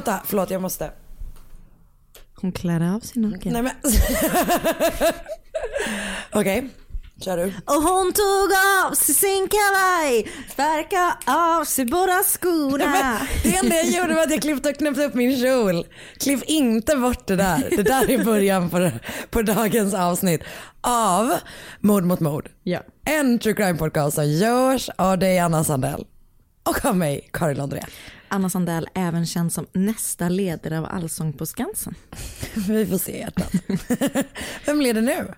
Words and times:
Vänta, 0.00 0.20
förlåt 0.26 0.50
jag 0.50 0.62
måste. 0.62 0.92
Hon 2.34 2.52
klär 2.52 2.94
av 2.94 3.00
sig 3.00 3.22
naken. 3.22 3.52
Nej 3.52 3.62
men. 3.62 3.72
Okej, 6.32 6.68
kör 7.24 7.36
du. 7.36 7.44
Och 7.44 7.82
hon 7.82 8.12
tog 8.12 8.50
av 8.86 8.94
sig 8.94 9.14
sin 9.14 9.48
kavaj, 9.48 10.30
sparkade 10.52 11.14
av 11.26 11.64
sig 11.64 11.84
båda 11.84 12.22
skorna. 12.22 12.84
Men 12.84 13.18
det 13.42 13.56
enda 13.56 13.76
jag 13.76 13.86
gjorde 13.86 14.14
var 14.14 14.22
att 14.22 14.30
jag 14.30 14.42
klippte 14.42 14.68
och 14.68 14.76
knäppte 14.76 15.04
upp 15.04 15.14
min 15.14 15.40
kjol. 15.40 15.86
Klipp 16.20 16.42
inte 16.44 16.96
bort 16.96 17.26
det 17.26 17.36
där. 17.36 17.68
Det 17.70 17.82
där 17.82 18.10
är 18.10 18.24
början 18.24 18.70
på, 18.70 18.90
på 19.30 19.42
dagens 19.42 19.94
avsnitt 19.94 20.42
av 20.80 21.34
Mord 21.80 22.04
mot 22.04 22.20
mord. 22.20 22.48
Ja. 22.62 22.80
En 23.04 23.38
true 23.38 23.54
crime 23.54 23.78
podcast 23.78 24.14
som 24.14 24.28
görs 24.30 24.90
av 24.96 25.18
dig 25.18 25.38
Anna 25.38 25.64
Sandell 25.64 26.06
och 26.62 26.84
av 26.84 26.96
mig 26.96 27.28
Karin 27.32 27.56
Londré. 27.56 27.84
Anna 28.30 28.50
Sandell, 28.50 28.88
även 28.94 29.26
känd 29.26 29.52
som 29.52 29.66
nästa 29.72 30.28
ledare 30.28 30.78
av 30.78 30.84
Allsång 30.84 31.32
på 31.32 31.46
Skansen. 31.46 31.94
Vi 32.68 32.86
får 32.86 32.98
se 32.98 33.18
hjärtat. 33.18 33.52
Vem 34.66 34.78
det 34.78 35.00
nu? 35.00 35.34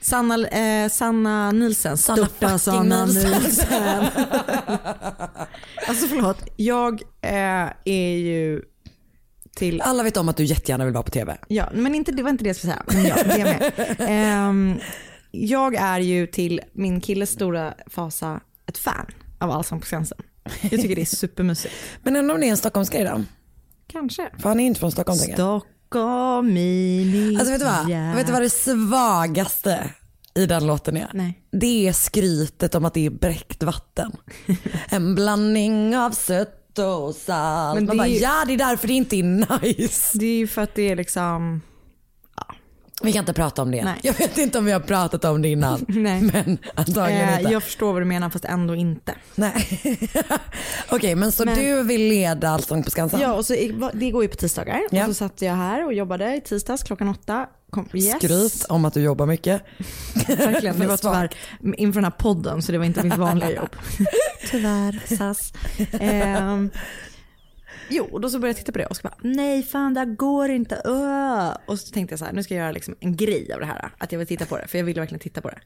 Sanna, 0.00 0.48
eh, 0.48 0.88
Sanna 0.88 1.52
Nielsen. 1.52 1.98
Sanna 1.98 2.26
Störta 2.26 2.58
Sanna. 2.58 3.06
Nielsen. 3.06 4.04
alltså 5.88 6.08
förlåt, 6.08 6.38
jag 6.56 7.02
eh, 7.20 7.70
är 7.84 8.16
ju 8.16 8.62
till 9.56 9.80
Alla 9.80 10.02
vet 10.02 10.16
om 10.16 10.28
att 10.28 10.36
du 10.36 10.44
jättegärna 10.44 10.84
vill 10.84 10.94
vara 10.94 11.04
på 11.04 11.10
tv. 11.10 11.36
Ja, 11.48 11.68
men 11.74 11.94
inte, 11.94 12.12
det 12.12 12.22
var 12.22 12.30
inte 12.30 12.44
det 12.44 12.48
jag 12.48 12.56
skulle 12.56 12.72
säga. 12.72 12.84
Men 12.86 13.04
ja, 13.04 13.16
det 13.24 13.40
är 13.40 13.44
med. 13.44 13.96
Ehm, 13.98 14.78
jag 15.30 15.74
är 15.74 15.98
ju 15.98 16.26
till 16.26 16.60
min 16.72 17.00
killes 17.00 17.30
stora 17.30 17.74
fasa 17.86 18.40
ett 18.66 18.78
fan 18.78 19.06
av 19.38 19.50
Allsång 19.50 19.80
på 19.80 19.86
Skansen. 19.86 20.18
Jag 20.62 20.70
tycker 20.70 20.96
det 20.96 21.00
är 21.02 21.04
supermysigt. 21.16 21.74
Men 22.02 22.16
undrar 22.16 22.34
om 22.34 22.40
det 22.40 22.46
är 22.46 22.50
en 22.50 22.56
Stockholmsgrej 22.56 23.04
då? 23.04 23.24
Kanske. 23.86 24.30
För 24.38 24.48
han 24.48 24.60
är 24.60 24.66
inte 24.66 24.80
från 24.80 24.92
Stockholm 24.92 25.18
tänker 25.18 25.42
jag. 25.42 25.62
Stockholm 25.62 26.56
i 26.56 27.04
mitt 27.12 27.38
Alltså 27.40 27.52
vet 27.52 27.60
du 27.60 27.66
vad? 27.66 28.14
Vet 28.16 28.26
du 28.26 28.32
vad 28.32 28.42
det 28.42 28.50
svagaste 28.50 29.90
i 30.34 30.46
den 30.46 30.66
låten 30.66 30.96
är? 30.96 31.10
Nej. 31.14 31.40
Det 31.52 31.88
är 31.88 31.92
skrytet 31.92 32.74
om 32.74 32.84
att 32.84 32.94
det 32.94 33.06
är 33.06 33.10
bräckt 33.10 33.62
vatten. 33.62 34.12
en 34.88 35.14
blandning 35.14 35.96
av 35.96 36.10
sött 36.10 36.78
och 36.78 37.14
salt. 37.14 37.74
Men 37.74 37.84
Man 37.86 37.96
det 37.96 37.98
bara, 37.98 38.06
är 38.06 38.10
ju- 38.10 38.18
ja 38.18 38.44
det 38.46 38.52
är 38.54 38.58
därför 38.58 38.88
det 38.88 38.94
inte 38.94 39.16
är 39.16 39.22
nice. 39.62 40.18
Det 40.18 40.26
är 40.26 40.36
ju 40.38 40.46
för 40.46 40.62
att 40.62 40.74
det 40.74 40.82
är 40.90 40.96
liksom, 40.96 41.62
Vi 43.02 43.12
kan 43.12 43.20
inte 43.20 43.32
prata 43.32 43.62
om 43.62 43.70
det. 43.70 43.84
Nej. 43.84 43.98
Jag 44.02 44.12
vet 44.14 44.38
inte 44.38 44.58
om 44.58 44.64
vi 44.64 44.72
har 44.72 44.80
pratat 44.80 45.24
om 45.24 45.42
det 45.42 45.48
innan. 45.48 45.84
Nej. 45.88 46.22
Men 46.22 46.58
antagligen 46.74 47.28
eh, 47.28 47.38
inte. 47.38 47.52
jag 47.52 47.62
förstår 47.62 47.92
vad 47.92 48.02
du 48.02 48.06
menar 48.06 48.30
fast 48.30 48.44
ändå 48.44 48.74
inte. 48.74 49.14
Nej. 49.34 49.80
Okej 50.88 51.14
men 51.14 51.32
så 51.32 51.44
Men- 51.44 51.58
du 51.58 51.82
vill 51.82 52.08
leda 52.08 52.48
Allsång 52.50 52.82
på 52.82 52.90
Skansen? 52.90 53.20
Ja, 53.20 53.32
och 53.32 53.46
så, 53.46 53.54
det 53.94 54.10
går 54.10 54.22
ju 54.22 54.28
på 54.28 54.36
tisdagar. 54.36 54.80
Ja. 54.90 55.02
Och 55.02 55.08
så 55.08 55.14
satt 55.14 55.42
jag 55.42 55.54
här 55.54 55.84
och 55.86 55.92
jobbade 55.94 56.36
i 56.36 56.40
tisdags 56.40 56.82
klockan 56.82 57.08
åtta. 57.08 57.46
Kom, 57.70 57.88
yes. 57.92 58.16
Skryt 58.16 58.66
om 58.68 58.84
att 58.84 58.94
du 58.94 59.00
jobbar 59.02 59.26
mycket. 59.26 59.62
Verkligen, 60.28 60.78
det 60.78 60.86
var 60.86 60.96
tyvärr 60.96 61.30
inför 61.76 62.00
den 62.00 62.04
här 62.04 62.18
podden 62.18 62.62
så 62.62 62.72
det 62.72 62.78
var 62.78 62.84
inte 62.84 63.02
mitt 63.02 63.16
vanliga 63.16 63.50
jobb. 63.52 63.76
tyvärr, 64.50 65.16
SAS. 65.16 65.52
Ehm, 66.00 66.70
jo, 67.88 68.08
och 68.12 68.20
då 68.20 68.30
så 68.30 68.38
började 68.38 68.58
jag 68.58 68.66
titta 68.66 68.72
på 68.72 68.78
det 68.78 68.86
och 68.86 68.96
så 68.96 69.02
bara, 69.02 69.14
nej 69.20 69.62
fan 69.62 69.94
det 69.94 70.00
här 70.00 70.06
går 70.06 70.50
inte. 70.50 70.82
Öh. 70.84 71.56
Och 71.66 71.78
så 71.78 71.92
tänkte 71.92 72.12
jag 72.12 72.18
så 72.18 72.24
här, 72.24 72.32
nu 72.32 72.42
ska 72.42 72.54
jag 72.54 72.62
göra 72.62 72.72
liksom 72.72 72.94
en 73.00 73.16
grej 73.16 73.52
av 73.52 73.60
det 73.60 73.66
här. 73.66 73.90
Att 73.98 74.12
jag 74.12 74.18
vill 74.18 74.28
titta 74.28 74.46
på 74.46 74.56
det, 74.56 74.66
för 74.68 74.78
jag 74.78 74.84
ville 74.84 75.00
verkligen 75.00 75.20
titta 75.20 75.40
på 75.40 75.48
det. 75.50 75.58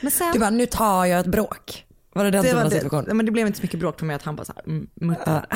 Men 0.00 0.10
sen, 0.10 0.32
Du 0.32 0.38
bara, 0.38 0.50
nu 0.50 0.66
tar 0.66 1.04
jag 1.04 1.20
ett 1.20 1.26
bråk. 1.26 1.86
Var 2.14 2.24
det 2.24 2.30
den 2.30 2.42
typen 2.42 2.56
var 2.56 2.98
av 2.98 3.04
det, 3.04 3.14
men 3.14 3.26
det 3.26 3.32
blev 3.32 3.46
inte 3.46 3.58
så 3.58 3.62
mycket 3.62 3.80
bråk 3.80 3.98
för 3.98 4.06
mig 4.06 4.16
att 4.16 4.22
han 4.22 4.36
bara 4.36 4.44
så 4.44 4.52
här, 4.56 4.62
mm, 4.66 4.86
muttrade. 4.94 5.46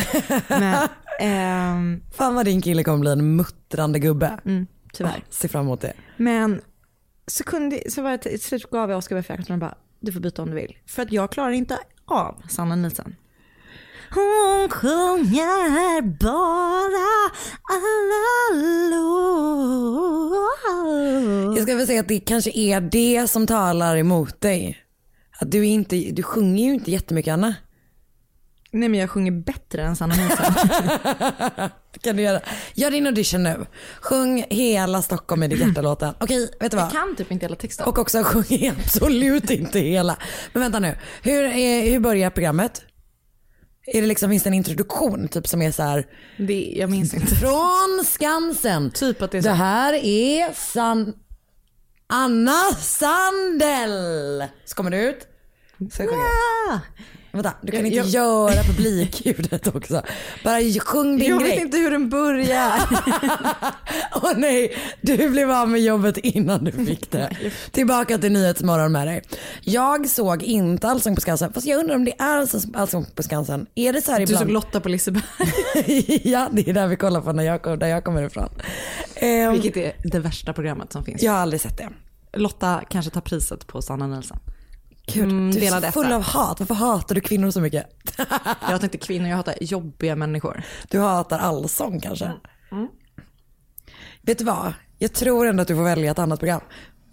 Men, 0.49 0.88
ehm, 1.21 2.03
Fan 2.15 2.34
vad 2.34 2.44
din 2.44 2.62
kille 2.62 2.84
kommer 2.84 2.98
bli 2.98 3.10
en 3.10 3.37
muttrande 3.37 3.98
gubbe. 3.98 4.38
mm, 4.44 4.66
tyvärr. 4.93 5.25
Se 5.31 5.48
fram 5.48 5.62
emot 5.65 5.81
det. 5.81 5.93
Men 6.16 6.60
så, 7.27 7.44
kunde, 7.44 7.91
så 7.91 8.03
var 8.03 8.10
jag 8.10 8.22
till 8.22 8.41
slut 8.41 8.71
gav 8.71 8.91
jag 8.91 8.98
Oscar 8.98 9.16
Befraktaren 9.16 9.53
och 9.62 9.69
bara, 9.69 9.75
du 10.00 10.12
får 10.12 10.21
byta 10.21 10.43
om 10.43 10.50
du 10.50 10.56
vill. 10.56 10.77
För 10.87 11.03
att 11.03 11.12
jag 11.12 11.31
klarar 11.31 11.50
inte 11.50 11.78
av 12.04 12.43
Sanna 12.48 12.77
Nielsen. 12.77 13.16
Hon 14.11 14.69
sjunger 14.71 16.00
bara 16.03 17.31
alla 17.72 18.27
lov. 18.91 20.37
Jag 21.56 21.62
ska 21.62 21.75
väl 21.75 21.87
säga 21.87 22.00
att 22.00 22.09
det 22.09 22.21
kanske 22.21 22.50
är 22.55 22.81
det 22.81 23.31
som 23.31 23.47
talar 23.47 23.97
emot 23.97 24.41
dig. 24.41 24.78
Att 25.39 25.50
du, 25.50 25.66
inte, 25.66 25.97
du 25.97 26.22
sjunger 26.22 26.65
ju 26.65 26.75
inte 26.75 26.91
jättemycket 26.91 27.33
Anna. 27.33 27.55
Nej 28.71 28.89
men 28.89 29.00
jag 29.00 29.11
sjunger 29.11 29.33
bättre 29.33 29.83
än 29.83 29.97
Sanna 29.97 30.15
Nielsen. 30.15 30.55
Kan 32.00 32.16
du 32.16 32.22
göra? 32.22 32.41
Gör 32.75 32.91
din 32.91 33.06
audition 33.06 33.43
nu. 33.43 33.66
Sjung 34.00 34.45
hela 34.50 35.03
Stockholm 35.03 35.43
i 35.43 35.49
ditt 35.49 35.61
hjärta-låten. 35.61 36.15
Okej, 36.21 36.51
vet 36.60 36.71
du 36.71 36.77
vad? 36.77 36.86
jag 36.86 36.92
kan 36.92 37.16
typ 37.16 37.33
inte 37.33 37.45
hela 37.45 37.57
texten. 37.57 37.86
Och 37.86 37.98
också 37.98 38.22
sjung 38.25 38.72
absolut 38.84 39.51
inte 39.51 39.78
hela. 39.78 40.16
Men 40.53 40.63
vänta 40.63 40.78
nu, 40.78 40.97
hur, 41.22 41.45
är, 41.45 41.91
hur 41.91 42.01
börjar 42.01 42.30
programmet? 42.30 42.83
Är 43.86 44.00
det 44.00 44.06
liksom, 44.06 44.30
finns 44.30 44.42
det 44.42 44.48
en 44.48 44.54
introduktion 44.54 45.28
typ 45.28 45.48
som 45.48 45.62
är 45.62 45.71
så 45.71 45.83
här 45.83 46.06
det, 46.38 46.74
jag 46.77 46.91
minns 46.91 47.15
inte. 47.15 47.34
Från 47.34 48.04
Skansen. 48.04 48.91
Typ 48.91 49.22
att 49.22 49.30
det 49.30 49.38
är 49.38 49.42
så. 49.42 49.48
Det 49.48 49.54
här 49.54 49.94
är 50.04 50.53
San... 50.54 51.15
Anna 52.09 52.60
Sandell. 52.80 54.44
Så 54.65 54.74
kommer 54.77 54.91
det 54.91 54.98
ut. 54.98 55.27
Sjunger 55.78 56.12
jag. 56.12 56.80
Vänta, 57.36 57.53
du 57.62 57.72
kan 57.72 57.80
Jag- 57.80 57.86
inte 57.86 57.98
jag- 57.98 58.24
göra 58.24 58.62
publikljudet 58.62 59.66
också. 59.74 60.03
Bara 60.44 60.60
sjung 60.80 61.18
din 61.18 61.28
Jag 61.28 61.41
grej. 61.41 61.50
vet 61.50 61.60
inte 61.60 61.77
hur 61.77 61.91
den 61.91 62.09
börjar. 62.10 62.72
Åh 64.22 64.33
nej, 64.36 64.77
du 65.00 65.28
blev 65.30 65.50
av 65.50 65.68
med 65.68 65.80
jobbet 65.80 66.16
innan 66.18 66.65
du 66.65 66.72
fick 66.72 67.10
det. 67.10 67.36
Tillbaka 67.71 68.18
till 68.18 68.33
Nyhetsmorgon 68.33 68.92
med 68.92 69.06
dig. 69.06 69.22
Jag 69.62 70.09
såg 70.09 70.42
inte 70.42 70.88
Allsång 70.88 71.15
på 71.15 71.21
Skansen, 71.21 71.53
fast 71.53 71.66
jag 71.66 71.78
undrar 71.80 71.94
om 71.97 72.04
det 72.04 72.12
är 72.18 72.41
Allsång- 72.74 73.15
på 73.15 73.22
Skansen. 73.22 73.66
Är 73.74 73.92
det 73.92 74.03
så 74.03 74.10
här 74.10 74.18
Du 74.18 74.24
ibland? 74.24 74.42
såg 74.47 74.50
Lotta 74.53 74.80
på 74.80 74.89
Liseberg. 74.89 75.22
ja, 76.30 76.48
det 76.53 76.68
är 76.68 76.72
där 76.74 76.86
vi 76.86 76.97
kollar 76.97 77.21
på 77.21 77.32
när 77.32 77.42
jag, 77.44 77.78
där 77.78 77.86
jag 77.86 78.04
kommer 78.04 78.22
ifrån. 78.22 78.48
Ehm, 79.15 79.53
Vilket 79.53 79.77
är 79.77 79.92
det 80.04 80.18
värsta 80.18 80.53
programmet 80.53 80.92
som 80.92 81.04
finns. 81.04 81.22
jag 81.22 81.32
har 81.32 81.39
aldrig 81.39 81.60
sett 81.60 81.78
det. 81.78 81.89
Lotta 82.32 82.80
kanske 82.91 83.10
tar 83.10 83.21
priset 83.21 83.66
på 83.66 83.82
Sanna 83.82 84.06
Nielsen. 84.06 84.39
Gud, 85.12 85.24
Mm, 85.24 85.50
du 85.50 85.64
är 85.64 85.80
så 85.80 85.92
full 85.92 86.12
av 86.12 86.22
hat. 86.22 86.60
Varför 86.60 86.74
hatar 86.74 87.14
du 87.14 87.20
kvinnor 87.20 87.50
så 87.50 87.60
mycket? 87.60 87.86
Jag 88.16 88.26
hatar 88.60 88.84
inte 88.84 88.98
kvinnor, 88.98 89.28
jag 89.28 89.36
hatar 89.36 89.54
jobbiga 89.60 90.16
människor. 90.16 90.62
Du 90.91 91.00
hatar 91.00 91.38
allsång 91.38 92.00
kanske? 92.00 92.24
Mm. 92.72 92.88
Vet 94.22 94.38
du 94.38 94.44
vad? 94.44 94.72
Jag 94.98 95.12
tror 95.12 95.47
ändå 95.47 95.62
att 95.62 95.68
du 95.68 95.74
får 95.76 95.82
välja 95.82 96.10
ett 96.10 96.18
annat 96.18 96.38
program. 96.38 96.60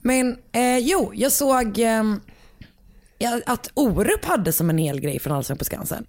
Men 0.01 0.37
eh, 0.51 0.77
jo, 0.77 1.11
jag 1.15 1.31
såg 1.31 1.79
eh, 1.79 2.03
att 3.45 3.71
Orup 3.73 4.25
hade 4.25 4.51
som 4.53 4.69
en 4.69 4.77
hel 4.77 4.99
grej 4.99 5.19
från 5.19 5.33
Allsång 5.33 5.57
på 5.57 5.65
Skansen. 5.65 6.05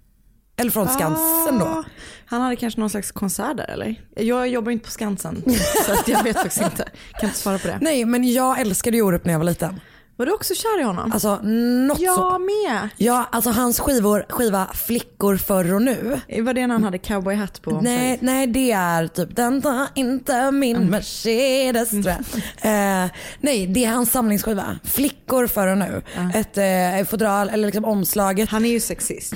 Eller 0.57 0.71
från 0.71 0.87
Skansen 0.87 1.59
då. 1.59 1.65
Ah, 1.65 1.83
Han 2.25 2.41
hade 2.41 2.55
kanske 2.55 2.79
någon 2.79 2.89
slags 2.89 3.11
konsert 3.11 3.57
där 3.57 3.67
eller? 3.69 3.95
Jag 4.15 4.47
jobbar 4.47 4.71
inte 4.71 4.85
på 4.85 4.91
Skansen 4.91 5.43
så 5.85 6.11
jag 6.11 6.23
vet 6.23 6.35
faktiskt 6.35 6.61
inte. 6.61 6.89
Kan 7.19 7.29
inte 7.29 7.39
svara 7.39 7.57
på 7.59 7.67
det. 7.67 7.77
Nej, 7.81 8.05
men 8.05 8.33
jag 8.33 8.59
älskade 8.59 9.01
Orup 9.01 9.25
när 9.25 9.31
jag 9.31 9.39
var 9.39 9.45
liten. 9.45 9.79
Var 10.17 10.25
du 10.25 10.31
också 10.33 10.53
kär 10.55 10.79
i 10.79 10.83
honom? 10.83 11.11
Alltså 11.11 11.39
något 11.87 11.97
så. 11.97 12.03
jag 12.03 12.41
med. 12.41 12.89
Ja, 12.97 13.27
alltså 13.31 13.49
hans 13.49 13.79
skivor, 13.79 14.25
skiva 14.29 14.67
Flickor 14.73 15.37
förr 15.37 15.73
och 15.73 15.81
nu. 15.81 16.19
Var 16.41 16.53
det 16.53 16.67
när 16.67 16.73
han 16.75 16.83
hade 16.83 16.97
cowboyhatt 16.97 17.61
på? 17.61 17.81
Nej, 17.81 18.17
nej 18.21 18.47
det 18.47 18.71
är 18.71 19.07
typ 19.07 19.35
den 19.35 19.61
tar 19.61 19.87
inte 19.95 20.51
min 20.51 20.75
Mm. 20.75 20.89
Mercedes 20.89 21.89
tror 21.89 22.07
jag. 22.07 22.15
Eh, 22.65 23.09
nej 23.39 23.67
det 23.67 23.85
är 23.85 23.89
hans 23.89 24.11
samlingsskiva. 24.11 24.79
Flickor 24.83 25.47
förr 25.47 25.67
och 25.67 25.77
nu. 25.77 26.01
Ett 26.33 26.57
eh, 26.57 27.09
fodral 27.09 27.49
eller 27.49 27.65
liksom 27.65 27.85
omslaget. 27.85 28.49
Han 28.49 28.65
är 28.65 28.69
ju 28.69 28.79
sexist. 28.79 29.33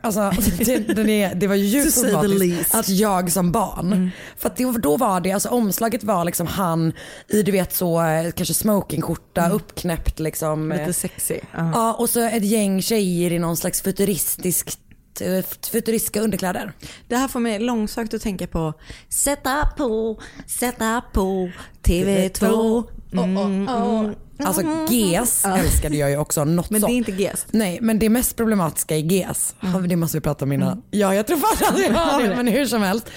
Alltså, 0.00 0.20
det, 0.58 1.22
är, 1.22 1.34
det 1.34 1.46
var 1.46 1.54
ju 1.54 1.64
djupt 1.64 2.02
problematiskt. 2.02 2.74
Mm. 2.74 2.80
att 2.80 2.88
jag 2.88 3.32
som 3.32 3.52
barn, 3.52 4.10
för 4.36 4.48
att 4.48 4.56
det, 4.56 4.78
då 4.78 4.96
var 4.96 5.20
det, 5.20 5.32
alltså 5.32 5.48
omslaget 5.48 6.04
var 6.04 6.24
liksom 6.24 6.46
han 6.46 6.92
i 7.28 7.42
du 7.42 7.52
vet 7.52 7.74
så 7.74 8.02
eh, 8.02 8.30
kanske 8.30 8.54
smokingskjorta, 8.54 9.48
uppknäppt 9.50 10.18
liksom. 10.20 10.72
eh, 10.72 10.76
Mm. 10.76 10.86
Lite 10.88 11.00
sexy. 11.00 11.34
Ja. 11.52 11.70
Ja 11.74 11.92
och 11.94 12.10
så 12.10 12.20
ett 12.20 12.44
gäng 12.44 12.82
tjejer 12.82 13.32
i 13.32 13.38
någon 13.38 13.56
slags 13.56 13.82
futuristiskt 13.82 14.80
eh, 15.20 15.44
futuristiska 15.70 16.20
underkläder. 16.20 16.72
Det 17.08 17.16
här 17.16 17.28
får 17.28 17.40
mig 17.40 17.58
långsökt 17.58 18.14
att 18.14 18.22
tänka 18.22 18.46
på 18.46 18.74
Sätta 19.08 19.72
på, 19.76 20.20
sätta 20.46 21.02
på 21.12 21.50
TV2. 21.82 22.84
Mm, 23.12 23.36
mm. 23.36 24.14
Alltså 24.38 24.62
GES 24.88 25.44
älskade 25.58 25.96
jag 25.96 26.10
ju 26.10 26.16
också 26.16 26.44
något 26.44 26.70
Men 26.70 26.80
det 26.80 26.86
är 26.86 26.90
inte 26.90 27.12
GES. 27.12 27.46
Nej 27.50 27.78
men 27.82 27.98
det 27.98 28.08
mest 28.08 28.36
problematiska 28.36 28.96
i 28.96 29.00
GES, 29.00 29.54
ja, 29.60 29.68
det 29.68 29.96
måste 29.96 30.16
vi 30.16 30.20
prata 30.20 30.44
om 30.44 30.52
innan. 30.52 30.82
Ja 30.90 31.14
jag 31.14 31.26
tror 31.26 31.36
fan 31.36 31.74
att 31.74 31.80
vi 31.80 31.88
har 31.88 32.22
det 32.22 32.36
men 32.36 32.46
hur 32.46 32.66
som 32.66 32.82
helst. 32.82 33.10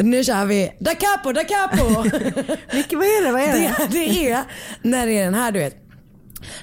Nu 0.00 0.24
kör 0.24 0.44
vi 0.44 0.72
Da 0.78 0.94
Capo, 0.94 1.32
Da 1.32 1.44
Capo. 1.44 2.02
Vilket, 2.72 2.98
vad 2.98 3.06
är 3.06 3.24
det? 3.24 3.32
Vad 3.32 3.40
är 3.42 3.52
det? 3.52 3.74
det, 3.78 3.86
det 3.90 4.30
är 4.30 4.44
när 4.82 5.06
det 5.06 5.12
är 5.18 5.24
den 5.24 5.34
här 5.34 5.52
du 5.52 5.58
vet. 5.58 5.81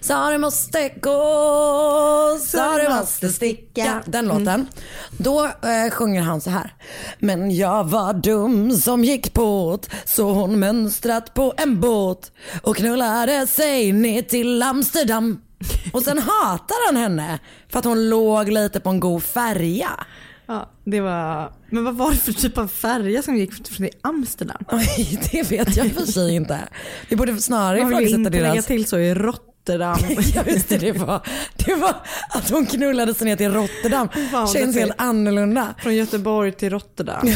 Så 0.01 0.31
du 0.31 0.37
måste 0.37 0.89
gå, 0.89 2.39
så 2.45 2.77
du 2.77 2.89
måste 2.89 3.29
sticka. 3.29 4.03
Den 4.05 4.27
låten. 4.27 4.67
Då 5.17 5.45
eh, 5.45 5.91
sjunger 5.91 6.21
han 6.21 6.41
så 6.41 6.49
här. 6.49 6.73
Men 7.19 7.55
jag 7.55 7.83
var 7.83 8.13
dum 8.13 8.71
som 8.71 9.03
gick 9.03 9.33
på 9.33 9.79
så 10.05 10.31
hon 10.31 10.59
mönstrat 10.59 11.33
på 11.33 11.53
en 11.57 11.79
båt 11.79 12.31
och 12.63 12.75
knullade 12.75 13.47
sig 13.47 13.91
ner 13.91 14.21
till 14.21 14.63
Amsterdam. 14.63 15.41
Och 15.93 16.03
sen 16.03 16.17
hatar 16.17 16.85
han 16.87 16.97
henne 16.97 17.39
för 17.69 17.79
att 17.79 17.85
hon 17.85 18.09
låg 18.09 18.49
lite 18.49 18.79
på 18.79 18.89
en 18.89 18.99
god 18.99 19.23
färja. 19.23 19.89
Ja, 20.49 20.69
det 20.83 21.01
var... 21.01 21.53
Men 21.69 21.83
vad 21.83 21.95
var 21.95 22.11
det 22.11 22.17
för 22.17 22.31
typ 22.31 22.57
av 22.57 22.67
färja 22.67 23.21
som 23.21 23.35
gick 23.37 23.67
från 23.67 23.87
Amsterdam? 24.01 24.63
Oj, 24.71 25.19
det 25.31 25.51
vet 25.51 25.75
jag 25.77 25.85
i 25.85 25.89
och 25.89 25.93
för 25.93 26.05
sig 26.05 26.35
inte. 26.35 26.59
Vi 27.09 27.15
borde 27.15 27.41
snarare 27.41 27.81
Man 27.81 27.89
vill 27.89 27.97
ifrågasätta 27.97 28.17
inte 28.17 28.29
lägga 28.29 28.53
deras... 28.53 28.65
till 28.65 28.85
så 28.85 28.97
i 28.97 29.13
Rotterdam. 29.67 29.97
Ja 30.35 30.43
just 30.47 30.69
det, 30.69 30.77
det 30.77 30.91
var, 30.91 31.21
det 31.65 31.75
var 31.75 31.95
att 32.29 32.49
hon 32.49 32.65
knullade 32.65 33.13
sig 33.13 33.25
ner 33.25 33.35
till 33.35 33.53
Rotterdam. 33.53 34.09
Fan, 34.31 34.47
Känns 34.47 34.75
det 34.75 34.81
helt 34.81 34.93
annorlunda. 35.01 35.75
Från 35.83 35.95
Göteborg 35.95 36.51
till 36.51 36.69
Rotterdam. 36.69 37.27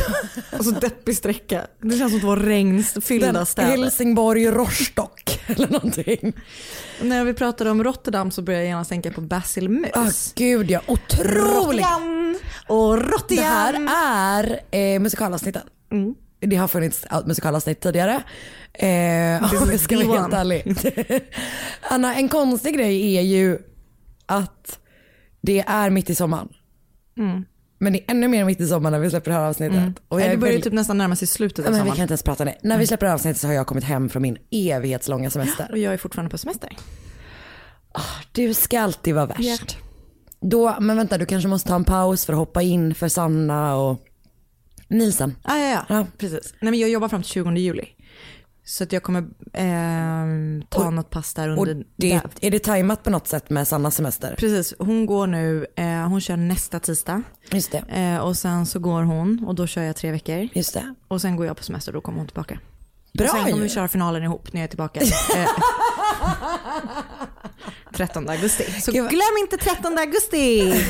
Och 0.60 0.66
så 0.66 0.72
deppig 0.72 1.18
sträcka. 1.18 1.62
Det 1.82 1.98
känns 1.98 2.12
som 2.12 2.16
att 2.16 2.22
det 2.22 2.28
var 2.28 2.38
regnfyllda 2.38 3.46
städer. 3.46 3.70
Helsingborg, 3.70 4.48
Rostock 4.52 5.40
eller 5.48 5.68
någonting. 5.68 6.34
När 7.02 7.24
vi 7.26 7.34
pratade 7.34 7.70
om 7.72 7.84
Rotterdam 7.84 8.32
så 8.32 8.42
började 8.42 8.64
jag 8.64 8.70
genast 8.70 8.90
tänka 8.90 9.12
på 9.12 9.22
Basil 9.22 9.70
Mus. 9.70 9.92
Ah, 9.94 10.12
gud 10.36 10.72
ja, 10.72 10.82
otroligt. 10.88 11.36
Rotterdam 11.36 12.38
och 12.68 12.98
Det 12.98 13.04
Rotterdam. 13.04 13.88
här 13.88 14.60
är 14.72 14.94
eh, 14.96 15.00
musikalavsnittet. 15.00 15.64
Mm. 15.92 16.16
Det 16.48 16.56
har 16.56 16.68
funnits 16.68 17.06
musikalavsnitt 17.26 17.82
tidigare. 17.82 18.24
Eh, 18.74 19.44
om 19.64 19.70
jag 19.72 19.80
ska 19.80 20.08
vara 20.08 20.22
helt 20.22 20.34
ärlig. 20.34 20.76
Anna, 21.90 22.16
en 22.16 22.30
konstig 22.30 22.76
grej 22.76 23.16
är 23.18 23.22
ju 23.22 23.58
att 24.26 24.80
det 25.42 25.60
är 25.68 25.90
mitt 25.90 26.10
i 26.10 26.16
sommaren. 26.16 26.50
Men 27.80 27.94
det 27.94 28.00
är 28.00 28.12
ännu 28.12 28.28
mer 28.28 28.46
mitt 28.46 28.62
i 28.62 28.68
sommaren 28.68 28.92
när 28.92 29.00
vi 29.00 29.10
släpper 29.10 29.32
det 29.32 29.38
här 29.38 29.46
avsnittet. 29.50 29.94
Och 30.08 30.22
jag 30.22 30.30
det 30.30 30.38
börjar 30.38 30.52
väldigt- 30.52 30.64
typ 30.64 30.74
nästan 30.74 30.98
närma 30.98 31.16
sig 31.16 31.28
slutet 31.28 31.58
Ja, 31.58 31.64
av 31.66 31.72
men 31.72 31.74
vi 31.74 31.80
sommaren. 31.80 31.96
kan 31.96 32.04
inte 32.04 32.12
ens 32.12 32.24
prata 32.24 32.44
om 32.44 32.50
det. 32.62 32.68
När 32.68 32.78
vi 32.78 32.88
släpper 32.88 33.06
avsnittet 33.06 33.42
så 33.42 33.48
har 33.48 33.54
jag 33.54 33.68
kommit 33.68 33.84
hem 33.84 34.10
från 34.10 34.22
min 34.22 34.38
evighetslånga 34.52 35.30
semester. 35.30 35.68
Och 35.72 35.78
jag 35.78 35.94
är 35.94 35.98
fortfarande 35.98 36.32
på 36.32 36.38
semester. 36.38 36.70
Du 38.32 38.54
ska 38.54 38.80
alltid 38.80 39.16
vara 39.16 39.26
värst. 39.26 39.78
Då, 40.42 40.76
men 40.80 40.98
vänta 40.98 41.18
du 41.18 41.26
kanske 41.26 41.48
måste 41.50 41.70
ta 41.70 41.76
en 41.76 41.84
paus 41.84 42.26
för 42.26 42.34
att 42.34 42.40
hoppa 42.40 42.62
in 42.62 42.96
för 42.96 43.08
Sanna 43.08 43.76
och 43.76 44.00
Nilsen. 44.94 45.36
Ah, 45.44 45.58
ja, 45.58 45.70
ja, 45.70 45.86
Ja. 45.96 46.06
precis. 46.18 46.54
Nej, 46.60 46.72
men 46.72 46.80
jag 46.80 46.90
jobbar 46.90 47.10
fram 47.10 47.22
till 47.22 47.32
20 47.32 47.52
juli. 47.52 47.86
Så 48.66 48.84
att 48.84 48.92
jag 48.92 49.04
kommer 49.04 49.20
eh, 49.54 50.66
ta 50.70 50.90
något 50.90 51.10
pass 51.10 51.34
där 51.34 51.50
Och 51.50 51.58
under. 51.68 51.86
det, 51.96 52.10
där. 52.10 52.22
är 52.42 52.52
det 52.52 52.60
tajmat 52.60 53.04
på 53.04 53.10
något 53.10 53.28
sätt 53.28 53.50
med 53.50 53.68
Sannas 53.68 53.96
semester? 53.96 54.36
Precis, 54.38 54.74
hon 54.80 55.06
går 55.06 55.28
nu, 55.28 55.66
eh, 55.76 55.86
hon 56.08 56.22
kör 56.22 56.38
nästa 56.38 56.80
tisdag. 56.80 57.22
Just 57.52 57.72
det. 57.72 57.78
Eh, 57.78 58.18
och 58.18 58.38
sen 58.38 58.66
så 58.66 58.80
går 58.80 59.04
hon 59.04 59.44
och 59.48 59.56
då 59.56 59.68
kör 59.68 59.82
jag 59.84 59.96
tre 59.96 60.12
veckor. 60.12 60.48
Just 60.54 60.74
det. 60.74 60.94
Och 61.08 61.22
sen 61.22 61.36
går 61.36 61.46
jag 61.46 61.58
på 61.58 61.64
semester 61.64 61.92
och 61.92 61.94
då 61.94 62.02
kommer 62.02 62.18
hon 62.18 62.28
tillbaka. 62.28 62.60
Bra 63.14 63.26
och 63.26 63.32
sen 63.32 63.44
kommer 63.52 63.64
vi 63.64 63.70
köra 63.70 63.88
finalen 63.88 64.24
ihop 64.24 64.54
när 64.54 64.62
jag 64.62 64.66
är 64.66 64.70
tillbaka. 64.70 65.02
Eh, 67.94 67.98
13 67.98 68.30
augusti. 68.30 68.82
Så 68.82 68.92
Gud, 68.92 69.10
glöm 69.10 69.38
inte 69.40 69.58
13 69.58 69.98
augusti! 69.98 70.70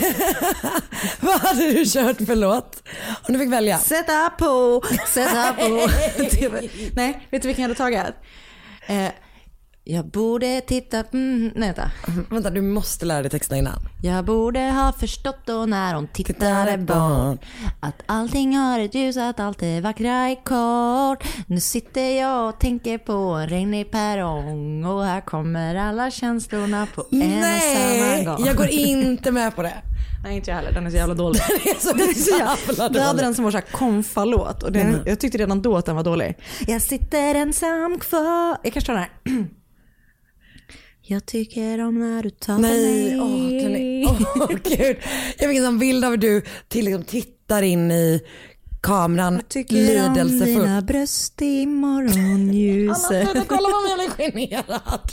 Vad 1.20 1.40
hade 1.40 1.72
du 1.72 1.86
kört 1.86 2.18
för 2.18 2.36
låt? 2.36 2.84
Om 3.28 3.34
du 3.34 3.40
fick 3.40 3.52
välja. 3.52 3.78
Sätta 3.78 4.30
på, 4.30 4.84
sätta 5.08 5.54
på. 5.54 5.64
Nej, 6.96 7.28
vet 7.30 7.42
du 7.42 7.48
vilken 7.48 7.62
jag 7.62 7.70
hade 7.70 7.76
tagit? 7.76 8.16
Eh, 8.88 9.12
jag 9.86 10.06
borde 10.06 10.62
titta, 10.62 11.04
mm, 11.13 11.52
nej 11.56 11.68
vänta. 11.68 11.92
Vänta 12.30 12.50
du 12.50 12.62
måste 12.62 13.06
lära 13.06 13.22
dig 13.22 13.32
texterna 13.32 13.60
innan. 13.60 13.80
Jag 14.04 14.25
borde 14.25 14.60
ha 14.60 14.92
förstått 14.92 15.40
då 15.46 15.66
när 15.66 15.94
hon 15.96 16.08
tittade 16.08 16.78
bort 16.78 17.46
Att 17.80 18.04
allting 18.06 18.56
har 18.58 18.80
ett 18.80 18.96
ljus, 18.96 19.18
att 19.18 19.40
allt 19.40 19.60
det 19.60 19.82
vackra 19.82 20.12
är 20.12 20.36
kort 20.36 21.24
Nu 21.48 21.60
sitter 21.60 22.20
jag 22.22 22.50
och 22.50 22.60
tänker 22.60 22.98
på 22.98 23.13
en 23.13 23.50
regnig 23.50 23.92
perrong 23.92 24.86
Och 24.86 25.04
här 25.04 25.22
kommer 25.22 25.75
alla 25.75 26.12
känslorna 26.12 26.88
på 26.96 27.06
en 27.12 27.22
och 27.22 27.34
samma 27.34 27.42
Nej, 27.42 28.25
gång 28.25 28.46
jag 28.46 28.56
går 28.56 28.68
inte 28.68 29.32
med 29.32 29.56
på 29.56 29.62
det. 29.62 29.74
Nej 30.24 30.36
inte 30.36 30.50
jag 30.52 30.58
heller, 30.58 30.72
den 30.72 30.86
är 30.86 30.90
så 30.90 30.98
jävla 30.98 31.13
dålig 31.16 31.42
Det 31.63 31.70
är 31.70 31.80
så 31.80 31.94
Den 31.94 32.10
är 32.10 32.13
så 32.13 32.38
jävla 32.38 32.56
jävla, 32.68 32.90
du 32.90 33.00
hade 33.00 33.22
den 33.22 33.36
som 33.36 33.44
var 33.44 33.52
såhär 33.52 33.66
konfa-låt 33.72 34.63
och 34.63 34.72
den, 34.72 35.02
jag 35.06 35.20
tyckte 35.20 35.38
redan 35.38 35.62
då 35.62 35.78
att 35.78 35.86
den 35.86 35.96
var 35.96 36.04
dålig. 36.04 36.38
Jag 36.68 36.82
sitter 36.82 37.36
ensam 37.36 38.00
kvar. 38.00 38.58
Jag 38.63 38.74
kanske 38.74 38.94
tar 38.94 38.94
den 38.94 39.04
här. 39.04 39.46
Jag 41.05 41.25
tycker 41.25 41.81
om 41.81 42.00
när 42.00 42.24
du 42.24 42.29
tar 42.29 42.57
Nej, 42.57 43.17
på 43.17 43.24
åh 43.24 43.29
mig. 43.29 43.62
kan 43.62 43.72
ni, 43.72 44.05
åh 44.07 44.50
gud. 44.63 44.98
Jag 45.38 45.50
fick 45.50 45.57
en 45.57 45.63
sån 45.65 45.79
bild 45.79 46.05
av 46.05 46.12
hur 46.12 46.17
du 46.17 46.41
till, 46.67 46.86
liksom, 46.86 47.03
tittar 47.03 47.62
in 47.62 47.91
i 47.91 48.22
kameran 48.81 49.41
Tycker 49.48 50.07
om 50.07 50.13
dina 50.13 50.81
bröst 50.81 51.41
i 51.41 51.65
morgonljuset. 51.65 53.48
Kolla 53.48 53.69
mig, 53.69 53.89
jag 53.89 54.15
blir 54.17 54.31
generad. 54.31 55.12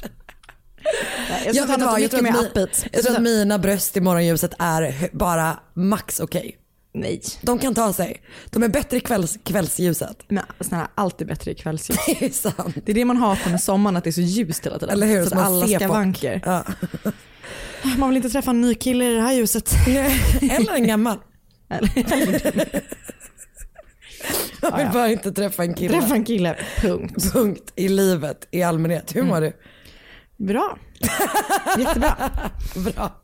Jag 1.44 1.54
Jag, 1.54 1.56
ska 1.56 1.76
vet 1.76 1.86
vad, 1.86 2.00
jag, 2.00 2.10
tror 2.10 2.28
att 2.28 2.88
jag 2.92 3.02
tror 3.04 3.16
att 3.16 3.22
mina 3.22 3.58
bröst 3.58 3.96
i 3.96 4.00
morgonljuset 4.00 4.54
är 4.58 5.08
bara 5.12 5.60
max 5.74 6.20
okej. 6.20 6.56
Nej. 6.92 7.22
De 7.42 7.58
kan 7.58 7.74
ta 7.74 7.92
sig. 7.92 8.22
De 8.50 8.62
är 8.62 8.68
bättre 8.68 8.96
i 8.96 9.00
kvälls, 9.00 9.38
kvällsljuset. 9.44 10.16
Men 10.28 10.44
snälla, 10.60 10.88
allt 10.94 11.20
är 11.20 11.24
bättre 11.24 11.50
i 11.50 11.54
kvällsljus. 11.54 11.98
Det 12.06 12.24
är 12.26 12.30
sant. 12.30 12.76
Det 12.84 12.92
är 12.92 12.94
det 12.94 13.04
man 13.04 13.16
hatar 13.16 13.50
med 13.50 13.62
sommaren, 13.62 13.96
att 13.96 14.04
det 14.04 14.10
är 14.10 14.12
så 14.12 14.20
ljust 14.20 14.66
hela 14.66 14.78
tiden. 14.78 14.94
Eller 14.94 15.06
hur? 15.06 15.24
Så 15.24 15.30
Så 15.30 15.34
att 15.38 15.42
man 15.42 15.54
alla 15.54 15.66
skavanker. 15.66 16.40
Ja. 16.44 16.64
Man 17.98 18.08
vill 18.08 18.16
inte 18.16 18.30
träffa 18.30 18.50
en 18.50 18.60
ny 18.60 18.74
kille 18.74 19.04
i 19.10 19.14
det 19.14 19.20
här 19.22 19.32
ljuset. 19.32 19.72
Eller 20.50 20.74
en 20.74 20.86
gammal. 20.86 21.18
Eller, 21.70 21.90
Jag 24.62 24.76
vill 24.76 24.88
bara 24.92 25.08
inte 25.08 25.32
träffa 25.32 25.62
en 25.62 25.74
kille. 25.74 26.00
träffa 26.00 26.14
en 26.14 26.24
kille, 26.24 26.56
punkt. 26.80 27.32
Punkt 27.32 27.72
i 27.76 27.88
livet 27.88 28.48
i 28.50 28.62
allmänhet. 28.62 29.16
Hur 29.16 29.22
mår 29.22 29.40
du? 29.40 29.52
Bra. 30.36 30.78
Jättebra. 31.78 32.30
Bra. 32.76 33.22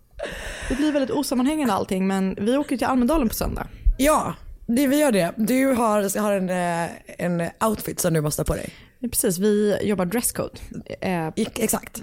Det 0.69 0.75
blir 0.75 0.93
väldigt 0.93 1.11
osammanhängande 1.11 1.75
allting 1.75 2.07
men 2.07 2.35
vi 2.41 2.57
åker 2.57 2.77
till 2.77 2.87
Almedalen 2.87 3.29
på 3.29 3.35
söndag. 3.35 3.67
Ja, 3.99 4.35
det, 4.67 4.87
vi 4.87 4.99
gör 5.01 5.13
det. 5.13 5.33
Du 5.37 5.67
har, 5.67 6.21
har 6.21 6.33
en, 6.33 6.51
eh, 6.51 6.91
en 7.19 7.51
outfit 7.65 8.01
som 8.01 8.15
du 8.15 8.21
måste 8.21 8.41
ha 8.41 8.45
på 8.45 8.55
dig. 8.55 8.73
Precis, 9.01 9.39
vi 9.39 9.79
jobbar 9.83 10.05
dresscode. 10.05 10.59
Eh, 11.01 11.29
Exakt. 11.37 12.03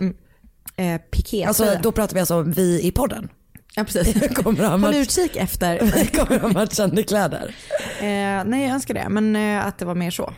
eh, 0.75 1.01
piké. 1.12 1.44
Alltså, 1.44 1.77
då 1.84 1.92
pratar 1.92 2.13
vi 2.13 2.20
alltså 2.20 2.36
om 2.36 2.51
vi 2.51 2.82
i 2.82 2.92
podden. 2.92 3.30
Ja, 3.75 3.84
precis. 3.84 4.36
Kommer 4.36 4.63
ha 4.63 4.77
Håll 4.77 4.96
utkik 4.96 5.36
efter. 5.36 5.77
kommer 6.25 6.39
ha 6.39 6.48
matchande 6.48 7.03
kläder. 7.03 7.56
Eh, 8.00 8.06
nej 8.46 8.63
jag 8.63 8.72
önskar 8.72 8.94
det, 8.94 9.10
men 9.10 9.36
eh, 9.36 9.65
att 9.65 9.77
det 9.77 9.86
var 9.86 9.96
mer 9.96 10.12
så. 10.12 10.34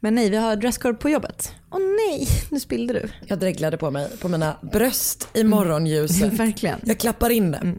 Men 0.00 0.14
nej, 0.14 0.30
vi 0.30 0.36
har 0.36 0.56
dresscode 0.56 0.94
på 0.94 1.10
jobbet. 1.10 1.54
Åh 1.70 1.80
nej, 1.80 2.28
nu 2.50 2.60
spillde 2.60 2.92
du. 2.94 3.08
Jag 3.26 3.38
dreglade 3.38 3.76
på 3.76 3.90
mig 3.90 4.08
på 4.20 4.28
mina 4.28 4.56
bröst 4.72 5.28
i 5.34 5.44
morgonljuset. 5.44 6.32
Verkligen. 6.40 6.80
Jag 6.84 6.98
klappar 6.98 7.30
in 7.30 7.50
det. 7.50 7.74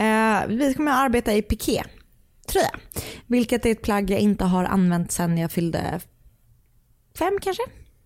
Eh, 0.00 0.46
vi 0.48 0.74
kommer 0.74 0.90
att 0.92 0.98
arbeta 0.98 1.34
i 1.34 1.42
piké 1.42 1.84
tröja. 2.48 2.70
Vilket 3.26 3.66
är 3.66 3.70
ett 3.70 3.82
plagg 3.82 4.10
jag 4.10 4.20
inte 4.20 4.44
har 4.44 4.64
använt 4.64 5.12
sedan 5.12 5.38
jag 5.38 5.52
fyllde 5.52 6.00
fem 7.18 7.38
kanske. 7.42 7.62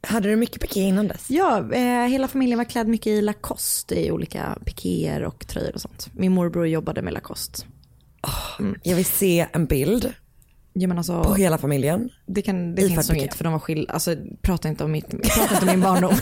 Hade 0.06 0.28
du 0.28 0.36
mycket 0.36 0.60
piké 0.60 0.80
innan 0.80 1.08
dess? 1.08 1.30
Ja, 1.30 1.72
eh, 1.74 2.06
hela 2.06 2.28
familjen 2.28 2.58
var 2.58 2.64
klädd 2.64 2.88
mycket 2.88 3.06
i 3.06 3.22
Lacoste 3.22 3.94
i 4.06 4.10
olika 4.10 4.58
pikéer 4.64 5.22
och 5.22 5.46
tröjor 5.46 5.74
och 5.74 5.80
sånt. 5.80 6.08
Min 6.12 6.32
morbror 6.32 6.66
jobbade 6.66 7.02
med 7.02 7.12
Lacoste. 7.14 7.62
Jag 8.82 8.96
vill 8.96 9.04
se 9.04 9.46
en 9.52 9.66
bild 9.66 10.12
Ja, 10.74 10.88
men 10.88 10.98
alltså, 10.98 11.24
på 11.24 11.34
hela 11.34 11.58
familjen. 11.58 12.08
det 12.26 12.42
kan, 12.42 12.74
det 12.74 12.88
finns 12.88 13.08
nog 13.08 13.18
inte 13.18 13.36
för 13.36 13.44
de 13.44 13.52
var 13.52 13.60
skilda. 13.60 13.92
Alltså, 13.92 14.16
prata 14.42 14.68
inte 14.68 14.84
om, 14.84 14.92
mitt, 14.92 15.08
prata 15.10 15.54
inte 15.54 15.66
om 15.66 15.66
min 15.66 15.80
barndom. 15.80 16.14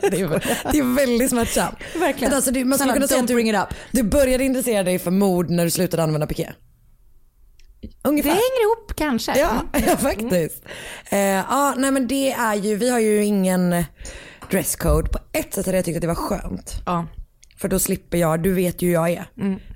Det 0.00 0.20
är, 0.20 0.72
det 0.72 0.78
är 0.78 0.94
väldigt 0.96 1.30
smärtsamt. 1.30 1.76
Verkligen. 2.00 2.30
Men 2.30 2.36
Alltså, 2.36 2.50
du, 2.50 2.64
man 2.64 2.78
skulle 2.78 2.94
kunna 2.94 3.08
säga 3.08 3.20
att 3.20 3.28
du, 3.28 3.34
bring 3.34 3.50
it 3.50 3.56
up. 3.56 3.68
du 3.92 4.02
började 4.02 4.44
intressera 4.44 4.82
dig 4.82 4.98
för 4.98 5.10
mord 5.10 5.50
när 5.50 5.64
du 5.64 5.70
slutade 5.70 6.02
använda 6.02 6.26
piké. 6.26 6.52
Det 8.02 8.08
Ungefär. 8.08 8.30
hänger 8.30 8.62
ihop 8.62 8.92
kanske. 8.96 9.38
Ja, 9.38 9.62
ja 9.86 9.96
faktiskt. 9.96 10.64
Eh, 11.10 11.18
ja, 11.18 11.74
nej 11.76 11.90
men 11.90 12.08
det 12.08 12.32
är 12.32 12.54
ju, 12.54 12.76
vi 12.76 12.90
har 12.90 12.98
ju 12.98 13.24
ingen 13.24 13.84
dresscode. 14.50 15.08
På 15.08 15.18
ett 15.32 15.54
sätt 15.54 15.66
hade 15.66 15.78
jag 15.78 15.84
tyckt 15.84 15.96
att 15.96 16.00
det 16.00 16.06
var 16.06 16.14
skönt. 16.14 16.82
Ja. 16.86 17.06
För 17.58 17.68
då 17.68 17.78
slipper 17.78 18.18
jag, 18.18 18.42
du 18.42 18.52
vet 18.52 18.82
ju 18.82 18.86
hur 18.86 18.94
jag 18.94 19.10
är. 19.10 19.26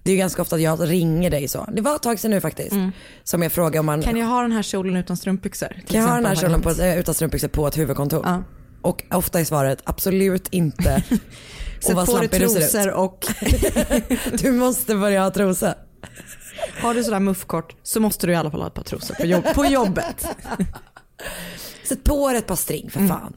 Det 0.02 0.11
är 0.11 0.12
ju 0.12 0.17
ganska 0.17 0.43
ofta 0.43 0.57
att 0.57 0.62
jag 0.62 0.90
ringer 0.90 1.31
dig 1.31 1.49
så. 1.49 1.69
Det 1.73 1.83
var 1.83 1.97
ett 1.97 2.02
tag 2.02 2.19
sedan 2.19 2.31
nu 2.31 2.40
faktiskt. 2.40 2.76
Som 3.25 3.43
jag 3.43 3.52
frågade 3.52 3.79
om 3.79 3.87
man 3.87 4.02
Kan 4.02 4.17
jag 4.17 4.26
ha 4.26 4.43
den 4.43 4.52
här 4.52 4.62
kjolen 4.62 4.97
utan 4.97 5.17
strumpbyxor? 5.17 5.69
kan 5.87 6.00
jag 6.00 6.09
ha 6.09 6.14
den 6.14 6.26
här 6.26 6.35
kjolen 6.35 6.61
på, 6.62 6.71
utan 6.71 7.14
strumpbyxor 7.14 7.49
på 7.49 7.67
ett 7.67 7.79
huvudkontor. 7.79 8.23
Ja. 8.25 8.43
Och 8.83 9.05
ofta 9.11 9.40
är 9.40 9.45
svaret 9.45 9.79
absolut 9.85 10.49
inte. 10.50 11.02
Sätt 11.81 11.97
vad 11.97 12.07
på 12.07 12.19
dig 12.19 12.29
du 12.29 12.38
trosor 12.38 12.90
och 12.90 13.26
Du 14.33 14.52
måste 14.52 14.95
börja 14.95 15.23
ha 15.23 15.31
trosor. 15.31 15.75
Har 16.83 16.95
du 16.95 17.05
sådär 17.05 17.21
muffkort 17.21 17.76
så 17.83 18.00
måste 18.00 18.26
du 18.26 18.33
i 18.33 18.37
alla 18.37 18.50
fall 18.50 18.61
ha 18.61 18.69
ett 18.69 18.75
par 18.75 18.83
trosor 18.83 19.14
på, 19.14 19.26
jobb, 19.26 19.45
på 19.55 19.64
jobbet. 19.64 20.26
Sätt 21.85 22.05
på 22.05 22.29
dig 22.29 22.38
ett 22.38 22.47
par 22.47 22.57
string 22.57 22.90
för 22.90 23.07
fan. 23.07 23.35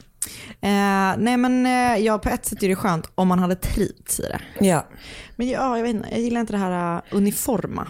Eh, 0.62 1.18
nej 1.18 1.38
men 1.38 1.66
eh, 1.66 2.06
ja, 2.06 2.18
på 2.18 2.30
ett 2.30 2.46
sätt 2.46 2.64
är 2.64 2.68
det 2.68 2.76
skönt 2.76 3.12
om 3.16 3.28
man 3.28 3.40
hade 3.40 3.56
trivts 3.56 4.20
i 4.20 4.24
det. 4.24 4.66
Ja. 4.66 4.88
Men 5.36 5.50
ja, 5.50 5.78
jag 5.78 5.84
vet 5.84 5.96
inte, 5.96 6.08
jag 6.12 6.22
gillar 6.22 6.42
inte 6.42 6.54
det 6.54 6.60
här 6.60 6.96
uh, 6.96 7.02
uniforma. 7.12 7.88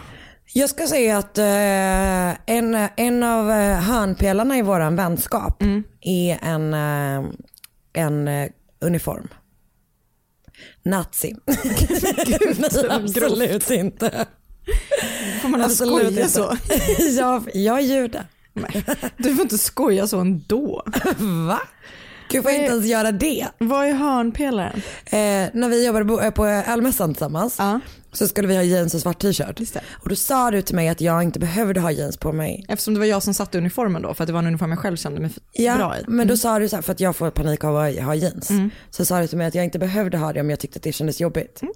Jag 0.52 0.70
ska 0.70 0.86
säga 0.86 1.18
att 1.18 1.38
eh, 1.38 2.56
en, 2.56 2.88
en 2.96 3.22
av 3.22 3.46
uh, 3.46 3.74
hörnpelarna 3.74 4.58
i 4.58 4.62
våran 4.62 4.96
vänskap 4.96 5.62
är 6.00 6.38
en, 6.42 6.74
eh, 6.74 7.30
en 7.92 8.28
eh, 8.28 8.50
uniform. 8.80 9.28
Nazi. 10.82 11.34
Nej, 11.46 12.86
absolut 12.90 13.70
inte. 13.70 14.26
Får 15.42 15.48
man 15.48 15.62
Absolut 15.62 16.06
skoja 16.14 16.28
så? 16.28 16.56
jag, 17.18 17.48
jag 17.54 17.78
är 17.78 17.82
jude. 17.82 18.26
Du 19.16 19.34
får 19.34 19.42
inte 19.42 19.58
skoja 19.58 20.06
så 20.06 20.20
ändå. 20.20 20.82
Va? 21.48 21.60
Gud, 22.28 22.42
får 22.42 22.52
jag 22.52 22.60
inte 22.60 22.72
ens 22.72 22.86
göra 22.86 23.12
det? 23.12 23.46
Vad 23.58 23.86
är 23.86 23.92
hörnpelaren? 23.92 24.82
Eh, 25.06 25.18
när 25.52 25.68
vi 25.68 25.86
jobbade 25.86 26.30
på, 26.30 26.46
Ölmässan 26.46 27.14
tillsammans 27.14 27.56
Ja. 27.58 27.80
så 28.12 28.28
skulle 28.28 28.48
vi 28.48 28.56
ha 28.56 28.62
jeans 28.62 28.94
och 28.94 29.00
svart 29.00 29.18
t-shirt. 29.22 29.60
Och 30.02 30.08
då 30.08 30.16
sa 30.16 30.50
du 30.50 30.62
till 30.62 30.74
mig 30.76 30.88
att 30.88 31.00
jag 31.00 31.22
inte 31.22 31.38
behövde 31.38 31.80
ha 31.80 31.90
jeans 31.90 32.16
på 32.16 32.32
mig. 32.32 32.64
Eftersom 32.68 32.94
det 32.94 33.00
var 33.00 33.06
jag 33.06 33.22
som 33.22 33.34
satte 33.34 33.58
uniformen 33.58 34.02
då, 34.02 34.14
för 34.14 34.24
att 34.24 34.26
det 34.26 34.32
var 34.32 34.40
en 34.40 34.46
uniform 34.46 34.70
jag 34.70 34.78
själv 34.78 34.96
kände 34.96 35.20
mig 35.20 35.30
Ja, 35.52 35.76
bra 35.76 35.96
i. 35.96 36.00
Mm. 36.00 36.16
men 36.16 36.28
då 36.28 36.36
sa 36.36 36.58
du 36.58 36.68
så 36.68 36.76
här, 36.76 36.82
för 36.82 36.92
att 36.92 37.00
jag 37.00 37.16
får 37.16 37.30
panik 37.30 37.64
av 37.64 37.76
att 37.76 37.98
ha 37.98 38.14
jeans. 38.14 38.50
Så 38.90 39.04
sa 39.04 39.20
du 39.20 39.26
till 39.26 39.38
mig 39.38 39.46
att 39.46 39.54
jag 39.54 39.64
inte 39.64 39.78
behövde 39.78 40.18
ha 40.18 40.32
det 40.32 40.40
om 40.40 40.50
jag 40.50 40.58
tyckte 40.60 40.76
att 40.76 40.82
det 40.82 40.92
kändes 40.92 41.20
jobbigt. 41.20 41.62
Mm. 41.62 41.74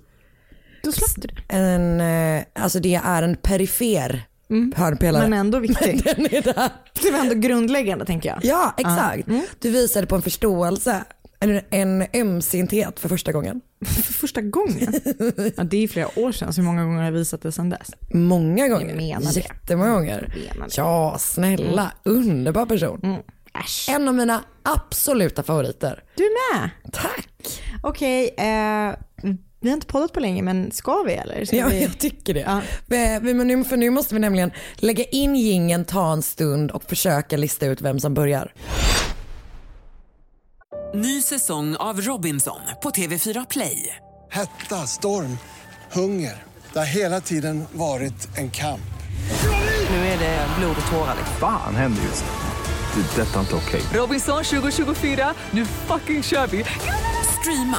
Då 0.88 0.92
slapp 0.92 1.22
du 1.22 1.28
det. 1.28 1.54
En, 1.56 2.00
eh, 2.00 2.44
alltså 2.54 2.80
det 2.80 2.94
är 2.94 3.22
en 3.22 3.36
perifer 3.36 4.22
hörnpelare. 4.76 5.24
Mm. 5.24 5.30
Men 5.30 5.38
ändå 5.38 5.58
viktig. 5.68 6.04
Den 6.04 6.26
är 6.26 6.42
där. 6.42 6.70
Det 7.02 7.10
var 7.10 7.18
ändå 7.18 7.34
grundläggande 7.34 8.04
tänker 8.04 8.28
jag. 8.28 8.38
Ja, 8.44 8.74
exakt. 8.78 9.28
Mm. 9.28 9.42
Du 9.58 9.70
visade 9.70 10.06
på 10.06 10.16
en 10.16 10.22
förståelse, 10.22 11.04
en, 11.40 11.60
en 11.70 12.06
ömsinthet 12.14 13.00
för 13.00 13.08
första 13.08 13.32
gången. 13.32 13.60
För 13.86 14.12
första 14.12 14.40
gången. 14.40 15.00
Ja, 15.56 15.64
det 15.64 15.84
är 15.84 15.88
flera 15.88 16.18
år 16.18 16.32
sedan, 16.32 16.52
så 16.52 16.60
hur 16.60 16.66
många 16.66 16.82
gånger 16.84 16.98
har 16.98 17.04
jag 17.04 17.12
visat 17.12 17.42
det 17.42 17.52
sedan 17.52 17.70
dess? 17.70 17.90
Många 18.10 18.68
gånger. 18.68 18.94
menar 18.94 19.32
det. 19.34 19.40
Jättemånga 19.40 19.92
gånger. 19.92 20.32
Jag 20.48 20.54
menar 20.56 20.66
det. 20.68 20.74
Ja, 20.76 21.16
snälla. 21.18 21.92
Underbar 22.02 22.66
person. 22.66 23.00
Mm. 23.02 23.20
Äsch. 23.64 23.88
En 23.88 24.08
av 24.08 24.14
mina 24.14 24.44
absoluta 24.62 25.42
favoriter. 25.42 26.02
Du 26.14 26.22
med? 26.22 26.70
Tack. 26.92 27.62
Okej, 27.82 28.34
eh, 28.38 28.94
vi 29.60 29.68
har 29.68 29.74
inte 29.74 29.86
poddat 29.86 30.12
på 30.12 30.20
länge, 30.20 30.42
men 30.42 30.70
ska 30.72 31.02
vi 31.02 31.12
eller? 31.12 31.44
Ska 31.44 31.56
Ja, 31.56 31.68
vi... 31.68 31.82
jag 31.82 31.98
tycker 31.98 32.34
det. 32.34 32.40
Ja. 32.40 32.60
Men- 32.86 33.46
nu, 33.48 33.64
för 33.64 33.76
nu 33.76 33.90
måste 33.90 34.14
vi 34.14 34.20
nämligen 34.20 34.50
lägga 34.76 35.04
in 35.04 35.36
gingen, 35.36 35.84
ta 35.84 36.12
en 36.12 36.22
stund 36.22 36.70
och 36.70 36.84
försöka 36.84 37.36
lista 37.36 37.66
ut 37.66 37.80
vem 37.80 38.00
som 38.00 38.14
börjar. 38.14 38.52
Ny 40.94 41.22
säsong 41.22 41.76
av 41.76 42.00
Robinson 42.00 42.60
på 42.82 42.90
TV4 42.90 43.46
Play. 43.50 43.96
Hetta, 44.30 44.76
storm, 44.86 45.38
hunger. 45.92 46.42
Det 46.72 46.78
har 46.78 46.86
hela 46.86 47.20
tiden 47.20 47.64
varit 47.72 48.28
en 48.38 48.50
kamp. 48.50 48.80
Nu 49.90 49.96
är 49.96 50.18
det 50.18 50.46
blod 50.58 50.76
och 50.84 50.90
tårar. 50.92 51.14
liksom. 51.18 51.36
Fan 51.40 51.74
händer 51.76 52.02
just 52.02 52.24
det. 52.24 53.00
Det 53.14 53.22
är 53.22 53.26
detta 53.26 53.40
inte 53.40 53.54
okej. 53.54 53.80
Robinson 53.94 54.44
2024, 54.44 55.34
nu 55.50 55.64
fucking 55.66 56.22
kör 56.22 56.46
vi! 56.46 56.64
Streama 57.40 57.78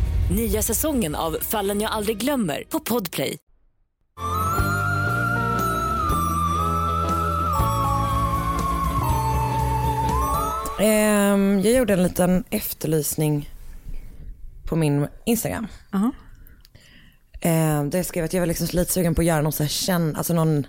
Nya 0.31 0.61
säsongen 0.61 1.15
av 1.15 1.37
Fallen 1.41 1.81
jag 1.81 1.91
aldrig 1.91 2.17
glömmer 2.17 2.63
på 2.69 2.79
Podplay. 2.79 3.37
Ehm, 10.79 11.59
jag 11.59 11.73
gjorde 11.73 11.93
en 11.93 12.03
liten 12.03 12.43
efterlysning 12.49 13.49
på 14.67 14.75
min 14.75 15.07
Instagram. 15.25 15.67
Aha. 15.93 16.11
Ehm, 17.41 17.89
där 17.89 17.99
jag 17.99 18.05
skrev 18.05 18.25
att 18.25 18.33
jag 18.33 18.41
var 18.41 18.47
liksom 18.47 18.67
lite 18.71 18.91
sugen 18.91 19.15
på 19.15 19.21
att 19.21 19.27
göra 19.27 19.41
någon 19.41 19.51
så 19.51 19.63
här 19.63 19.69
känn, 19.69 20.15
alltså 20.15 20.33
någon, 20.33 20.67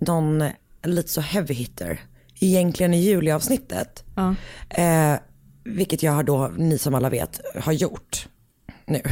någon 0.00 0.44
lite 0.82 1.08
så 1.08 1.20
heavy 1.20 1.54
hitter. 1.54 2.00
Egentligen 2.40 2.94
i 2.94 2.98
juliavsnittet. 2.98 4.04
Ja. 4.16 4.34
Eh, 4.82 5.18
vilket 5.64 6.02
jag 6.02 6.12
har 6.12 6.22
då, 6.22 6.48
ni 6.56 6.78
som 6.78 6.94
alla 6.94 7.10
vet, 7.10 7.40
har 7.54 7.72
gjort 7.72 8.28
nu. 8.86 9.02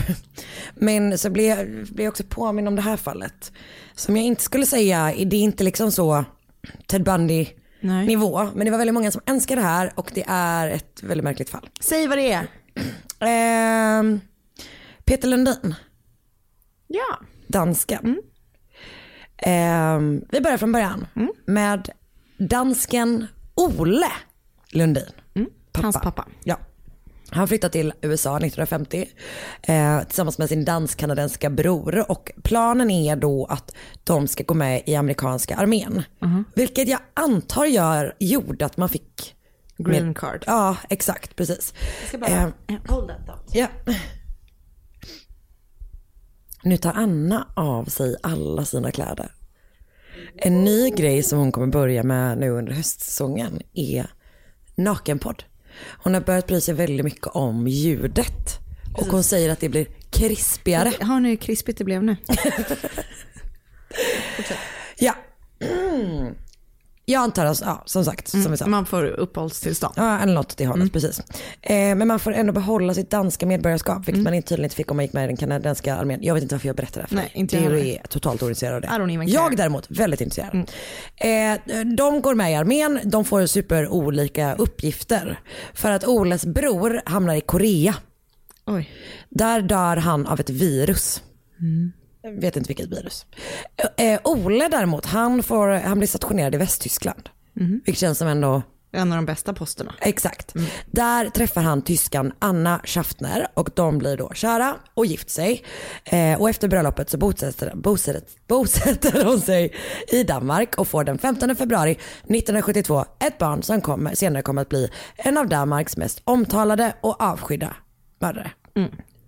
Men 0.75 1.19
så 1.19 1.31
blev 1.31 1.47
jag, 1.47 1.67
blev 1.69 2.05
jag 2.05 2.11
också 2.11 2.25
påminn 2.29 2.69
om 2.69 2.77
det 2.77 2.83
här 2.83 2.97
fallet. 2.97 3.53
Som 3.95 4.17
jag 4.17 4.25
inte 4.27 4.43
skulle 4.43 4.67
säga, 4.67 5.05
det 5.27 5.37
är 5.37 5.41
inte 5.41 5.65
liksom 5.65 5.93
så 5.93 6.25
Ted 6.87 7.05
Bundy 7.05 7.47
Nej. 7.81 8.07
nivå. 8.07 8.49
Men 8.55 8.65
det 8.65 8.71
var 8.71 8.79
väldigt 8.79 8.95
många 8.95 9.11
som 9.11 9.21
önskade 9.27 9.61
det 9.61 9.67
här 9.67 9.93
och 9.95 10.11
det 10.15 10.25
är 10.29 10.69
ett 10.69 11.03
väldigt 11.03 11.25
märkligt 11.25 11.51
fall. 11.51 11.69
Säg 11.81 12.07
vad 12.09 12.19
det 12.19 12.33
är. 12.33 12.47
Ehm, 13.21 14.21
Peter 15.05 15.29
Lundin. 15.29 15.75
Ja. 16.87 17.19
dansken. 17.47 18.23
Ehm, 19.37 20.25
vi 20.31 20.41
börjar 20.41 20.59
från 20.59 20.73
början 20.73 21.07
med 21.47 21.89
dansken 22.39 23.27
Ole 23.55 24.07
Lundin. 24.71 25.05
Hans 25.73 26.01
pappa. 26.01 26.29
Ja. 26.45 26.59
Han 27.35 27.49
flyttade 27.49 27.73
till 27.73 27.93
USA 28.03 28.37
1950 28.37 29.09
eh, 29.63 30.03
tillsammans 30.03 30.39
med 30.39 30.49
sin 30.49 30.65
dansk-kanadensiska 30.65 31.51
bror 31.51 32.11
och 32.11 32.33
planen 32.43 32.91
är 32.91 33.17
då 33.17 33.45
att 33.45 33.75
de 34.05 34.29
ska 34.29 34.45
gå 34.45 34.55
med 34.55 34.83
i 34.87 34.95
amerikanska 34.95 35.57
armén. 35.57 36.03
Vilket 36.55 36.89
jag 36.89 37.01
antar 37.15 37.65
gör, 37.65 38.17
gjorde 38.19 38.67
att 38.67 38.77
man 38.77 38.89
fick 38.89 39.35
Green 39.79 40.15
card. 40.15 40.45
Ja, 40.47 40.77
exakt, 40.89 41.37
precis. 41.37 41.75
Jag 42.01 42.09
ska 42.09 42.19
bara, 42.19 42.31
Eh, 42.31 42.77
hold 42.89 43.09
that 43.09 43.27
thought. 43.27 43.55
Ja. 43.55 43.69
Nu 46.63 46.77
tar 46.77 46.93
Anna 46.93 47.49
av 47.55 47.85
sig 47.85 48.17
alla 48.23 48.65
sina 48.65 48.91
kläder. 48.91 49.33
En 50.37 50.65
ny 50.65 50.91
grej 50.91 51.23
som 51.23 51.39
hon 51.39 51.53
kommer 51.53 51.67
börja 51.67 52.03
med 52.03 52.39
nu 52.39 52.51
under 52.51 52.73
höstsäsongen 52.73 53.63
är 53.73 54.07
nakenpodd. 54.75 55.45
Hon 55.83 56.15
har 56.15 56.21
börjat 56.21 56.47
bry 56.47 56.61
sig 56.61 56.75
väldigt 56.75 57.05
mycket 57.05 57.27
om 57.27 57.67
ljudet. 57.69 58.59
Och 58.95 59.07
hon 59.07 59.25
säger 59.25 59.51
att 59.51 59.61
det 59.61 59.69
blir 59.69 59.87
krispigare. 60.11 60.93
Har 61.01 61.21
ni 61.21 61.29
hur 61.29 61.37
krispigt 61.37 61.79
det 61.79 61.85
blev 61.85 62.03
nu? 62.03 62.17
Ja. 64.99 65.15
Mm. 65.61 66.35
Jag 67.07 67.21
antar, 67.23 67.45
alltså, 67.47 67.65
ja, 67.65 67.83
som 67.87 68.05
sagt, 68.05 68.29
som 68.29 68.51
vi 68.51 68.57
sa. 68.57 68.67
Man 68.67 68.87
får 68.87 69.05
uppehållstillstånd. 69.07 69.95
Ja, 69.97 70.19
eller 70.19 70.35
något 70.35 70.47
åt 70.53 70.57
det 70.57 70.67
hållet, 70.67 70.93
precis. 70.93 71.21
Eh, 71.63 71.75
men 71.95 72.09
man 72.09 72.19
får 72.19 72.33
ändå 72.33 72.53
behålla 72.53 72.95
sitt 72.95 73.11
danska 73.11 73.47
medborgarskap, 73.47 74.09
vilket 74.09 74.23
man 74.25 74.35
inte- 74.35 74.49
tydligen 74.49 74.65
inte 74.65 74.77
fick 74.77 74.91
om 74.91 74.97
man 74.97 75.05
gick 75.05 75.13
med 75.13 75.25
i 75.25 75.27
den 75.27 75.37
kanadensiska 75.37 75.97
armén. 75.97 76.19
Jag 76.23 76.35
vet 76.35 76.43
inte 76.43 76.55
varför 76.55 76.67
jag 76.69 76.77
berättar 76.77 76.95
det 76.95 77.01
här 77.03 77.09
för 77.09 77.15
Nej, 77.17 77.31
inte 77.35 77.57
jag 77.57 77.79
är 77.81 78.03
totalt 78.09 78.43
ointresserad 78.43 78.75
av 78.75 78.81
det. 78.81 78.89
Jag 79.33 79.57
däremot, 79.57 79.87
väldigt 79.91 80.21
intresserad. 80.21 80.71
Eh, 81.17 81.85
de 81.97 82.23
går 82.23 82.35
med 82.35 82.53
i 82.53 82.55
armén, 82.55 83.01
de 83.05 83.25
får 83.25 83.47
super 83.47 83.89
olika 83.89 84.55
uppgifter. 84.55 85.41
För 85.75 85.91
att 85.91 86.05
Oles 86.07 86.47
bror 86.47 87.01
hamnar 87.05 87.35
i 87.35 87.41
Korea. 87.41 87.95
Oj. 88.67 88.91
Där 89.31 89.61
dör 89.63 89.97
han 89.97 90.27
av 90.27 90.41
ett 90.41 90.51
virus. 90.51 91.23
Jag 91.59 92.04
vet 92.31 92.57
inte 92.57 92.69
vilket 92.69 92.89
virus. 92.89 93.27
Eh, 93.97 94.21
Ole 94.25 94.69
däremot, 94.69 95.07
han, 95.07 95.43
får, 95.43 95.69
han 95.69 95.99
blir 95.99 96.09
stationerad 96.09 96.55
i 96.55 96.59
Västtyskland. 96.59 97.29
Vilket 97.85 97.99
känns 98.01 98.19
som 98.19 98.29
ändå 98.29 98.63
En 98.93 99.13
av 99.13 99.17
de 99.17 99.27
bästa 99.27 99.55
posterna. 99.55 99.95
Exakt. 100.01 100.55
Där 100.91 101.31
träffar 101.31 101.63
han 101.63 101.83
tyskan 101.83 102.33
Anna 102.39 102.81
Schaffner 102.85 103.47
och 103.55 103.71
de 103.75 103.99
blir 103.99 104.17
då 104.17 104.31
kära 104.35 104.77
och 104.95 105.07
gift 105.07 105.31
sig. 105.31 105.65
Eh, 106.05 106.41
och 106.41 106.51
efter 106.51 106.69
bröllopet 106.69 107.11
så 107.11 107.19
bosätter, 107.19 107.73
bosätter, 107.75 108.23
bosätter 108.49 109.25
hon 109.25 109.41
sig 109.41 109.75
i 110.09 110.23
Danmark 110.25 110.79
och 110.79 110.89
får 110.89 111.05
den 111.05 111.19
15 111.19 111.57
februari 111.57 111.91
1972 111.91 113.05
ett 113.19 113.39
barn 113.39 113.63
som 113.63 113.81
kommer, 113.81 114.15
senare 114.15 114.43
kommer 114.43 114.63
att 114.63 114.69
bli 114.69 114.91
en 115.17 115.39
av 115.39 115.49
Danmarks 115.49 115.97
mest 115.97 116.21
omtalade 116.25 116.95
och 117.01 117.23
avskydda 117.23 117.77
mördare. 118.19 118.51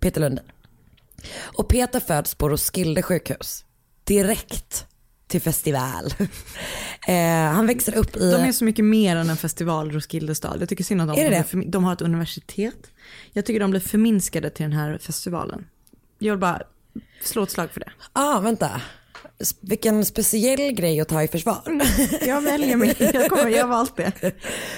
Peter 0.01 0.21
Lundin. 0.21 0.45
Och 1.39 1.69
Peter 1.69 2.01
föds 2.01 2.35
på 2.35 2.49
Roskilde 2.49 3.03
sjukhus. 3.03 3.65
Direkt 4.05 4.87
till 5.29 5.41
festival. 5.41 6.15
eh, 7.09 7.15
han 7.53 7.67
växer 7.67 7.97
upp 7.97 8.17
i... 8.17 8.31
De 8.31 8.37
är 8.43 8.53
så 8.53 8.65
mycket 8.65 8.85
mer 8.85 9.17
än 9.17 9.31
en 9.31 9.37
festival, 9.37 9.93
Roskilde 9.93 10.35
stad. 10.35 10.57
Jag 10.61 10.69
tycker 10.69 10.85
synd 10.85 11.01
att 11.01 11.09
de, 11.09 11.21
Är 11.21 11.25
det 11.25 11.31
de, 11.31 11.37
det? 11.37 11.43
förmi- 11.49 11.71
de 11.71 11.85
har 11.85 11.93
ett 11.93 12.01
universitet. 12.03 12.91
Jag 13.33 13.47
tycker 13.47 13.61
de 13.61 13.71
blir 13.71 13.81
förminskade 13.81 14.51
till 14.51 14.63
den 14.63 14.73
här 14.73 14.99
festivalen. 14.99 15.67
Jag 16.19 16.33
vill 16.33 16.41
bara 16.41 16.63
slå 17.23 17.43
ett 17.43 17.51
slag 17.51 17.71
för 17.71 17.81
det. 17.81 17.91
ah, 18.13 18.41
vänta. 18.41 18.81
Vilken 19.61 20.05
speciell 20.05 20.73
grej 20.73 21.01
att 21.01 21.09
ta 21.09 21.23
i 21.23 21.29
försvar. 21.29 21.63
Jag 22.27 22.41
väljer 22.41 22.77
mig, 22.77 22.97
jag, 22.99 23.29
kommer, 23.31 23.49
jag 23.49 23.63
har 23.65 23.69
valt 23.69 23.97
det. 23.97 24.13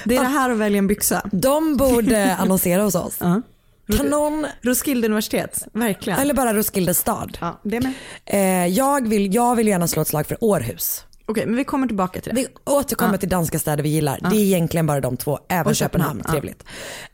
Det 0.05 0.17
är 0.17 0.21
det 0.21 0.29
här 0.29 0.51
att 0.51 0.59
välja 0.59 0.79
en 0.79 0.87
byxa. 0.87 1.29
De 1.33 1.77
borde 1.77 2.35
annonsera 2.37 2.83
hos 2.83 2.95
oss. 2.95 3.17
Kan 3.17 3.43
någon, 3.89 4.47
Roskilde 4.63 5.07
universitet, 5.07 5.67
verkligen. 5.73 6.19
eller 6.19 6.35
bara 6.35 6.55
Roskilde 6.55 6.95
stad. 6.95 7.39
Ja, 7.41 7.61
det 7.65 7.81
med. 7.81 7.93
Eh, 8.27 8.67
jag, 8.67 9.09
vill, 9.09 9.35
jag 9.35 9.57
vill 9.57 9.69
gärna 9.69 9.89
slå 9.89 10.03
ett 10.03 10.09
slag 10.09 10.27
för 10.27 10.45
Århus. 10.45 11.05
Okej, 11.27 11.47
men 11.47 11.57
vi 11.57 11.65
kommer 11.65 11.87
tillbaka 11.87 12.21
till 12.21 12.35
det. 12.35 12.41
Vi 12.41 12.47
återkommer 12.65 13.19
till 13.19 13.29
danska 13.29 13.59
städer 13.59 13.83
vi 13.83 13.89
gillar. 13.89 14.19
Det 14.31 14.37
är 14.37 14.41
egentligen 14.41 14.87
bara 14.87 15.01
de 15.01 15.17
två, 15.17 15.39
även 15.49 15.67
Och 15.67 15.77
Köpenhamn. 15.77 16.19
Köpenhamn, 16.19 16.23
ja. 16.27 16.31
Trevligt. 16.33 16.65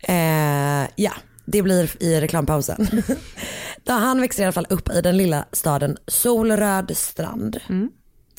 Eh, 0.01 0.91
ja, 1.05 1.13
det 1.45 1.63
blir 1.63 2.03
i 2.03 2.21
reklampausen. 2.21 2.89
Då 3.85 3.93
han 3.93 4.21
växer 4.21 4.43
i 4.43 4.47
alla 4.47 4.53
fall 4.53 4.67
upp 4.71 4.91
i 4.91 5.01
den 5.01 5.17
lilla 5.17 5.45
staden 5.53 5.97
Solröd 6.07 6.97
strand. 6.97 7.61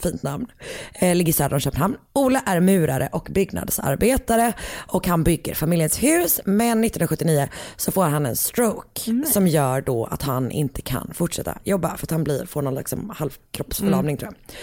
Fint 0.02 0.24
namn. 0.24 0.48
Eh, 0.94 1.16
ligger 1.16 1.34
söder 1.34 1.54
om 1.54 1.60
Köpenhamn. 1.60 1.98
Ola 2.14 2.42
är 2.46 2.60
murare 2.60 3.10
och 3.12 3.28
byggnadsarbetare 3.32 4.54
och 4.88 5.08
han 5.08 5.24
bygger 5.24 5.54
familjens 5.56 6.04
hus. 6.04 6.42
Men 6.46 6.84
1979 6.84 7.48
så 7.76 7.92
får 7.92 8.04
han 8.04 8.26
en 8.26 8.36
stroke 8.36 9.24
som 9.26 9.48
gör 9.48 9.82
då 9.82 10.06
att 10.06 10.22
han 10.22 10.52
inte 10.52 10.82
kan 10.82 11.12
fortsätta 11.14 11.58
jobba 11.64 11.98
för 11.98 12.06
att 12.06 12.12
han 12.12 12.24
blir, 12.24 12.46
får 12.46 12.62
någon 12.62 12.76
liksom 12.76 13.14
halvkroppsförlamning 13.16 14.18
tror 14.18 14.32
jag. 14.32 14.56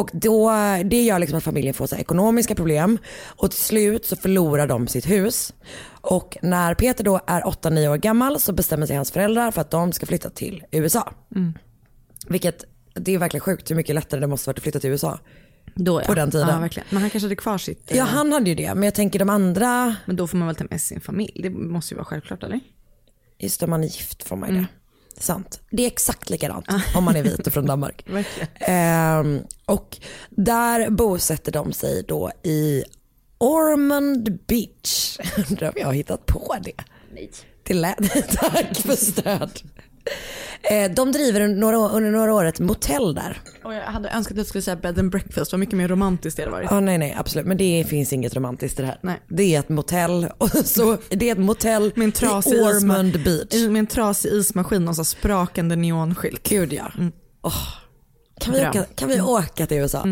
Och 0.00 0.10
då, 0.12 0.50
det 0.84 1.02
gör 1.02 1.18
liksom 1.18 1.38
att 1.38 1.44
familjen 1.44 1.74
får 1.74 1.86
så 1.86 1.96
ekonomiska 1.96 2.54
problem 2.54 2.98
och 3.24 3.50
till 3.50 3.60
slut 3.60 4.06
så 4.06 4.16
förlorar 4.16 4.66
de 4.66 4.88
sitt 4.88 5.10
hus. 5.10 5.54
Och 6.00 6.36
när 6.42 6.74
Peter 6.74 7.04
då 7.04 7.20
är 7.26 7.40
8-9 7.40 7.88
år 7.88 7.96
gammal 7.96 8.40
så 8.40 8.52
bestämmer 8.52 8.86
sig 8.86 8.96
hans 8.96 9.10
föräldrar 9.10 9.50
för 9.50 9.60
att 9.60 9.70
de 9.70 9.92
ska 9.92 10.06
flytta 10.06 10.30
till 10.30 10.64
USA. 10.70 11.12
Vilket, 12.28 12.64
det 12.94 13.14
är 13.14 13.18
verkligen 13.18 13.40
sjukt 13.40 13.70
hur 13.70 13.76
mycket 13.76 13.94
lättare 13.94 14.20
det 14.20 14.26
måste 14.26 14.48
vara 14.48 14.56
att 14.56 14.62
flytta 14.62 14.80
till 14.80 14.90
USA. 14.90 15.18
Då, 15.74 16.00
ja. 16.00 16.04
På 16.06 16.14
den 16.14 16.30
tiden. 16.30 16.48
Ja, 16.48 16.58
verkligen. 16.58 16.86
Men 16.90 17.00
han 17.00 17.10
kanske 17.10 17.24
hade 17.26 17.36
kvar 17.36 17.58
sitt... 17.58 17.90
eh, 17.90 17.96
Ja 17.96 18.04
han 18.04 18.32
hade 18.32 18.48
ju 18.50 18.54
det, 18.54 18.74
men 18.74 18.82
jag 18.82 18.94
tänker 18.94 19.18
de 19.18 19.30
andra, 19.30 19.96
Men 20.06 20.16
då 20.16 20.26
får 20.26 20.38
man 20.38 20.46
väl 20.46 20.56
ta 20.56 20.64
med 20.70 20.80
sin 20.80 21.00
familj. 21.00 21.40
Det 21.42 21.50
måste 21.50 21.94
ju 21.94 21.96
vara 21.96 22.04
självklart, 22.04 22.42
eller? 22.42 22.60
just 23.38 23.62
om 23.62 23.70
man 23.70 23.80
är 23.84 23.88
gift 23.88 24.22
får 24.28 24.36
man 24.36 24.48
ju 24.54 24.60
det. 24.60 24.66
Sant. 25.18 25.60
Det 25.70 25.82
är 25.82 25.86
exakt 25.86 26.30
likadant 26.30 26.66
om 26.96 27.04
man 27.04 27.16
är 27.16 27.22
vit 27.22 27.46
och 27.46 27.52
från 27.52 27.66
Danmark. 27.66 28.06
Ehm, 28.54 29.40
och 29.66 29.98
där 30.30 30.90
bosätter 30.90 31.52
de 31.52 31.72
sig 31.72 32.04
då 32.08 32.30
i 32.42 32.84
Ormond 33.38 34.38
Beach. 34.46 35.18
Undrar 35.50 35.68
om 35.68 35.74
jag 35.76 35.86
har 35.86 35.92
hittat 35.92 36.26
på 36.26 36.56
det. 36.62 36.72
Nej. 37.14 37.30
Lät, 37.68 37.96
tack 38.30 38.76
för 38.76 38.96
stöd. 38.96 39.60
Eh, 40.62 40.90
de 40.90 41.12
driver 41.12 41.48
några, 41.48 41.76
under 41.88 42.10
några 42.10 42.34
år 42.34 42.44
ett 42.44 42.60
motell 42.60 43.14
där. 43.14 43.40
Och 43.64 43.74
jag 43.74 43.82
hade 43.82 44.08
önskat 44.10 44.32
att 44.32 44.36
jag 44.38 44.46
skulle 44.46 44.62
säga 44.62 44.76
bed 44.76 44.98
and 44.98 45.10
breakfast, 45.10 45.52
vad 45.52 45.58
mycket 45.58 45.74
mer 45.74 45.88
romantiskt 45.88 46.36
det 46.36 46.42
hade 46.42 46.52
varit. 46.52 46.68
Ja, 46.70 46.80
nej, 46.80 46.98
nej, 46.98 47.14
absolut. 47.18 47.46
Men 47.46 47.56
det 47.56 47.86
finns 47.88 48.12
inget 48.12 48.36
romantiskt 48.36 48.78
i 48.78 48.82
det 48.82 48.88
här. 48.88 48.98
Nej. 49.02 49.20
Det 49.28 49.54
är 49.54 49.60
ett 49.60 49.68
motell. 49.68 50.28
Och 50.38 50.50
så, 50.64 50.96
det 51.08 51.28
är 51.28 51.32
ett 51.32 51.38
motell 51.38 51.92
Med 51.94 52.04
en 52.04 52.28
i 52.52 52.60
Ormond 52.60 53.16
isma- 53.16 53.24
Beach. 53.24 53.68
med 53.68 53.80
en 53.80 53.86
trasig 53.86 54.32
ismaskin 54.32 54.88
och 54.88 54.96
så 54.96 55.04
sprakande 55.04 55.76
neonskylt. 55.76 56.48
Gud 56.48 56.72
ja. 56.72 56.92
Åh. 57.42 57.68
Kan, 58.40 58.54
vi 58.54 58.60
åka, 58.60 58.84
kan 58.94 59.08
vi 59.08 59.20
åka 59.20 59.66
till 59.66 59.76
USA? 59.76 60.06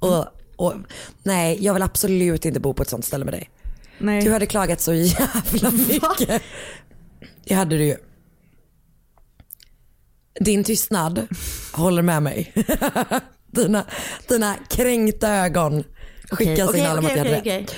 Och, 0.00 0.26
och, 0.56 0.74
nej, 1.22 1.58
jag 1.64 1.74
vill 1.74 1.82
absolut 1.82 2.44
inte 2.44 2.60
bo 2.60 2.74
på 2.74 2.82
ett 2.82 2.88
sånt 2.88 3.04
ställe 3.04 3.24
med 3.24 3.34
dig. 3.34 3.50
Nej. 3.98 4.22
Du 4.24 4.32
hade 4.32 4.46
klagat 4.46 4.80
så 4.80 4.94
jävla 4.94 5.70
mycket. 5.70 6.42
Det 7.44 7.54
hade 7.54 7.78
du 7.78 7.84
ju. 7.84 7.96
Din 10.44 10.64
tystnad 10.64 11.26
håller 11.72 12.02
med 12.02 12.22
mig. 12.22 12.52
dina, 13.52 13.84
dina 14.28 14.54
kränkta 14.68 15.28
ögon 15.28 15.84
skickar 16.30 16.52
Okej, 16.52 16.68
signal 16.74 16.98
om 16.98 17.04
okej, 17.04 17.20
att 17.20 17.26
jag 17.26 17.34
hade 17.34 17.40
okej, 17.40 17.60
rätt. 17.60 17.70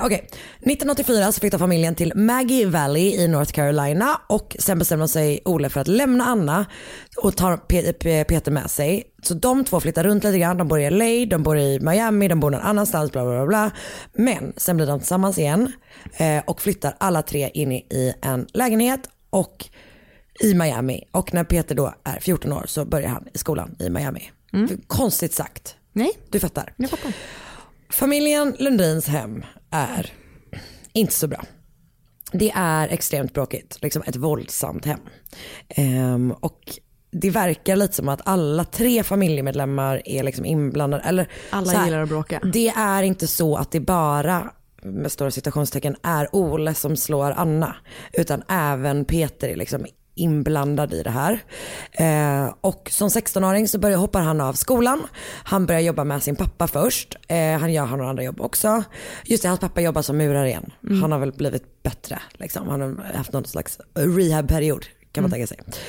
Eh, 0.00 0.06
okej. 0.06 0.28
1984 0.60 1.32
så 1.32 1.40
flyttar 1.40 1.58
familjen 1.58 1.94
till 1.94 2.12
Maggie 2.14 2.66
Valley 2.66 3.14
i 3.14 3.28
North 3.28 3.52
Carolina 3.52 4.20
och 4.28 4.56
sen 4.58 4.78
bestämmer 4.78 5.06
sig 5.06 5.40
Ole 5.44 5.68
för 5.68 5.80
att 5.80 5.88
lämna 5.88 6.24
Anna 6.24 6.66
och 7.16 7.36
tar 7.36 7.56
Pe- 7.56 7.92
Pe- 7.98 8.24
Peter 8.24 8.50
med 8.52 8.70
sig. 8.70 9.04
Så 9.22 9.34
de 9.34 9.64
två 9.64 9.80
flyttar 9.80 10.04
runt 10.04 10.24
lite 10.24 10.38
grann. 10.38 10.56
De 10.56 10.68
bor 10.68 10.80
i 10.80 10.90
LA, 10.90 11.26
de 11.36 11.42
bor 11.42 11.58
i 11.58 11.80
Miami, 11.80 12.28
de 12.28 12.40
bor 12.40 12.50
någon 12.50 12.60
annanstans, 12.60 13.12
bla 13.12 13.24
bla 13.24 13.32
bla. 13.34 13.46
bla. 13.46 13.70
Men 14.14 14.52
sen 14.56 14.76
blir 14.76 14.86
de 14.86 14.98
tillsammans 14.98 15.38
igen 15.38 15.72
eh, 16.16 16.42
och 16.46 16.60
flyttar 16.62 16.94
alla 17.00 17.22
tre 17.22 17.50
in 17.54 17.72
i, 17.72 17.76
i 17.90 18.12
en 18.22 18.46
lägenhet 18.54 19.00
och 19.30 19.64
i 20.40 20.54
Miami. 20.54 21.04
Och 21.10 21.34
när 21.34 21.44
Peter 21.44 21.74
då 21.74 21.94
är 22.04 22.20
14 22.20 22.52
år 22.52 22.64
så 22.66 22.84
börjar 22.84 23.08
han 23.08 23.28
i 23.34 23.38
skolan 23.38 23.76
i 23.78 23.90
Miami. 23.90 24.30
Konstigt 24.86 25.32
sagt. 25.34 25.76
Nej, 25.92 26.10
Du 26.30 26.40
fattar. 26.40 26.72
jag 26.76 26.90
fattar. 26.90 27.12
Familjen 27.90 28.56
Lundins 28.58 29.06
hem 29.06 29.44
är 29.70 30.12
inte 30.92 31.14
så 31.14 31.26
bra. 31.28 31.44
Det 32.32 32.50
är 32.54 32.88
extremt 32.88 33.34
bråkigt, 33.34 33.78
liksom 33.82 34.02
ett 34.06 34.16
våldsamt 34.16 34.84
hem. 34.84 35.00
Ehm, 35.68 36.32
och 36.32 36.60
det 37.10 37.30
verkar 37.30 37.76
lite 37.76 37.94
som 37.94 38.08
att 38.08 38.20
alla 38.24 38.64
tre 38.64 39.02
familjemedlemmar 39.02 40.02
är 40.04 40.22
liksom 40.22 40.44
inblandade. 40.44 41.02
Eller, 41.02 41.28
Alla 41.50 41.72
här, 41.72 41.84
gillar 41.84 42.02
att 42.02 42.08
bråka. 42.08 42.40
Det 42.52 42.68
är 42.68 43.02
inte 43.02 43.26
så 43.26 43.56
att 43.56 43.70
det 43.70 43.80
bara, 43.80 44.50
med 44.82 45.12
stora 45.12 45.30
citationstecken, 45.30 45.96
är 46.02 46.28
Ole 46.36 46.74
som 46.74 46.96
slår 46.96 47.30
Anna. 47.30 47.76
Utan 48.12 48.42
även 48.48 49.04
Peter 49.04 49.48
är 49.48 49.56
liksom 49.56 49.86
inblandad 50.18 50.92
i 50.94 51.02
det 51.02 51.10
här. 51.10 51.40
Eh, 51.92 52.54
och 52.60 52.88
som 52.92 53.08
16-åring 53.08 53.68
så 53.68 53.78
börjar, 53.78 53.98
hoppar 53.98 54.20
han 54.20 54.40
av 54.40 54.52
skolan. 54.52 55.02
Han 55.44 55.66
börjar 55.66 55.80
jobba 55.80 56.04
med 56.04 56.22
sin 56.22 56.36
pappa 56.36 56.66
först. 56.66 57.16
Eh, 57.28 57.58
han 57.58 57.72
gör 57.72 57.84
han 57.84 57.98
några 57.98 58.10
andra 58.10 58.22
jobb 58.22 58.40
också. 58.40 58.82
Just 59.24 59.42
det, 59.42 59.48
hans 59.48 59.60
pappa 59.60 59.80
jobbar 59.80 60.02
som 60.02 60.16
murare 60.16 60.48
igen. 60.48 60.72
Mm. 60.86 61.02
Han 61.02 61.12
har 61.12 61.18
väl 61.18 61.32
blivit 61.32 61.82
bättre. 61.82 62.18
Liksom. 62.32 62.68
Han 62.68 62.80
har 62.80 63.14
haft 63.16 63.32
någon 63.32 63.44
slags 63.44 63.78
rehabperiod 63.94 64.86
kan 65.12 65.22
man 65.22 65.32
Mm. 65.32 65.46
tänka 65.46 65.46
sig. 65.46 65.80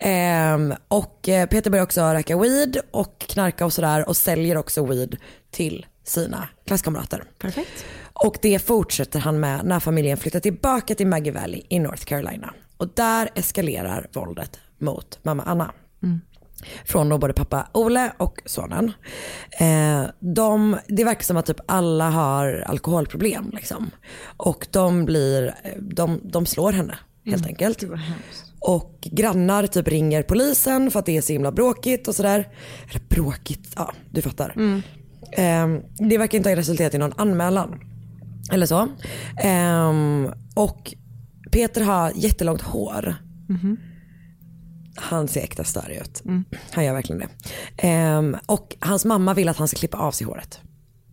Ehm, 0.00 0.74
och 0.88 1.28
eh, 1.28 1.46
Peter 1.46 1.70
börjar 1.70 1.84
också 1.84 2.02
röka 2.02 2.38
weed 2.38 2.76
och 2.90 3.18
knarka 3.18 3.64
och 3.66 3.72
sådär 3.72 4.08
och 4.08 4.16
säljer 4.16 4.56
också 4.56 4.86
weed 4.86 5.16
till 5.50 5.86
sina 6.04 6.48
klasskamrater. 6.66 7.24
Perfekt. 7.38 7.84
Och 8.12 8.36
det 8.42 8.58
fortsätter 8.58 9.18
han 9.20 9.40
med 9.40 9.64
när 9.64 9.80
familjen 9.80 10.16
flyttar 10.16 10.40
tillbaka 10.40 10.94
till 10.94 11.06
Maggie 11.06 11.32
Valley 11.32 11.62
i 11.68 11.78
North 11.78 12.04
Carolina. 12.04 12.54
Och 12.78 12.88
där 12.94 13.28
eskalerar 13.34 14.06
våldet 14.12 14.60
mot 14.78 15.18
mamma 15.22 15.42
Anna. 15.42 15.72
Mm. 16.02 16.20
Från 16.84 17.08
då 17.08 17.18
både 17.18 17.32
pappa 17.32 17.68
Ole 17.72 18.12
och 18.16 18.40
sonen. 18.44 18.92
Eh, 19.60 20.02
de, 20.20 20.78
det 20.88 21.04
verkar 21.04 21.22
som 21.22 21.36
att 21.36 21.46
typ 21.46 21.60
alla 21.66 22.10
har 22.10 22.64
alkoholproblem. 22.66 23.50
Liksom. 23.54 23.90
Och 24.36 24.66
de, 24.70 25.04
blir, 25.04 25.54
de, 25.80 26.20
de 26.24 26.46
slår 26.46 26.72
henne 26.72 26.98
helt 27.24 27.42
Mm. 27.42 27.48
enkelt. 27.48 27.84
Och 28.60 28.98
grannar 29.00 29.66
typ 29.66 29.88
ringer 29.88 30.22
polisen 30.22 30.90
för 30.90 30.98
att 30.98 31.06
det 31.06 31.16
är 31.16 31.20
så 31.22 31.32
himla 31.32 31.52
bråkigt 31.52 32.08
och 32.08 32.14
sådär. 32.14 32.48
Eller 32.90 33.00
bråkigt, 33.08 33.72
ja 33.76 33.92
du 34.10 34.22
fattar. 34.22 34.52
Mm. 34.56 34.82
Ehm, 35.32 35.82
det 36.08 36.18
verkar 36.18 36.38
inte 36.38 36.50
ha 36.50 36.56
resulterat 36.56 36.94
i 36.94 36.98
någon 36.98 37.12
anmälan. 37.16 37.80
Eller 38.52 38.66
så. 38.66 38.88
Ehm, 39.42 40.32
och 40.54 40.94
Peter 41.50 41.80
har 41.80 42.12
jättelångt 42.14 42.62
hår. 42.62 43.14
Mhm. 43.48 43.76
Han 44.96 45.28
ser 45.28 45.40
äkta 45.40 45.64
störig 45.64 45.96
ut. 45.96 46.24
Mm. 46.24 46.44
Han 46.70 46.84
gör 46.84 46.92
verkligen 46.94 47.18
det. 47.20 47.28
Ehm, 47.88 48.36
och 48.46 48.76
hans 48.80 49.04
mamma 49.04 49.34
vill 49.34 49.48
att 49.48 49.56
han 49.56 49.68
ska 49.68 49.76
klippa 49.78 49.98
av 49.98 50.12
sig 50.12 50.26
håret. 50.26 50.60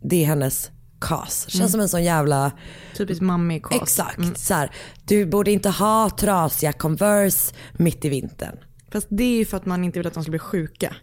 Det 0.03 0.21
är 0.23 0.25
hennes 0.25 0.71
kas. 0.99 1.45
Känns 1.49 1.55
Mm. 1.59 1.69
som 1.69 1.79
en 1.79 1.89
sån 1.89 2.03
jävla 2.03 2.51
Typiskt 2.97 3.21
mammig 3.21 3.63
kas. 3.63 3.81
Exakt. 3.81 4.17
Mm. 4.17 4.35
Så 4.35 4.53
här, 4.53 4.71
du 5.07 5.25
borde 5.25 5.51
inte 5.51 5.69
ha 5.69 6.09
trasiga 6.09 6.73
Converse 6.73 7.53
mitt 7.73 8.05
i 8.05 8.09
vintern. 8.09 8.57
Fast 8.91 9.07
det 9.09 9.23
är 9.23 9.37
ju 9.37 9.45
för 9.45 9.57
att 9.57 9.65
man 9.65 9.83
inte 9.83 9.99
vill 9.99 10.07
att 10.07 10.13
de 10.13 10.23
ska 10.23 10.29
bli 10.29 10.39
sjuka. 10.39 10.95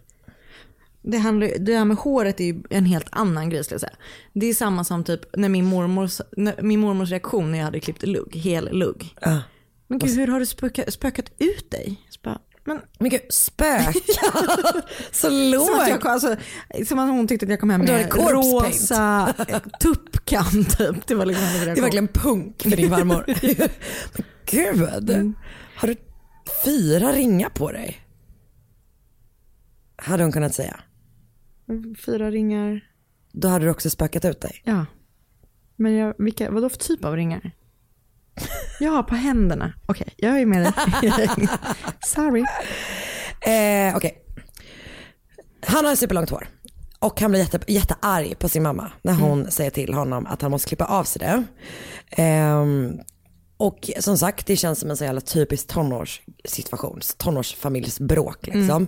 Det, 1.03 1.17
handlar, 1.17 1.47
det 1.59 1.77
här 1.77 1.85
med 1.85 1.97
håret 1.97 2.39
är 2.39 2.43
ju 2.45 2.63
en 2.69 2.85
helt 2.85 3.07
annan 3.11 3.49
grej 3.49 3.63
skulle 3.63 3.73
jag 3.75 3.81
säga. 3.81 3.95
Det 4.33 4.45
är 4.45 4.53
samma 4.53 4.83
som 4.83 5.03
typ 5.03 5.35
när 5.35 5.49
min, 5.49 5.65
mormor, 5.65 6.09
när 6.37 6.61
min 6.61 6.79
mormors 6.79 7.09
reaktion 7.09 7.51
när 7.51 7.57
jag 7.57 7.65
hade 7.65 7.79
klippt 7.79 8.03
lugg, 8.03 8.35
hel 8.35 8.77
lugg. 8.77 9.15
Ja. 9.21 9.41
Men 9.87 9.99
gud 9.99 10.09
hur 10.17 10.27
har 10.27 10.39
du 10.39 10.45
spöka, 10.45 10.91
spökat 10.91 11.25
ut 11.39 11.71
dig? 11.71 12.01
Bara, 12.23 12.39
men, 12.65 12.79
men 12.99 13.09
gud, 13.09 13.21
spöka? 13.29 13.93
Så 15.11 15.29
låg. 15.29 15.61
Som 15.67 15.79
att, 15.79 15.89
jag, 15.89 16.07
alltså, 16.07 16.35
som 16.87 16.99
att 16.99 17.09
hon 17.09 17.27
tyckte 17.27 17.45
att 17.45 17.49
jag 17.49 17.59
kom 17.59 17.69
hem 17.69 17.81
med 17.81 18.13
rosa 18.13 19.33
eh, 19.47 19.59
tuppkam 19.79 20.65
typ. 20.77 21.07
Det 21.07 21.15
var 21.15 21.25
liksom 21.25 21.45
Det 21.45 21.65
reaktion. 21.65 21.83
verkligen 21.83 22.07
punk 22.07 22.61
för 22.61 22.69
din 22.69 22.89
farmor. 22.89 23.25
men 24.13 24.25
gud, 24.45 25.09
Mm. 25.09 25.35
har 25.75 25.87
du 25.87 25.95
fyra 26.65 27.11
ringar 27.13 27.49
på 27.49 27.71
dig? 27.71 27.99
Hade 29.95 30.23
hon 30.23 30.31
kunnat 30.31 30.55
säga. 30.55 30.79
Fyra 32.05 32.31
ringar. 32.31 32.81
Då 33.31 33.47
hade 33.47 33.65
du 33.65 33.71
också 33.71 33.89
spökat 33.89 34.25
ut 34.25 34.41
dig. 34.41 34.61
Ja. 34.63 34.85
Men 35.75 35.93
jag, 35.93 36.13
vilka, 36.17 36.51
vadå 36.51 36.69
för 36.69 36.77
typ 36.77 37.05
av 37.05 37.15
ringar? 37.15 37.51
Ja, 38.79 39.03
på 39.03 39.15
händerna. 39.15 39.73
Okej, 39.85 40.13
jag 40.17 40.41
är 40.41 40.45
med 40.45 40.61
dig. 40.61 41.47
Sorry. 42.05 42.41
Eh, 43.41 43.95
Okej. 43.95 44.23
Han 45.65 45.85
har 45.85 45.95
superlångt 45.95 46.29
hår. 46.29 46.47
Och 46.99 47.21
han 47.21 47.31
blir 47.31 47.41
jätte, 47.41 47.59
jättearg 47.67 48.39
på 48.39 48.49
sin 48.49 48.63
mamma 48.63 48.91
när 49.01 49.13
hon 49.13 49.51
säger 49.51 49.71
till 49.71 49.93
honom 49.93 50.25
att 50.25 50.41
han 50.41 50.51
måste 50.51 50.67
klippa 50.67 50.85
av 50.85 51.03
sig 51.03 51.19
det. 51.19 51.43
Ehm, 52.09 52.99
och 53.57 53.89
som 53.99 54.17
sagt, 54.17 54.47
det 54.47 54.55
känns 54.55 54.79
som 54.79 54.89
en 54.89 54.97
så 54.97 55.03
jävla 55.03 55.21
typisk 55.21 55.67
tonårssituation, 55.67 56.99
tonårsfamiljsbråk 57.17 58.47
liksom. 58.47 58.69
Mm. 58.69 58.87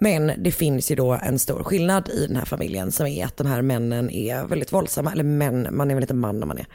Men 0.00 0.32
det 0.42 0.52
finns 0.52 0.90
ju 0.90 0.94
då 0.94 1.12
en 1.12 1.38
stor 1.38 1.62
skillnad 1.62 2.08
i 2.08 2.26
den 2.26 2.36
här 2.36 2.44
familjen 2.44 2.92
som 2.92 3.06
är 3.06 3.24
att 3.24 3.36
de 3.36 3.46
här 3.46 3.62
männen 3.62 4.10
är 4.10 4.44
väldigt 4.44 4.72
våldsamma, 4.72 5.12
eller 5.12 5.24
män, 5.24 5.68
man 5.70 5.90
är 5.90 5.94
väl 5.94 6.02
inte 6.02 6.14
man 6.14 6.40
när 6.40 6.46
man 6.46 6.58
är 6.58 6.66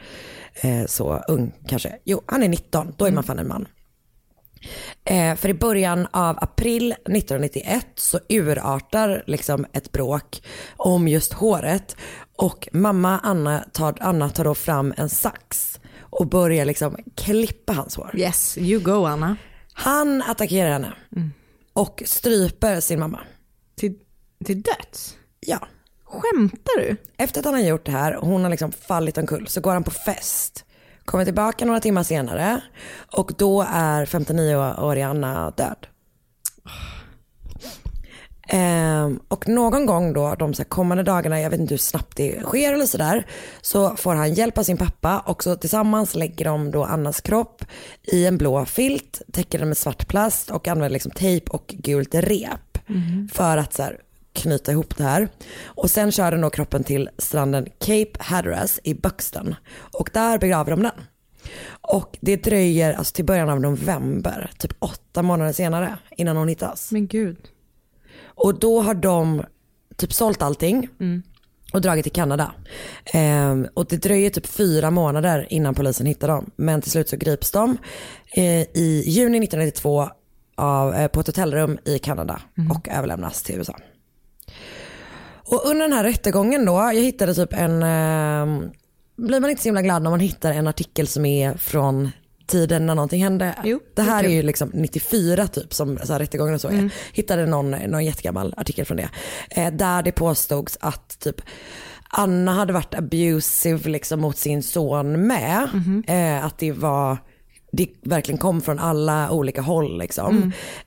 eh, 0.61 0.85
så 0.85 1.23
ung 1.27 1.53
kanske. 1.67 1.99
Jo, 2.03 2.21
han 2.25 2.43
är 2.43 2.49
19, 2.49 2.93
då 2.97 3.05
är 3.05 3.11
man 3.11 3.23
fan 3.23 3.39
en 3.39 3.47
man. 3.47 3.67
Eh, 5.05 5.35
för 5.35 5.49
i 5.49 5.53
början 5.53 6.07
av 6.11 6.37
april 6.41 6.91
1991 6.91 7.85
så 7.95 8.19
urartar 8.29 9.23
liksom 9.27 9.65
ett 9.73 9.91
bråk 9.91 10.43
om 10.77 11.07
just 11.07 11.33
håret 11.33 11.95
och 12.35 12.67
mamma 12.73 13.19
Anna 13.23 13.65
tar, 13.73 13.95
Anna 13.99 14.29
tar 14.29 14.43
då 14.43 14.55
fram 14.55 14.93
en 14.97 15.09
sax 15.09 15.79
och 16.11 16.27
börjar 16.27 16.65
liksom 16.65 16.97
klippa 17.15 17.73
hans 17.73 17.95
hår. 17.95 18.11
Yes, 18.15 18.57
you 18.57 18.83
go 18.83 19.05
Anna. 19.05 19.37
Han 19.73 20.21
attackerar 20.21 20.71
henne 20.71 20.93
och 21.73 22.03
stryper 22.05 22.79
sin 22.79 22.99
mamma. 22.99 23.19
Till, 23.75 23.95
till 24.45 24.61
döds? 24.61 25.17
Ja. 25.39 25.67
Skämtar 26.03 26.79
du? 26.79 26.95
Efter 27.17 27.39
att 27.39 27.45
han 27.45 27.53
har 27.53 27.61
gjort 27.61 27.85
det 27.85 27.91
här, 27.91 28.17
hon 28.21 28.43
har 28.43 28.49
liksom 28.49 28.71
fallit 28.71 29.17
omkull, 29.17 29.47
så 29.47 29.61
går 29.61 29.73
han 29.73 29.83
på 29.83 29.91
fest. 29.91 30.65
Kommer 31.05 31.25
tillbaka 31.25 31.65
några 31.65 31.79
timmar 31.79 32.03
senare 32.03 32.61
och 33.15 33.31
då 33.37 33.65
är 33.69 34.05
59-åriga 34.05 35.07
Anna 35.07 35.51
död. 35.51 35.87
Ehm, 38.53 39.19
och 39.27 39.47
någon 39.47 39.85
gång 39.85 40.13
då, 40.13 40.35
de 40.39 40.53
så 40.53 40.63
kommande 40.63 41.03
dagarna, 41.03 41.41
jag 41.41 41.49
vet 41.49 41.59
inte 41.59 41.73
hur 41.73 41.79
snabbt 41.79 42.17
det 42.17 42.41
sker 42.43 42.73
eller 42.73 42.85
sådär, 42.85 43.27
så 43.61 43.95
får 43.95 44.15
han 44.15 44.33
hjälp 44.33 44.57
av 44.57 44.63
sin 44.63 44.77
pappa 44.77 45.19
och 45.19 45.43
så 45.43 45.55
tillsammans 45.55 46.15
lägger 46.15 46.45
de 46.45 46.71
då 46.71 46.83
Annas 46.83 47.21
kropp 47.21 47.65
i 48.03 48.25
en 48.25 48.37
blå 48.37 48.65
filt, 48.65 49.21
täcker 49.31 49.59
den 49.59 49.67
med 49.67 49.77
svart 49.77 50.07
plast 50.07 50.51
och 50.51 50.67
använder 50.67 50.89
liksom 50.89 51.11
tejp 51.11 51.51
och 51.51 51.75
gult 51.77 52.15
rep 52.15 52.77
för 53.33 53.57
att 53.57 53.73
så 53.73 53.83
här, 53.83 53.97
knyta 54.33 54.71
ihop 54.71 54.97
det 54.97 55.03
här. 55.03 55.27
Och 55.63 55.91
sen 55.91 56.11
kör 56.11 56.31
den 56.31 56.41
då 56.41 56.49
kroppen 56.49 56.83
till 56.83 57.09
stranden 57.17 57.67
Cape 57.79 58.11
Hatteras 58.19 58.79
i 58.83 58.93
Buxton 58.93 59.55
och 59.93 60.09
där 60.13 60.37
begraver 60.37 60.71
de 60.71 60.83
den. 60.83 61.01
Och 61.81 62.17
det 62.21 62.43
dröjer 62.43 62.93
alltså 62.93 63.13
till 63.13 63.25
början 63.25 63.49
av 63.49 63.61
november, 63.61 64.51
typ 64.57 64.71
åtta 64.79 65.21
månader 65.21 65.53
senare 65.53 65.97
innan 66.17 66.37
hon 66.37 66.47
hittas. 66.47 66.91
Men 66.91 67.07
gud. 67.07 67.50
Och 68.43 68.59
då 68.59 68.81
har 68.81 68.93
de 68.93 69.43
typ 69.97 70.13
sålt 70.13 70.41
allting 70.41 70.89
och 71.73 71.81
dragit 71.81 72.03
till 72.03 72.11
Kanada. 72.11 72.51
Ehm, 73.13 73.67
och 73.73 73.85
det 73.85 73.97
dröjer 73.97 74.29
typ 74.29 74.47
fyra 74.47 74.91
månader 74.91 75.47
innan 75.49 75.75
polisen 75.75 76.05
hittar 76.05 76.27
dem. 76.27 76.51
Men 76.55 76.81
till 76.81 76.91
slut 76.91 77.09
så 77.09 77.17
grips 77.17 77.51
de 77.51 77.77
eh, 78.33 78.61
i 78.61 79.03
juni 79.05 79.37
1992 79.37 80.09
av, 80.55 80.93
eh, 80.93 81.07
på 81.07 81.19
ett 81.19 81.27
hotellrum 81.27 81.77
i 81.85 81.99
Kanada 81.99 82.41
och 82.75 82.89
överlämnas 82.89 83.43
till 83.43 83.55
USA. 83.55 83.77
Och 85.51 85.65
under 85.65 85.87
den 85.87 85.93
här 85.93 86.03
rättegången 86.03 86.65
då, 86.65 86.73
jag 86.73 86.93
hittade 86.93 87.33
typ 87.33 87.53
en, 87.53 87.83
eh, 87.83 88.69
blir 89.15 89.39
man 89.39 89.49
inte 89.49 89.61
så 89.61 89.67
himla 89.67 89.81
glad 89.81 90.03
när 90.03 90.09
man 90.09 90.19
hittar 90.19 90.51
en 90.51 90.67
artikel 90.67 91.07
som 91.07 91.25
är 91.25 91.53
från 91.53 92.11
tiden 92.51 92.85
när 92.85 92.95
någonting 92.95 93.23
hände. 93.23 93.55
det 93.95 94.01
här 94.01 94.23
är 94.23 94.29
ju 94.29 94.41
liksom 94.41 94.71
94 94.73 95.47
typ 95.47 95.73
som 95.73 95.99
så 96.03 96.13
här 96.13 96.19
rättegången 96.19 96.53
och 96.55 96.61
så 96.61 96.67
är. 96.67 96.93
Hittade 97.13 97.45
någon, 97.45 97.71
någon 97.71 98.05
jättegammal 98.05 98.53
artikel 98.57 98.85
från 98.85 98.97
det. 98.97 99.09
Eh, 99.49 99.73
där 99.73 100.03
det 100.03 100.11
påstods 100.11 100.77
att 100.81 101.19
typ 101.19 101.41
Anna 102.09 102.53
hade 102.53 102.73
varit 102.73 102.95
abusive 102.95 103.89
liksom 103.89 104.21
mot 104.21 104.37
sin 104.37 104.63
son 104.63 105.27
med. 105.27 105.69
Eh, 106.07 106.45
att 106.45 106.57
det 106.57 106.71
var, 106.71 107.17
det 107.71 107.87
verkligen 108.01 108.37
kom 108.37 108.61
från 108.61 108.79
alla 108.79 109.31
olika 109.31 109.61
håll 109.61 109.97
liksom. 109.99 110.35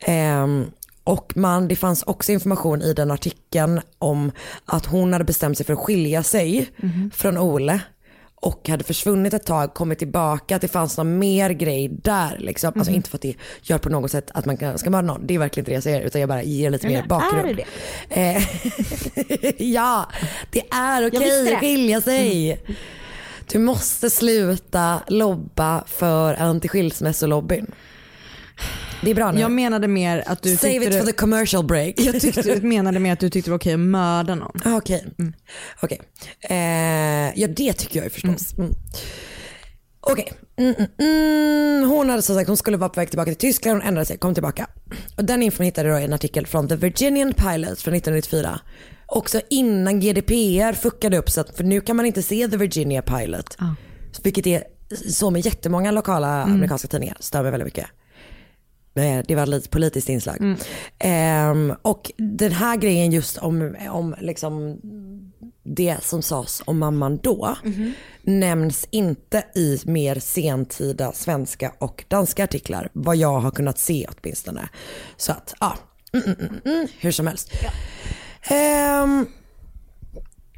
Ehm, 0.00 0.64
och 1.04 1.32
man, 1.36 1.68
det 1.68 1.76
fanns 1.76 2.02
också 2.02 2.32
information 2.32 2.82
i 2.82 2.92
den 2.92 3.10
artikeln 3.10 3.80
om 3.98 4.32
att 4.64 4.86
hon 4.86 5.12
hade 5.12 5.24
bestämt 5.24 5.56
sig 5.56 5.66
för 5.66 5.72
att 5.72 5.78
skilja 5.78 6.22
sig 6.22 6.70
från 7.12 7.38
Ole 7.38 7.80
och 8.44 8.68
hade 8.68 8.84
försvunnit 8.84 9.34
ett 9.34 9.46
tag, 9.46 9.74
kommit 9.74 9.98
tillbaka, 9.98 10.56
att 10.56 10.62
det 10.62 10.68
fanns 10.68 10.96
någon 10.96 11.18
mer 11.18 11.50
grej 11.50 11.88
där. 11.88 12.36
Liksom. 12.38 12.72
Alltså 12.76 12.90
Mhm. 12.90 12.96
inte 12.96 13.10
för 13.10 13.16
att 13.18 13.22
det 13.22 13.34
gör 13.62 13.78
på 13.78 13.88
något 13.88 14.10
sätt 14.10 14.30
att 14.34 14.44
man 14.46 14.78
ska 14.78 14.90
mörda 14.90 15.06
någon, 15.06 15.26
det 15.26 15.34
är 15.34 15.38
verkligen 15.38 15.62
inte 15.62 15.70
det 15.70 15.74
jag 15.74 15.82
säger, 15.82 16.00
utan 16.00 16.20
jag 16.20 16.28
bara 16.28 16.42
ger 16.42 16.70
lite 16.70 16.86
mer 16.88 17.02
bakgrund. 17.08 17.48
är 17.50 17.54
det 17.54 17.64
Eh, 18.10 18.42
ja, 19.72 20.08
det 20.50 20.62
är 20.70 21.08
okej 21.08 21.18
visste 21.20 21.40
att 21.40 21.46
det. 21.46 21.56
skilja 21.58 22.00
sig. 22.00 22.60
Du 23.52 23.58
måste 23.58 24.10
sluta 24.10 25.00
lobba 25.08 25.84
för 25.86 26.34
antiskilsmässolobbyn. 26.34 27.66
Det 29.04 29.10
är 29.10 29.14
bra 29.14 29.32
nu. 29.32 29.40
Jag 29.40 29.50
menade 29.50 29.88
mer 29.88 30.22
att 30.26 30.42
du 30.42 30.56
Save 30.56 30.76
it 30.76 30.94
for 30.98 31.06
the 31.06 31.12
commercial 31.12 31.64
break. 31.64 31.94
Jag 32.00 32.20
tyckte 32.20 32.60
menade 32.60 32.98
mer 32.98 33.12
att 33.12 33.20
du 33.20 33.30
tyckte 33.30 33.50
det 33.50 33.52
var 33.52 33.58
okej 33.58 33.74
att 33.74 33.80
mörda 33.80 34.34
någon. 34.34 34.60
Ah, 34.64 34.76
Okej, 34.76 35.04
okej. 35.82 36.00
Eh, 36.40 37.40
ja 37.40 37.48
det 37.48 37.72
tycker 37.72 37.96
jag 37.96 38.04
ju 38.04 38.10
förstås. 38.10 38.58
Mm. 38.58 38.70
Okej, 40.06 40.32
mm, 40.56 40.74
mm, 40.74 40.90
mm. 40.98 41.90
hon 41.90 42.10
hade 42.10 42.22
som 42.22 42.36
sagt, 42.36 42.48
hon 42.48 42.56
skulle 42.56 42.76
vara 42.76 42.88
på 42.90 43.00
väg 43.00 43.08
tillbaka 43.10 43.30
till 43.30 43.38
Tyskland, 43.38 43.78
hon 43.80 43.88
ändrade 43.88 44.06
sig, 44.06 44.18
kom 44.18 44.34
tillbaka. 44.34 44.66
Och 45.16 45.24
den 45.24 45.42
infon 45.42 45.66
hittade 45.66 45.88
jag 45.88 46.00
i 46.00 46.04
en 46.04 46.12
artikel 46.12 46.46
från 46.46 46.68
The 46.68 46.76
Virginian 46.76 47.32
Pilot 47.32 47.80
från 47.80 47.94
1994. 47.94 48.60
Också 49.06 49.40
innan 49.50 50.00
GDPR 50.00 50.72
fuckade 50.72 51.18
upp 51.18 51.30
så 51.30 51.40
att, 51.40 51.56
för 51.56 51.64
nu 51.64 51.80
kan 51.80 51.96
man 51.96 52.06
inte 52.06 52.22
se 52.22 52.48
The 52.48 52.56
Virginia 52.56 53.02
Pilot. 53.02 53.56
Vilket 54.22 54.46
är 54.46 54.64
så 55.10 55.30
med 55.30 55.46
jättemånga 55.46 55.90
lokala 55.90 56.42
Mm. 56.42 56.54
amerikanska 56.54 56.88
tidningar, 56.88 57.16
stör 57.20 57.42
mig 57.42 57.50
väldigt 57.50 57.66
mycket. 57.66 57.86
Eh, 58.96 59.22
Det 59.28 59.34
var 59.34 59.46
lite 59.46 59.68
politiskt 59.68 60.08
inslag. 60.08 60.56
Ehm, 60.98 61.74
och 61.82 62.12
den 62.16 62.52
här 62.52 62.76
grejen 62.76 63.12
just 63.12 63.38
om, 63.38 63.76
om 63.90 64.14
liksom 64.20 64.78
det 65.62 65.96
som 66.02 66.22
sades 66.22 66.62
om 66.64 66.78
mamman 66.78 67.16
då 67.22 67.56
nämns 68.22 68.88
inte 68.90 69.44
i 69.54 69.80
mer 69.84 70.18
sentida 70.18 71.12
svenska 71.12 71.72
och 71.78 72.04
danska 72.08 72.44
artiklar. 72.44 72.88
Vad 72.92 73.16
jag 73.16 73.40
har 73.40 73.50
kunnat 73.50 73.78
se 73.78 74.06
åtminstone. 74.22 74.68
Så 75.16 75.32
att, 75.32 75.54
ja, 75.60 75.76
mm, 76.12 76.26
mm, 76.26 76.36
mm, 76.40 76.60
mm, 76.64 76.86
hur 76.98 77.10
som 77.12 77.26
helst. 77.26 77.50
Ehm, 78.50 79.26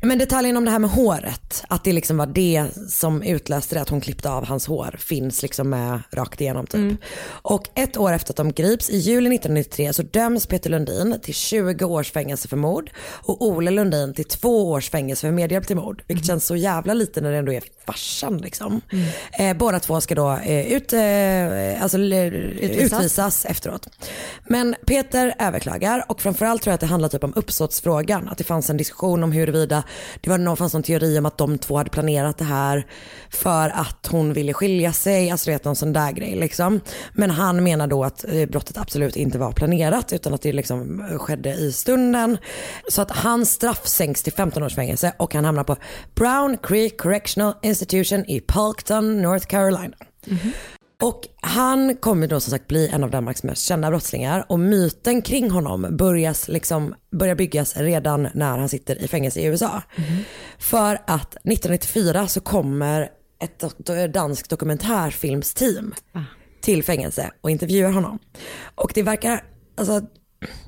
men 0.01 0.19
detaljen 0.19 0.57
om 0.57 0.65
det 0.65 0.71
här 0.71 0.79
med 0.79 0.91
håret, 0.91 1.65
att 1.69 1.85
det 1.85 1.93
liksom 1.93 2.17
var 2.17 2.27
det 2.27 2.67
som 2.89 3.23
utlöste 3.23 3.75
det, 3.75 3.81
att 3.81 3.89
hon 3.89 4.01
klippte 4.01 4.31
av 4.31 4.47
hans 4.47 4.67
hår, 4.67 4.97
finns 4.99 5.43
liksom 5.43 5.71
med 5.71 6.01
rakt 6.11 6.41
igenom 6.41 6.67
typ. 6.67 6.99
Och 7.27 7.69
ett 7.75 7.97
år 7.97 8.13
efter 8.13 8.33
att 8.33 8.37
de 8.37 8.53
grips, 8.53 8.91
i 8.91 8.97
juli 8.97 9.35
1993, 9.35 9.93
så 9.93 10.03
döms 10.03 10.47
Peter 10.47 10.71
Lundin 10.71 11.17
till 11.23 11.35
20 11.35 11.85
års 11.85 12.13
fängelse 12.13 12.49
för 12.49 12.57
mord 12.57 12.91
och 13.07 13.47
Ole 13.47 13.71
Lundin 13.71 14.15
till 14.15 14.25
två 14.25 14.71
års 14.71 14.91
fängelse 14.91 15.21
för 15.27 15.33
medhjälp 15.33 15.67
till 15.67 15.77
mord. 15.77 16.03
Vilket 16.07 16.27
känns 16.27 16.47
så 16.47 16.57
jävla 16.57 16.95
lite 16.95 17.21
när 17.21 17.33
det 17.33 17.39
ändå 17.39 17.53
är 17.53 17.63
farsan 17.87 18.39
liksom. 18.39 18.81
Eh, 19.39 19.57
båda 19.57 19.81
två 19.81 20.01
ska 20.01 20.15
då 20.15 20.33
eh, 20.33 20.73
ut, 20.73 20.93
eh, 20.93 21.83
alltså, 21.83 21.99
Utvisas. 21.99 22.93
utvisas 22.93 23.45
efteråt. 23.45 23.89
Men 24.49 24.75
Peter 24.87 25.35
överklagar 25.39 26.05
och 26.09 26.21
framförallt 26.21 26.63
tror 26.63 26.71
jag 26.71 26.75
att 26.75 26.81
det 26.81 26.87
handlar 26.87 27.09
typ 27.09 27.25
om 27.25 27.33
uppsåtsfrågan. 27.37 28.29
Att 28.29 28.39
det 28.39 28.45
fanns 28.45 28.71
en 28.71 28.77
diskussion 28.77 29.23
om 29.23 29.33
huruvida 29.33 29.83
det 30.21 30.31
var 30.31 30.39
någon, 30.39 30.57
fanns 30.57 30.73
någon 30.73 30.83
teori 30.83 31.19
om 31.19 31.27
att 31.27 31.39
de 31.39 31.59
två 31.59 31.77
hade 31.77 31.91
planerat 31.91 32.39
det 32.39 32.45
här 32.45 32.87
för 33.31 33.69
att 33.69 34.07
hon 34.11 34.33
ville 34.33 34.53
skilja 34.53 34.93
sig. 34.93 35.31
Alltså 35.31 35.51
det 35.51 35.65
någon 35.65 35.77
sån 35.77 35.93
där 35.93 36.13
grej 36.13 36.37
liksom. 36.37 36.81
Men 37.13 37.31
han 37.31 37.65
menar 37.65 37.87
då 37.87 38.05
att 38.05 38.25
eh, 38.25 38.47
brottet 38.47 38.79
absolut 38.79 39.17
inte 39.17 39.39
var 39.39 39.53
planerat 39.53 40.13
utan 40.13 40.35
att 40.35 40.43
det 40.43 40.53
liksom 40.53 41.01
eh, 41.01 41.19
skedde 41.19 41.55
i 41.55 41.73
stunden. 41.73 42.39
Så 42.89 43.03
att 43.03 43.11
hans 43.11 43.51
straff 43.51 43.87
sänks 43.87 44.23
till 44.23 44.33
15 44.33 44.63
års 44.63 44.75
fängelse 44.75 45.13
och 45.19 45.35
han 45.35 45.45
hamnar 45.45 45.65
på 45.65 45.77
Brown 46.15 46.59
Creek 46.63 47.01
Correctional 47.01 47.55
Institution 47.63 48.25
i 48.25 48.41
Polkton, 48.41 49.23
North 49.23 49.47
Carolina. 49.47 49.97
Mhm. 50.27 50.53
Och 51.03 51.29
han 51.41 51.97
kommer 51.97 52.27
då 52.27 52.41
som 52.41 52.51
sagt 52.51 52.69
bli 52.69 52.89
en 52.89 53.05
av 53.05 53.11
Danmarks 53.11 53.43
mest 53.43 53.63
kända 53.63 53.91
brottslingar 53.91 54.47
och 54.49 54.59
myten 54.61 55.23
kring 55.23 55.51
honom 55.51 55.87
börjas 55.91 56.49
liksom, 56.49 56.95
börjar 57.11 57.35
byggas 57.35 57.77
redan 57.77 58.29
när 58.35 58.59
han 58.59 58.69
sitter 58.69 59.03
i 59.03 59.09
fängelse 59.09 59.41
i 59.41 59.45
USA. 59.45 59.83
För 60.59 60.95
att 61.07 61.37
1994 61.37 62.27
så 62.27 62.41
kommer 62.41 63.09
ett 63.39 64.13
danskt 64.13 64.51
dokumentärfilmsteam 64.51 65.95
till 66.61 66.83
fängelse 66.85 67.31
och 67.41 67.51
intervjuar 67.51 67.91
honom. 67.91 68.19
Och 68.75 68.93
det 68.95 69.03
verkar, 69.03 69.45
alltså, 69.77 70.01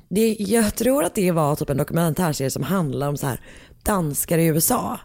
det, 0.09 0.35
jag 0.39 0.75
tror 0.75 1.03
att 1.03 1.15
det 1.15 1.31
var 1.31 1.55
typ 1.55 1.69
en 1.69 1.77
dokumentärserie 1.77 2.51
som 2.51 2.63
handlar 2.63 3.09
om 3.09 3.17
så 3.17 3.27
här 3.27 3.41
danskar 3.83 4.37
i 4.37 4.45
USA 4.45 4.99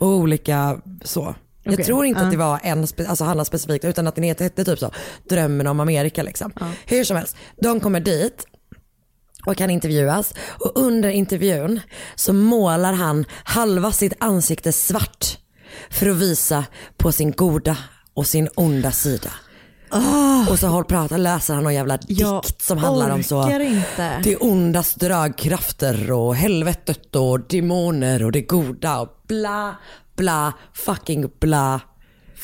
och 0.00 0.08
olika 0.08 0.80
så. 1.04 1.34
Jag 1.64 1.74
Okej, 1.74 1.84
tror 1.84 2.04
inte 2.04 2.20
ja. 2.20 2.24
att 2.24 2.30
det 2.30 2.36
var 2.36 2.60
en, 2.62 2.86
spe, 2.86 3.06
alltså 3.06 3.24
handlar 3.24 3.44
specifikt 3.44 3.84
utan 3.84 4.06
att 4.06 4.14
den 4.14 4.24
hette 4.24 4.64
typ 4.64 4.78
så, 4.78 4.90
drömmen 5.28 5.66
om 5.66 5.80
Amerika 5.80 6.22
liksom. 6.22 6.52
Hur 6.86 7.04
som 7.04 7.16
helst, 7.16 7.36
de 7.60 7.80
kommer 7.80 8.00
dit 8.00 8.44
och 9.46 9.56
kan 9.56 9.70
intervjuas 9.70 10.34
och 10.60 10.72
under 10.74 11.08
intervjun 11.08 11.80
så 12.14 12.32
målar 12.32 12.92
han 12.92 13.24
halva 13.44 13.92
sitt 13.92 14.12
ansikte 14.18 14.72
svart 14.72 15.38
för 15.90 16.08
att 16.08 16.16
visa 16.16 16.64
på 16.96 17.12
sin 17.12 17.30
goda 17.30 17.76
och 18.14 18.26
sin 18.26 18.48
onda 18.54 18.92
sida. 18.92 19.30
Och 20.50 20.58
så 20.58 20.66
håll 20.66 20.84
prata, 20.84 21.16
läser 21.16 21.54
han 21.54 21.64
någon 21.64 21.74
jävla 21.74 21.98
Jag 22.08 22.42
dikt 22.42 22.62
som 22.62 22.78
handlar 22.78 23.10
om 23.10 23.22
så 23.22 23.50
inte. 23.50 24.20
det 24.24 24.36
ondas 24.36 24.94
dragkrafter 24.94 26.12
och 26.12 26.36
helvetet 26.36 27.16
och 27.16 27.40
demoner 27.40 28.24
och 28.24 28.32
det 28.32 28.42
goda 28.42 29.00
och 29.00 29.08
bla 29.28 29.76
bla 30.16 30.52
fucking 30.72 31.26
bla. 31.40 31.80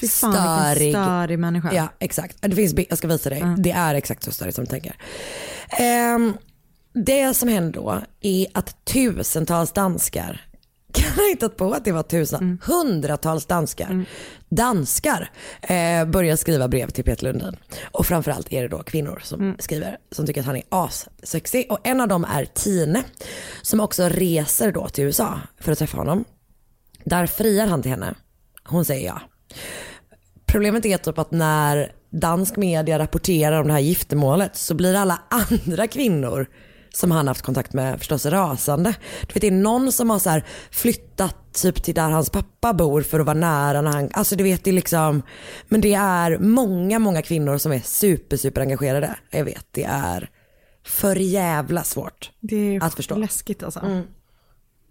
Fy 0.01 0.09
fan 0.09 0.75
vilken 0.79 1.05
störig 1.05 1.39
människa. 1.39 1.73
Ja 1.73 1.89
exakt. 1.99 2.37
Det 2.41 2.57
finns, 2.57 2.75
jag 2.89 2.99
ska 2.99 3.09
visa 3.09 3.31
dig. 3.31 3.45
Det 3.59 3.71
är 3.71 3.95
exakt 3.95 4.23
så 4.23 4.33
störigt 4.33 4.57
som 4.57 4.65
du 4.65 4.71
tänker. 4.71 4.97
Ehm, 5.69 6.33
det 7.05 7.35
som 7.35 7.49
händer 7.49 7.73
då 7.73 8.03
är 8.21 8.47
att 8.55 8.85
tusentals 8.85 9.73
danskar 9.73 10.45
kan 10.93 11.13
ha 11.13 11.29
hittat 11.29 11.57
på 11.57 11.73
att 11.73 11.85
det 11.85 11.93
var 11.93 12.03
tusen, 12.03 12.61
hundratals 12.65 13.47
danskar, 13.47 14.05
danskar 14.49 15.31
eh, 15.63 16.05
börjar 16.05 16.37
skriva 16.37 16.69
brev 16.69 16.91
till 16.91 17.05
Peter 17.05 17.25
Lundin. 17.25 17.57
Och 17.91 18.07
framförallt 18.07 18.53
är 18.53 18.63
det 18.63 18.69
då 18.69 18.83
kvinnor 18.83 19.21
som 19.23 19.57
skriver, 19.59 19.97
som 20.11 20.27
tycker 20.27 20.41
att 20.41 20.47
han 20.47 20.57
är 20.57 20.63
assexig. 20.69 21.67
Och 21.71 21.79
en 21.85 22.01
av 22.01 22.09
dem 22.09 22.25
är 22.25 22.45
Tine, 22.45 23.03
som 23.63 23.81
också 23.81 24.09
reser 24.09 24.73
då 24.73 24.89
till 24.89 25.05
USA 25.05 25.41
för 25.61 25.73
att 25.73 25.79
träffa 25.79 25.97
honom. 25.97 26.25
Där 27.09 27.27
friar 27.27 27.67
han 27.67 27.83
till 27.83 27.91
henne. 27.91 28.15
Hon 28.65 28.85
säger 28.85 29.07
ja. 29.07 29.21
Problemet 30.47 30.87
är 30.87 30.97
typ 30.97 31.19
att 31.19 31.31
när 31.31 31.93
dansk 32.11 32.57
media 32.57 32.99
rapporterar 32.99 33.61
om 33.61 33.67
det 33.67 33.73
här 33.73 33.81
giftermålet 33.81 34.57
så 34.57 34.75
blir 34.75 34.95
alla 34.95 35.21
andra 35.31 35.87
kvinnor 35.87 36.47
som 36.95 37.11
han 37.11 37.29
haft 37.29 37.43
kontakt 37.43 37.73
med 37.73 37.99
förstås 37.99 38.27
rasande. 38.27 38.95
Du 39.21 39.35
vet 39.35 39.41
det 39.41 39.47
är 39.47 39.51
någon 39.51 39.93
som 39.93 40.11
har 40.11 40.19
så 40.19 40.41
flyttat 40.71 41.37
typ 41.53 41.83
till 41.83 41.95
där 41.95 42.11
hans 42.11 42.31
pappa 42.31 42.73
bor 42.73 43.03
för 43.03 43.21
att 43.21 43.27
vara 43.27 43.39
nära 43.39 43.81
när 43.81 43.93
han, 43.93 44.11
alltså 44.13 44.37
du 44.37 44.45
vet 44.45 44.65
det 44.65 44.71
är 44.71 44.75
liksom, 44.75 45.23
men 45.69 45.81
det 45.81 45.95
är 45.95 46.39
många 46.39 46.99
många 46.99 47.23
kvinnor 47.23 47.59
som 47.59 47.73
är 47.73 47.81
super 47.81 48.37
super 48.37 48.61
engagerade. 48.61 49.17
Jag 49.31 49.45
vet 49.45 49.67
det 49.71 49.85
är 49.85 50.31
för 50.87 51.17
jävla 51.17 51.85
svårt 51.85 52.31
Det 52.41 52.77
är 52.77 52.85
att 52.85 52.95
förstå. 52.95 53.17
läskigt 53.17 53.63
alltså. 53.63 54.03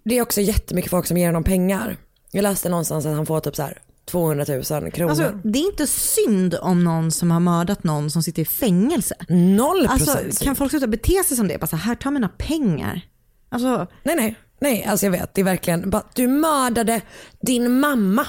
Det 0.05 0.17
är 0.17 0.21
också 0.21 0.41
jättemycket 0.41 0.91
folk 0.91 1.05
som 1.05 1.17
ger 1.17 1.25
honom 1.25 1.43
pengar. 1.43 1.97
Jag 2.31 2.43
läste 2.43 2.69
någonstans 2.69 3.05
att 3.05 3.15
han 3.15 3.25
får 3.25 3.39
typ 3.39 3.55
så 3.55 3.61
här 3.63 3.81
200 4.05 4.45
000 4.47 4.91
kronor. 4.91 5.09
Alltså, 5.09 5.39
det 5.43 5.59
är 5.59 5.65
inte 5.71 5.87
synd 5.87 6.55
om 6.61 6.83
någon 6.83 7.11
som 7.11 7.31
har 7.31 7.39
mördat 7.39 7.83
någon 7.83 8.11
som 8.11 8.23
sitter 8.23 8.41
i 8.41 8.45
fängelse. 8.45 9.15
Noll 9.29 9.87
Alltså, 9.87 10.13
procent 10.13 10.39
kan 10.39 10.55
folk 10.55 10.71
sluta 10.71 10.87
bete 10.87 11.23
sig 11.23 11.37
som 11.37 11.47
det? 11.47 11.57
Bara 11.59 11.67
så 11.67 11.75
här, 11.75 11.95
ta 11.95 12.11
mina 12.11 12.29
pengar. 12.29 13.01
Alltså, 13.49 13.87
Nej, 14.03 14.15
nej, 14.15 14.35
nej, 14.61 14.85
alltså 14.85 15.05
jag 15.05 15.11
vet, 15.11 15.33
det 15.33 15.41
är 15.41 15.45
verkligen, 15.45 15.89
bara, 15.89 16.03
du 16.13 16.27
mördade 16.27 17.01
din 17.41 17.79
mamma. 17.79 18.25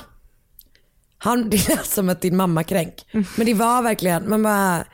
Han, 1.18 1.42
det 1.50 1.68
lät 1.68 1.87
som 1.87 2.08
att 2.08 2.20
din 2.20 2.37
mamma 2.37 2.64
kränk. 2.64 3.06
Men 3.12 3.46
det 3.46 3.54
var 3.54 3.82
verkligen, 3.82 4.28
man 4.30 4.42
bara, 4.42 4.84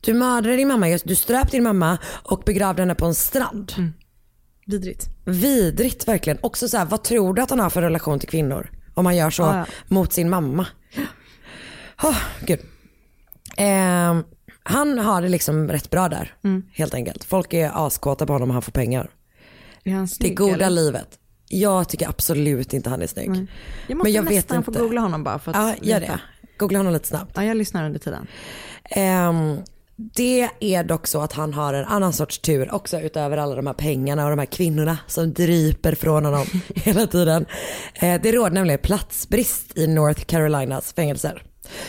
du 0.00 0.14
mördade 0.14 0.56
din 0.56 0.68
mamma, 0.68 0.98
du 1.04 1.14
ströp 1.14 1.50
din 1.50 1.62
mamma 1.62 1.98
och 2.22 2.42
begravde 2.46 2.82
henne 2.82 2.94
på 2.94 3.06
en 3.06 3.14
strand. 3.14 3.72
Vidrigt. 4.66 5.08
Vidrigt 5.24 6.08
verkligen. 6.08 6.38
Också 6.42 6.68
så 6.68 6.76
här, 6.76 6.84
vad 6.84 7.04
tror 7.04 7.34
du 7.34 7.42
att 7.42 7.50
han 7.50 7.60
har 7.60 7.70
för 7.70 7.82
relation 7.82 8.18
till 8.18 8.28
kvinnor? 8.28 8.70
Om 8.94 9.06
han 9.06 9.16
gör 9.16 9.30
så 9.30 9.42
Ja, 9.42 9.56
ja. 9.58 9.66
mot 9.88 10.12
sin 10.12 10.30
mamma. 10.30 10.66
Oh, 12.02 12.18
gud. 12.46 12.60
Ehm, 13.56 14.24
han 14.62 14.98
har 14.98 15.22
det 15.22 15.28
liksom 15.28 15.68
rätt 15.68 15.90
bra 15.90 16.08
där, 16.08 16.34
helt 16.72 16.94
enkelt. 16.94 17.24
Folk 17.24 17.52
är 17.54 17.86
askåta 17.86 18.26
på 18.26 18.32
honom 18.32 18.48
och 18.50 18.54
han 18.54 18.62
får 18.62 18.72
pengar. 18.72 19.10
Är 19.84 19.92
han 19.92 20.02
Det 20.02 20.08
snygg, 20.08 20.36
goda 20.36 20.54
eller? 20.54 20.70
livet. 20.70 21.08
Jag 21.48 21.88
tycker 21.88 22.08
absolut 22.08 22.72
inte 22.72 22.90
han 22.90 23.02
är 23.02 23.06
snygg. 23.06 23.30
Nej. 23.30 23.46
Jag 23.86 23.96
måste 23.96 24.06
Men 24.08 24.12
jag 24.12 24.22
vet 24.22 24.32
nästan 24.34 24.64
få 24.64 24.70
googla 24.72 25.00
honom 25.00 25.24
bara 25.24 25.38
för 25.38 25.50
att 25.50 25.56
Ja, 25.56 25.74
gör 25.90 26.00
det. 26.00 26.20
Googla 26.58 26.78
honom 26.78 26.92
lite 26.92 27.08
snabbt. 27.08 27.32
Ja, 27.34 27.44
jag 27.44 27.56
lyssnar 27.56 27.86
under 27.86 27.98
tiden. 27.98 28.26
Ehm, 28.84 29.56
det 29.96 30.48
är 30.60 30.84
dock 30.84 31.06
så 31.06 31.20
att 31.20 31.32
han 31.32 31.54
har 31.54 31.74
en 31.74 31.84
annan 31.84 32.12
sorts 32.12 32.38
tur 32.38 32.74
också 32.74 33.00
utöver 33.00 33.36
alla 33.36 33.54
de 33.54 33.66
här 33.66 33.74
pengarna 33.74 34.24
och 34.24 34.30
de 34.30 34.38
här 34.38 34.46
kvinnorna 34.46 34.98
som 35.06 35.32
dryper 35.32 35.94
från 35.94 36.24
honom 36.24 36.46
hela 36.74 37.06
tiden. 37.06 37.46
Eh, 37.94 38.20
det 38.22 38.32
råder 38.32 38.50
nämligen 38.50 38.80
platsbrist 38.82 39.78
i 39.78 39.86
North 39.86 40.24
Carolinas 40.24 40.92
fängelser. 40.92 41.42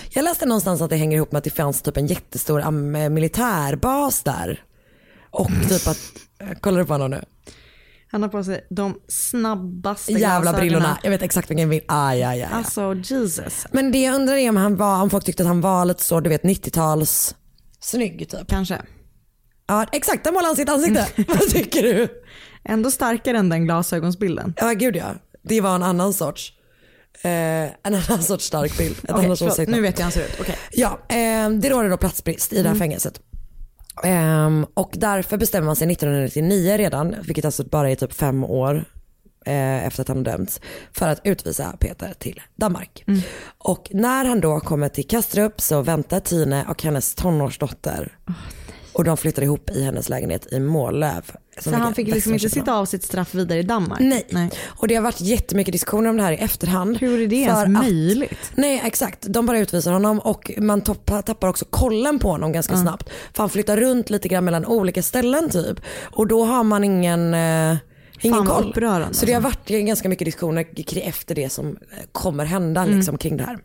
Jag 0.10 0.24
läste 0.24 0.46
någonstans 0.46 0.82
att 0.82 0.90
det 0.90 0.96
hänger 0.96 1.18
ihop 1.18 1.32
med 1.32 1.38
att 1.38 1.44
det 1.44 1.50
fanns 1.50 1.82
typ 1.82 1.98
en 1.98 2.08
jättestor 2.08 2.62
eh, 2.62 2.72
militärbas 3.10 4.24
där. 4.24 4.64
Och 5.32 5.52
typ 5.70 5.88
att, 5.88 6.00
eh, 6.40 6.60
kollar 6.60 6.80
du 6.80 6.86
på 6.86 6.94
honom 6.94 7.12
nu? 7.12 7.22
Han 8.12 8.22
har 8.22 8.30
på 8.30 8.44
sig 8.44 8.68
de 8.70 9.02
snabbaste 9.08 10.12
Jävla 10.12 10.54
brillorna. 10.54 10.98
Jag 11.04 11.10
vet 11.10 11.22
exakt 11.22 11.52
vilken 11.52 11.70
bild. 11.70 11.84
Ah, 11.88 12.14
ja, 12.14 12.36
ja, 12.36 12.48
ja. 12.52 12.58
Alltså 12.58 12.94
Jesus. 13.04 13.66
Men 13.72 13.92
det 13.92 14.02
jag 14.02 14.16
undrar 14.16 14.36
är 14.36 14.50
om, 14.50 14.58
han 14.58 14.76
var, 14.76 15.02
om 15.02 15.10
folk 15.10 15.26
tyckte 15.26 15.44
att 15.44 15.48
han 15.48 15.62
var 15.62 15.86
lite 15.86 16.04
så, 16.04 16.20
du 16.20 16.30
vet 16.30 16.44
90-tals 16.44 17.36
snygg 17.88 18.30
typ. 18.30 18.48
Kanske. 18.50 18.82
Ja 19.68 19.86
exakt, 19.92 20.24
där 20.24 20.32
målar 20.32 20.46
han 20.48 20.56
sitt 20.56 20.70
ansikte. 20.70 21.08
Vad 21.28 21.50
tycker 21.50 21.84
du? 21.84 22.08
Ändå 22.64 22.92
starkare 22.92 23.38
än 23.38 23.50
den 23.50 23.66
glasögonsbilden. 23.66 24.54
Ja 24.58 24.72
gud 24.72 24.96
ja. 24.96 25.06
Det 25.44 25.62
var 25.62 25.76
en 25.76 25.84
annan 25.84 26.14
sorts 26.14 26.54
Eh, 27.24 27.32
en 27.64 27.72
annan 27.84 28.24
sorts 28.24 28.46
stark 28.46 28.78
bild. 28.78 28.96
Ett 29.04 29.12
Okej, 29.12 29.26
annat 29.26 29.40
förlåt, 29.40 29.58
nu 29.68 29.82
vet 29.82 30.00
jag 30.00 30.06
hur 30.06 30.12
han 30.12 30.12
ser 30.12 30.22
ut. 30.26 30.38
Okej. 30.42 30.56
Ja, 30.72 31.00
eh, 31.10 31.50
det 31.50 31.70
råder 31.70 31.90
då 31.90 31.98
platsbrist 31.98 32.54
i 32.54 32.56
det 32.56 32.62
här 32.62 32.68
Mm. 32.76 32.80
fängelset. 32.80 33.22
Ehm, 34.04 34.66
och 34.74 34.92
därför 34.94 35.38
bestämmer 35.38 35.66
man 35.66 35.76
sig 35.76 35.88
1999 35.88 36.78
redan, 36.78 37.16
vilket 37.22 37.46
alltså 37.46 37.64
bara 37.64 37.92
är 37.92 37.96
typ 37.96 38.14
fem 38.14 38.44
år 38.44 38.76
eh, 38.76 38.82
efter 39.46 40.02
att 40.02 40.08
han 40.08 40.24
dömts, 40.24 40.62
för 40.94 41.08
att 41.08 41.22
utvisa 41.24 41.76
Peter 41.80 42.14
till 42.20 42.42
Danmark. 42.56 43.04
Mm. 43.08 43.22
Och 43.58 43.88
när 43.94 44.26
han 44.26 44.42
då 44.42 44.60
kommer 44.60 44.90
till 44.90 45.08
Kastrup 45.08 45.62
så 45.62 45.82
väntar 45.82 46.20
Tine 46.20 46.66
och 46.70 46.84
hennes 46.84 47.16
tonårsdotter 47.16 48.18
och 48.94 49.04
de 49.04 49.18
flyttar 49.18 49.42
ihop 49.42 49.70
i 49.70 49.84
hennes 49.84 50.10
lägenhet 50.10 50.48
i 50.54 50.60
Målöv. 50.60 51.32
Så 51.60 51.72
han 51.72 51.94
fick 51.94 52.08
liksom 52.08 52.34
inte 52.34 52.50
sitta 52.50 52.74
av 52.74 52.86
sitt 52.86 53.04
straff 53.04 53.36
vidare 53.36 53.60
i 53.60 53.64
Danmark? 53.64 54.00
Nej. 54.32 54.52
och 54.66 54.88
det 54.88 54.96
har 54.96 55.02
varit 55.02 55.22
jättemycket 55.22 55.72
diskussioner 55.72 56.10
om 56.10 56.18
det 56.18 56.24
här 56.24 56.32
i 56.32 56.36
efterhand. 56.36 56.98
Hur 56.98 57.22
är 57.22 57.28
det 57.28 57.36
ens 57.36 57.58
att- 57.58 57.70
möjligt? 57.70 58.52
Nej 58.56 58.82
exakt, 58.86 59.22
de 59.22 59.46
bara 59.46 59.60
utvisar 59.60 59.92
honom 59.92 60.20
och 60.20 60.52
man 60.58 60.82
toppar, 60.82 61.22
tappar 61.22 61.48
också 61.48 61.66
kollen 61.70 62.20
på 62.20 62.30
honom 62.32 62.52
ganska 62.52 62.74
Ja. 62.74 62.82
snabbt. 62.82 63.10
För 63.34 63.44
han 63.44 63.50
flyttar 63.50 63.78
runt 63.78 64.10
lite 64.10 64.28
grann 64.28 64.46
mellan 64.46 64.66
olika 64.66 65.04
ställen 65.04 65.50
typ. 65.50 65.80
Och 66.04 66.28
då 66.28 66.44
har 66.46 66.64
man 66.64 66.84
ingen, 66.84 67.34
eh, 67.34 67.78
ingen 68.22 68.38
Fan, 68.38 68.48
koll. 68.48 68.70
upprörande, 68.70 69.14
Så 69.14 69.26
det 69.26 69.34
har 69.34 69.42
varit 69.42 69.68
ganska 69.68 70.10
mycket 70.10 70.26
diskussioner 70.26 70.84
kring- 70.84 71.04
efter 71.04 71.36
det 71.36 71.50
som 71.50 71.78
kommer 72.12 72.46
hända 72.46 72.82
Mm. 72.82 72.96
liksom, 72.98 73.18
kring 73.18 73.38
det 73.38 73.44
här. 73.44 73.58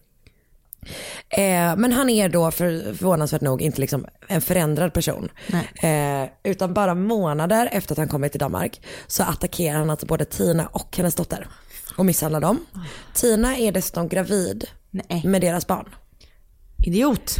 Eh, 1.28 1.76
men 1.76 1.92
han 1.92 2.10
är 2.10 2.28
då 2.28 2.50
för, 2.50 2.94
förvånansvärt 2.94 3.40
nog 3.40 3.62
inte 3.62 3.80
liksom 3.80 4.06
en 4.28 4.40
förändrad 4.40 4.92
person. 4.94 5.28
Eh, 5.82 6.28
utan 6.42 6.74
bara 6.74 6.94
månader 6.94 7.68
efter 7.72 7.94
att 7.94 7.98
han 7.98 8.08
kommit 8.08 8.32
till 8.32 8.38
Danmark 8.38 8.80
så 9.06 9.22
attackerar 9.22 9.78
han 9.78 9.90
alltså 9.90 10.06
både 10.06 10.24
Tina 10.24 10.66
och 10.66 10.96
hennes 10.96 11.14
dotter 11.14 11.48
och 11.96 12.06
misshandlar 12.06 12.40
dem. 12.40 12.66
Tina 13.14 13.56
är 13.56 13.72
dessutom 13.72 14.08
gravid 14.08 14.64
med 15.24 15.40
deras 15.40 15.66
barn. 15.66 15.88
Idiot. 16.86 17.36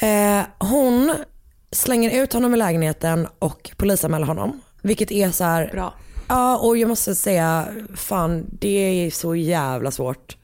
Eh, 0.00 0.42
hon 0.58 1.14
slänger 1.72 2.22
ut 2.22 2.32
honom 2.32 2.54
i 2.54 2.56
lägenheten 2.56 3.28
och 3.38 3.70
polisanmäler 3.76 4.26
honom. 4.26 4.60
Vilket 4.82 5.10
är 5.10 5.30
så 5.30 5.44
här. 5.44 5.68
Bra. 5.72 5.94
Ja 6.30 6.58
och 6.58 6.76
jag 6.78 6.88
måste 6.88 7.14
säga, 7.14 7.68
fan 7.94 8.46
det 8.60 9.06
är 9.06 9.10
så 9.10 9.34
jävla 9.34 9.90
svårt 9.90 10.36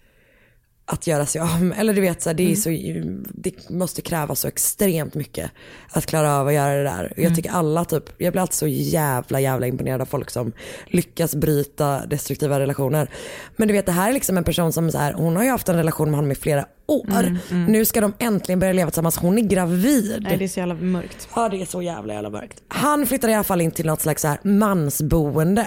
att 0.89 1.07
göra 1.07 1.27
sig 1.27 1.41
av. 1.41 1.73
Eller 1.79 1.95
du 1.95 2.01
vet, 2.01 2.23
så 2.23 2.29
här, 2.29 2.35
det, 2.35 2.43
är 2.43 2.67
Mm. 2.67 3.25
så, 3.25 3.31
det 3.35 3.71
måste 3.71 4.03
krävas 4.03 4.41
så 4.41 4.49
extremt 4.49 5.15
mycket 5.15 5.51
att 5.91 6.07
klara 6.07 6.33
av 6.41 6.47
att 6.49 6.55
göra 6.55 6.75
det 6.75 6.83
där. 6.83 7.05
Och 7.13 7.19
Jag 7.19 7.25
Mm. 7.25 7.35
tycker 7.37 7.51
alla 7.51 7.85
typ, 7.85 8.05
jag 8.19 8.33
blir 8.33 8.43
alltid 8.43 8.55
så 8.55 8.67
jävla 8.67 9.41
jävla 9.41 9.67
imponerad 9.67 10.01
av 10.01 10.07
folk 10.07 10.31
som 10.31 10.53
lyckas 10.87 11.35
bryta 11.35 12.07
destruktiva 12.07 12.61
relationer. 12.61 13.11
Men 13.57 13.69
du 13.69 13.75
vet 13.75 13.87
det 13.87 13.93
här 13.93 14.09
är 14.09 14.13
liksom 14.13 14.37
en 14.37 14.45
person 14.45 14.73
som 14.73 14.91
så 14.91 14.99
här, 14.99 15.13
hon 15.13 15.37
har 15.37 15.45
ju 15.45 15.51
haft 15.51 15.69
en 15.69 15.77
relation 15.77 16.11
med 16.11 16.17
honom 16.19 16.33
i 16.33 16.35
flera 16.35 16.67
år. 16.87 17.07
Mm, 17.25 17.39
mm. 17.51 17.65
Nu 17.73 17.85
ska 17.85 18.01
de 18.01 18.13
äntligen 18.19 18.59
börja 18.59 18.73
leva 18.73 18.91
tillsammans, 18.91 19.17
hon 19.17 19.39
är 19.39 19.43
gravid. 19.43 20.17
Nej 20.21 20.37
det 20.37 20.45
är 20.45 20.49
så 20.49 20.59
jävla 20.61 20.75
mörkt. 20.75 21.29
Ja 21.35 21.49
det 21.49 21.63
är 21.63 21.67
så 21.67 21.83
jävla 21.83 22.15
jävla 22.15 22.31
mörkt. 22.31 22.63
Han 22.69 23.07
flyttar 23.07 23.29
i 23.29 23.35
alla 23.35 23.45
fall 23.45 23.61
in 23.61 23.71
till 23.71 23.87
något 23.87 24.01
slags 24.01 24.23
så 24.23 24.29
här 24.29 24.39
mansboende. 24.43 25.67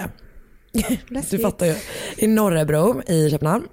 du 1.30 1.38
fattar 1.38 1.66
ju. 1.66 1.74
I 2.16 2.26
Norrebro 2.26 3.02
i 3.06 3.30
Köpenhamn. 3.30 3.64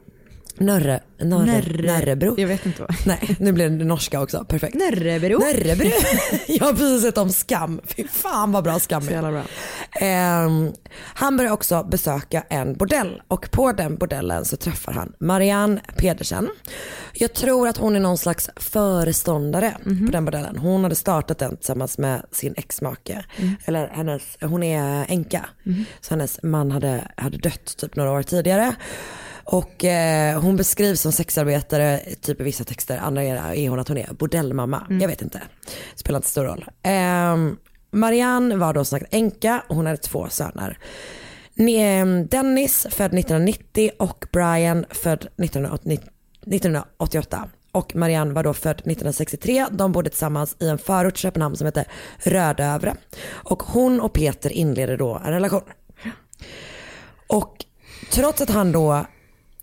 Nörre, 0.60 1.00
Norre, 1.20 1.46
Nörre. 1.46 1.88
Nörrebro. 1.88 2.36
Jag 2.38 2.48
vet 2.48 2.66
inte 2.66 2.82
vad. 2.82 2.96
Nej, 3.06 3.36
nu 3.40 3.52
blir 3.52 3.70
det 3.70 3.86
norska 3.86 4.22
också. 4.22 4.46
Perfekt. 4.46 4.76
Nörrebro. 4.76 5.40
Nörrebro. 5.40 5.92
jag 6.48 6.66
har 6.66 6.74
precis 6.74 7.02
sett 7.02 7.18
om 7.18 7.30
Skam. 7.30 7.82
Fy 7.86 8.08
fan 8.08 8.52
vad 8.52 8.64
bra 8.64 8.80
Skam 8.80 9.08
är. 9.08 9.22
Bra. 9.32 9.44
Ehm, 9.92 10.74
han 10.98 11.38
börjar 11.38 11.52
också 11.52 11.84
besöka 11.84 12.44
en 12.50 12.74
bordell 12.74 13.22
och 13.28 13.52
på 13.52 13.72
den 13.72 13.98
bordellen 13.98 14.46
så 14.46 14.58
träffar 14.58 14.94
han 14.94 15.14
Marianne 15.20 15.82
Pedersen. 15.98 16.50
Jag 17.14 17.34
tror 17.34 17.68
att 17.68 17.78
hon 17.78 17.96
är 17.96 18.00
någon 18.00 18.18
slags 18.18 18.50
föreståndare 18.56 19.78
på 19.84 20.12
den 20.12 20.26
bordellen. 20.26 20.58
Hon 20.58 20.84
hade 20.84 20.96
startat 20.96 21.40
den 21.40 21.58
tillsammans 21.58 21.98
med 21.98 22.26
sin 22.32 22.54
exmake. 22.58 23.26
Eller 23.66 23.88
hennes, 23.88 24.38
hon 24.42 24.64
är 24.64 25.06
änka. 25.10 25.46
Så 26.02 26.10
hennes 26.10 26.44
man 26.44 26.72
hade, 26.72 27.12
hade 27.18 27.38
dött 27.38 27.78
typ 27.78 27.96
några 27.96 28.12
år 28.12 28.24
tidigare. 28.24 28.76
Och 29.50 29.86
eh, 29.86 30.42
hon 30.42 30.56
beskrivs 30.56 31.02
som 31.02 31.12
sexarbetare 31.12 32.00
typ 32.22 32.42
i 32.42 32.44
vissa 32.44 32.64
texter. 32.64 32.98
Andra 32.98 33.24
är, 33.24 33.70
hon 33.70 33.80
att 33.80 33.88
hon 33.88 33.98
är 33.98 34.14
bordellmamma. 34.14 34.88
Jag 35.02 35.08
vet 35.08 35.22
inte. 35.22 35.42
Spelar 35.96 36.18
inte 36.18 36.30
stor 36.30 36.44
roll. 36.46 36.66
Ehm, 36.84 37.58
Marianne 37.92 38.56
var 38.56 38.74
då 38.74 38.86
som 38.86 39.00
sagt 39.00 39.14
änka 39.14 39.64
och 39.68 39.76
hon 39.76 39.86
hade 39.86 39.98
två 39.98 40.30
söner. 40.30 40.78
Ne- 41.56 42.28
Dennis 42.28 42.88
född 42.90 43.14
1990 43.14 43.92
och 44.00 44.26
Brian 44.32 44.86
född 44.90 45.28
1980 45.38 46.00
1988. 46.42 47.50
Och 47.72 47.96
Marianne 47.96 48.34
var 48.34 48.44
då 48.44 48.54
född 48.54 48.76
1963. 48.78 49.66
De 49.72 49.92
bodde 49.92 50.10
tillsammans 50.10 50.56
i 50.60 50.68
en 50.68 50.78
förort 50.78 51.14
till 51.14 51.22
Köpenhamn 51.22 51.56
som 51.56 51.66
heter 51.66 51.86
Rödövre. 52.18 52.96
Och 53.30 53.64
hon 53.64 54.00
och 54.02 54.14
Peter 54.14 54.50
inleder 54.50 54.98
då 54.98 55.22
en 55.26 55.32
relation. 55.32 55.62
Och 57.28 57.66
trots 58.12 58.42
att 58.42 58.50
han 58.50 58.72
då, 58.72 59.06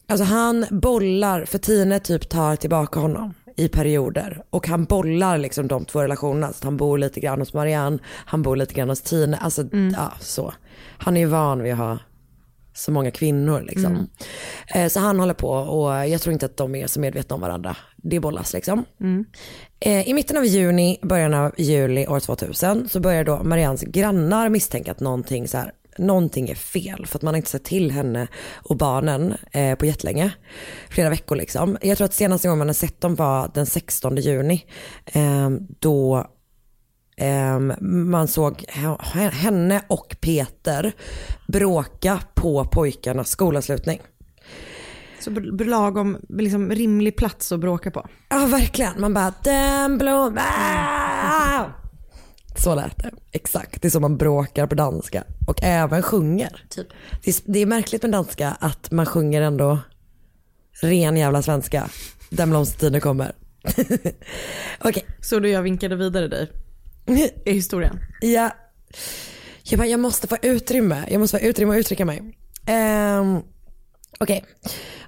alltså 0.08 0.24
han 0.24 0.66
bollar, 0.70 1.44
för 1.44 1.58
Tine 1.58 2.00
typ 2.00 2.28
tar 2.28 2.56
tillbaka 2.56 3.00
honom 3.00 3.34
i 3.56 3.68
perioder. 3.68 4.42
Och 4.50 4.68
han 4.68 4.84
bollar 4.84 5.38
liksom 5.38 5.68
de 5.68 5.84
två 5.84 6.02
relationerna. 6.02 6.46
Så 6.46 6.58
att 6.58 6.64
han 6.64 6.76
bor 6.76 6.98
lite 6.98 7.20
grann 7.20 7.38
hos 7.38 7.54
Marianne, 7.54 7.98
han 8.06 8.42
bor 8.42 8.56
lite 8.56 8.74
grann 8.74 8.88
hos 8.88 9.02
Tine. 9.02 9.36
Alltså 9.36 9.64
ja, 9.96 10.12
så. 10.20 10.52
Han 10.98 11.16
är 11.16 11.20
ju 11.20 11.26
van 11.26 11.62
vid 11.62 11.72
att 11.72 11.78
ha 11.78 11.98
så 12.76 12.92
många 12.92 13.10
kvinnor 13.10 13.60
liksom. 13.66 13.92
Mm. 13.92 14.06
Eh, 14.74 14.88
Så 14.88 15.00
han 15.00 15.20
håller 15.20 15.34
på 15.34 15.48
och 15.48 16.08
jag 16.08 16.20
tror 16.20 16.32
inte 16.32 16.46
att 16.46 16.56
de 16.56 16.74
är 16.74 16.86
så 16.86 17.00
medvetna 17.00 17.34
om 17.34 17.40
varandra. 17.40 17.76
Det 17.96 18.20
bollas 18.20 18.52
liksom. 18.52 18.84
Mm. 19.00 19.24
Eh, 19.80 20.08
I 20.08 20.14
mitten 20.14 20.36
av 20.36 20.44
juni, 20.44 20.98
början 21.02 21.34
av 21.34 21.52
juli 21.58 22.06
år 22.06 22.20
2000 22.20 22.88
så 22.88 23.00
börjar 23.00 23.24
då 23.24 23.42
Mariannes 23.42 23.82
grannar 23.82 24.48
misstänka 24.48 24.90
att 24.90 25.00
någonting, 25.00 25.48
så 25.48 25.58
här, 25.58 25.72
någonting 25.98 26.48
är 26.48 26.54
fel. 26.54 27.06
För 27.06 27.18
att 27.18 27.22
man 27.22 27.34
har 27.34 27.36
inte 27.36 27.50
sett 27.50 27.64
till 27.64 27.90
henne 27.90 28.28
och 28.62 28.76
barnen 28.76 29.34
eh, 29.52 29.74
på 29.74 29.86
jättelänge. 29.86 30.30
Flera 30.88 31.10
veckor 31.10 31.36
liksom. 31.36 31.76
Jag 31.82 31.96
tror 31.98 32.04
att 32.04 32.14
senaste 32.14 32.48
gången 32.48 32.58
man 32.58 32.68
har 32.68 32.74
sett 32.74 33.00
dem 33.00 33.14
var 33.14 33.50
den 33.54 33.66
16 33.66 34.16
juni. 34.16 34.66
Eh, 35.06 35.50
då 35.80 36.26
Ehm, 37.16 37.72
man 38.10 38.28
såg 38.28 38.64
he- 38.68 39.30
henne 39.30 39.82
och 39.88 40.16
Peter 40.20 40.92
bråka 41.48 42.20
på 42.34 42.64
pojkarnas 42.64 43.28
skolavslutning. 43.30 44.00
Så 45.20 45.30
lagom 45.64 46.16
liksom, 46.28 46.70
rimlig 46.70 47.16
plats 47.16 47.52
att 47.52 47.60
bråka 47.60 47.90
på. 47.90 48.06
Ja 48.28 48.46
verkligen, 48.46 49.00
man 49.00 49.14
bara 49.14 49.32
den 49.44 49.98
blå... 49.98 50.32
Ah! 50.38 51.64
Så 52.56 52.74
lät 52.74 52.98
det, 52.98 53.10
exakt. 53.32 53.82
Det 53.82 53.88
är 53.88 53.90
så 53.90 54.00
man 54.00 54.16
bråkar 54.16 54.66
på 54.66 54.74
danska 54.74 55.24
och 55.46 55.62
även 55.62 56.02
sjunger. 56.02 56.66
Typ. 56.68 56.86
Det, 57.24 57.30
är, 57.30 57.52
det 57.52 57.58
är 57.58 57.66
märkligt 57.66 58.02
med 58.02 58.12
danska 58.12 58.56
att 58.60 58.90
man 58.90 59.06
sjunger 59.06 59.42
ändå 59.42 59.78
ren 60.82 61.16
jävla 61.16 61.42
svenska. 61.42 61.88
Den 62.30 62.50
blomstertiden 62.50 63.00
kommer. 63.00 63.32
Okej. 64.80 65.04
Så 65.20 65.38
du 65.38 65.50
jag 65.50 65.62
vinkade 65.62 65.96
vidare 65.96 66.28
dig 66.28 66.50
i 67.44 67.52
historien? 67.52 67.98
Ja. 68.20 68.50
Jag, 69.62 69.78
bara, 69.78 69.88
jag 69.88 70.00
måste 70.00 70.26
få 70.26 70.36
utrymme. 70.42 71.04
Jag 71.10 71.20
måste 71.20 71.38
få 71.38 71.44
utrymme 71.44 71.72
att 71.72 71.78
uttrycka 71.78 72.04
mig. 72.04 72.22
Um, 73.20 73.42
Okej. 74.18 74.44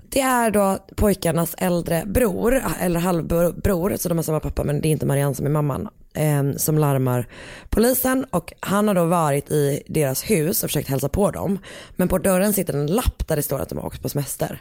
Det 0.08 0.20
är 0.20 0.50
då 0.50 0.78
pojkarnas 0.96 1.54
äldre 1.58 2.02
bror, 2.06 2.62
eller 2.80 3.00
halvbror, 3.00 3.96
så 3.96 4.08
de 4.08 4.18
har 4.18 4.22
samma 4.22 4.40
pappa 4.40 4.64
men 4.64 4.80
det 4.80 4.88
är 4.88 4.90
inte 4.90 5.06
Marianne 5.06 5.34
som 5.34 5.46
är 5.46 5.50
mamman, 5.50 5.88
eh, 6.16 6.52
som 6.56 6.78
larmar 6.78 7.26
polisen 7.70 8.26
och 8.30 8.52
han 8.60 8.88
har 8.88 8.94
då 8.94 9.04
varit 9.04 9.50
i 9.50 9.82
deras 9.86 10.30
hus 10.30 10.64
och 10.64 10.70
försökt 10.70 10.88
hälsa 10.88 11.08
på 11.08 11.30
dem. 11.30 11.58
Men 11.96 12.08
på 12.08 12.18
dörren 12.18 12.52
sitter 12.52 12.74
en 12.74 12.86
lapp 12.86 13.28
där 13.28 13.36
det 13.36 13.42
står 13.42 13.60
att 13.60 13.68
de 13.68 13.78
har 13.78 13.86
åkt 13.86 14.02
på 14.02 14.08
semester. 14.08 14.60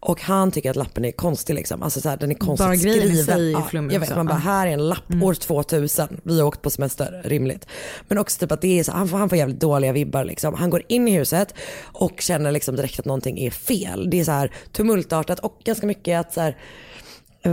Och 0.00 0.20
han 0.20 0.50
tycker 0.50 0.70
att 0.70 0.76
lappen 0.76 1.04
är 1.04 1.12
konstig 1.12 1.54
liksom, 1.54 1.82
alltså 1.82 2.00
så 2.00 2.08
här, 2.08 2.16
den 2.16 2.30
är 2.30 2.34
konstigt 2.34 2.66
Bara 2.66 2.76
skriven. 2.76 3.50
Ja, 3.50 3.68
jag 3.72 4.00
vet, 4.00 4.16
man 4.16 4.26
bara, 4.26 4.38
här 4.38 4.66
är 4.66 4.70
en 4.70 4.88
lapp, 4.88 5.22
år 5.22 5.34
2000, 5.34 6.20
vi 6.22 6.40
har 6.40 6.46
åkt 6.46 6.62
på 6.62 6.70
semester, 6.70 7.22
rimligt. 7.24 7.66
Men 8.08 8.18
också 8.18 8.38
typ 8.38 8.52
att 8.52 8.60
det 8.60 8.78
är 8.78 8.84
så, 8.84 8.92
han, 8.92 9.08
får, 9.08 9.18
han 9.18 9.28
får 9.28 9.38
jävligt 9.38 9.60
dåliga 9.60 9.92
vibbar 9.92 10.24
liksom. 10.24 10.54
Han 10.54 10.70
går 10.70 10.82
in 10.88 11.08
i 11.08 11.18
huset 11.18 11.54
och 11.82 12.20
känner 12.20 12.52
liksom 12.52 12.76
direkt 12.76 12.98
att 12.98 13.04
någonting 13.04 13.38
är 13.38 13.50
fel. 13.50 14.10
Det 14.10 14.20
är 14.20 14.24
så 14.24 14.32
här 14.32 14.52
tumultartat 14.72 15.38
och 15.38 15.60
ganska 15.64 15.86
mycket 15.86 16.20
att 16.20 16.34
så 16.34 16.40
här, 16.40 16.56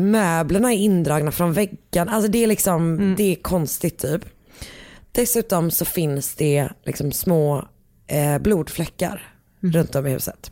möblerna 0.02 0.74
är 0.74 0.78
indragna 0.78 1.32
från 1.32 1.54
väggen. 1.54 2.10
Alltså 2.10 2.32
det 2.32 2.44
är 2.44 2.48
liksom, 2.48 3.14
det 3.18 3.32
är 3.32 3.36
konstigt 3.36 3.98
typ. 3.98 4.26
Dessutom 5.12 5.72
så 5.72 5.86
finns 5.86 6.36
det 6.36 6.70
liksom 6.84 7.12
små 7.12 7.68
eh, 8.08 8.38
blodfläckar 8.40 9.34
runt 9.60 9.96
om 9.96 10.08
i 10.08 10.10
huset. 10.10 10.52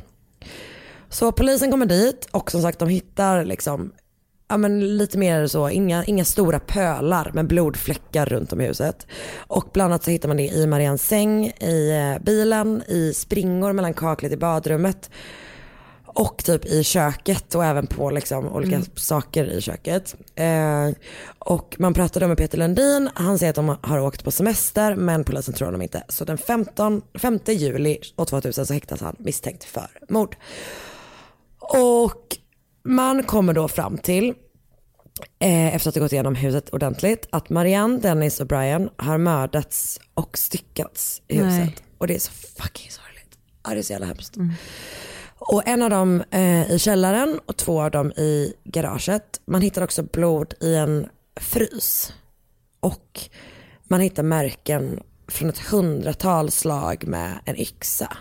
Så 1.10 1.32
polisen 1.32 1.72
kommer 1.72 1.86
dit 1.86 2.28
och 2.32 2.52
som 2.52 2.62
sagt 2.62 2.80
de 2.80 2.90
hittar 2.90 3.46
liksom, 3.46 3.92
ja 4.48 4.58
men 4.58 4.98
lite 4.98 5.18
mer 5.18 5.48
så, 5.48 5.70
inga, 5.70 6.06
inga 6.06 6.26
stora 6.26 6.60
pölar 6.60 7.32
med 7.34 7.48
blodfläckar 7.48 8.26
runt 8.26 8.54
om 8.54 8.62
i 8.62 8.68
huset. 8.68 9.08
Och 9.38 9.70
bland 9.74 9.92
annat 9.94 10.04
så 10.04 10.12
hittar 10.12 10.28
man 10.28 10.38
det 10.38 10.48
i 10.48 10.68
Marians 10.68 11.08
säng, 11.08 11.46
i 11.48 11.92
eh, 11.92 12.24
bilen, 12.24 12.84
i 12.88 13.14
springor 13.14 13.74
mellan 13.74 13.94
kaklet 13.94 14.32
i 14.32 14.38
badrummet. 14.38 15.10
Och 16.14 16.44
typ 16.44 16.66
i 16.66 16.84
köket 16.84 17.56
och 17.56 17.66
även 17.66 17.88
på 17.88 18.10
liksom 18.10 18.48
olika 18.48 18.76
Mm. 18.76 18.88
saker 18.96 19.46
i 19.46 19.62
köket. 19.62 20.16
Eh, 20.36 20.90
och 21.40 21.76
man 21.80 21.94
pratade 21.94 22.28
med 22.28 22.38
Peter 22.38 22.58
Lundin, 22.58 23.10
han 23.14 23.40
säger 23.40 23.50
att 23.50 23.56
de 23.56 23.78
har 23.82 24.00
åkt 24.00 24.24
på 24.24 24.32
semester 24.32 24.96
men 24.96 25.24
polisen 25.24 25.54
tror 25.54 25.66
honom 25.66 25.82
inte. 25.82 26.04
Så 26.10 26.26
den 26.26 26.38
15, 26.38 27.02
5 27.22 27.40
juli 27.46 28.00
år 28.18 28.26
2000 28.26 28.66
så 28.66 28.74
häktas 28.74 29.02
han 29.02 29.16
misstänkt 29.20 29.64
för 29.64 29.88
mord. 30.10 30.36
Och 31.60 32.38
man 32.84 33.24
kommer 33.24 33.54
då 33.54 33.68
fram 33.68 33.98
till, 33.98 34.34
eh, 35.40 35.76
efter 35.76 35.90
att 35.90 35.96
ha 35.96 36.02
gått 36.02 36.12
igenom 36.14 36.36
huset 36.36 36.70
ordentligt, 36.70 37.28
att 37.30 37.50
Marianne, 37.50 38.00
Dennis 38.00 38.40
och 38.40 38.48
Brian 38.48 38.90
har 38.98 39.18
mördats 39.18 40.00
och 40.14 40.38
styckats 40.38 41.22
i 41.28 41.36
huset. 41.38 41.60
Nej. 41.60 41.76
Och 41.98 42.08
det 42.08 42.16
är 42.16 42.20
så 42.20 42.32
fucking 42.32 42.92
sorgligt. 42.92 43.38
Ja, 43.64 43.70
det 43.74 43.80
är 43.80 43.84
så 43.84 43.94
jävla 43.94 44.08
hemskt. 44.08 44.36
Och 45.48 45.68
en 45.68 45.82
av 45.82 45.90
dem 45.90 46.24
eh, 46.32 46.72
i 46.72 46.80
källaren 46.80 47.40
och 47.46 47.58
två 47.58 47.82
av 47.82 47.92
dem 47.92 48.12
i 48.12 48.54
garaget. 48.64 49.42
Man 49.46 49.62
hittar 49.62 49.82
också 49.82 50.04
blod 50.04 50.54
i 50.62 50.76
en 50.76 51.08
frys. 51.36 52.14
Och 52.80 53.20
man 53.84 54.02
hittar 54.02 54.24
märken 54.24 55.00
från 55.28 55.50
ett 55.50 55.60
hundratal 55.60 56.52
slag 56.52 57.08
med 57.08 57.40
en 57.46 57.60
yxa 57.60 58.18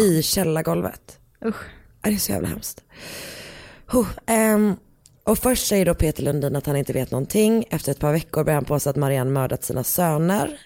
i 0.00 0.22
källargolvet. 0.22 1.18
Usch. 1.44 1.64
Det 2.02 2.10
är 2.10 2.16
så 2.16 2.32
jävla 2.32 2.48
hemskt. 2.48 2.84
Huh, 3.86 4.08
ehm, 4.26 4.76
och 5.24 5.38
först 5.38 5.66
säger 5.66 5.86
då 5.86 5.94
Peter 5.94 6.22
Lundin 6.22 6.56
att 6.56 6.66
han 6.66 6.76
inte 6.76 6.92
vet 6.92 7.10
någonting. 7.10 7.64
Efter 7.70 7.92
ett 7.92 8.00
par 8.00 8.12
veckor 8.12 8.44
börjar 8.44 8.54
han 8.54 8.64
påstå 8.64 8.90
att 8.90 8.96
Marianne 8.96 9.30
mördat 9.30 9.64
sina 9.64 9.84
söner. 9.84 10.60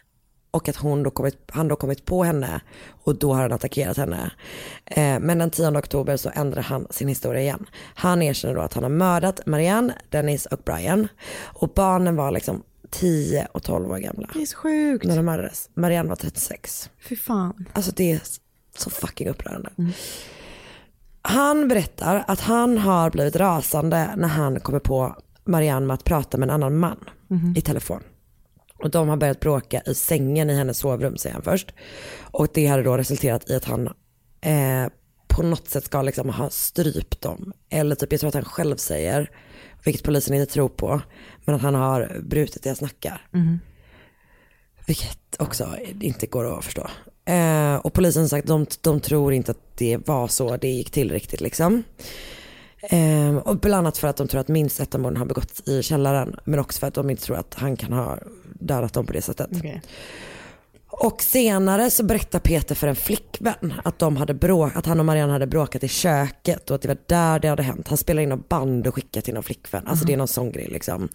Och 0.51 0.69
att 0.69 0.77
hon 0.77 1.03
då 1.03 1.11
kommit, 1.11 1.39
han 1.47 1.69
då 1.69 1.77
kommit 1.77 2.05
på 2.05 2.25
henne 2.25 2.61
och 3.05 3.19
då 3.19 3.35
har 3.35 3.43
han 3.43 3.53
attackerat 3.53 3.97
henne. 3.97 4.31
Eh, 4.85 5.21
men 5.21 5.39
den 5.39 5.51
10 5.51 5.79
oktober 5.79 6.17
så 6.17 6.31
ändrar 6.35 6.63
han 6.63 6.87
sin 6.91 7.09
historia 7.09 7.41
igen. 7.41 7.67
Han 7.95 8.23
erkänner 8.23 8.55
då 8.55 8.61
att 8.61 8.75
han 8.75 8.83
har 8.83 8.91
mördat 8.91 9.47
Marianne, 9.47 9.95
Dennis 10.09 10.47
och 10.47 10.61
Brian. 10.65 11.09
Och 11.43 11.69
barnen 11.69 12.17
var 12.17 12.31
liksom 12.31 12.63
10 12.91 13.49
och 13.53 13.63
12 13.63 13.91
år 13.91 13.99
gamla. 13.99 14.29
Det 14.35 14.43
är 14.43 14.47
så 14.47 14.57
sjukt. 14.57 15.05
När 15.05 15.17
de 15.17 15.25
mördades. 15.25 15.71
Marianne 15.75 16.09
var 16.09 16.17
36. 16.17 16.91
Fy 17.09 17.17
fan. 17.17 17.65
Alltså 17.73 17.93
det 17.97 18.13
är 18.13 18.21
så 18.77 18.91
fucking 18.91 19.29
upprörande. 19.29 19.71
Han 21.23 21.69
berättar 21.69 22.25
att 22.27 22.41
han 22.41 22.79
har 22.79 23.11
blivit 23.11 23.37
rasande 23.37 24.11
när 24.17 24.29
han 24.29 24.61
kommer 24.61 24.79
på 24.79 25.17
Marianne 25.45 25.87
med 25.87 25.95
att 25.95 26.05
prata 26.05 26.39
med 26.39 26.47
en 26.49 26.55
annan 26.55 26.79
man 26.79 26.99
i 27.57 27.61
telefon. 27.61 28.03
Och 28.79 28.91
de 28.91 29.09
har 29.09 29.17
börjat 29.17 29.41
bråka 29.41 29.83
i 29.87 29.95
sängen 29.95 30.51
i 30.51 30.55
hennes 30.55 30.79
sovrum 30.79 31.17
säger 31.17 31.35
han 31.35 31.43
först. 31.43 31.75
Och 32.21 32.49
det 32.55 32.67
hade 32.67 32.83
då 32.83 32.97
resulterat 32.97 33.51
i 33.51 33.55
att 33.55 33.65
han 33.65 33.87
eh, 34.41 34.87
på 35.29 35.43
något 35.43 35.69
sätt 35.69 35.85
ska 35.85 36.03
liksom 36.03 36.29
ha 36.29 36.51
strypt 36.51 37.21
dem. 37.21 37.53
Eller 37.71 37.95
typ, 37.95 38.13
jag 38.13 38.21
tror 38.21 38.29
att 38.29 38.35
han 38.35 38.45
själv 38.45 38.77
säger, 38.77 39.31
vilket 39.85 40.05
polisen 40.05 40.35
inte 40.35 40.53
tror 40.53 40.69
på, 40.69 41.01
men 41.45 41.55
att 41.55 41.63
han 41.63 41.75
har 41.75 42.21
brutit 42.23 42.63
deras 42.63 42.81
nackar. 42.81 43.29
Vilket 44.87 45.37
också 45.39 45.77
inte 46.01 46.27
går 46.27 46.59
att 46.59 46.65
förstå. 46.65 46.87
Eh, 47.25 47.75
och 47.75 47.93
polisen 47.93 48.29
sagt 48.29 48.47
de, 48.47 48.67
de 48.81 49.01
tror 49.01 49.33
inte 49.33 49.51
att 49.51 49.77
det 49.77 50.09
var 50.09 50.29
så 50.29 50.57
det 50.57 50.69
gick 50.69 50.91
till 50.91 51.13
riktigt 51.13 51.41
liksom. 51.41 51.83
Eh, 52.83 53.37
och 53.37 53.59
bland 53.59 53.79
annat 53.79 53.99
för 53.99 54.09
att 54.09 54.17
de 54.17 54.29
tror 54.29 54.41
att 54.41 54.49
minst 54.49 54.81
ett 54.81 54.95
av 54.95 55.01
morden 55.01 55.17
har 55.17 55.27
begåtts 55.27 55.69
i 55.69 55.83
källaren. 55.83 56.37
Men 56.45 56.59
också 56.59 56.79
för 56.79 56.87
att 56.87 56.95
de 56.95 57.11
inte 57.11 57.23
tror 57.23 57.37
att 57.37 57.55
han 57.55 57.77
kan 57.77 57.93
ha 57.93 58.19
dödat 58.61 58.93
dem 58.93 59.07
på 59.07 59.13
det 59.13 59.23
sättet. 59.23 59.49
Okej. 59.57 59.83
Och 60.91 61.23
senare 61.23 61.91
så 61.91 62.05
berättar 62.05 62.39
Peter 62.39 62.75
för 62.75 62.89
en 62.89 62.97
flickvän 62.97 63.75
att, 63.85 63.99
de 63.99 64.17
hade 64.17 64.35
bråk, 64.35 64.77
att 64.77 64.87
han 64.87 65.01
och 65.01 65.07
Marianne 65.07 65.33
hade 65.33 65.47
bråkat 65.47 65.85
i 65.85 65.89
köket 65.89 66.71
och 66.71 66.75
att 66.75 66.83
det 66.83 66.89
var 66.89 66.99
där 67.07 67.39
det 67.39 67.49
hade 67.49 67.63
hänt. 67.63 67.89
Han 67.89 67.99
spelar 67.99 68.23
in 68.23 68.29
något 68.29 68.49
band 68.49 68.87
och 68.87 68.95
skickar 68.95 69.21
till 69.21 69.35
någon 69.35 69.43
flickvän. 69.43 69.87
Alltså 69.87 70.05
det 70.05 70.13
är 70.13 70.17
någon 70.17 70.29
sån 70.29 70.53
grej 70.53 70.69
liksom. 70.71 71.09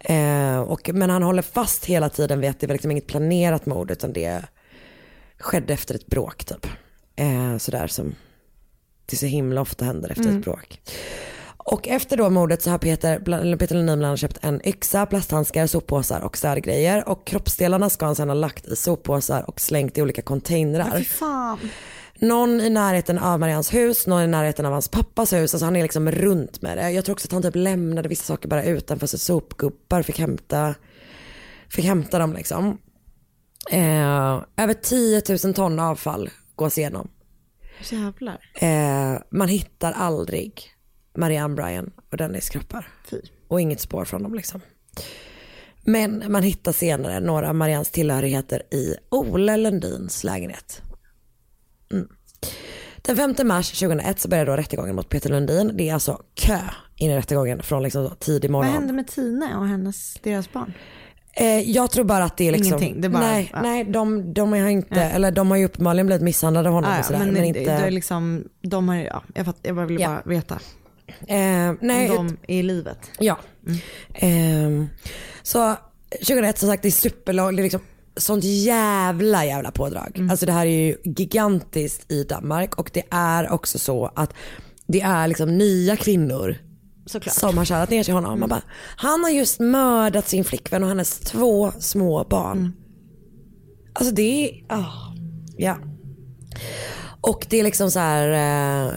Eh, 0.00 0.60
och, 0.60 0.90
men 0.94 1.10
han 1.10 1.22
håller 1.22 1.42
fast 1.42 1.84
hela 1.84 2.08
tiden 2.08 2.40
vid 2.40 2.50
att 2.50 2.60
det 2.60 2.66
var 2.66 2.74
liksom 2.74 2.90
inget 2.90 3.06
planerat 3.06 3.66
mord 3.66 3.90
utan 3.90 4.12
det 4.12 4.44
skedde 5.38 5.72
efter 5.72 5.94
ett 5.94 6.06
bråk 6.06 6.44
typ. 6.44 6.66
Eh, 7.16 7.56
sådär 7.58 7.86
som 7.86 8.14
det 9.12 9.16
så 9.16 9.26
himla 9.26 9.60
ofta 9.60 9.84
händer 9.84 10.10
efter 10.10 10.28
ett 10.28 10.44
bråk. 10.44 10.80
Och 11.64 11.88
efter 11.88 12.16
då 12.16 12.30
mordet 12.30 12.62
så 12.62 12.70
har 12.70 12.78
Peter, 12.78 13.18
Peter 13.56 13.74
Lundin 13.74 13.98
bland 13.98 14.04
annat 14.04 14.20
köpt 14.20 14.38
en 14.40 14.68
yxa, 14.68 15.06
plasthandskar, 15.06 15.66
soppåsar 15.66 16.20
och 16.20 16.38
städgrejer. 16.38 17.08
Och 17.08 17.26
kroppsdelarna 17.26 17.90
ska 17.90 18.06
han 18.06 18.14
sedan 18.14 18.28
ha 18.28 18.34
lagt 18.34 18.66
i 18.66 18.76
soppåsar 18.76 19.50
och 19.50 19.60
slängt 19.60 19.98
i 19.98 20.02
olika 20.02 20.22
containrar. 20.22 21.00
Fan. 21.00 21.58
Någon 22.18 22.60
i 22.60 22.70
närheten 22.70 23.18
av 23.18 23.40
Marians 23.40 23.74
hus, 23.74 24.06
någon 24.06 24.22
i 24.22 24.26
närheten 24.26 24.66
av 24.66 24.72
hans 24.72 24.88
pappas 24.88 25.32
hus. 25.32 25.54
Alltså 25.54 25.64
han 25.64 25.76
är 25.76 25.82
liksom 25.82 26.10
runt 26.10 26.62
med 26.62 26.78
det. 26.78 26.90
Jag 26.90 27.04
tror 27.04 27.12
också 27.14 27.26
att 27.26 27.32
han 27.32 27.42
typ 27.42 27.56
lämnade 27.56 28.08
vissa 28.08 28.24
saker 28.24 28.48
bara 28.48 28.64
utanför 28.64 29.06
så 29.06 29.18
sopgubbar 29.18 30.02
fick 30.02 30.18
hämta, 30.18 30.74
fick 31.68 31.84
hämta 31.84 32.18
dem 32.18 32.32
liksom. 32.32 32.78
Eh, 33.70 34.42
över 34.56 34.74
10 34.82 35.22
000 35.44 35.54
ton 35.54 35.78
avfall 35.78 36.30
gås 36.56 36.78
igenom. 36.78 37.08
Jävlar. 37.90 38.38
Eh, 38.54 39.22
man 39.30 39.48
hittar 39.48 39.92
aldrig 39.92 40.62
Marianne 41.16 41.54
Bryan 41.54 41.92
och 42.10 42.16
Dennis 42.16 42.50
kroppar. 42.50 42.88
Fy. 43.10 43.20
Och 43.48 43.60
inget 43.60 43.80
spår 43.80 44.04
från 44.04 44.22
dem 44.22 44.34
liksom. 44.34 44.60
Men 45.84 46.32
man 46.32 46.42
hittar 46.42 46.72
senare 46.72 47.20
några 47.20 47.48
av 47.48 47.54
Mariannes 47.54 47.90
tillhörigheter 47.90 48.62
i 48.74 48.94
Ole 49.10 49.56
Lundins 49.56 50.24
lägenhet. 50.24 50.82
Mm. 51.92 52.08
Den 53.02 53.16
5 53.16 53.48
mars 53.48 53.70
2001 53.80 54.20
så 54.20 54.28
börjar 54.28 54.46
då 54.46 54.56
rättegången 54.56 54.96
mot 54.96 55.08
Peter 55.08 55.30
Lundin. 55.30 55.76
Det 55.76 55.88
är 55.88 55.94
alltså 55.94 56.22
kö 56.34 56.58
in 56.96 57.10
i 57.10 57.16
rättegången 57.16 57.62
från 57.62 57.82
liksom 57.82 58.10
tidig 58.18 58.50
Vad 58.50 58.52
morgon. 58.52 58.72
hände 58.72 58.92
med 58.92 59.06
Tina 59.06 59.58
och 59.58 59.66
hennes, 59.68 60.14
deras 60.22 60.52
barn? 60.52 60.72
Eh, 61.36 61.70
jag 61.70 61.90
tror 61.90 62.04
bara 62.04 62.24
att 62.24 62.36
det 62.36 62.48
är 62.48 62.52
liksom, 62.52 62.66
Ingenting, 62.78 63.00
det 63.00 63.06
är 63.06 63.10
bara- 63.10 63.22
nej, 63.22 63.50
ja. 63.52 63.62
nej 63.62 63.84
de, 63.84 64.34
de 64.34 64.52
har 64.52 64.68
inte, 64.68 64.94
Ja. 64.94 65.00
eller 65.00 65.30
de 65.30 65.50
har 65.50 65.58
ju 65.58 65.64
uppenbarligen 65.64 66.06
blivit 66.06 66.22
misshandlade 66.22 66.68
av 66.68 66.74
honom 66.74 66.90
Ah, 66.90 66.94
och 66.94 66.98
ja, 66.98 67.02
sådär. 67.02 67.18
men 67.18 67.32
Men, 67.32 67.42
det, 67.42 67.46
inte, 67.48 67.60
det 67.60 67.70
är 67.70 67.90
liksom, 67.90 68.44
de 68.62 68.88
har, 68.88 68.96
ja, 68.96 69.22
jag, 69.34 69.46
fatt, 69.46 69.56
jag 69.62 69.74
vill 69.74 70.00
Ja. 70.00 70.08
bara 70.08 70.22
veta. 70.24 70.58
eh, 71.28 71.72
nej, 71.80 72.10
om 72.10 72.26
de 72.46 72.54
är 72.54 72.58
i 72.58 72.62
livet. 72.62 72.98
Ja. 73.18 73.38
Ehm, 74.14 74.88
så 75.42 75.74
2001 76.26 76.58
som 76.58 76.68
sagt 76.68 76.82
det 76.82 76.88
är 76.88 76.90
superlångt, 76.90 77.56
det 77.56 77.60
är 77.60 77.64
liksom 77.64 77.80
sånt 78.16 78.44
jävla 78.44 79.44
jävla 79.44 79.70
pådrag. 79.70 80.26
Alltså 80.30 80.46
det 80.46 80.52
här 80.52 80.66
är 80.66 80.86
ju 80.86 80.96
gigantiskt 81.04 82.12
i 82.12 82.24
Danmark 82.24 82.74
och 82.74 82.90
det 82.92 83.02
är 83.10 83.52
också 83.52 83.78
så 83.78 84.10
att 84.14 84.34
det 84.86 85.00
är 85.00 85.28
liksom 85.28 85.58
nya 85.58 85.96
kvinnor 85.96 86.56
Såklart. 87.06 87.34
som 87.34 87.58
har 87.58 87.64
kärat 87.64 87.90
ner 87.90 88.02
sig 88.02 88.12
i 88.12 88.14
honom. 88.14 88.40
Man 88.40 88.48
bara, 88.48 88.62
han 88.96 89.24
har 89.24 89.30
just 89.30 89.60
mördat 89.60 90.28
sin 90.28 90.44
flickvän 90.44 90.82
och 90.82 90.88
hennes 90.88 91.18
två 91.18 91.72
små 91.78 92.24
barn. 92.30 92.72
Alltså 93.92 94.14
det 94.14 94.48
är, 94.48 94.64
ah, 94.68 95.14
ja. 95.56 95.76
Och 97.20 97.46
det 97.50 97.60
är 97.60 97.64
liksom 97.64 97.90
så 97.90 97.98
här, 97.98 98.28
eh, 98.86 98.92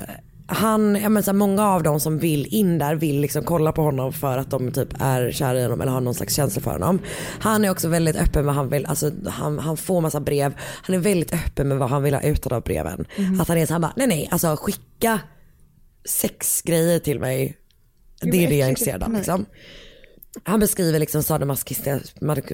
han, 0.47 0.95
jag 0.95 1.11
menar 1.11 1.21
så 1.21 1.31
här, 1.31 1.37
många 1.37 1.67
av 1.67 1.83
dem 1.83 1.99
som 1.99 2.19
vill 2.19 2.45
in 2.45 2.77
där 2.77 2.95
vill 2.95 3.21
liksom 3.21 3.43
kolla 3.43 3.71
på 3.71 3.81
honom 3.81 4.13
för 4.13 4.37
att 4.37 4.51
de 4.51 4.71
typ 4.71 4.89
är 4.99 5.31
kära 5.31 5.59
i 5.59 5.63
honom 5.63 5.81
eller 5.81 5.91
har 5.91 6.01
någon 6.01 6.13
slags 6.13 6.35
känsla 6.35 6.61
för 6.61 6.71
honom. 6.71 6.99
Han 7.39 7.65
är 7.65 7.69
också 7.69 7.87
väldigt 7.87 8.15
öppen 8.15 8.45
med 8.45 8.45
vad 8.45 8.55
han 8.55 8.69
vill, 8.69 8.85
alltså 8.85 9.11
han, 9.27 9.59
han 9.59 9.77
får 9.77 10.01
massa 10.01 10.19
brev, 10.19 10.53
han 10.59 10.95
är 10.95 10.99
väldigt 10.99 11.33
öppen 11.33 11.67
med 11.67 11.77
vad 11.77 11.89
han 11.89 12.03
vill 12.03 12.13
ha 12.13 12.21
ut 12.21 12.47
av 12.47 12.61
breven. 12.63 13.05
Att 13.41 13.47
han 13.47 13.57
är 13.57 13.65
så 13.65 13.73
här 13.73 13.79
bara, 13.79 13.93
nej 13.95 14.07
nej, 14.07 14.27
alltså 14.31 14.55
skicka 14.55 15.19
sex 16.05 16.61
grejer 16.61 16.99
till 16.99 17.19
mig. 17.19 17.57
Det 18.31 18.45
är 18.45 18.49
det 18.49 18.55
jag 18.55 18.65
är 18.65 18.69
intresserad 18.69 19.03
av 19.03 19.13
liksom. 19.13 19.45
Han 20.43 20.59
beskriver 20.59 20.99
liksom 20.99 21.23
sadomasochistiska 21.23 21.99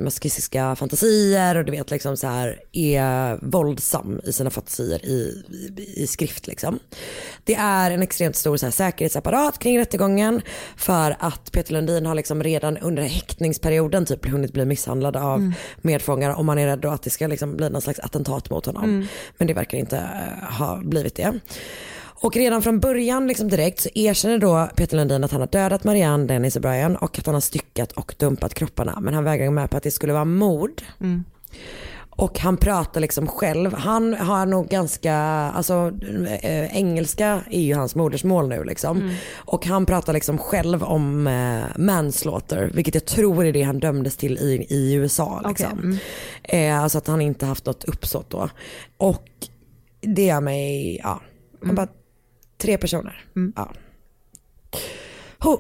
masochistiska 0.02 0.76
fantasier 0.76 1.58
och 1.58 1.66
du 1.66 1.72
vet 1.72 1.92
liksom 1.92 2.18
så 2.18 2.28
här 2.28 2.60
är 2.72 3.40
våldsam 3.42 4.22
i 4.24 4.34
sina 4.34 4.50
fantasier 4.50 5.06
i, 5.06 5.44
i, 5.78 6.04
i 6.04 6.08
skrift 6.08 6.48
liksom. 6.48 6.80
Det 7.44 7.56
är 7.56 7.92
en 7.92 8.02
extremt 8.02 8.36
stor 8.36 8.58
så 8.58 8.66
här, 8.66 8.72
säkerhetsapparat 8.72 9.60
kring 9.60 9.80
rättegången 9.80 10.42
för 10.78 11.16
att 11.20 11.52
Peter 11.52 11.74
Lundin 11.74 12.06
har 12.06 12.16
liksom 12.16 12.44
redan 12.44 12.78
under 12.78 13.04
häktningsperioden 13.04 14.06
typ 14.06 14.26
hunnit 14.28 14.54
bli 14.54 14.66
misshandlad 14.66 15.16
av 15.16 15.54
medfångar 15.82 16.38
och 16.38 16.46
man 16.46 16.58
är 16.58 16.68
rädd 16.68 16.80
då 16.80 16.90
att 16.90 17.04
det 17.04 17.10
ska 17.10 17.28
liksom 17.28 17.58
bli 17.58 17.70
någon 17.70 17.82
slags 17.82 18.00
attentat 18.00 18.50
mot 18.50 18.66
honom. 18.66 19.08
Men 19.38 19.48
det 19.48 19.54
verkar 19.54 19.78
inte 19.78 19.98
eh, 19.98 20.54
ha 20.58 20.82
blivit 20.84 21.16
det. 21.16 21.40
Och 22.22 22.36
redan 22.36 22.62
från 22.62 22.80
början 22.80 23.28
liksom 23.28 23.50
direkt 23.50 23.80
så 23.80 23.90
erkänner 23.96 24.38
då 24.38 24.70
Peter 24.76 24.98
Lundin 24.98 25.24
att 25.24 25.32
han 25.32 25.42
har 25.42 25.48
dödat 25.48 25.84
Marianne, 25.84 26.26
Dennis 26.26 26.56
och 26.56 26.62
Brian 26.62 26.96
och 26.96 27.20
att 27.20 27.26
han 27.26 27.36
har 27.36 27.42
styckat 27.42 27.92
och 27.92 28.16
dumpat 28.18 28.54
kropparna. 28.54 29.00
Men 29.02 29.14
han 29.14 29.24
vägrar 29.24 29.46
gå 29.46 29.52
med 29.52 29.70
på 29.70 29.78
att 29.78 29.84
det 29.84 29.92
skulle 29.92 30.14
vara 30.14 30.26
mord. 30.26 30.82
Och 32.10 32.40
han 32.40 32.58
pratar 32.58 33.02
liksom 33.02 33.28
själv, 33.28 33.74
han 33.74 34.14
har 34.14 34.46
nog 34.46 34.68
ganska, 34.68 35.14
alltså 35.16 35.92
äh, 36.42 36.78
engelska 36.78 37.42
är 37.52 37.62
ju 37.62 37.74
hans 37.74 37.96
modersmål 37.96 38.50
nu 38.50 38.64
liksom. 38.64 38.98
Och 39.36 39.66
han 39.66 39.86
pratar 39.86 40.14
liksom 40.14 40.38
själv 40.38 40.84
om 40.84 41.28
äh, 41.28 41.78
manslaughter, 41.78 42.72
vilket 42.74 42.94
jag 42.94 43.06
tror 43.06 43.46
är 43.46 43.54
det 43.54 43.62
han 43.62 43.80
dömdes 43.80 44.18
till 44.18 44.38
i, 44.38 44.66
i 44.70 44.94
USA. 44.94 45.42
Liksom. 45.48 45.72
Okej, 45.74 45.84
mm. 45.84 45.98
Eh, 46.44 46.84
alltså 46.84 46.98
att 46.98 47.08
han 47.08 47.22
inte 47.22 47.46
haft 47.46 47.66
något 47.66 47.84
uppsåt 47.84 48.30
då. 48.30 48.50
Och 48.98 49.28
det 50.02 50.26
gör 50.26 50.42
mig, 50.42 51.00
ja, 51.04 51.22
man 51.62 51.76
bara 51.76 51.88
Tre 52.62 52.78
personer. 52.78 53.26
Ja. 53.56 53.74
Ho. 55.40 55.60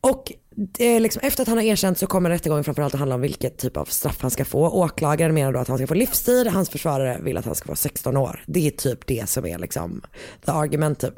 Och 0.00 0.32
är 0.78 1.00
liksom, 1.00 1.20
efter 1.24 1.42
att 1.42 1.48
han 1.48 1.56
har 1.56 1.64
erkänt 1.64 1.98
så 1.98 2.06
kommer 2.06 2.30
rättegången 2.30 2.64
framförallt 2.64 2.94
att 2.94 3.00
handla 3.00 3.14
om 3.14 3.20
vilket 3.20 3.58
typ 3.58 3.76
av 3.76 3.84
straff 3.84 4.18
han 4.20 4.30
ska 4.30 4.44
få. 4.44 4.68
Åklagaren 4.68 5.34
menar 5.34 5.52
då 5.52 5.58
att 5.58 5.68
han 5.68 5.78
ska 5.78 5.86
få 5.86 5.94
livstid, 5.94 6.46
hans 6.46 6.70
försvarare 6.70 7.20
vill 7.22 7.36
att 7.36 7.44
han 7.44 7.54
ska 7.54 7.66
få 7.66 7.76
16 7.76 8.16
år. 8.16 8.44
Det 8.46 8.66
är 8.66 8.70
typ 8.70 9.06
det 9.06 9.28
som 9.28 9.46
är 9.46 9.58
liksom 9.58 10.02
the 10.44 10.50
argument 10.50 11.00
typ. 11.00 11.14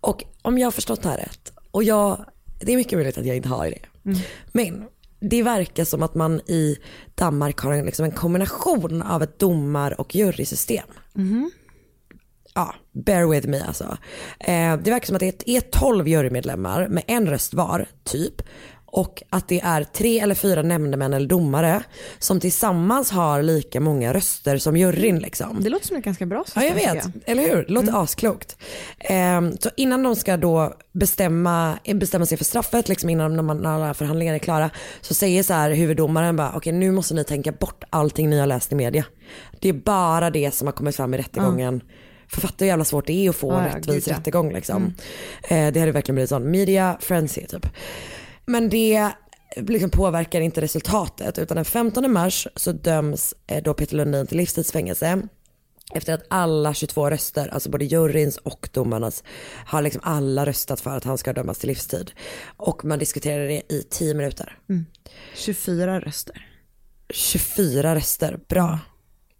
Och 0.00 0.24
om 0.42 0.58
jag 0.58 0.66
har 0.66 0.72
förstått 0.72 1.02
det 1.02 1.08
här 1.08 1.16
rätt, 1.16 1.52
och 1.70 1.84
jag, 1.84 2.24
det 2.60 2.72
är 2.72 2.76
mycket 2.76 2.92
möjligt 2.92 3.18
att 3.18 3.26
jag 3.26 3.36
inte 3.36 3.48
har 3.48 3.66
det. 3.66 3.80
Men 4.52 4.84
det 5.20 5.42
verkar 5.42 5.84
som 5.84 6.02
att 6.02 6.14
man 6.14 6.40
i 6.40 6.76
Danmark 7.14 7.60
har 7.60 7.72
en, 7.72 7.86
liksom 7.86 8.04
en 8.04 8.12
kombination 8.12 9.02
av 9.02 9.22
ett 9.22 9.38
domar 9.38 10.00
och 10.00 10.14
jurysystem. 10.14 10.86
Ja, 12.54 12.74
bear 12.92 13.26
with 13.26 13.48
me 13.48 13.60
alltså. 13.60 13.98
Eh, 14.40 14.76
det 14.76 14.90
verkar 14.90 15.06
som 15.06 15.16
att 15.16 15.20
det 15.20 15.50
är 15.50 15.60
12 15.60 16.08
jurymedlemmar 16.08 16.88
med 16.88 17.02
en 17.06 17.26
röst 17.26 17.54
var, 17.54 17.86
typ. 18.04 18.42
Och 18.90 19.22
att 19.30 19.48
det 19.48 19.60
är 19.60 19.84
tre 19.84 20.20
eller 20.20 20.34
fyra 20.34 20.62
nämndemän 20.62 21.14
eller 21.14 21.28
domare 21.28 21.82
som 22.18 22.40
tillsammans 22.40 23.10
har 23.10 23.42
lika 23.42 23.80
många 23.80 24.14
röster 24.14 24.58
som 24.58 24.76
juryn. 24.76 25.18
Liksom. 25.18 25.56
Det 25.60 25.70
låter 25.70 25.86
som 25.86 25.96
ett 25.96 26.04
ganska 26.04 26.26
bra 26.26 26.44
Ja 26.54 26.64
jag 26.64 26.74
system, 26.74 26.94
vet, 26.94 27.28
eller 27.28 27.42
hur? 27.42 27.64
Det 27.64 27.72
låter 27.72 28.02
asklokt. 28.02 28.56
Ehm, 28.98 29.56
så 29.60 29.70
innan 29.76 30.02
de 30.02 30.16
ska 30.16 30.36
då 30.36 30.74
bestämma, 30.92 31.78
bestämma 31.94 32.26
sig 32.26 32.38
för 32.38 32.44
straffet, 32.44 32.88
liksom 32.88 33.10
innan 33.10 33.36
när, 33.36 33.42
man, 33.42 33.58
när 33.58 33.70
alla 33.70 33.94
förhandlingar 33.94 34.34
är 34.34 34.38
klara, 34.38 34.70
så 35.00 35.14
säger 35.14 35.42
så 35.42 35.54
här 35.54 35.70
huvuddomaren 35.70 36.36
bara, 36.36 36.52
okej 36.54 36.72
nu 36.72 36.90
måste 36.92 37.14
ni 37.14 37.24
tänka 37.24 37.52
bort 37.52 37.84
allting 37.90 38.30
ni 38.30 38.38
har 38.38 38.46
läst 38.46 38.72
i 38.72 38.74
media. 38.74 39.04
Det 39.60 39.68
är 39.68 39.72
bara 39.72 40.30
det 40.30 40.54
som 40.54 40.66
har 40.66 40.72
kommit 40.72 40.96
fram 40.96 41.14
i 41.14 41.18
rättegången. 41.18 41.82
För 42.32 42.40
fatta 42.40 42.64
hur 42.64 42.66
jävla 42.66 42.84
svårt 42.84 43.06
det 43.06 43.26
är 43.26 43.30
att 43.30 43.36
få 43.36 43.52
en 43.52 43.64
rättvis 43.64 44.04
gud, 44.04 44.12
ja. 44.12 44.18
rättegång 44.18 44.52
liksom. 44.52 44.94
Eh, 45.42 45.72
det 45.72 45.80
hade 45.80 45.92
verkligen 45.92 46.14
blivit 46.14 46.28
sån 46.28 46.50
media 46.50 46.98
frenzy 47.00 47.46
typ. 47.46 47.66
Men 48.46 48.68
det 48.68 49.12
liksom 49.56 49.90
påverkar 49.90 50.40
inte 50.40 50.60
resultatet 50.60 51.38
utan 51.38 51.54
den 51.54 51.64
15 51.64 52.12
mars 52.12 52.48
så 52.56 52.72
döms 52.72 53.34
eh, 53.46 53.62
då 53.62 53.74
Peter 53.74 53.96
Lundin 53.96 54.26
till 54.26 54.36
livstidsfängelse. 54.36 55.22
Efter 55.94 56.14
att 56.14 56.24
alla 56.28 56.74
22 56.74 57.10
röster, 57.10 57.48
alltså 57.48 57.70
både 57.70 57.84
juryns 57.84 58.36
och 58.36 58.68
domarnas, 58.72 59.24
har 59.66 59.82
liksom 59.82 60.00
alla 60.04 60.46
röstat 60.46 60.80
för 60.80 60.96
att 60.96 61.04
han 61.04 61.18
ska 61.18 61.32
dömas 61.32 61.58
till 61.58 61.68
livstid. 61.68 62.10
Och 62.56 62.84
man 62.84 62.98
diskuterade 62.98 63.46
det 63.46 63.72
i 63.72 63.86
10 63.90 64.14
minuter. 64.14 64.58
24 65.34 66.00
röster. 66.00 66.46
24 67.10 67.94
röster, 67.94 68.40
bra. 68.48 68.78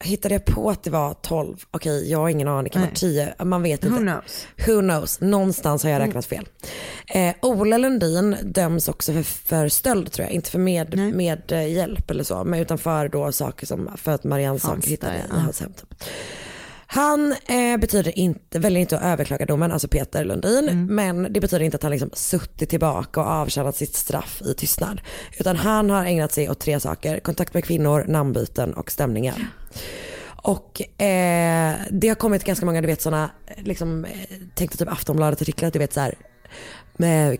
Hittade 0.00 0.34
jag 0.34 0.44
på 0.44 0.70
att 0.70 0.82
det 0.82 0.90
var 0.90 1.14
12? 1.14 1.56
Okej, 1.70 2.10
jag 2.10 2.18
har 2.18 2.28
ingen 2.28 2.48
aning. 2.48 2.64
Det 2.64 2.70
kan 2.70 2.82
vara 2.82 2.94
10. 2.94 3.34
Man 3.44 3.62
vet 3.62 3.84
inte. 3.84 3.96
Who 3.96 4.00
knows? 4.00 4.46
Who 4.66 4.80
knows? 4.80 5.20
Någonstans 5.20 5.82
har 5.82 5.90
jag 5.90 6.00
räknat 6.00 6.26
fel. 6.26 6.48
Eh, 7.06 7.34
Ola 7.42 7.78
Lundin 7.78 8.36
döms 8.42 8.88
också 8.88 9.12
för, 9.12 9.22
för 9.22 9.68
stöld 9.68 10.12
tror 10.12 10.26
jag. 10.26 10.32
Inte 10.34 10.50
för 10.50 10.58
med, 10.58 11.14
med 11.14 11.52
eh, 11.52 11.72
hjälp 11.72 12.10
eller 12.10 12.24
så. 12.24 12.44
Men 12.44 12.60
utan 12.60 12.78
för 12.78 13.08
då 13.08 13.32
saker 13.32 13.66
som, 13.66 13.90
för 13.96 14.12
att 14.12 14.24
Marianne 14.24 14.58
saker 14.58 14.72
Hans 14.72 14.86
hittade 14.86 15.16
i 15.16 15.40
hans 15.40 15.60
hem. 15.60 15.72
Typ. 15.72 15.94
Han 16.90 17.34
eh, 17.46 17.76
betyder 17.80 18.18
inte, 18.18 18.58
väljer 18.58 18.80
inte 18.80 18.98
att 18.98 19.04
överklaga 19.04 19.46
domen, 19.46 19.72
alltså 19.72 19.88
Peter 19.88 20.24
Lundin, 20.24 20.86
men 20.86 21.32
det 21.32 21.40
betyder 21.40 21.64
inte 21.64 21.76
att 21.76 21.82
han 21.82 21.92
liksom 21.92 22.10
suttit 22.12 22.70
tillbaka 22.70 23.20
och 23.20 23.26
avtjänat 23.26 23.76
sitt 23.76 23.94
straff 23.94 24.42
i 24.44 24.54
tystnad. 24.54 25.00
Utan 25.38 25.56
han 25.56 25.90
har 25.90 26.04
ägnat 26.04 26.32
sig 26.32 26.50
åt 26.50 26.58
tre 26.58 26.80
saker, 26.80 27.20
kontakt 27.20 27.54
med 27.54 27.64
kvinnor, 27.64 28.04
namnbyten 28.08 28.74
och 28.74 28.90
stämningar. 28.90 29.46
Och 30.42 31.02
eh, 31.02 31.76
det 31.90 32.08
har 32.08 32.14
kommit 32.14 32.44
ganska 32.44 32.66
många, 32.66 32.80
du 32.80 32.86
vet 32.86 33.02
sådana, 33.02 33.30
liksom, 33.56 34.04
eh, 34.04 34.10
tänkte 34.54 34.78
typ 34.78 34.88
Aftonbladet 34.92 35.42
artiklar, 35.42 35.70
du 35.70 35.78
vet 35.78 35.92
så 35.92 36.00
här, 36.00 36.14
med 36.96 37.32
eh, 37.32 37.38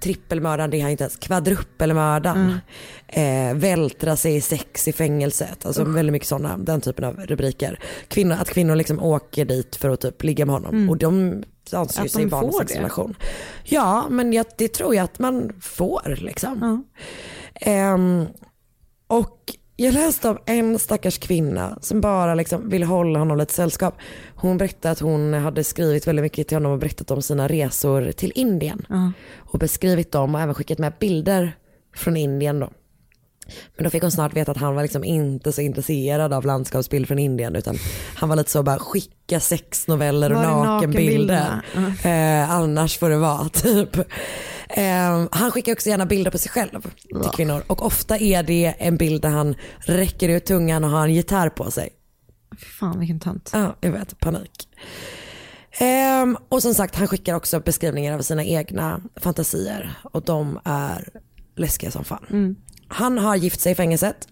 trippelmördaren, 0.00 0.70
det 0.70 0.76
är 0.76 0.82
han 0.82 0.90
inte 0.90 1.04
ens, 1.04 1.16
kvadruppelmördaren, 1.16 2.60
eh, 3.08 3.54
vältra 3.54 4.16
sig 4.16 4.36
i 4.36 4.40
sex 4.40 4.88
i 4.88 4.92
fängelset, 4.92 5.66
alltså 5.66 5.84
väldigt 5.84 6.12
mycket 6.12 6.28
sådana, 6.28 6.58
den 6.58 6.80
typen 6.80 7.04
av 7.04 7.16
rubriker. 7.16 7.78
Kvinnor, 8.08 8.36
att 8.40 8.50
kvinnor 8.50 8.76
liksom 8.76 9.02
åker 9.02 9.44
dit 9.44 9.76
för 9.76 9.88
att 9.88 10.00
typ 10.00 10.22
ligga 10.22 10.46
med 10.46 10.54
honom. 10.54 10.90
Och 10.90 10.96
de 10.96 11.42
anser 11.72 12.00
ju 12.00 12.06
Att 12.06 12.12
sig 12.12 12.26
vara 12.26 12.46
en 12.46 12.52
sexrelation. 12.52 13.14
Ja, 13.64 14.06
men 14.10 14.32
jag, 14.32 14.46
det 14.58 14.68
tror 14.68 14.94
jag 14.94 15.04
att 15.04 15.18
man 15.18 15.52
får 15.60 16.16
liksom. 16.20 16.84
Ehm, 17.54 18.26
och 19.06 19.56
jag 19.84 19.94
läste 19.94 20.28
om 20.28 20.38
en 20.46 20.78
stackars 20.78 21.18
kvinna 21.18 21.78
som 21.80 22.00
bara 22.00 22.34
liksom 22.34 22.68
ville 22.68 22.86
hålla 22.86 23.18
honom 23.18 23.38
lite 23.38 23.54
sällskap. 23.54 23.94
Hon 24.34 24.58
berättade 24.58 24.92
att 24.92 25.00
hon 25.00 25.34
hade 25.34 25.64
skrivit 25.64 26.06
väldigt 26.06 26.22
mycket 26.22 26.48
till 26.48 26.56
honom 26.56 26.72
och 26.72 26.78
berättat 26.78 27.10
om 27.10 27.22
sina 27.22 27.48
resor 27.48 28.12
till 28.12 28.32
Indien. 28.34 28.86
Och 29.36 29.58
beskrivit 29.58 30.12
dem 30.12 30.34
och 30.34 30.40
även 30.40 30.54
skickat 30.54 30.78
med 30.78 30.92
bilder 31.00 31.56
från 31.96 32.16
Indien 32.16 32.60
då. 32.60 32.70
Men 33.76 33.84
då 33.84 33.90
fick 33.90 34.02
hon 34.02 34.10
snart 34.10 34.36
veta 34.36 34.50
att 34.50 34.56
han 34.56 34.74
var 34.74 34.82
liksom 34.82 35.04
inte 35.04 35.52
så 35.52 35.60
intresserad 35.60 36.32
av 36.32 36.46
landskapsbild 36.46 37.08
från 37.08 37.18
Indien 37.18 37.56
utan 37.56 37.76
han 38.14 38.28
var 38.28 38.36
lite 38.36 38.50
så 38.50 38.62
bara 38.62 38.78
skicka 38.78 39.40
sexnoveller 39.40 40.32
och 40.32 40.42
nakenbilder. 40.42 41.62
nakenbilderna? 41.74 42.42
Eh, 42.42 42.50
annars 42.50 42.98
får 42.98 43.10
det 43.10 43.16
vara 43.16 43.48
typ. 43.48 43.96
Eh, 44.76 45.26
han 45.30 45.50
skickar 45.50 45.72
också 45.72 45.88
gärna 45.88 46.06
bilder 46.06 46.30
på 46.30 46.38
sig 46.38 46.50
själv 46.50 46.80
till 47.22 47.30
kvinnor 47.36 47.62
och 47.66 47.86
ofta 47.86 48.18
är 48.18 48.42
det 48.42 48.74
en 48.78 48.96
bild 48.96 49.22
där 49.22 49.28
han 49.28 49.54
räcker 49.78 50.28
ut 50.28 50.44
tungan 50.46 50.84
och 50.84 50.90
har 50.90 51.02
en 51.04 51.14
gitarr 51.14 51.48
på 51.48 51.70
sig. 51.70 51.88
Fan 52.80 52.98
vilken 52.98 53.20
tönt. 53.20 53.50
Ja, 53.52 53.76
jag 53.80 53.90
vet, 53.92 54.20
panik. 54.20 54.68
Ehm, 55.78 56.36
och 56.48 56.62
som 56.62 56.74
sagt, 56.74 56.96
han 56.96 57.08
skickar 57.08 57.34
också 57.34 57.60
beskrivningar 57.60 58.14
av 58.14 58.22
sina 58.22 58.44
egna 58.44 59.00
fantasier 59.16 59.98
och 60.02 60.22
de 60.22 60.60
är 60.64 61.08
läskiga 61.56 61.90
som 61.90 62.04
fan. 62.04 62.56
Han 62.88 63.18
har 63.18 63.36
gift 63.36 63.60
sig 63.60 63.72
i 63.72 63.74
fängelset. 63.74 64.28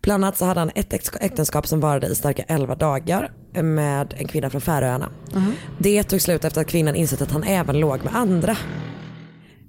Bland 0.00 0.24
annat 0.24 0.36
så 0.38 0.44
hade 0.44 0.60
han 0.60 0.70
ett 0.74 0.92
äk- 0.92 1.16
äktenskap 1.20 1.66
som 1.66 1.80
varade 1.80 2.06
i 2.06 2.14
starka 2.14 2.44
11 2.48 2.74
dagar 2.74 3.32
med 3.62 4.14
en 4.18 4.28
kvinna 4.28 4.50
från 4.50 4.60
Färöarna. 4.60 5.08
Det 5.78 6.02
tog 6.02 6.20
slut 6.20 6.44
efter 6.44 6.60
att 6.60 6.66
kvinnan 6.66 6.96
insett 6.96 7.22
att 7.22 7.30
han 7.30 7.42
även 7.44 7.80
låg 7.80 8.04
med 8.04 8.16
andra 8.16 8.56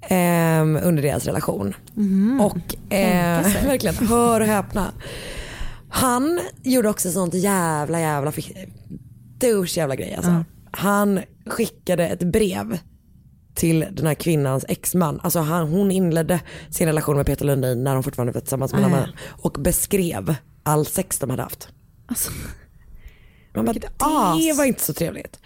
ehm, 0.08 0.78
under 0.82 1.02
deras 1.02 1.24
relation. 1.24 1.74
Och 2.40 2.92
eh, 2.94 3.42
verkligen, 3.66 3.94
hör 3.94 4.40
och 4.40 4.46
häpna. 4.46 4.92
Han 5.88 6.40
gjorde 6.62 6.88
också 6.88 7.10
sånt 7.10 7.34
jävla 7.34 8.00
jävla 8.00 8.32
douche 9.38 9.80
jävla 9.80 9.96
grej 9.96 10.14
alltså. 10.14 10.44
Han 10.70 11.20
skickade 11.46 12.08
ett 12.08 12.22
brev 12.22 12.78
till 13.54 13.86
den 13.90 14.06
här 14.06 14.14
kvinnans 14.14 14.64
exman. 14.68 15.20
Alltså 15.22 15.40
han, 15.40 15.68
hon 15.68 15.90
inledde 15.90 16.40
sin 16.70 16.86
relation 16.86 17.16
med 17.16 17.26
Peter 17.26 17.44
Lundin 17.44 17.84
när 17.84 17.94
de 17.94 18.02
fortfarande 18.02 18.32
var 18.32 18.40
tillsammans 18.40 18.72
med 18.72 18.82
varandra 18.82 19.08
och 19.28 19.52
beskrev 19.52 20.34
all 20.62 20.86
sex 20.86 21.18
de 21.18 21.30
hade 21.30 21.42
haft. 21.42 21.68
Alltså, 22.06 22.30
Man 23.54 23.64
bara, 23.64 23.72
Vilket 23.72 23.98
det 23.98 24.52
var 24.52 24.64
inte 24.64 24.82
så 24.82 24.92
trevligt. 24.92 25.40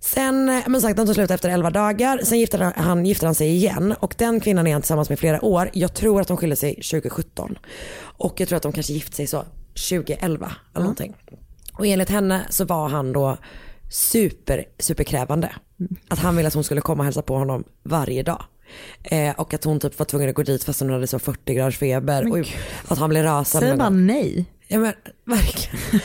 Sen, 0.00 0.48
eh, 0.48 0.62
men 0.66 0.80
sagt, 0.80 0.96
de 0.96 1.06
tog 1.06 1.14
slut 1.14 1.30
efter 1.30 1.48
11 1.48 1.70
dagar. 1.70 2.20
Sen 2.24 2.38
gifte 2.38 2.56
han, 2.56 2.72
han, 2.76 3.06
gifte 3.06 3.26
han 3.26 3.34
sig 3.34 3.48
igen 3.48 3.94
och 4.00 4.14
den 4.18 4.40
kvinnan 4.40 4.66
är 4.66 4.72
han 4.72 4.82
tillsammans 4.82 5.08
med 5.08 5.18
flera 5.18 5.44
år. 5.44 5.70
Jag 5.72 5.94
tror 5.94 6.20
att 6.20 6.28
de 6.28 6.36
skilde 6.36 6.56
sig 6.56 6.74
2017. 6.74 7.58
Och 8.02 8.40
jag 8.40 8.48
tror 8.48 8.56
att 8.56 8.62
de 8.62 8.72
kanske 8.72 8.92
gifte 8.92 9.16
sig 9.16 9.26
så 9.26 9.44
2011 9.90 10.52
eller 10.74 10.82
någonting. 10.82 11.16
Och 11.72 11.86
enligt 11.86 12.10
henne 12.10 12.46
så 12.50 12.64
var 12.64 12.88
han 12.88 13.12
då 13.12 13.36
super, 13.90 14.64
superkrävande. 14.78 15.52
Att 16.08 16.18
han 16.18 16.36
ville 16.36 16.48
att 16.48 16.54
hon 16.54 16.64
skulle 16.64 16.80
komma 16.80 17.00
och 17.00 17.04
hälsa 17.04 17.22
på 17.22 17.36
honom 17.36 17.64
varje 17.82 18.22
dag. 18.22 18.44
Eh, 19.02 19.40
och 19.40 19.54
att 19.54 19.64
hon 19.64 19.80
typ 19.80 19.98
var 19.98 20.06
tvungen 20.06 20.28
att 20.28 20.34
gå 20.34 20.42
dit 20.42 20.64
fast 20.64 20.80
hon 20.80 20.90
hade 20.90 21.06
så 21.06 21.18
40 21.18 21.54
graders 21.54 21.78
feber. 21.78 22.32
Och 22.32 22.48
att 22.88 22.98
han 22.98 23.10
blev 23.10 23.24
rasande. 23.24 23.68
säg 23.68 23.76
bara 23.76 23.90
nej. 23.90 24.46
Ja 24.72 24.78
men 24.78 24.92
verkligen. 25.24 26.00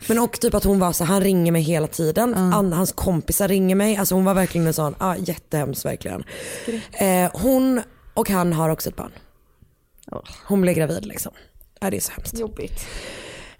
men 0.08 0.18
och 0.18 0.40
typ 0.40 0.54
att 0.54 0.64
hon 0.64 0.78
var 0.78 0.92
så, 0.92 1.04
han 1.04 1.20
ringer 1.20 1.52
mig 1.52 1.62
hela 1.62 1.86
tiden. 1.86 2.34
An, 2.34 2.72
hans 2.72 2.92
kompisar 2.92 3.48
ringer 3.48 3.74
mig. 3.74 3.96
Alltså 3.96 4.14
hon 4.14 4.24
var 4.24 4.34
verkligen 4.34 4.66
en 4.66 4.74
sån, 4.74 4.94
ja 4.98 5.16
jättehemskt 5.16 5.84
verkligen. 5.84 6.24
Eh, 6.92 7.30
hon 7.32 7.82
och 8.14 8.30
han 8.30 8.52
har 8.52 8.68
också 8.68 8.88
ett 8.88 8.96
barn. 8.96 9.12
Hon 10.46 10.60
blev 10.60 10.74
gravid 10.74 11.06
liksom. 11.06 11.32
Ja 11.80 11.90
det 11.90 11.96
är 11.96 12.00
så 12.00 12.12
hemskt. 12.12 12.38
Jobbigt. 12.38 12.86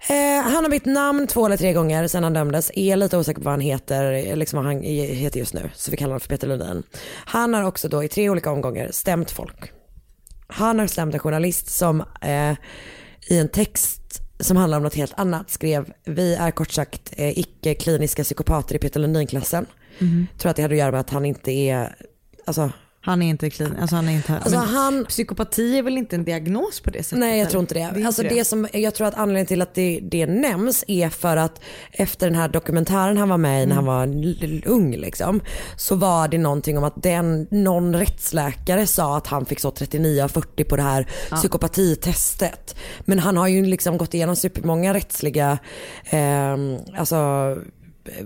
Eh, 0.09 0.43
han 0.43 0.63
har 0.63 0.69
bytt 0.69 0.85
namn 0.85 1.27
två 1.27 1.45
eller 1.45 1.57
tre 1.57 1.73
gånger 1.73 2.07
sedan 2.07 2.23
han 2.23 2.33
dömdes. 2.33 2.71
Är 2.75 2.95
lite 2.95 3.17
osäker 3.17 3.41
på 3.41 3.45
vad 3.45 3.53
han 3.53 3.61
heter, 3.61 4.35
liksom 4.35 4.57
vad 4.57 4.65
han 4.65 4.83
heter 4.83 5.39
just 5.39 5.53
nu. 5.53 5.69
Så 5.75 5.91
vi 5.91 5.97
kallar 5.97 6.09
honom 6.09 6.19
för 6.19 6.29
Peter 6.29 6.47
Lundin. 6.47 6.83
Han 7.25 7.53
har 7.53 7.63
också 7.63 7.89
då 7.89 8.03
i 8.03 8.07
tre 8.07 8.29
olika 8.29 8.51
omgångar 8.51 8.89
stämt 8.91 9.31
folk. 9.31 9.71
Han 10.47 10.79
har 10.79 10.87
stämt 10.87 11.13
en 11.13 11.19
journalist 11.19 11.69
som 11.69 12.03
eh, 12.21 12.55
i 13.27 13.37
en 13.37 13.49
text 13.49 14.00
som 14.41 14.57
handlar 14.57 14.77
om 14.77 14.83
något 14.83 14.95
helt 14.95 15.13
annat 15.19 15.49
skrev 15.49 15.93
vi 16.05 16.35
är 16.35 16.51
kort 16.51 16.71
sagt 16.71 17.13
eh, 17.17 17.39
icke-kliniska 17.39 18.23
psykopater 18.23 18.75
i 18.75 18.79
Peter 18.79 18.99
Lundin-klassen. 18.99 19.65
Tror 20.37 20.49
att 20.49 20.55
det 20.55 20.61
hade 20.61 20.75
att 20.75 20.79
göra 20.79 20.91
med 20.91 20.99
att 20.99 21.09
han 21.09 21.25
inte 21.25 21.51
är, 21.51 21.95
alltså 22.45 22.71
Han 23.03 23.21
är 23.21 23.29
inte 23.29 23.49
clean, 23.49 23.77
alltså 23.81 23.95
han 23.95 24.09
är 24.09 24.13
inte 24.13 24.33
Alltså 24.37 24.57
han- 24.59 25.05
Psykopati 25.05 25.77
är 25.77 25.83
väl 25.83 25.97
inte 25.97 26.15
en 26.15 26.23
diagnos 26.23 26.79
på 26.79 26.89
det 26.89 27.03
sättet? 27.03 27.19
Nej 27.19 27.39
jag 27.39 27.49
tror 27.49 27.61
inte 27.61 27.73
det. 27.73 27.79
är 27.79 28.05
alltså 28.05 28.23
inte 28.23 28.35
det. 28.35 28.45
som, 28.45 28.67
jag 28.73 28.93
tror 28.95 29.07
att 29.07 29.15
anledningen 29.15 29.45
till 29.45 29.61
att 29.61 29.73
det, 29.75 29.99
det 30.03 30.25
nämns 30.25 30.83
är 30.87 31.09
för 31.09 31.37
att 31.37 31.61
efter 31.91 32.27
den 32.27 32.35
här 32.35 32.47
dokumentären 32.47 33.17
han 33.17 33.29
var 33.29 33.37
med 33.37 33.63
i 33.63 33.65
när 33.65 33.75
han 33.75 33.85
var 33.85 34.03
l- 34.03 34.37
l- 34.41 34.63
ung 34.65 34.95
liksom, 34.95 35.41
så 35.77 35.95
var 35.95 36.27
det 36.27 36.37
någonting 36.37 36.77
om 36.77 36.83
att 36.83 37.03
den, 37.03 37.47
någon 37.51 37.95
rättsläkare 37.95 38.87
sa 38.87 39.17
att 39.17 39.27
han 39.27 39.45
fick 39.45 39.59
så 39.59 39.71
39 39.71 40.23
av 40.23 40.27
40 40.27 40.63
på 40.63 40.75
det 40.75 40.83
här 40.83 41.07
psykopatitestet. 41.35 42.75
Men 43.05 43.19
han 43.19 43.37
har 43.37 43.47
ju 43.47 43.65
liksom 43.65 43.97
gått 43.97 44.13
igenom 44.13 44.35
supermånga 44.35 44.93
rättsliga 44.93 45.57
eh, 46.09 46.57
alltså, 46.97 47.17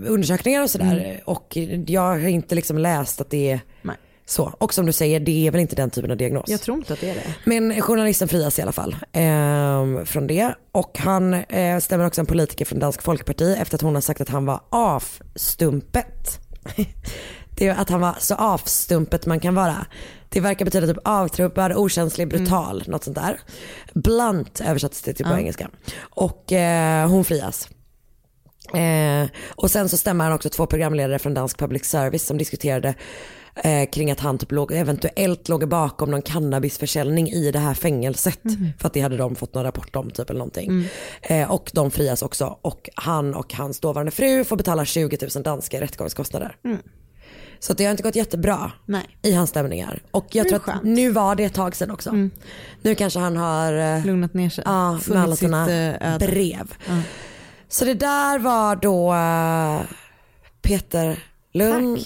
undersökningar 0.08 0.64
och 0.64 0.70
sådär 0.70 1.22
och 1.26 1.58
jag 1.88 2.02
har 2.02 2.28
inte 2.28 2.56
liksom 2.56 2.78
läst 2.78 3.22
att 3.22 3.30
det 3.30 3.52
är 3.52 3.60
Nej. 3.82 3.96
Så. 4.26 4.54
Och 4.58 4.74
som 4.74 4.86
du 4.86 4.92
säger, 4.92 5.20
det 5.20 5.48
är 5.48 5.52
väl 5.52 5.62
inte 5.62 5.76
den 5.76 5.90
typen 5.90 6.12
av 6.12 6.18
diagnos. 6.18 6.46
Jag 6.48 6.62
tror 6.62 6.78
inte 6.78 6.94
att 6.94 7.02
det 7.02 7.10
är 7.10 7.16
det. 7.16 7.36
Men 7.44 7.82
journalisten 7.82 8.28
frias 8.28 8.60
i 8.60 8.62
alla 8.62 8.72
fall 8.72 8.96
eh, 9.12 10.06
från 10.06 10.28
det. 10.28 10.56
Och 10.72 11.00
han 11.00 11.34
eh, 11.34 11.80
stämmer 11.80 12.06
också 12.06 12.22
en 12.22 12.28
politiker 12.28 12.66
från 12.66 12.80
Dansk 12.80 13.02
Folkparti 13.02 13.56
efter 13.60 13.76
att 13.76 13.82
hon 13.82 13.96
har 13.96 14.02
sagt 14.02 14.22
att 14.22 14.30
han 14.30 14.46
var 14.46 14.62
avstumpet. 14.70 16.40
Det 17.58 17.68
är 17.68 17.76
att 17.76 17.90
han 17.90 18.02
var 18.02 18.16
så 18.20 18.36
avstumpet 18.36 19.26
man 19.26 19.40
kan 19.40 19.56
vara. 19.56 19.86
Det 20.30 20.40
verkar 20.40 20.66
betyda 20.66 20.88
typ 20.88 20.98
avtrubbad, 21.04 21.74
okänslig, 21.74 22.28
brutal, 22.28 22.84
något 22.88 23.04
sånt 23.04 23.16
där. 23.16 23.40
Blunt 23.94 24.62
översattes 24.62 25.02
det 25.02 25.14
till 25.14 25.26
på 25.26 25.34
engelska. 25.34 25.70
Och 26.00 26.52
eh, 26.52 27.10
hon 27.10 27.24
frias. 27.24 27.70
Eh, 28.74 29.30
och 29.56 29.72
sen 29.72 29.90
så 29.90 29.98
stämmer 29.98 30.24
han 30.24 30.34
också 30.34 30.50
två 30.50 30.66
programledare 30.66 31.20
från 31.20 31.34
Dansk 31.34 31.58
Public 31.58 31.86
Service 31.86 32.26
som 32.26 32.38
diskuterade 32.38 32.96
eh, 33.56 33.90
kring 33.90 34.12
att 34.12 34.20
han 34.20 34.38
typ 34.38 34.52
låg, 34.52 34.72
eventuellt 34.72 35.50
låg 35.50 35.68
bakom 35.68 36.12
någon 36.12 36.22
cannabisförsäljning 36.22 37.30
i 37.30 37.52
det 37.52 37.60
här 37.60 37.74
fängelset. 37.74 38.40
För 38.80 38.88
att 38.88 38.94
det 38.94 39.02
hade 39.02 39.18
de 39.18 39.36
fått 39.36 39.54
någon 39.54 39.64
rapport 39.64 39.96
om 39.96 40.12
typ 40.12 40.30
eller 40.30 40.38
någonting. 40.38 40.88
Eh, 41.22 41.52
och 41.52 41.72
de 41.74 41.92
frias 41.92 42.22
också 42.22 42.58
och 42.62 42.90
han 42.96 43.34
och 43.36 43.54
hans 43.54 43.80
dåvarande 43.80 44.12
fru 44.12 44.44
får 44.44 44.56
betala 44.56 44.86
20 44.86 45.18
000 45.36 45.44
danska 45.44 45.82
rättegångskostnader. 45.82 46.58
Så 47.60 47.72
att 47.72 47.78
det 47.78 47.84
har 47.84 47.92
inte 47.92 48.04
gått 48.04 48.16
jättebra 48.16 48.72
Nej. 48.86 49.18
i 49.22 49.34
hans 49.34 49.50
stämningar. 49.50 50.02
Och 50.12 50.26
jag 50.32 50.48
tror 50.48 50.58
att 50.58 50.64
skönt. 50.64 50.84
nu 50.84 51.12
var 51.12 51.36
det 51.36 51.44
ett 51.44 51.54
tag 51.54 51.76
sedan 51.76 51.92
också. 51.92 52.30
Nu 52.82 52.96
kanske 52.96 53.20
han 53.20 53.38
har 53.38 53.74
eh, 53.74 54.06
Lugnat 54.06 54.34
ner 54.34 54.50
sig. 54.50 54.64
Ja, 54.68 55.00
med 55.08 55.24
alla 55.24 55.36
sina 55.36 55.66
sitt, 55.66 55.72
eh, 55.72 56.14
öde. 56.14 56.28
brev. 56.28 56.74
Så 57.68 57.86
det 57.86 57.94
där 57.94 58.40
var 58.40 58.76
då 58.76 59.14
eh, 59.14 59.82
Peter 60.62 61.24
Lundin. 61.54 62.06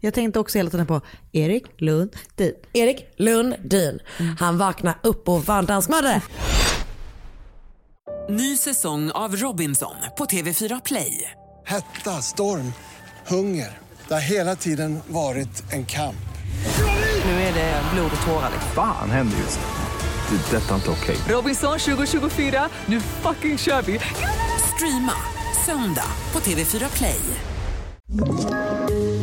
Jag 0.00 0.14
tänkte 0.14 0.38
också 0.38 0.58
hela 0.58 0.70
tiden 0.70 0.86
på 0.86 1.00
Erik 1.32 1.64
Lundin. 1.78 2.54
Erik 2.72 3.06
Lundin. 3.16 3.98
Han 4.38 4.58
vaknade 4.58 4.98
upp 5.02 5.28
och 5.28 5.46
var 5.46 5.58
en 5.58 5.66
danskmördare. 5.66 6.22
Ny 8.28 8.56
säsong 8.56 9.10
av 9.10 9.36
Robinson 9.36 9.94
på 10.18 10.24
TV4 10.24 10.80
Play. 10.84 11.30
Hetta, 11.66 12.22
storm, 12.22 12.72
hunger. 13.26 13.78
Det 14.08 14.14
har 14.14 14.20
hela 14.20 14.56
tiden 14.56 14.98
varit 15.08 15.72
en 15.72 15.86
kamp. 15.86 16.16
Nu 17.24 17.30
är 17.30 17.54
det 17.54 17.82
blod 17.94 18.10
och 18.20 18.26
tårar. 18.26 18.50
Fan 18.74 19.10
händer 19.10 19.36
just 19.38 19.60
nu. 19.60 19.66
Det. 20.36 20.56
är 20.56 20.60
Detta 20.60 20.70
är 20.70 20.74
inte 20.74 20.90
okej. 20.90 21.16
Robinson 21.28 21.78
2024, 21.78 22.68
nu 22.86 23.00
fucking 23.00 23.58
kör 23.58 23.82
vi! 23.82 24.00
Streama 24.76 25.12
söndag 25.66 26.10
på 26.32 26.38
TV4 26.38 26.96
Play. 26.96 27.20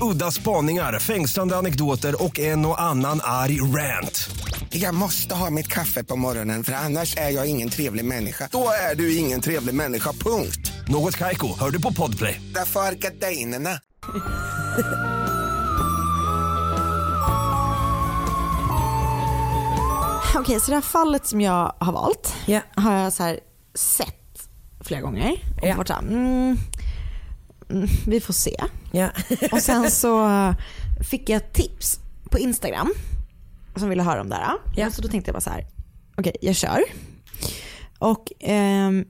Udda 0.00 0.30
spaningar, 0.30 0.98
fängslande 0.98 1.56
anekdoter 1.56 2.22
och 2.24 2.38
en 2.38 2.66
och 2.66 2.82
annan 2.82 3.20
arg 3.22 3.60
rant. 3.60 4.30
Jag 4.70 4.94
måste 4.94 5.34
ha 5.34 5.50
mitt 5.50 5.68
kaffe 5.68 6.04
på 6.04 6.16
morgonen 6.16 6.64
för 6.64 6.72
annars 6.72 7.16
är 7.16 7.30
jag 7.30 7.46
ingen 7.46 7.68
trevlig 7.68 8.04
människa. 8.04 8.48
Då 8.52 8.68
är 8.90 8.94
du 8.94 9.16
ingen 9.16 9.40
trevlig 9.40 9.74
människa, 9.74 10.12
punkt. 10.12 10.72
Något 10.88 11.16
Kaiko, 11.16 11.58
hör 11.58 11.70
du 11.70 11.82
på 11.82 11.92
Podplay. 11.92 12.40
Därför 12.54 12.80
är 12.80 12.92
gardinerna. 12.92 13.80
Okej, 20.38 20.60
så 20.60 20.70
det 20.70 20.74
här 20.76 20.80
fallet 20.82 21.26
som 21.26 21.40
jag 21.40 21.72
har 21.78 21.92
valt 21.92 22.34
Ja. 22.46 22.60
har 22.74 22.92
jag 22.92 23.12
så 23.12 23.22
här 23.22 23.40
sett 23.74 24.48
flera 24.80 25.00
gånger. 25.00 25.32
Och 25.62 25.68
Ja. 25.68 25.76
varit 25.76 25.88
så 25.88 25.94
här, 25.94 26.02
mm, 26.02 26.58
vi 28.06 28.20
får 28.20 28.32
se. 28.32 28.56
Ja. 28.92 29.08
Och 29.52 29.62
sen 29.62 29.90
så 29.90 30.28
eh, 30.28 30.54
fick 31.10 31.28
jag 31.28 31.52
tips 31.52 32.00
på 32.30 32.38
Instagram 32.38 32.92
som 33.76 33.88
ville 33.88 34.02
höra 34.02 34.20
om 34.20 34.28
det 34.28 34.34
här. 34.34 34.54
Ja. 34.76 34.90
Så 34.90 35.02
då 35.02 35.08
tänkte 35.08 35.28
jag 35.28 35.34
bara 35.34 35.40
så 35.40 35.50
här, 35.50 35.66
okej 36.16 36.36
jag 36.40 36.56
kör. 36.56 36.82
Och 37.98 38.32
ehm, 38.40 39.04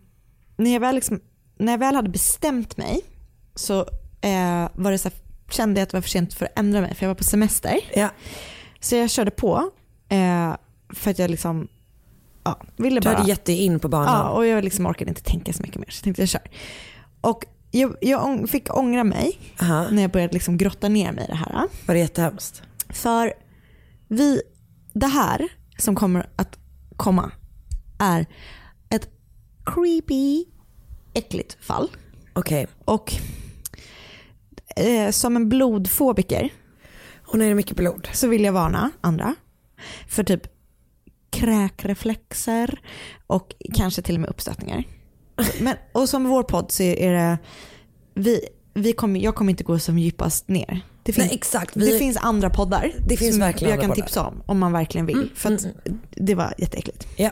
när, 0.57 0.73
jag 0.73 0.81
väl 0.81 0.95
liksom, 0.95 1.21
när 1.59 1.73
jag 1.73 1.79
väl 1.79 1.95
hade 1.95 2.09
bestämt 2.09 2.77
mig 2.77 3.01
så 3.55 3.81
eh, 4.21 4.69
var 4.75 4.91
det 4.91 4.99
så 4.99 5.09
här, 5.09 5.19
kände 5.51 5.81
jag 5.81 5.83
att 5.83 5.91
det 5.91 5.97
var 5.97 6.03
för 6.03 6.09
sent 6.09 6.35
för 6.35 6.47
att 6.47 6.59
ändra 6.59 6.81
mig 6.81 6.95
för 6.95 7.05
jag 7.05 7.09
var 7.11 7.15
på 7.15 7.25
semester. 7.25 7.81
Ja. 7.95 8.09
Så 8.81 8.97
jag 8.97 9.11
körde 9.11 9.31
på 9.31 9.71
eh, 10.09 10.57
för 10.95 11.11
att 11.11 11.19
jag 11.19 11.31
liksom 11.31 11.69
ja, 12.45 12.61
ville 12.77 13.01
Du 13.01 13.05
bara. 13.05 13.17
hade 13.17 13.29
gett 13.29 13.45
dig 13.45 13.57
in 13.57 13.81
på 13.81 13.89
banan. 13.89 14.15
Ja, 14.15 14.29
och 14.31 14.47
jag 14.47 14.65
liksom 14.65 14.87
orkade 14.87 15.09
inte 15.09 15.23
tänka 15.23 15.53
så 15.53 15.63
mycket 15.63 15.77
mer 15.77 15.91
så 15.91 15.99
jag 15.99 16.05
tänkte 16.05 16.23
jag 16.23 16.29
kör. 16.29 16.51
Och 17.21 17.45
jag, 17.81 17.97
jag 18.01 18.49
fick 18.49 18.77
ångra 18.77 19.05
mig 19.05 19.39
Aha. 19.61 19.87
när 19.91 20.03
jag 20.03 20.11
började 20.11 20.33
liksom 20.33 20.57
grotta 20.57 20.89
ner 20.89 21.13
mig 21.13 21.25
i 21.25 21.27
det 21.27 21.37
här. 21.37 21.53
Var 21.87 21.95
det 21.95 21.99
jättehemskt? 22.01 22.63
För 22.89 23.33
vi, 24.09 24.43
det 24.93 25.07
här 25.07 25.49
som 25.79 25.95
kommer 25.95 26.31
att 26.37 26.59
komma 26.97 27.31
är 27.99 28.27
ett 28.91 29.09
creepy, 29.65 30.45
äckligt 31.15 31.65
fall. 31.65 31.89
Okej. 32.33 32.67
Och 32.85 33.13
eh, 34.77 35.11
som 35.11 35.37
en 35.37 35.49
blodfobiker 35.49 36.53
Och 37.27 37.39
nu 37.39 37.45
är 37.45 37.49
det 37.49 37.55
mycket 37.55 37.77
blod. 37.77 38.09
så 38.13 38.29
vill 38.29 38.45
jag 38.45 38.53
varna 38.53 38.91
andra 39.01 39.35
för 40.09 40.25
typ 40.25 40.43
kräkreflexer 41.31 42.81
och 43.27 43.55
kanske 43.75 44.03
till 44.03 44.15
och 44.15 44.21
med 44.21 44.31
uppstötningar. 44.31 44.85
Men, 45.61 45.77
och 45.93 46.09
som 46.09 46.25
vår 46.29 46.43
podd 46.43 46.71
så 46.73 46.83
är 46.83 47.13
det, 47.13 47.39
vi, 48.15 48.41
vi 48.75 48.93
kommer, 48.93 49.21
jag 49.21 49.35
kommer 49.35 49.51
inte 49.51 49.65
gå 49.65 49.79
som 49.79 49.99
djupast 49.99 50.49
ner. 50.49 50.81
Det 51.03 51.13
finns, 51.13 51.27
Nej, 51.27 51.35
exakt. 51.35 51.75
det 51.75 51.81
Vi- 51.81 51.99
finns 51.99 52.17
andra 52.17 52.51
poddar 52.51 52.93
Det 53.09 53.17
finns 53.17 53.31
som 53.31 53.41
verkligen 53.41 53.71
jag 53.75 53.81
kan 53.81 53.91
poddar. 53.91 54.03
tipsa 54.03 54.27
om 54.27 54.43
om 54.47 54.59
man 54.59 54.73
verkligen 54.73 55.07
vill. 55.07 55.31
för 55.35 55.53
att 55.55 55.67
det 56.11 56.35
var 56.35 56.55
jätteäckligt. 56.59 57.07
Ja. 57.17 57.31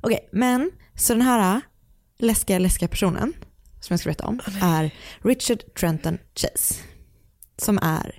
Okej, 0.00 0.28
men 0.32 0.70
så 0.96 1.12
den 1.12 1.22
här 1.22 1.60
läskiga, 2.18 2.58
läskiga 2.58 2.88
personen 2.88 3.32
som 3.80 3.86
jag 3.94 4.00
ska 4.00 4.08
berätta 4.08 4.26
om 4.26 4.40
är 4.62 4.90
Richard 5.24 5.74
Trenton 5.80 6.18
Chase. 6.34 6.74
Som 7.58 7.78
är 7.82 8.18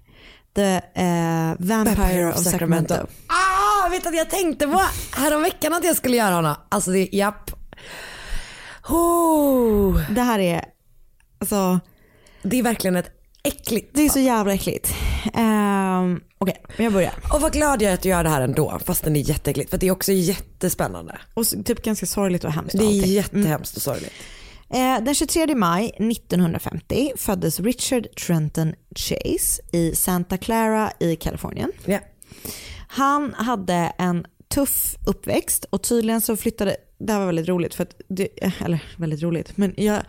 the 0.55 0.75
eh, 1.01 1.53
Vampire, 1.59 2.29
of 2.33 2.37
Sacramento. 2.43 2.93
Ah, 3.27 3.89
vet 3.89 4.07
att 4.07 4.15
jag 4.15 4.29
tänkte 4.29 4.67
på 4.67 4.81
häromveckan 5.15 5.73
att 5.73 5.83
jag 5.83 5.95
skulle 5.95 6.17
göra 6.17 6.35
honom. 6.35 6.55
Alltså 6.69 6.91
det, 6.91 7.09
japp. 7.11 7.51
Oh. 8.89 10.11
Det 10.11 10.21
här 10.21 10.39
är, 10.39 10.65
alltså, 11.39 11.79
Det 12.43 12.59
är 12.59 12.63
verkligen 12.63 12.95
ett 12.95 13.11
äckligt. 13.43 13.89
det 13.93 14.01
är 14.01 14.09
så 14.09 14.19
jävla 14.19 14.53
äckligt. 14.53 14.93
Um, 15.33 16.21
Okej, 16.37 16.63
men 16.77 16.83
jag 16.83 16.93
börjar. 16.93 17.13
Och 17.33 17.41
vad 17.41 17.53
glad 17.53 17.81
jag 17.81 17.89
är 17.89 17.93
att 17.93 18.01
du 18.01 18.09
gör 18.09 18.23
det 18.23 18.29
här 18.29 18.41
ändå, 18.41 18.79
fastän 18.85 19.13
det 19.13 19.19
är 19.19 19.29
jätteäckligt. 19.29 19.69
För 19.69 19.77
det 19.77 19.87
är 19.87 19.91
också 19.91 20.11
jättespännande. 20.11 21.17
Och 21.33 21.45
typ 21.65 21.83
ganska 21.83 22.05
sorgligt 22.05 22.43
och 22.43 22.51
hemskt. 22.51 22.77
Det 22.77 22.83
är 22.83 22.87
allting. 22.87 23.11
jättehemskt 23.11 23.75
och 23.75 23.81
sorgligt. 23.81 24.13
Eh, 24.73 25.03
den 25.03 25.15
23 25.15 25.55
maj 25.55 25.91
1950 25.99 27.11
föddes 27.17 27.59
Richard 27.59 28.15
Trenton 28.15 28.73
Chase 28.95 29.61
i 29.71 29.95
Santa 29.95 30.37
Clara 30.37 30.91
i 30.99 31.15
Kalifornien. 31.15 31.71
Ja. 31.85 31.99
Han 32.87 33.33
hade 33.33 33.93
en 33.97 34.25
tuff 34.53 34.95
uppväxt 35.07 35.65
och 35.69 35.83
tydligen 35.83 36.21
så 36.21 36.37
flyttade, 36.37 36.75
det 37.05 37.13
här 37.13 37.19
var 37.19 37.25
väldigt 37.25 37.47
roligt 37.47 37.75
för 37.75 37.83
att, 37.83 37.95
det, 38.07 38.27
eller 38.65 38.83
väldigt 38.97 39.23
roligt, 39.23 39.57
men 39.57 39.73
jag 39.77 40.01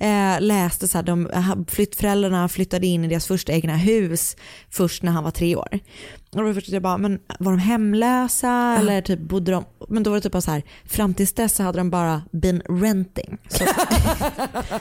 eh, 0.00 0.40
läste 0.40 0.88
så 0.88 0.98
här, 0.98 1.02
de, 1.02 1.28
flytt, 1.68 1.96
föräldrarna 1.96 2.48
flyttade 2.48 2.86
in 2.86 3.04
i 3.04 3.08
deras 3.08 3.26
första 3.26 3.52
egna 3.52 3.76
hus 3.76 4.36
först 4.70 5.02
när 5.02 5.12
han 5.12 5.24
var 5.24 5.30
tre 5.30 5.56
år. 5.56 5.78
Och 6.30 6.44
då 6.44 6.54
först 6.54 6.68
jag 6.68 6.82
bara, 6.82 6.98
men 6.98 7.20
var 7.38 7.52
de 7.52 7.58
hemlösa 7.58 8.76
eller 8.78 9.00
typ 9.00 9.20
bodde 9.20 9.52
de, 9.52 9.64
men 9.88 10.02
då 10.02 10.10
var 10.10 10.16
det 10.16 10.20
typ 10.20 10.32
bara 10.32 10.40
så 10.40 10.50
här, 10.50 10.62
fram 10.84 11.14
tills 11.14 11.32
dess 11.32 11.54
så 11.54 11.62
hade 11.62 11.78
de 11.78 11.90
bara 11.90 12.22
been 12.30 12.62
renting. 12.68 13.38
Så 13.48 13.64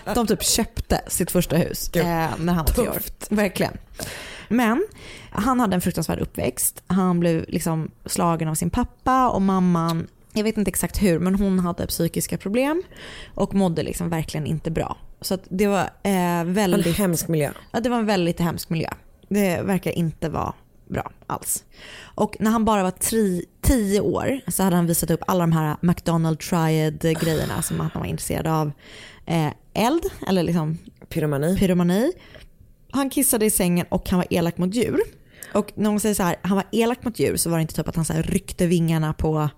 de 0.16 0.28
typ 0.28 0.44
köpte 0.44 1.02
sitt 1.08 1.32
första 1.32 1.56
hus 1.56 1.90
eh, 1.96 2.30
när 2.40 2.54
han 2.54 2.66
var 2.66 2.74
tre 2.74 2.90
år. 2.90 3.02
Verkligen. 3.30 3.78
Men 4.50 4.88
han 5.32 5.60
hade 5.60 5.76
en 5.76 5.82
fruktansvärd 5.82 6.20
uppväxt. 6.20 6.84
Han 6.88 7.20
blev 7.20 7.46
liksom 7.48 7.92
slagen 8.06 8.48
av 8.48 8.56
sin 8.56 8.70
pappa 8.70 9.30
och 9.30 9.42
mamman, 9.42 10.08
jag 10.38 10.44
vet 10.44 10.58
inte 10.58 10.70
exakt 10.70 11.02
hur, 11.02 11.20
men 11.20 11.36
hon 11.36 11.60
hade 11.60 11.88
psykiska 11.88 12.38
problem 12.38 12.84
och 13.34 13.54
mådde 13.54 13.84
liksom 13.84 14.10
verkligen 14.10 14.48
inte 14.48 14.72
bra. 14.72 14.98
Så 15.22 15.38
det 15.50 15.68
var 15.68 15.90
eh, 16.04 16.44
väldigt... 16.44 16.88
En 16.88 16.94
hemsk 16.94 17.28
miljö. 17.28 17.52
Ja, 17.72 17.80
det 17.80 17.90
var 17.90 17.98
en 17.98 18.06
väldigt 18.06 18.40
hemsk 18.40 18.70
miljö. 18.70 18.90
Det 19.30 19.62
verkar 19.62 19.92
inte 19.92 20.30
vara 20.30 20.54
bra 20.90 21.12
alls. 21.28 21.64
Och 22.00 22.38
när 22.40 22.52
han 22.52 22.66
bara 22.66 22.84
var 22.84 22.92
tri, 22.92 23.46
tio 23.62 24.02
år 24.02 24.40
så 24.48 24.64
hade 24.64 24.76
han 24.76 24.88
visat 24.88 25.12
upp 25.12 25.24
alla 25.28 25.40
de 25.40 25.52
här 25.52 25.78
McDonald 25.82 26.40
Triad 26.40 27.00
grejerna 27.00 27.62
som 27.62 27.82
att 27.82 27.94
han 27.94 28.02
var 28.02 28.08
intresserad 28.08 28.48
av 28.48 28.72
eh, 29.26 29.52
eld 29.74 30.04
eller 30.28 30.44
liksom 30.44 30.78
Pyromani. 31.10 31.58
pyromani. 31.58 32.12
Han 32.92 33.10
kissade 33.10 33.46
i 33.46 33.50
sängen 33.50 33.86
och 33.90 34.10
han 34.10 34.18
var 34.20 34.28
elak 34.30 34.58
mot 34.58 34.76
djur. 34.76 35.00
Och 35.54 35.72
när 35.76 35.90
man 35.90 36.00
säger 36.00 36.16
så 36.16 36.24
här, 36.24 36.36
han 36.42 36.56
var 36.56 36.66
elak 36.72 37.04
mot 37.04 37.20
djur 37.20 37.36
så 37.36 37.50
var 37.50 37.58
det 37.58 37.62
inte 37.62 37.74
typ 37.74 37.88
att 37.88 37.96
han 37.96 38.06
så 38.06 38.14
ryckte 38.14 38.68
vingarna 38.68 39.14
på, 39.14 39.50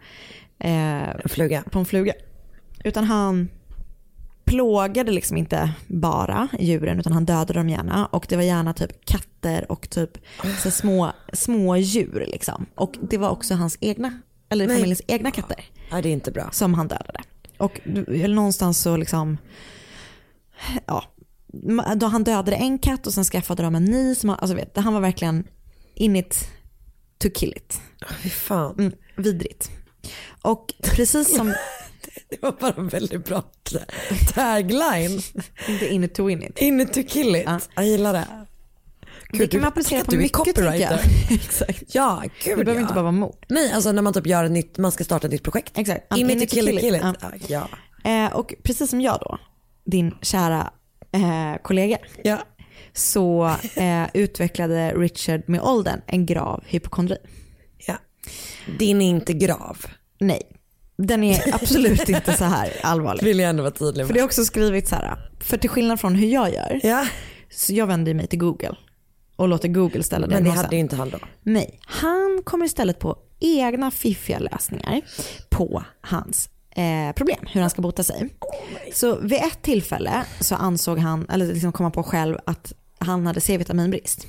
eh, 0.60 1.10
En 1.10 1.30
fluga. 1.30 1.64
på 1.72 1.80
en 1.80 1.86
fluga. 1.86 2.14
Utan 2.84 3.04
han 3.04 3.50
plågade 4.46 5.12
liksom 5.12 5.38
inte 5.38 5.72
bara 5.88 6.48
djuren 6.60 7.00
utan 7.00 7.14
han 7.14 7.26
dödade 7.26 7.54
dem 7.54 7.70
gärna. 7.70 8.06
Och 8.06 8.26
det 8.30 8.36
var 8.36 8.44
gärna 8.44 8.74
typ 8.74 9.06
katter 9.06 9.72
och 9.72 9.90
typ 9.90 10.18
så 10.64 10.72
små, 10.72 11.12
små 11.34 11.78
djur 11.78 12.26
liksom. 12.28 12.66
Och 12.76 12.96
det 13.10 13.18
var 13.18 13.30
också 13.30 13.54
hans 13.56 13.78
egna, 13.82 14.22
eller 14.50 14.68
Nej. 14.68 14.76
familjens 14.76 15.02
egna 15.08 15.32
katter 15.32 15.66
Ja, 15.92 16.02
det 16.02 16.10
är 16.10 16.14
inte 16.14 16.32
bra. 16.32 16.50
som 16.52 16.74
han 16.74 16.88
dödade. 16.88 17.20
Och 17.58 17.80
någonstans 18.30 18.80
så 18.82 18.98
liksom, 18.98 19.38
ja, 20.86 21.04
då 21.96 22.06
han 22.08 22.24
dödade 22.24 22.56
en 22.56 22.80
katt 22.80 23.08
och 23.08 23.14
sen 23.14 23.24
skaffade 23.24 23.64
de 23.64 23.76
en 23.76 23.86
ny. 23.86 24.16
Som, 24.16 24.30
han- 24.30 24.40
alltså 24.42 24.56
vet, 24.56 24.78
han 24.78 24.94
var 24.94 25.02
verkligen 25.02 25.48
in 25.94 26.16
it 26.16 26.50
to 27.18 27.28
kill 27.36 27.54
it. 27.56 27.82
Fy 28.22 28.30
fan. 28.30 28.76
Mm, 28.80 28.94
vidrigt. 29.16 29.72
Och 30.42 30.74
precis 30.82 31.36
som, 31.36 31.54
Det 32.30 32.42
var 32.42 32.52
bara 32.52 32.74
en 32.78 32.88
väldigt 32.88 33.26
bra 33.26 33.44
tagline. 34.34 35.22
inte 35.68 35.88
in 35.88 36.04
it 36.04 36.14
to 36.14 36.26
win 36.26 36.44
it. 36.44 36.58
In 36.58 36.82
it 36.82 36.94
to 36.94 37.04
kill 37.08 37.36
it. 37.36 37.44
Ja. 37.46 37.60
Jag 37.76 37.86
gillar 37.86 38.14
det. 38.14 38.28
Det 39.32 39.48
kan 39.48 39.62
man 39.62 39.68
applicera 39.68 40.04
på 40.04 40.16
mycket 40.16 40.44
tycker 40.46 40.64
jag. 40.64 41.00
Exakt. 41.32 41.84
Ja, 41.88 42.24
Det 42.24 42.50
gud 42.50 42.58
behöver 42.58 42.74
ja. 42.76 42.82
inte 42.82 42.94
bara 42.94 43.02
vara 43.02 43.12
mord. 43.12 43.46
Nej, 43.50 43.72
alltså 43.72 43.92
när 43.92 44.02
man 44.02 44.14
typ 44.14 44.28
gör 44.28 44.44
ett 44.44 44.52
nytt, 44.52 44.78
man 44.78 44.92
ska 44.92 45.04
starta 45.04 45.28
ett 45.28 45.34
nytt 45.34 45.44
projekt. 45.44 45.78
Exakt. 45.78 46.18
In, 46.18 46.30
it 46.30 46.50
to 46.50 46.56
kill 46.56 46.70
it, 46.70 46.80
kill 46.80 46.96
it. 46.96 47.02
Ja. 47.02 47.32
Ja. 47.48 47.70
Eh, 48.12 48.36
och 48.36 48.54
precis 48.64 48.90
som 48.90 49.02
jag 49.02 49.20
då, 49.22 49.38
din 49.86 50.16
kära 50.22 50.72
eh, 51.12 51.62
kollega, 51.62 51.98
ja. 52.24 52.38
så 52.94 53.56
eh, 53.76 54.04
utvecklade 54.14 54.94
Richard 54.94 55.42
med 55.50 55.62
åldern 55.62 56.02
en 56.08 56.26
grav 56.26 56.64
hypokondri. 56.68 57.18
Din 58.80 59.02
är 59.02 59.10
inte 59.10 59.34
grav. 59.34 59.78
Nej, 60.20 60.42
den 60.98 61.24
är 61.24 61.56
absolut 61.56 62.10
inte 62.10 62.34
så 62.34 62.44
här 62.44 62.74
allvarlig. 62.84 63.24
Vill 63.24 63.40
jag 63.40 63.50
ändå 63.50 63.64
vara 63.64 63.72
tydlig 63.74 64.06
För 64.06 64.14
med. 64.14 64.16
det 64.16 64.20
är 64.24 64.26
också 64.26 64.46
skrivit 64.46 64.88
så 64.88 64.96
här, 64.96 65.18
för 65.40 65.58
till 65.58 65.70
skillnad 65.70 66.00
från 66.00 66.16
hur 66.16 66.28
jag 66.28 66.54
gör, 66.54 66.80
Ja, 66.84 67.06
så 67.50 67.74
jag 67.74 67.88
vänder 67.88 68.14
mig 68.14 68.28
till 68.28 68.40
Google 68.40 68.76
och 69.36 69.48
låter 69.48 69.68
Google 69.68 70.04
ställa 70.04 70.28
men 70.28 70.44
det 70.44 70.50
hade 70.50 70.76
ju 70.76 70.80
inte 70.80 70.96
han 70.96 71.10
då. 71.10 71.20
Nej, 71.44 71.80
han 71.82 72.42
kommer 72.44 72.66
istället 72.66 73.00
på 73.00 73.18
egna 73.40 73.92
fiffiga 73.92 74.40
lösningar 74.40 75.02
på 75.50 75.84
hans 76.02 76.50
eh, 76.76 77.16
problem, 77.16 77.46
hur 77.48 77.62
han 77.62 77.70
ska 77.70 77.82
bota 77.82 78.04
sig. 78.04 78.30
Så 78.94 79.16
vid 79.20 79.40
ett 79.40 79.62
tillfälle 79.62 80.26
så 80.40 80.56
ansåg 80.56 80.98
han, 80.98 81.30
eller 81.30 81.48
liksom 81.48 81.72
kom 81.72 81.84
han 81.84 81.92
på 81.92 82.04
själv 82.04 82.38
att 82.46 82.74
han 83.00 83.28
hade 83.28 83.42
C-vitaminbrist. 83.42 84.28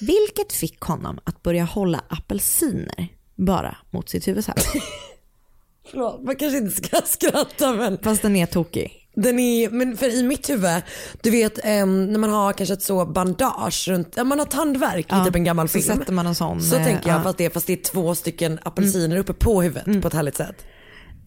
Vilket 0.00 0.52
fick 0.52 0.80
honom 0.80 1.18
att 1.24 1.42
börja 1.42 1.64
hålla 1.64 2.00
apelsiner 2.08 3.08
bara 3.34 3.76
mot 3.90 4.08
sitt 4.08 4.28
huvudhår. 4.28 4.54
Förlåt, 5.90 6.22
man 6.22 6.36
kanske 6.36 6.58
inte 6.58 6.82
ska 6.82 7.00
skratta 7.04 7.72
men 7.72 7.98
Fast 8.02 8.22
den 8.22 8.36
är 8.36 8.46
tokig. 8.46 8.92
den 9.14 9.38
är, 9.38 9.70
men 9.70 9.96
för 9.96 10.14
i 10.18 10.22
mitt 10.22 10.50
huvud, 10.50 10.82
du 11.22 11.30
vet 11.30 11.64
em, 11.64 12.06
när 12.06 12.18
man 12.18 12.30
har 12.30 12.52
kanske 12.52 12.72
ett 12.72 12.82
så 12.82 13.06
bandage 13.06 13.88
runt, 13.88 14.12
ja, 14.16 14.24
man 14.24 14.38
har 14.38 14.46
tandvärk 14.46 15.06
i 15.12 15.24
typ 15.24 15.34
en 15.34 15.44
gammal 15.44 15.68
så 15.68 15.78
film. 15.80 15.98
sätter 15.98 16.12
man 16.12 16.26
en 16.26 16.34
sån. 16.34 16.62
Så 16.62 16.76
eh, 16.76 16.84
tänker 16.84 17.08
jag 17.08 17.18
ja. 17.18 17.22
fast, 17.22 17.38
det, 17.38 17.50
fast 17.50 17.66
det 17.66 17.72
är 17.72 17.82
två 17.82 18.14
stycken 18.14 18.58
apelsiner 18.62 19.16
uppe 19.16 19.32
på 19.32 19.62
huvudet 19.62 20.02
på 20.02 20.08
ett 20.08 20.14
härligt 20.14 20.36
sätt. 20.36 20.64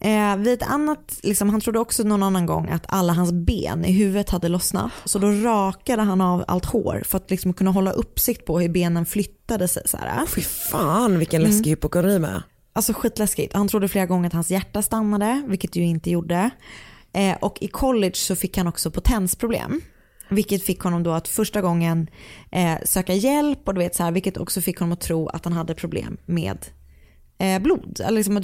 Eh, 0.00 0.36
vid 0.36 0.52
ett 0.52 0.62
annat, 0.62 1.20
liksom, 1.22 1.50
han 1.50 1.60
trodde 1.60 1.78
också 1.78 2.02
någon 2.02 2.22
annan 2.22 2.46
gång 2.46 2.68
att 2.68 2.84
alla 2.88 3.12
hans 3.12 3.32
ben 3.32 3.84
i 3.84 3.92
huvudet 3.92 4.30
hade 4.30 4.48
lossnat. 4.48 4.90
Så 5.04 5.18
då 5.18 5.30
rakade 5.30 6.02
han 6.02 6.20
av 6.20 6.44
allt 6.48 6.64
hår 6.64 7.02
för 7.06 7.16
att 7.16 7.30
liksom 7.30 7.52
kunna 7.52 7.70
hålla 7.70 7.90
uppsikt 7.90 8.44
på 8.44 8.60
hur 8.60 8.68
benen 8.68 9.06
flyttade 9.06 9.68
sig. 9.68 9.82
Så 9.86 9.96
här. 9.96 10.26
Fy 10.26 10.40
fan 10.40 11.18
vilken 11.18 11.42
läskig 11.42 11.70
hypokondri 11.70 12.18
med. 12.18 12.42
Alltså 12.72 12.92
skitläskigt. 12.92 13.54
Han 13.54 13.68
trodde 13.68 13.88
flera 13.88 14.06
gånger 14.06 14.26
att 14.26 14.32
hans 14.32 14.50
hjärta 14.50 14.82
stannade, 14.82 15.42
vilket 15.48 15.76
ju 15.76 15.82
inte 15.82 16.10
gjorde. 16.10 16.50
Eh, 17.12 17.36
och 17.40 17.58
i 17.60 17.68
college 17.68 18.14
så 18.14 18.36
fick 18.36 18.56
han 18.56 18.66
också 18.66 18.90
potensproblem. 18.90 19.80
Vilket 20.28 20.62
fick 20.62 20.80
honom 20.80 21.02
då 21.02 21.10
att 21.10 21.28
första 21.28 21.60
gången 21.60 22.10
eh, 22.50 22.78
söka 22.84 23.14
hjälp 23.14 23.68
och 23.68 23.74
du 23.74 23.78
vet 23.78 23.94
så 23.94 24.02
här, 24.02 24.12
vilket 24.12 24.36
också 24.36 24.60
fick 24.60 24.78
honom 24.78 24.92
att 24.92 25.00
tro 25.00 25.28
att 25.28 25.44
han 25.44 25.52
hade 25.52 25.74
problem 25.74 26.16
med 26.26 26.66
blod. 27.62 28.00
Eller 28.04 28.16
liksom, 28.16 28.34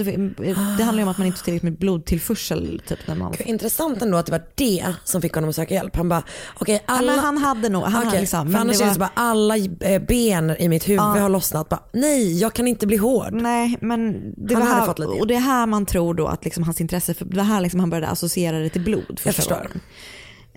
det, 0.77 0.83
handlar 0.83 0.95
ju 0.99 1.03
om 1.03 1.09
att 1.09 1.19
man 1.19 1.27
inte 1.27 1.39
får 1.39 1.45
tillräckligt 1.45 1.63
med 1.71 1.79
blodtillförsel 1.79 2.83
typ 2.89 2.99
när 3.07 3.15
man 3.15 3.33
Gud, 3.39 3.47
Intressant 3.47 4.03
ändå 4.03 4.17
att 4.19 4.27
det 4.27 4.33
var 4.33 4.43
det 4.55 4.87
som 5.05 5.23
fick 5.23 5.35
honom 5.35 5.51
att 5.51 5.57
söka 5.57 5.75
hjälp. 5.75 5.97
Han 5.97 6.09
bara, 6.09 6.23
okej 6.61 6.83
alla... 6.87 7.13
men 7.13 7.19
han 7.25 7.39
hade 7.39 7.69
nog- 7.69 7.83
han 7.83 7.93
hade 7.93 8.07
Okej, 8.09 8.21
liksom, 8.21 8.47
för 8.47 8.53
men 8.53 8.61
annars 8.61 8.79
det 8.79 8.85
var- 8.85 8.89
det 8.89 8.95
så 8.95 9.01
bara 9.01 9.11
alla 9.15 9.57
eh, 9.57 10.03
ben 10.03 10.57
i 10.59 10.69
mitt 10.69 10.89
huvud 10.89 11.01
har 11.01 11.29
lossnat. 11.29 11.69
Bara, 11.69 11.81
nej, 11.93 12.39
jag 12.41 12.53
kan 12.53 12.69
inte 12.69 12.87
bli 12.87 12.97
hård. 12.97 13.33
Nej, 13.33 13.77
men 13.81 14.13
det 14.47 14.55
Han 14.55 14.63
var 14.63 14.69
hade 14.69 14.81
här, 14.81 14.87
fått 14.87 14.99
lite 14.99 15.11
och 15.11 15.27
det 15.27 15.35
är 15.35 15.41
här 15.41 15.67
man 15.67 15.87
tror 15.87 16.15
då 16.15 16.27
att 16.27 16.45
liksom 16.45 16.63
hans 16.63 16.81
intresse, 16.81 17.15
för 17.15 17.25
det 17.25 17.37
var 17.37 17.45
här 17.45 17.61
liksom 17.61 17.81
han 17.81 17.91
började 17.91 18.09
associera 18.09 18.59
det 18.59 18.69
till 18.69 18.81
blod 18.85 19.05
första 19.21 19.33
förstår. 19.33 19.57
gången. 19.57 19.81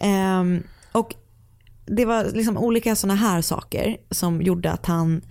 Ehm, 0.01 0.63
och 0.91 1.13
det 1.95 2.05
var 2.05 2.23
liksom 2.23 2.57
olika 2.57 2.95
sådana 2.95 3.15
här 3.15 3.41
saker 3.41 3.97
som 4.11 4.41
gjorde 4.41 4.71
att 4.71 4.85
han 4.85 5.21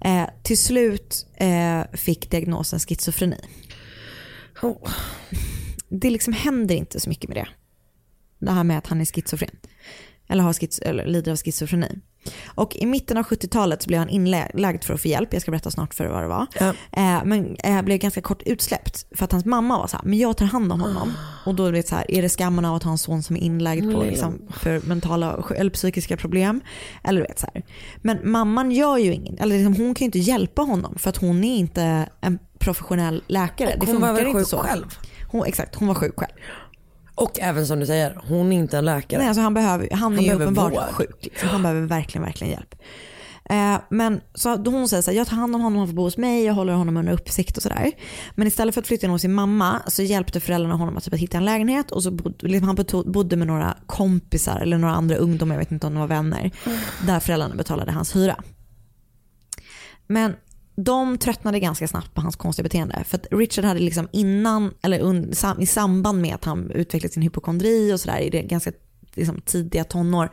eh, 0.00 0.26
till 0.42 0.58
slut 0.58 1.26
eh, 1.36 1.82
fick 1.92 2.30
diagnosen 2.30 2.78
schizofreni. 2.78 3.40
Oh. 4.62 4.90
Det 5.88 6.10
liksom 6.10 6.32
händer 6.32 6.74
inte 6.74 7.00
så 7.00 7.08
mycket 7.08 7.28
med 7.28 7.36
det. 7.36 7.48
Det 8.38 8.52
här 8.52 8.64
med 8.64 8.78
att 8.78 8.86
han 8.86 9.00
är 9.00 9.04
schizofren. 9.04 9.56
Eller, 10.28 10.42
har 10.42 10.52
schiz- 10.52 10.82
eller 10.82 11.06
lider 11.06 11.32
av 11.32 11.38
schizofreni. 11.38 12.00
Och 12.46 12.76
i 12.76 12.86
mitten 12.86 13.16
av 13.16 13.24
70-talet 13.24 13.82
så 13.82 13.88
blev 13.88 13.98
han 13.98 14.08
inlagd 14.08 14.84
för 14.84 14.94
att 14.94 15.00
få 15.00 15.08
hjälp. 15.08 15.32
Jag 15.32 15.42
ska 15.42 15.50
berätta 15.50 15.70
snart 15.70 15.94
för 15.94 16.06
vad 16.06 16.22
det 16.22 16.28
var. 16.28 16.46
Ja. 16.60 16.68
Eh, 16.92 17.24
men 17.24 17.56
eh, 17.56 17.82
blev 17.82 17.98
ganska 17.98 18.20
kort 18.20 18.42
utsläppt. 18.46 19.06
För 19.16 19.24
att 19.24 19.32
hans 19.32 19.44
mamma 19.44 19.78
var 19.78 19.86
så 19.86 19.96
här, 19.96 20.04
men 20.04 20.18
jag 20.18 20.36
tar 20.36 20.46
hand 20.46 20.72
om 20.72 20.80
honom. 20.80 21.12
Och 21.44 21.54
då 21.54 21.66
är 21.66 21.72
det 21.72 21.88
så 21.88 21.94
här, 21.94 22.10
är 22.10 22.22
det 22.22 22.28
skammen 22.28 22.64
av 22.64 22.74
att 22.74 22.82
ha 22.82 22.90
en 22.90 22.98
son 22.98 23.22
som 23.22 23.36
är 23.36 23.40
inlagd 23.40 23.92
på, 23.92 24.02
liksom, 24.02 24.38
för 24.50 24.80
mentala 24.80 25.44
eller 25.56 25.70
psykiska 25.70 26.16
problem? 26.16 26.60
Eller 27.04 27.20
du 27.20 27.26
vet 27.26 27.38
så 27.38 27.46
här. 27.54 27.62
Men 28.02 28.30
mamman 28.30 28.70
gör 28.70 28.98
ju 28.98 29.12
ingen, 29.14 29.38
eller 29.38 29.56
liksom, 29.56 29.76
hon 29.76 29.94
kan 29.94 30.04
ju 30.04 30.06
inte 30.06 30.18
hjälpa 30.18 30.62
honom 30.62 30.94
för 30.98 31.10
att 31.10 31.16
hon 31.16 31.44
är 31.44 31.56
inte 31.56 32.08
en 32.20 32.38
professionell 32.58 33.22
läkare. 33.26 33.74
Och 33.74 33.86
det 33.86 33.92
hon 33.92 34.00
var 34.00 34.08
funkar 34.08 34.24
väl 34.24 34.26
inte 34.26 34.38
sjuk 34.38 34.48
så. 34.48 34.58
själv? 34.58 34.98
Hon, 35.30 35.46
exakt, 35.46 35.74
hon 35.74 35.88
var 35.88 35.94
sjuk 35.94 36.14
själv. 36.16 36.32
Och 37.14 37.40
även 37.40 37.66
som 37.66 37.80
du 37.80 37.86
säger, 37.86 38.18
hon 38.28 38.52
är 38.52 38.56
inte 38.56 38.78
en 38.78 38.84
läkare. 38.84 39.18
Nej, 39.18 39.28
alltså 39.28 39.42
han, 39.42 39.54
behöver, 39.54 39.88
han, 39.92 40.12
är 40.12 40.16
Han 40.16 40.24
ju 40.24 40.26
behöver 40.26 40.44
uppenbart 40.44 40.72
vård. 40.72 40.80
sjuk. 40.80 41.16
Liksom. 41.20 41.48
Han 41.48 41.62
behöver 41.62 41.80
verkligen, 41.80 42.24
verkligen 42.24 42.52
hjälp. 42.52 42.74
Eh, 43.50 43.76
men 43.88 44.20
så 44.34 44.56
hon 44.56 44.88
säger 44.88 45.02
så 45.02 45.10
här, 45.10 45.18
jag 45.18 45.26
tar 45.26 45.36
hand 45.36 45.54
om 45.54 45.60
honom, 45.60 45.78
han 45.78 45.88
får 45.88 45.94
bo 45.94 46.02
hos 46.02 46.16
mig, 46.16 46.44
jag 46.44 46.54
håller 46.54 46.72
honom 46.72 46.96
under 46.96 47.12
uppsikt 47.12 47.56
och 47.56 47.62
sådär. 47.62 47.92
Men 48.34 48.46
istället 48.46 48.74
för 48.74 48.80
att 48.80 48.86
flytta 48.86 49.06
in 49.06 49.10
hos 49.10 49.22
sin 49.22 49.32
mamma 49.32 49.82
så 49.86 50.02
hjälpte 50.02 50.40
föräldrarna 50.40 50.74
honom 50.74 50.96
att, 50.96 51.04
typ, 51.04 51.14
att 51.14 51.20
hitta 51.20 51.36
en 51.36 51.44
lägenhet 51.44 51.90
och 51.90 52.02
så 52.02 52.10
bodde, 52.10 52.48
liksom, 52.48 52.66
han 52.68 53.02
bodde 53.12 53.36
med 53.36 53.46
några 53.46 53.76
kompisar 53.86 54.60
eller 54.60 54.78
några 54.78 54.94
andra 54.94 55.16
ungdomar, 55.16 55.54
jag 55.54 55.58
vet 55.60 55.72
inte 55.72 55.86
om 55.86 55.94
de 55.94 56.00
var 56.00 56.06
vänner, 56.06 56.50
där 57.06 57.20
föräldrarna 57.20 57.54
betalade 57.54 57.92
hans 57.92 58.16
hyra. 58.16 58.36
Men 60.06 60.36
de 60.76 61.18
tröttnade 61.18 61.60
ganska 61.60 61.88
snabbt 61.88 62.14
på 62.14 62.20
hans 62.20 62.36
konstiga 62.36 62.62
beteende. 62.64 63.04
För 63.04 63.18
att 63.18 63.26
Richard 63.30 63.64
hade 63.64 63.80
liksom 63.80 64.08
innan, 64.12 64.74
eller 64.82 65.00
un, 65.00 65.32
i 65.60 65.66
samband 65.66 66.20
med 66.20 66.34
att 66.34 66.44
han 66.44 66.70
utvecklade 66.70 67.12
sin 67.12 67.22
hypokondri 67.22 67.92
och 67.92 68.00
sådär 68.00 68.18
i 68.18 68.30
det 68.30 68.42
ganska 68.42 68.72
liksom, 69.14 69.40
tidiga 69.40 69.84
tonår 69.84 70.30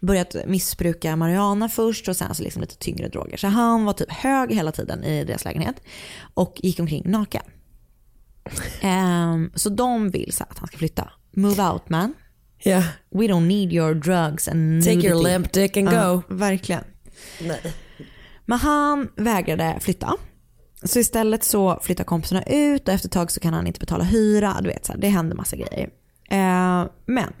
börjat 0.00 0.36
missbruka 0.46 1.16
marijuana 1.16 1.68
först 1.68 2.08
och 2.08 2.16
sen 2.16 2.34
så 2.34 2.42
liksom 2.42 2.60
lite 2.62 2.76
tyngre 2.76 3.08
droger. 3.08 3.36
Så 3.36 3.46
han 3.46 3.84
var 3.84 3.92
typ 3.92 4.12
hög 4.12 4.52
hela 4.52 4.72
tiden 4.72 5.04
i 5.04 5.24
deras 5.24 5.44
lägenhet 5.44 5.76
och 6.34 6.60
gick 6.62 6.80
omkring 6.80 7.02
naken. 7.06 7.42
Ehm, 8.80 9.50
så 9.54 9.68
de 9.68 10.10
vill 10.10 10.32
så 10.32 10.44
att 10.44 10.58
han 10.58 10.68
ska 10.68 10.78
flytta. 10.78 11.10
Move 11.36 11.62
out 11.62 11.88
man. 11.88 12.14
Yeah. 12.64 12.84
We 13.10 13.24
don't 13.26 13.46
need 13.46 13.72
your 13.72 13.94
drugs 13.94 14.48
and 14.48 14.84
Take 14.84 14.94
your 14.94 15.14
nudity. 15.14 15.32
limp 15.32 15.52
dick 15.52 15.76
and 15.76 15.90
go. 15.90 16.22
verkligen. 16.28 16.84
Nej. 17.40 17.60
Men 18.46 18.58
han 18.58 19.08
vägrade 19.16 19.78
flytta. 19.80 20.16
Så 20.84 20.98
istället 20.98 21.44
så 21.44 21.80
flyttar 21.82 22.04
kompisarna 22.04 22.42
ut 22.42 22.88
och 22.88 22.94
efter 22.94 23.08
ett 23.08 23.12
tag 23.12 23.30
så 23.30 23.40
kan 23.40 23.54
han 23.54 23.66
inte 23.66 23.80
betala 23.80 24.04
hyra. 24.04 24.56
Du 24.60 24.68
vet, 24.68 24.86
så 24.86 24.92
här, 24.92 25.00
det 25.00 25.08
händer 25.08 25.36
massa 25.36 25.56
grejer. 25.56 25.90
Eh, 26.30 26.86
men 27.06 27.32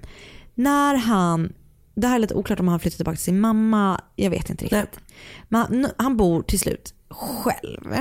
när 0.54 0.94
han 0.94 1.52
det 1.94 2.06
här 2.06 2.14
är 2.14 2.18
lite 2.18 2.34
oklart 2.34 2.60
om 2.60 2.68
han 2.68 2.80
flyttar 2.80 2.96
tillbaka 2.96 3.16
till 3.16 3.24
sin 3.24 3.40
mamma. 3.40 4.00
Jag 4.16 4.30
vet 4.30 4.50
inte 4.50 4.64
riktigt. 4.64 5.00
Men 5.48 5.60
han, 5.60 5.86
han 5.96 6.16
bor 6.16 6.42
till 6.42 6.60
slut 6.60 6.94
själv. 7.10 7.96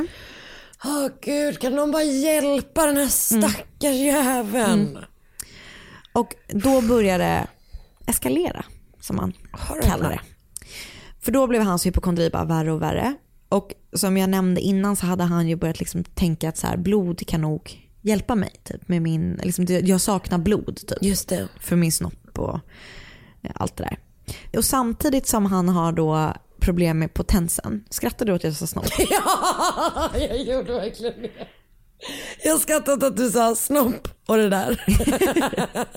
Åh 0.85 1.07
gud, 1.21 1.59
kan 1.59 1.75
någon 1.75 1.91
bara 1.91 2.03
hjälpa 2.03 2.85
den 2.85 2.97
här 2.97 3.07
stackars 3.07 3.95
jäveln? 3.95 4.87
Mm. 4.87 5.03
Och 6.13 6.35
då 6.47 6.81
börjar 6.81 7.19
det 7.19 7.47
eskalera, 8.05 8.65
som 8.99 9.15
man 9.15 9.33
kallar 9.83 10.09
det. 10.09 10.19
För 11.21 11.31
då 11.31 11.47
blev 11.47 11.61
hans 11.61 11.85
hypokondri 11.85 12.29
bara 12.29 12.45
värre 12.45 12.71
och 12.71 12.81
värre. 12.81 13.15
Och 13.49 13.73
som 13.93 14.17
jag 14.17 14.29
nämnde 14.29 14.61
innan 14.61 14.95
så 14.95 15.05
hade 15.05 15.23
han 15.23 15.47
ju 15.47 15.55
börjat 15.55 15.79
liksom 15.79 16.03
tänka 16.03 16.49
att 16.49 16.57
så 16.57 16.67
här, 16.67 16.77
blod 16.77 17.27
kan 17.27 17.41
nog 17.41 17.89
hjälpa 18.01 18.35
mig. 18.35 18.51
Typ, 18.63 18.87
med 18.87 19.01
min, 19.01 19.39
liksom, 19.43 19.65
jag 19.69 20.01
saknar 20.01 20.37
blod 20.37 20.79
typ, 20.87 21.49
för 21.59 21.75
min 21.75 21.91
snopp 21.91 22.39
och 22.39 22.59
ja, 23.41 23.49
allt 23.55 23.77
det 23.77 23.83
där. 23.83 23.97
Och 24.57 24.65
samtidigt 24.65 25.27
som 25.27 25.45
han 25.45 25.69
har 25.69 25.91
då 25.91 26.33
problem 26.59 26.99
med 26.99 27.13
potensen. 27.13 27.83
Skrattar 27.89 28.25
du 28.25 28.33
åt 28.33 28.39
att 28.39 28.43
jag 28.43 28.53
sa 28.53 28.67
snopp? 28.67 28.85
Ja, 29.09 30.11
jag 30.13 30.43
gjorde 30.43 30.73
verkligen 30.73 31.21
det. 31.21 31.31
Jag 32.43 32.59
skrattat 32.59 33.03
att 33.03 33.17
du 33.17 33.31
sa 33.31 33.55
snopp 33.55 34.07
och 34.25 34.37
det 34.37 34.49
där. 34.49 34.85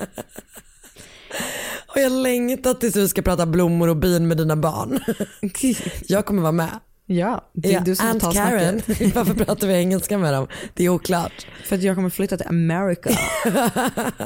och 1.86 1.96
jag 2.00 2.12
längtar 2.12 2.74
tills 2.74 2.94
du 2.94 3.08
ska 3.08 3.22
prata 3.22 3.46
blommor 3.46 3.88
och 3.88 3.96
bin 3.96 4.28
med 4.28 4.36
dina 4.36 4.56
barn. 4.56 5.00
Jag 6.08 6.26
kommer 6.26 6.42
vara 6.42 6.52
med. 6.52 6.68
Ja, 7.06 7.50
det 7.54 7.74
är 7.74 7.80
du 7.80 7.96
som 7.96 8.06
Aunt 8.08 8.20
tar 8.22 8.32
Karen. 8.32 8.82
snacket. 8.82 9.14
Varför 9.14 9.34
pratar 9.34 9.66
vi 9.66 9.74
engelska 9.74 10.18
med 10.18 10.32
dem? 10.34 10.46
Det 10.74 10.84
är 10.84 10.88
oklart. 10.88 11.46
För 11.64 11.76
att 11.76 11.82
jag 11.82 11.96
kommer 11.96 12.10
flytta 12.10 12.36
till 12.36 12.46
America. 12.46 13.10
um, 13.10 13.14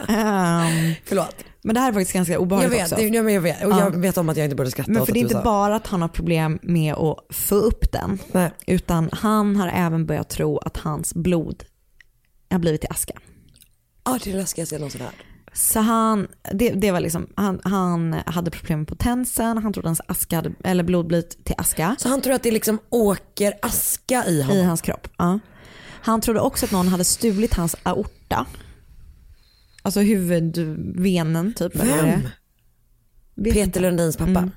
Förlåt. 1.04 1.34
Men 1.62 1.74
det 1.74 1.80
här 1.80 1.88
är 1.88 1.92
faktiskt 1.92 2.12
ganska 2.12 2.32
Jag 2.32 2.42
obehagligt 2.42 2.72
vet, 2.72 2.82
också. 2.82 2.94
det, 2.96 3.02
ja, 3.08 3.22
men 3.22 3.34
jag 3.34 3.40
vet. 3.40 3.64
Och 3.64 3.70
Ja. 3.72 3.78
jag 3.80 3.96
vet 3.96 4.18
om 4.18 4.28
att 4.28 4.36
jag 4.36 4.44
inte 4.44 4.56
borde 4.56 4.70
skratta 4.70 4.90
Men 4.92 5.06
för 5.06 5.12
det 5.12 5.18
är 5.18 5.20
inte 5.20 5.34
sa. 5.34 5.42
bara 5.42 5.76
att 5.76 5.86
han 5.86 6.02
har 6.02 6.08
problem 6.08 6.58
med 6.62 6.94
att 6.94 7.18
få 7.30 7.54
upp 7.54 7.92
den. 7.92 8.18
Utan 8.66 9.08
han 9.12 9.56
har 9.56 9.68
även 9.68 10.06
börjat 10.06 10.28
tro 10.30 10.58
att 10.58 10.76
hans 10.76 11.14
blod 11.14 11.64
har 12.50 12.58
blivit 12.58 12.80
till 12.80 12.90
aska. 12.90 13.14
Ja, 14.04 14.18
det 14.24 14.30
är 14.30 14.34
det 14.34 14.40
läskigaste 14.40 14.74
jag 14.74 14.80
någonsin 14.80 15.00
hört. 15.00 15.14
Så 15.58 15.80
han, 15.80 16.28
det, 16.52 16.70
det 16.70 16.90
var 16.92 17.00
liksom, 17.00 17.26
han, 17.34 17.60
han 17.64 18.16
hade 18.26 18.50
problem 18.50 18.78
med 18.78 18.88
potensen, 18.88 19.58
han 19.58 19.72
trodde 19.72 19.88
hans 19.88 20.00
aska 20.06 20.36
hade, 20.36 20.52
eller 20.64 20.84
blod 20.84 21.06
blivit 21.06 21.44
till 21.44 21.54
aska. 21.58 21.96
Så 21.98 22.08
han 22.08 22.20
tror 22.20 22.34
att 22.34 22.42
det 22.42 22.50
liksom 22.50 22.78
åker 22.90 23.54
aska 23.62 24.24
i 24.26 24.42
honom? 24.42 24.56
I 24.56 24.62
hans 24.62 24.80
kropp, 24.80 25.08
ja. 25.16 25.38
Han 25.84 26.20
trodde 26.20 26.40
också 26.40 26.66
att 26.66 26.72
någon 26.72 26.88
hade 26.88 27.04
stulit 27.04 27.54
hans 27.54 27.76
aorta. 27.82 28.46
Alltså 29.82 30.00
huvudvenen 30.00 31.54
typ. 31.54 31.74
eller 31.74 32.04
är. 32.04 32.30
Vet 33.34 33.54
Peter. 33.54 33.80
Lundins 33.80 34.16
pappa. 34.16 34.30
Mm. 34.30 34.50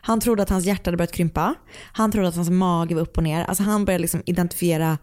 Han 0.00 0.20
trodde 0.20 0.42
att 0.42 0.50
hans 0.50 0.64
hjärta 0.64 0.88
hade 0.88 0.96
börjat 0.96 1.12
krympa. 1.12 1.54
Han 1.92 2.12
trodde 2.12 2.28
att 2.28 2.36
hans 2.36 2.50
mage 2.50 2.94
var 2.94 3.02
upp 3.02 3.16
och 3.16 3.22
ner. 3.22 3.44
Alltså 3.44 3.62
han 3.62 3.84
började 3.84 4.02
liksom 4.02 4.22
identifiera 4.26 4.98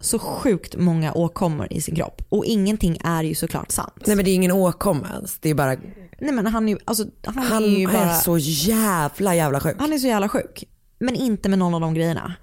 så 0.00 0.18
sjukt 0.18 0.76
många 0.76 1.12
åkommor 1.12 1.66
i 1.70 1.80
sin 1.80 1.94
kropp. 1.96 2.22
Och 2.28 2.44
ingenting 2.44 2.98
är 3.04 3.22
ju 3.22 3.34
såklart 3.34 3.70
sant. 3.70 3.92
Nej 4.06 4.16
men 4.16 4.24
det 4.24 4.30
är 4.30 4.34
ingen 4.34 4.52
åkomma 4.52 5.08
ens. 5.14 5.38
Det 5.38 5.50
är 5.50 5.54
bara, 5.54 5.76
Nej 6.20 6.32
men 6.32 6.46
han 6.46 6.68
är 6.68 6.72
ju, 6.72 6.78
alltså, 6.84 7.04
han 7.24 7.38
han 7.38 7.64
är 7.64 7.68
ju 7.68 7.82
är 7.88 7.92
bara... 7.92 8.14
så 8.14 8.38
jävla 8.38 9.34
jävla 9.34 9.60
sjuk. 9.60 9.76
Han 9.78 9.92
är 9.92 9.98
så 9.98 10.06
jävla 10.06 10.28
sjuk. 10.28 10.64
Men 10.98 11.14
inte 11.14 11.48
med 11.48 11.58
någon 11.58 11.74
av 11.74 11.80
de 11.80 11.94
grejerna. 11.94 12.34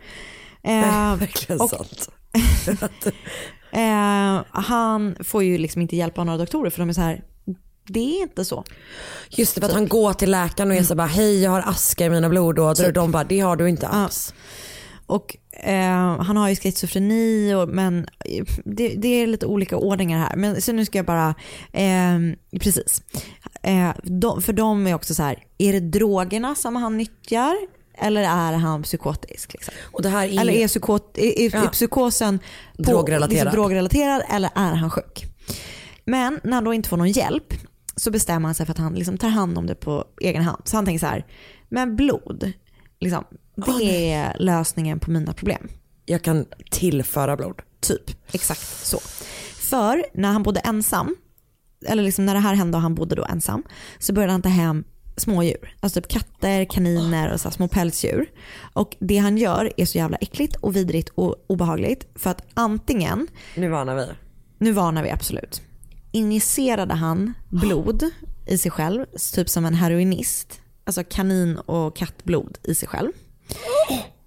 Nej, 0.63 0.83
Eh, 0.83 1.15
verkligen 1.19 1.61
och- 1.61 1.69
sant. 1.69 2.09
Eh, 3.71 4.43
han 4.51 5.15
får 5.23 5.43
ju 5.43 5.57
liksom 5.57 5.81
inte 5.81 5.95
hjälp 5.95 6.17
av 6.17 6.25
några 6.25 6.37
doktorer 6.37 6.69
för 6.69 6.79
de 6.79 6.89
är 6.89 6.93
så 6.93 7.01
här, 7.01 7.23
det 7.87 7.99
är 7.99 8.21
inte 8.21 8.45
så. 8.45 8.63
Just 9.29 9.55
det, 9.55 9.61
för 9.61 9.67
att 9.67 9.73
han 9.73 9.87
går 9.87 10.13
till 10.13 10.31
läkaren 10.31 10.71
och 10.71 10.77
är 10.77 10.83
så 10.83 10.95
bara, 10.95 11.07
hej 11.07 11.41
jag 11.43 11.51
har 11.51 11.61
aska 11.61 12.05
i 12.05 12.09
mina 12.09 12.29
blodådror. 12.29 12.87
Och 12.87 12.93
de 12.93 13.11
bara, 13.11 13.23
det 13.23 13.39
har 13.39 13.55
du 13.55 13.69
inte 13.69 13.87
alls. 13.87 14.33
Och 15.05 15.37
eh, 15.51 16.21
han 16.21 16.37
har 16.37 16.49
ju 16.49 16.55
schizofreni 16.55 17.53
och, 17.53 17.69
men 17.69 18.07
det, 18.65 18.87
det 18.95 19.07
är 19.07 19.27
lite 19.27 19.45
olika 19.45 19.77
ordningar 19.77 20.19
här. 20.19 20.35
Men 20.35 20.61
så 20.61 20.71
nu 20.71 20.85
ska 20.85 20.97
jag 20.97 21.05
bara, 21.05 21.35
eh, 21.71 22.19
precis. 22.59 23.01
Eh, 23.63 23.89
de, 24.03 24.41
för 24.41 24.53
de 24.53 24.87
är 24.87 24.93
också 24.93 25.15
så 25.15 25.23
här, 25.23 25.43
är 25.57 25.73
det 25.73 25.79
drogerna 25.79 26.55
som 26.55 26.75
han 26.75 26.97
nyttjar? 26.97 27.55
Eller 27.97 28.21
är 28.21 28.53
han 28.53 28.83
psykotisk? 28.83 29.53
Liksom? 29.53 29.73
Och 29.91 30.01
det 30.01 30.09
här 30.09 30.27
är- 30.27 30.41
Eller 30.41 30.53
är, 30.53 30.67
psykot, 30.67 31.17
är, 31.17 31.39
är, 31.39 31.51
Ja. 31.55 31.63
är 31.63 31.67
psykosen 31.67 32.39
på, 32.77 32.83
Drogrelaterad. 32.83 33.29
Liksom, 33.29 33.51
drogrelaterad 33.51 34.21
eller 34.29 34.49
är 34.55 34.73
han 34.75 34.89
sjuk? 34.91 35.25
Men 36.05 36.39
när 36.43 36.53
han 36.53 36.63
då 36.63 36.73
inte 36.73 36.89
får 36.89 36.97
någon 36.97 37.11
hjälp 37.11 37.53
så 37.95 38.11
bestämmer 38.11 38.47
han 38.47 38.55
sig 38.55 38.65
för 38.65 38.71
att 38.73 38.77
han 38.79 38.93
liksom 38.93 39.17
tar 39.17 39.27
hand 39.29 39.57
om 39.57 39.67
det 39.67 39.75
på 39.75 40.05
egen 40.21 40.43
hand. 40.43 40.61
Så 40.65 40.77
han 40.77 40.85
tänker 40.85 40.99
så 40.99 41.05
här, 41.05 41.25
men 41.69 41.95
blod, 41.95 42.51
liksom, 42.99 43.23
det 43.55 44.11
är 44.11 44.35
lösningen 44.39 44.99
på 44.99 45.11
mina 45.11 45.33
problem. 45.33 45.67
Jag 46.05 46.21
kan 46.21 46.45
tillföra 46.71 47.35
blod. 47.37 47.61
Typ, 47.79 48.33
exakt 48.33 48.85
så. 48.85 48.99
För 49.55 50.05
när 50.13 50.31
han 50.31 50.43
bodde 50.43 50.59
ensam, 50.59 51.15
eller 51.85 52.03
liksom 52.03 52.25
när 52.25 52.33
det 52.33 52.39
här 52.39 52.53
hände 52.53 52.77
och 52.77 52.81
han 52.81 52.95
bodde 52.95 53.15
då 53.15 53.25
ensam, 53.25 53.63
så 53.99 54.13
började 54.13 54.31
han 54.31 54.41
ta 54.41 54.49
hem 54.49 54.83
smådjur. 55.17 55.75
Alltså 55.79 56.01
typ 56.01 56.11
katter, 56.11 56.65
kaniner 56.65 57.33
och 57.33 57.41
så 57.41 57.51
små 57.51 57.67
pälsdjur. 57.67 58.31
Och 58.73 58.95
det 58.99 59.17
han 59.17 59.37
gör 59.37 59.71
är 59.77 59.85
så 59.85 59.97
jävla 59.97 60.17
äckligt 60.17 60.55
och 60.55 60.75
vidrigt 60.75 61.09
och 61.15 61.35
obehagligt. 61.47 62.07
För 62.15 62.29
att 62.29 62.41
antingen, 62.53 63.27
Nu 63.55 63.69
varnar 63.69 63.95
vi. 63.95 64.05
nu 64.57 64.71
varnar 64.71 65.03
vi 65.03 65.09
absolut, 65.11 65.61
injicerade 66.11 66.93
han 66.93 67.33
blod 67.49 68.03
i 68.45 68.57
sig 68.57 68.71
själv, 68.71 69.05
typ 69.33 69.49
som 69.49 69.65
en 69.65 69.73
heroinist. 69.73 70.59
Alltså 70.85 71.03
kanin 71.03 71.57
och 71.57 71.95
kattblod 71.95 72.57
i 72.63 72.75
sig 72.75 72.87
själv. 72.87 73.11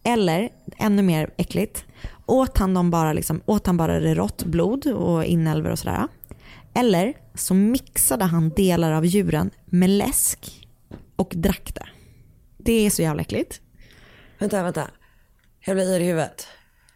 Eller, 0.05 0.49
ännu 0.77 1.03
mer 1.03 1.31
äckligt, 1.37 1.85
åt 2.27 2.59
han, 2.59 2.75
dem 2.75 2.91
bara 2.91 3.13
liksom, 3.13 3.43
åt 3.47 3.67
han 3.67 3.77
bara 3.77 4.01
det 4.01 4.15
rått 4.15 4.45
blod 4.45 4.87
och 4.87 5.25
inälvor 5.25 5.71
och 5.71 5.79
sådär. 5.79 6.09
Eller 6.75 7.15
så 7.35 7.55
mixade 7.55 8.25
han 8.25 8.51
delar 8.51 8.93
av 8.93 9.07
djuren 9.07 9.51
med 9.67 9.91
läsk 9.91 10.69
och 11.17 11.33
drack 11.37 11.75
det. 11.75 11.87
Det 12.59 12.87
är 12.87 12.91
så 12.91 13.03
jävla 13.03 13.23
äckligt. 13.23 13.61
Vänta, 14.39 14.63
vänta. 14.63 14.91
Jag 15.67 15.77
blir 15.77 15.97
yr 15.97 16.01
i 16.01 16.07
huvudet. 16.07 16.47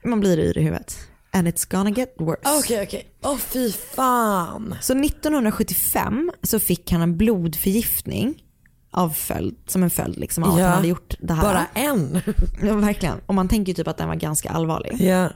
Man 0.05 0.21
blir 0.21 0.39
yr 0.39 0.59
i 0.59 0.63
huvudet. 0.63 0.99
And 1.33 1.49
it's 1.49 1.71
gonna 1.71 1.91
get 1.91 2.15
worse. 2.19 2.59
Okej, 2.59 2.83
okej. 2.83 3.09
Åh 3.23 3.37
fy 3.37 3.73
fan. 3.73 4.75
Så 4.81 5.01
1975 5.01 6.31
så 6.43 6.59
fick 6.59 6.93
han 6.93 7.03
en 7.03 7.17
blodförgiftning 7.17 8.43
av 8.91 9.11
följd, 9.11 9.57
som 9.67 9.83
en 9.83 9.91
följd 9.91 10.19
liksom 10.19 10.45
av 10.45 10.51
Ja, 10.51 10.65
att 10.65 10.69
han 10.69 10.77
hade 10.77 10.89
gjort 10.89 11.15
det 11.21 11.33
här. 11.35 11.43
bara 11.43 11.67
en. 11.75 12.21
Ja, 12.63 12.75
verkligen. 12.75 13.19
Och 13.27 13.35
man 13.35 13.49
tänker 13.49 13.71
ju 13.73 13.75
typ 13.75 13.89
att 13.89 13.97
den 13.97 14.09
var 14.09 14.15
ganska 14.15 14.51
allvarlig. 14.51 14.97
Ja. 15.01 15.29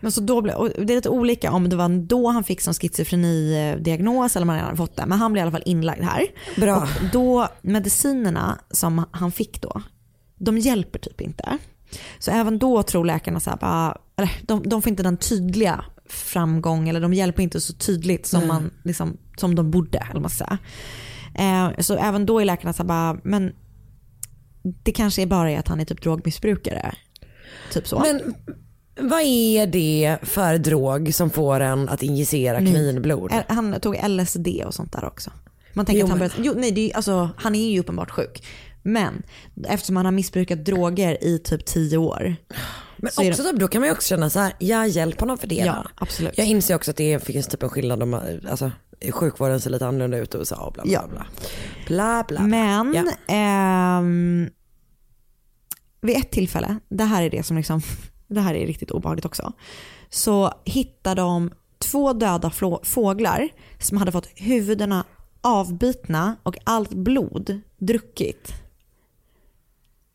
Men 0.00 0.12
så 0.12 0.20
då 0.20 0.42
blev, 0.42 0.54
det 0.86 0.92
är 0.92 0.96
lite 0.96 1.08
olika 1.08 1.52
om 1.52 1.68
det 1.68 1.76
var 1.76 1.88
då 1.88 2.28
han 2.28 2.44
fick 2.44 2.60
som 2.60 2.74
schizofreni-diagnos 2.74 4.36
eller 4.36 4.44
om 4.44 4.48
han 4.48 4.56
redan 4.56 4.66
hade 4.66 4.76
fått 4.76 4.96
det. 4.96 5.06
Men 5.06 5.18
han 5.18 5.32
blev 5.32 5.40
i 5.40 5.42
alla 5.42 5.50
fall 5.52 5.62
inlagd 5.66 6.02
här. 6.02 6.26
Bra. 6.56 6.76
Och 6.76 6.88
då, 7.12 7.48
medicinerna 7.62 8.58
som 8.70 9.04
han 9.10 9.32
fick 9.32 9.62
då, 9.62 9.82
de 10.38 10.58
hjälper 10.58 10.98
typ 10.98 11.20
inte. 11.20 11.58
Så 12.18 12.30
även 12.30 12.58
då 12.58 12.82
tror 12.82 13.04
läkarna 13.04 13.40
så 13.40 13.50
här, 13.50 13.56
bara, 13.56 13.98
eller 14.16 14.30
de, 14.42 14.62
de 14.68 14.82
får 14.82 14.90
inte 14.90 15.02
den 15.02 15.16
tydliga 15.16 15.84
framgång 16.08 16.88
eller 16.88 17.00
de 17.00 17.14
hjälper 17.14 17.42
inte 17.42 17.60
så 17.60 17.72
tydligt 17.72 18.26
som, 18.26 18.46
man, 18.46 18.70
liksom, 18.82 19.16
som 19.36 19.54
de 19.54 19.70
borde. 19.70 19.98
Eller 20.10 20.20
man 20.20 20.30
säga. 20.30 20.58
Eh, 21.38 21.70
så 21.78 21.94
även 21.94 22.26
då 22.26 22.40
är 22.40 22.44
läkarna 22.44 22.72
så 22.72 22.84
bara, 22.84 23.18
men 23.24 23.52
det 24.82 24.92
kanske 24.92 25.22
är 25.22 25.26
bara 25.26 25.58
att 25.58 25.68
han 25.68 25.80
är 25.80 25.84
typ 25.84 26.02
drogmissbrukare. 26.02 26.94
Typ 27.72 27.88
så. 27.88 27.98
Men 27.98 28.34
vad 29.10 29.20
är 29.22 29.66
det 29.66 30.16
för 30.22 30.58
drog 30.58 31.14
som 31.14 31.30
får 31.30 31.60
en 31.60 31.88
att 31.88 32.02
injicera 32.02 32.58
kaninblod? 32.58 33.32
Eh, 33.32 33.38
Han 33.48 33.80
tog 33.80 33.96
LSD 34.08 34.48
och 34.66 34.74
sånt 34.74 34.92
där 34.92 35.04
också. 35.04 35.30
Man 35.72 35.86
tänker 35.86 36.00
Jo, 36.00 36.04
att 36.06 36.10
han 36.10 36.18
började, 36.18 36.34
jo, 36.38 36.52
nej, 36.56 36.70
det 36.72 36.90
är, 36.90 36.96
alltså, 36.96 37.30
han 37.36 37.54
är 37.54 37.70
ju 37.70 37.80
uppenbart 37.80 38.10
sjuk. 38.10 38.44
Men 38.82 39.22
eftersom 39.68 39.96
han 39.96 40.04
har 40.04 40.12
missbrukat 40.12 40.64
droger 40.64 41.24
i 41.24 41.38
typ 41.38 41.64
tio 41.64 41.96
år. 41.98 42.36
Men 42.96 43.08
också 43.08 43.42
det- 43.42 43.50
typ, 43.50 43.60
då 43.60 43.68
kan 43.68 43.80
man 43.80 43.88
ju 43.88 43.92
också 43.92 44.08
känna 44.08 44.30
så 44.30 44.38
här, 44.38 44.52
jag 44.58 44.88
hjälper 44.88 45.20
honom 45.20 45.38
för 45.38 45.46
det 45.46 45.54
Ja, 45.54 45.86
absolut. 45.94 46.32
Jag 46.38 46.46
inser 46.46 46.74
också 46.74 46.90
att 46.90 46.96
det 46.96 47.24
finns 47.24 47.46
typ 47.46 47.62
en 47.62 47.68
skillnad 47.68 48.02
om, 48.02 48.20
alltså 48.50 48.70
sjukvården 49.12 49.60
ser 49.60 49.70
lite 49.70 49.86
annorlunda 49.86 50.18
ut 50.18 50.34
i 50.34 50.38
USA 50.38 50.56
och 50.56 50.72
bla 50.72 50.82
bla 50.82 50.92
Ja. 50.92 51.06
bla. 51.08 51.26
Bla 51.86 52.24
bla. 52.28 52.38
bla. 52.38 52.46
Men 52.46 52.94
Ja. 52.94 53.34
ehm, 53.34 54.50
vid 56.00 56.16
ett 56.16 56.30
tillfälle, 56.30 56.78
det 56.88 57.04
här 57.04 57.22
är 57.22 57.30
det 57.30 57.42
som 57.42 57.56
liksom, 57.56 57.80
det 58.26 58.40
här 58.40 58.54
är 58.54 58.66
riktigt 58.66 58.90
obehagligt 58.90 59.24
också. 59.26 59.52
Så 60.10 60.52
hittar 60.64 61.14
de 61.14 61.50
två 61.78 62.12
döda 62.12 62.50
fåglar 62.82 63.48
som 63.78 63.98
hade 63.98 64.12
fått 64.12 64.28
huvudena 64.34 65.04
avbitna 65.40 66.36
och 66.42 66.56
allt 66.64 66.94
blod 66.94 67.60
druckit. 67.78 68.52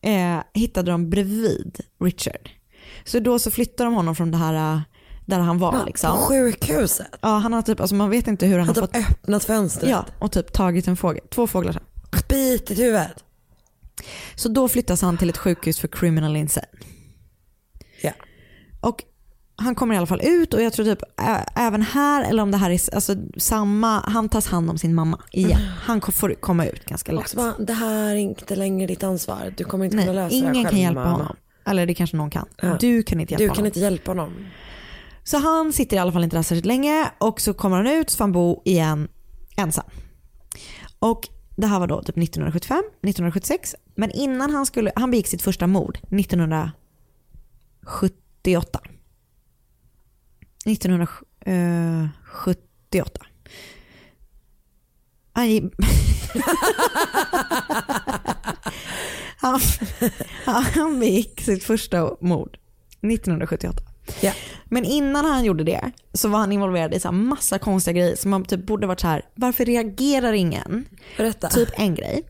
Eh, 0.01 0.39
hittade 0.53 0.91
de 0.91 1.09
bredvid 1.09 1.79
Richard. 1.99 2.49
Så 3.05 3.19
då 3.19 3.39
så 3.39 3.51
flyttar 3.51 3.85
de 3.85 3.93
honom 3.93 4.15
från 4.15 4.31
det 4.31 4.37
här 4.37 4.81
där 5.35 5.39
han 5.39 5.57
var. 5.57 5.73
Ja, 5.77 5.85
liksom. 5.85 6.11
På 6.11 6.17
sjukhuset. 6.17 7.07
Ja, 7.21 7.29
han 7.37 7.53
har 7.53 7.61
typ, 7.61 7.79
alltså 7.79 7.95
man 7.95 8.09
vet 8.09 8.27
inte 8.27 8.45
hur 8.45 8.57
han 8.59 8.67
Han 8.67 8.75
har 8.75 8.81
har 8.81 8.87
fått 8.87 8.93
typ 8.93 9.09
öppnat 9.11 9.43
fönstret. 9.43 9.89
Ja, 9.89 10.05
och 10.19 10.31
typ 10.31 10.53
tagit 10.53 10.87
en 10.87 10.97
fågel, 10.97 11.23
två 11.29 11.47
fåglar 11.47 11.71
sen. 11.73 11.83
Bit 12.29 12.71
i 12.71 12.75
huvudet. 12.75 13.23
Så 14.35 14.49
då 14.49 14.67
flyttas 14.67 15.01
han 15.01 15.17
till 15.17 15.29
ett 15.29 15.37
sjukhus 15.37 15.79
för 15.79 15.87
criminal 15.87 16.35
insane. 16.35 16.67
Ja. 18.01 18.11
Och 18.81 19.03
han 19.55 19.75
kommer 19.75 19.95
i 19.95 19.97
alla 19.97 20.07
fall 20.07 20.21
ut 20.23 20.53
och 20.53 20.61
jag 20.61 20.73
tror 20.73 20.85
typ 20.85 21.03
även 21.55 21.81
här, 21.81 22.23
eller 22.29 22.43
om 22.43 22.51
det 22.51 22.57
här 22.57 22.69
är 22.71 22.95
alltså, 22.95 23.15
samma, 23.37 23.99
han 23.99 24.29
tas 24.29 24.47
hand 24.47 24.69
om 24.69 24.77
sin 24.77 24.95
mamma 24.95 25.19
igen. 25.31 25.61
Mm. 25.61 25.73
Han 25.83 26.01
får 26.01 26.33
komma 26.33 26.65
ut 26.65 26.85
ganska 26.85 27.11
lätt. 27.11 27.35
Bara, 27.35 27.53
det 27.57 27.73
här 27.73 28.11
är 28.11 28.15
inte 28.15 28.55
längre 28.55 28.87
ditt 28.87 29.03
ansvar. 29.03 29.53
Du 29.57 29.63
kommer 29.63 29.85
inte 29.85 29.97
kunna 29.97 30.11
Nej, 30.11 30.15
lösa 30.15 30.35
det 30.35 30.41
här 30.41 30.49
ingen 30.51 30.63
själv, 30.63 30.69
kan 30.69 30.79
hjälpa 30.79 30.99
mamma. 31.03 31.11
honom. 31.17 31.35
Eller 31.65 31.85
det 31.85 31.93
kanske 31.93 32.17
någon 32.17 32.29
kan. 32.29 32.45
Ja. 32.61 32.77
Du 32.79 33.03
kan 33.03 33.19
inte 33.19 33.33
hjälpa 33.33 33.43
Du 33.43 33.47
honom. 33.47 33.55
kan 33.55 33.65
inte 33.65 33.79
hjälpa 33.79 34.11
honom. 34.11 34.33
Så 35.23 35.37
han 35.37 35.73
sitter 35.73 35.97
i 35.97 35.99
alla 35.99 36.11
fall 36.11 36.23
inte 36.23 36.35
där 36.35 36.43
särskilt 36.43 36.65
länge 36.65 37.11
och 37.17 37.41
så 37.41 37.53
kommer 37.53 37.77
han 37.77 37.87
ut 37.87 38.09
så 38.09 38.17
får 38.17 38.23
han 38.23 38.31
bo 38.31 38.61
igen 38.65 39.07
ensam. 39.57 39.85
Och 40.99 41.27
det 41.55 41.67
här 41.67 41.79
var 41.79 41.87
då 41.87 42.01
typ 42.01 42.17
1975, 42.17 42.77
1976. 42.77 43.75
Men 43.95 44.11
innan 44.11 44.51
han 44.51 44.65
skulle, 44.65 44.91
han 44.95 45.11
begick 45.11 45.27
sitt 45.27 45.41
första 45.41 45.67
mord 45.67 45.97
1978. 45.97 48.79
1978. 50.65 53.25
Han, 55.33 55.71
han, 60.45 60.63
han 60.63 60.99
begick 60.99 61.41
sitt 61.41 61.63
första 61.63 62.17
mord 62.21 62.57
1978. 63.01 63.90
Men 64.65 64.85
innan 64.85 65.25
han 65.25 65.43
gjorde 65.43 65.63
det 65.63 65.91
så 66.13 66.29
var 66.29 66.39
han 66.39 66.51
involverad 66.51 66.93
i 66.93 66.99
så 66.99 67.11
massa 67.11 67.59
konstiga 67.59 67.93
grejer 67.93 68.15
som 68.15 68.31
man 68.31 68.45
typ 68.45 68.65
borde 68.65 68.87
varit 68.87 68.99
så 68.99 69.07
här, 69.07 69.25
varför 69.35 69.65
reagerar 69.65 70.33
ingen? 70.33 70.85
Berätta. 71.17 71.49
Typ 71.49 71.69
en 71.73 71.95
grej. 71.95 72.23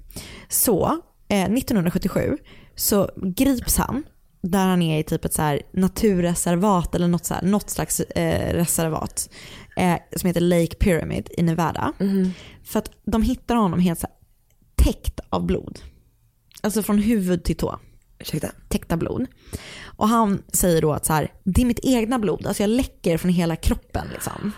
Så 0.49 1.01
eh, 1.27 1.43
1977 1.43 2.37
så 2.75 3.09
grips 3.15 3.77
han 3.77 4.03
där 4.41 4.67
han 4.67 4.81
är 4.81 4.99
i 4.99 5.03
typ 5.03 5.25
ett 5.25 5.33
så 5.33 5.59
naturreservat 5.71 6.95
eller 6.95 7.07
något, 7.07 7.25
så 7.25 7.33
här, 7.33 7.41
något 7.41 7.69
slags 7.69 7.99
eh, 7.99 8.53
reservat 8.53 9.29
eh, 9.77 9.97
som 10.15 10.27
heter 10.27 10.41
Lake 10.41 10.75
Pyramid 10.75 11.29
i 11.37 11.43
Nevada. 11.43 11.93
För 12.63 12.79
att 12.79 12.91
de 13.05 13.21
hittar 13.21 13.55
honom 13.55 13.79
helt 13.79 13.99
så 13.99 14.07
här, 14.07 14.15
täckt 14.85 15.19
av 15.29 15.45
blod. 15.45 15.79
Alltså 16.61 16.83
från 16.83 16.97
huvud 16.97 17.43
till 17.43 17.55
tå. 17.55 17.79
Ursäkta? 18.21 18.51
Täckta 18.67 18.97
blod. 18.97 19.27
Och 19.85 20.07
han 20.07 20.43
säger 20.53 20.81
då 20.81 20.93
att 20.93 21.05
så 21.05 21.13
här, 21.13 21.33
det 21.43 21.61
är 21.61 21.65
mitt 21.65 21.79
egna 21.83 22.19
blod, 22.19 22.47
alltså 22.47 22.63
jag 22.63 22.69
läcker 22.69 23.17
från 23.17 23.31
hela 23.31 23.55
kroppen. 23.55 24.07
Liksom. 24.13 24.51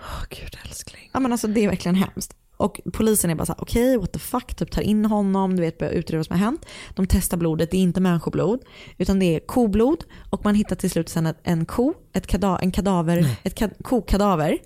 Åh 0.00 0.24
gud 0.30 0.58
älskling. 0.64 1.10
Ja, 1.12 1.20
men 1.20 1.32
alltså, 1.32 1.46
det 1.46 1.64
är 1.64 1.68
verkligen 1.68 1.94
hemskt. 1.94 2.36
Och 2.56 2.80
polisen 2.92 3.30
är 3.30 3.34
bara 3.34 3.46
så 3.46 3.52
här, 3.52 3.62
okej 3.62 3.96
what 3.96 4.12
the 4.12 4.18
fuck, 4.18 4.54
typ 4.54 4.70
tar 4.70 4.82
in 4.82 5.04
honom, 5.04 5.56
du 5.56 5.62
vet 5.62 5.78
börjar 5.78 5.92
utreda 5.92 6.18
vad 6.18 6.26
som 6.26 6.38
har 6.38 6.44
hänt. 6.44 6.66
De 6.94 7.06
testar 7.06 7.36
blodet, 7.36 7.70
det 7.70 7.76
är 7.76 7.82
inte 7.82 8.00
människoblod, 8.00 8.60
utan 8.98 9.18
det 9.18 9.36
är 9.36 9.40
koblod 9.40 10.04
och 10.30 10.44
man 10.44 10.54
hittar 10.54 10.76
till 10.76 10.90
slut 10.90 11.08
sen 11.08 11.34
en 11.42 11.66
ko, 11.66 11.94
ett, 12.12 12.26
kada, 12.26 12.58
en 12.58 12.72
kadaver, 12.72 13.36
ett 13.42 13.54
ka, 13.54 13.68
kokadaver. 13.82 14.58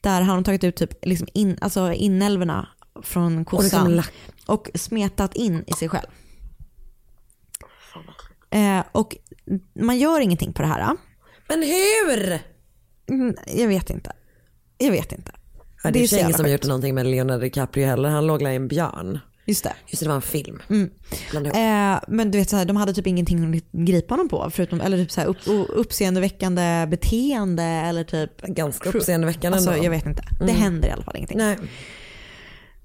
Där 0.00 0.22
har 0.22 0.34
de 0.34 0.44
tagit 0.44 0.64
ut 0.64 0.76
typ 0.76 1.06
liksom 1.06 1.28
in, 1.32 1.58
alltså 1.60 1.92
inälvorna 1.92 2.68
från 3.02 3.46
Och 3.46 3.62
liksom 3.62 3.86
kossan 3.86 4.02
och 4.46 4.70
smetat 4.74 5.34
in 5.34 5.64
i 5.66 5.72
sig 5.72 5.88
själv. 5.88 6.06
Eh, 8.54 8.84
och 8.92 9.16
man 9.80 9.98
gör 9.98 10.20
ingenting 10.20 10.52
på 10.52 10.62
det 10.62 10.68
här. 10.68 10.96
Men 11.48 11.62
hur? 11.62 12.38
Mm, 13.10 13.34
jag 13.46 13.68
vet 13.68 13.90
inte. 13.90 14.12
Jag 14.78 14.90
vet 14.90 15.12
inte. 15.12 15.32
Ja, 15.82 15.90
det 15.90 16.02
är, 16.02 16.06
så 16.06 16.16
det 16.16 16.20
ingen 16.22 16.34
som 16.34 16.44
har 16.44 16.52
gjort 16.52 16.64
någonting 16.66 16.94
med 16.94 17.06
Leonardo 17.06 17.40
DiCaprio 17.40 17.86
heller. 17.86 18.08
Han 18.08 18.26
låg 18.26 18.42
i 18.42 18.44
en 18.44 18.68
björn. 18.68 19.18
Just 19.46 19.64
det. 19.64 19.72
Just 19.86 20.00
det, 20.00 20.06
det 20.06 20.08
var 20.08 20.16
en 20.16 20.22
film. 20.22 20.62
Mm. 20.70 20.90
Eh, 21.34 22.00
men 22.08 22.30
du 22.30 22.38
vet, 22.38 22.50
så 22.50 22.56
här, 22.56 22.64
de 22.64 22.76
hade 22.76 22.94
typ 22.94 23.06
ingenting 23.06 23.54
att 23.56 23.64
gripa 23.72 24.14
honom 24.14 24.28
på. 24.28 24.50
Förutom, 24.50 24.80
eller 24.80 24.96
typ 24.98 25.10
så 25.10 25.20
här, 25.20 25.28
upp, 25.28 25.38
uppseendeväckande 25.68 26.86
beteende 26.90 27.62
eller 27.62 28.04
typ... 28.04 28.42
Ganska 28.42 28.88
uppseendeväckande 28.88 29.56
alltså, 29.56 29.70
ändå. 29.70 29.84
Jag 29.84 29.90
vet 29.90 30.06
inte. 30.06 30.22
Det 30.38 30.44
Mm. 30.44 30.56
händer 30.56 30.88
i 30.88 30.90
alla 30.90 31.04
fall 31.04 31.16
ingenting. 31.16 31.38
Nej. 31.38 31.56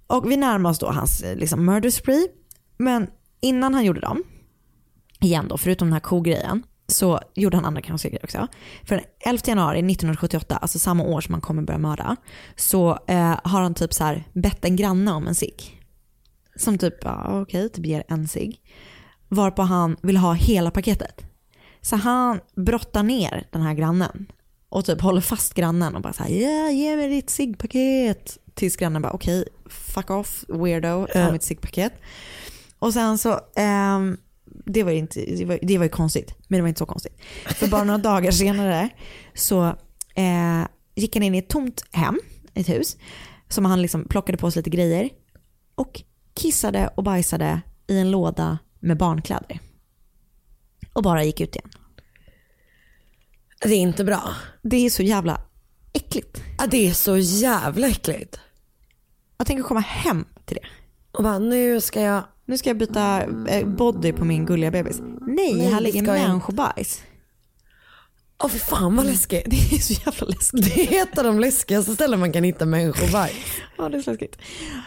Och 0.08 0.32
vi 0.32 0.38
närmar 0.38 0.70
oss 0.70 0.80
då 0.80 0.88
hans 0.88 1.24
liksom, 1.36 1.66
murder 1.66 1.90
spree. 1.90 2.28
Men 2.78 3.08
innan 3.42 3.74
han 3.74 3.86
gjorde 3.86 4.00
dem, 4.00 4.24
igen 5.22 5.48
då, 5.48 5.58
förutom 5.58 5.88
den 5.88 5.94
här 5.94 6.00
kogrejen, 6.00 6.64
så 6.88 7.20
gjorde 7.36 7.58
han 7.58 7.66
andra 7.66 7.82
konstiga 7.82 8.10
grejer 8.12 8.24
också. 8.26 8.48
För 8.84 8.96
den 8.96 9.06
11 9.20 9.42
januari 9.48 9.78
1978, 9.80 10.58
alltså 10.58 10.80
samma 10.80 11.04
år 11.04 11.22
som 11.22 11.34
han 11.34 11.42
kommer 11.42 11.62
börja 11.62 11.78
mörda, 11.80 12.16
så 12.56 13.00
eh, 13.08 13.40
har 13.44 13.62
han 13.62 13.74
typ 13.74 13.94
så 13.94 14.04
här 14.04 14.24
bett 14.34 14.66
en 14.66 14.76
granne 14.76 15.12
om 15.12 15.28
en 15.28 15.36
cigg. 15.36 15.82
Som 16.56 16.78
typ, 16.78 16.94
ja, 17.02 17.42
okej, 17.42 17.70
typ 17.70 17.86
ger 17.86 18.04
en 18.08 18.28
cigg. 18.28 18.62
Varpå 19.28 19.62
han 19.62 19.98
vill 20.02 20.18
ha 20.18 20.34
hela 20.34 20.72
paketet. 20.72 21.22
Så 21.82 21.96
han 21.96 22.40
brottar 22.56 23.04
ner 23.04 23.48
den 23.52 23.62
här 23.62 23.74
grannen 23.74 24.32
och 24.70 24.86
typ 24.86 25.02
håller 25.02 25.22
fast 25.22 25.54
grannen 25.54 25.96
och 25.96 26.02
bara 26.02 26.14
så 26.14 26.24
här, 26.24 26.30
ja, 26.30 26.70
ge 26.72 26.96
mig 26.96 27.10
ditt 27.10 27.30
ciggpaket. 27.30 28.38
Tills 28.54 28.76
grannen 28.78 29.02
bara, 29.02 29.12
okej, 29.14 29.46
fuck 29.70 30.10
off, 30.10 30.44
weirdo, 30.48 31.08
ta 31.14 31.20
Ja. 31.20 31.32
mitt 31.32 31.44
ciggpaket. 31.44 31.94
Och 32.80 32.94
sen 32.94 33.18
så, 33.18 33.40
ehm, 33.56 34.18
det, 34.74 34.84
var 34.84 34.92
inte, 34.92 35.26
det, 35.26 35.46
var, 35.46 35.60
det 35.62 35.78
var 35.78 35.86
ju 35.86 35.90
konstigt, 35.90 36.36
men 36.48 36.58
det 36.58 36.62
var 36.62 36.70
inte 36.70 36.80
så 36.80 36.86
konstigt. 36.86 37.22
För 37.46 37.68
bara 37.68 37.84
några 37.84 37.98
dagar 37.98 38.32
senare 38.32 38.90
så 39.34 39.66
eh, 40.16 40.68
gick 40.96 41.16
han 41.16 41.24
in 41.24 41.36
i 41.36 41.38
ett 41.38 41.50
tomt 41.50 41.84
hem, 41.92 42.20
ett 42.54 42.70
hus, 42.70 42.98
som 43.48 43.66
han 43.66 43.82
liksom 43.82 44.06
plockade 44.08 44.38
på 44.38 44.52
sig 44.52 44.60
lite 44.60 44.70
grejer 44.70 45.10
och 45.76 46.02
kissade 46.34 46.90
och 46.96 47.04
bajsade 47.04 47.62
i 47.88 48.00
en 48.00 48.12
låda 48.12 48.58
med 48.80 48.98
barnkläder. 48.98 49.60
Och 50.94 51.04
bara 51.04 51.24
gick 51.24 51.42
ut 51.42 51.56
igen. 51.56 51.70
Det 53.62 53.74
är 53.74 53.80
inte 53.80 54.04
bra. 54.04 54.36
Det 54.62 54.86
är 54.86 54.90
så 54.90 55.04
jävla 55.04 55.42
äckligt. 55.94 56.44
Ja, 56.58 56.68
det 56.68 56.88
är 56.88 56.94
så 56.94 57.18
jävla 57.18 57.88
äckligt. 57.88 58.40
Jag 59.38 59.48
tänker 59.48 59.64
komma 59.64 59.80
hem 59.80 60.26
till 60.46 60.58
det. 60.62 60.68
Och 61.12 61.24
bara, 61.24 61.40
nu 61.40 61.82
ska 61.82 62.02
jag... 62.02 62.24
Nu 62.50 62.58
ska 62.58 62.70
jag 62.70 62.78
byta 62.78 63.24
eh, 63.48 63.68
body 63.68 64.12
på 64.12 64.26
min 64.26 64.46
gulliga 64.46 64.72
bebis. 64.72 65.02
Nej, 65.22 65.54
Nej, 65.54 65.68
här 65.68 65.82
ligger 65.82 66.02
människobajs. 66.02 67.02
Åh 68.44 68.50
för 68.50 68.60
fan 68.60 68.96
vad 68.96 69.06
läskigt. 69.06 69.44
Det 69.50 69.76
är 69.76 69.80
så 69.80 69.94
jävla 70.06 70.28
läskigt. 70.28 70.76
Det 70.76 70.98
är 70.98 71.04
ett 71.04 71.18
av 71.18 71.24
de 71.24 71.40
läskigaste 71.40 71.94
ställen 71.94 72.20
man 72.20 72.32
kan 72.32 72.44
hitta 72.44 72.66
människobajs. 72.66 73.36
Ja, 73.78 73.90
det 73.90 73.98
är 73.98 74.02
så 74.02 74.12
läskigt. 74.12 74.38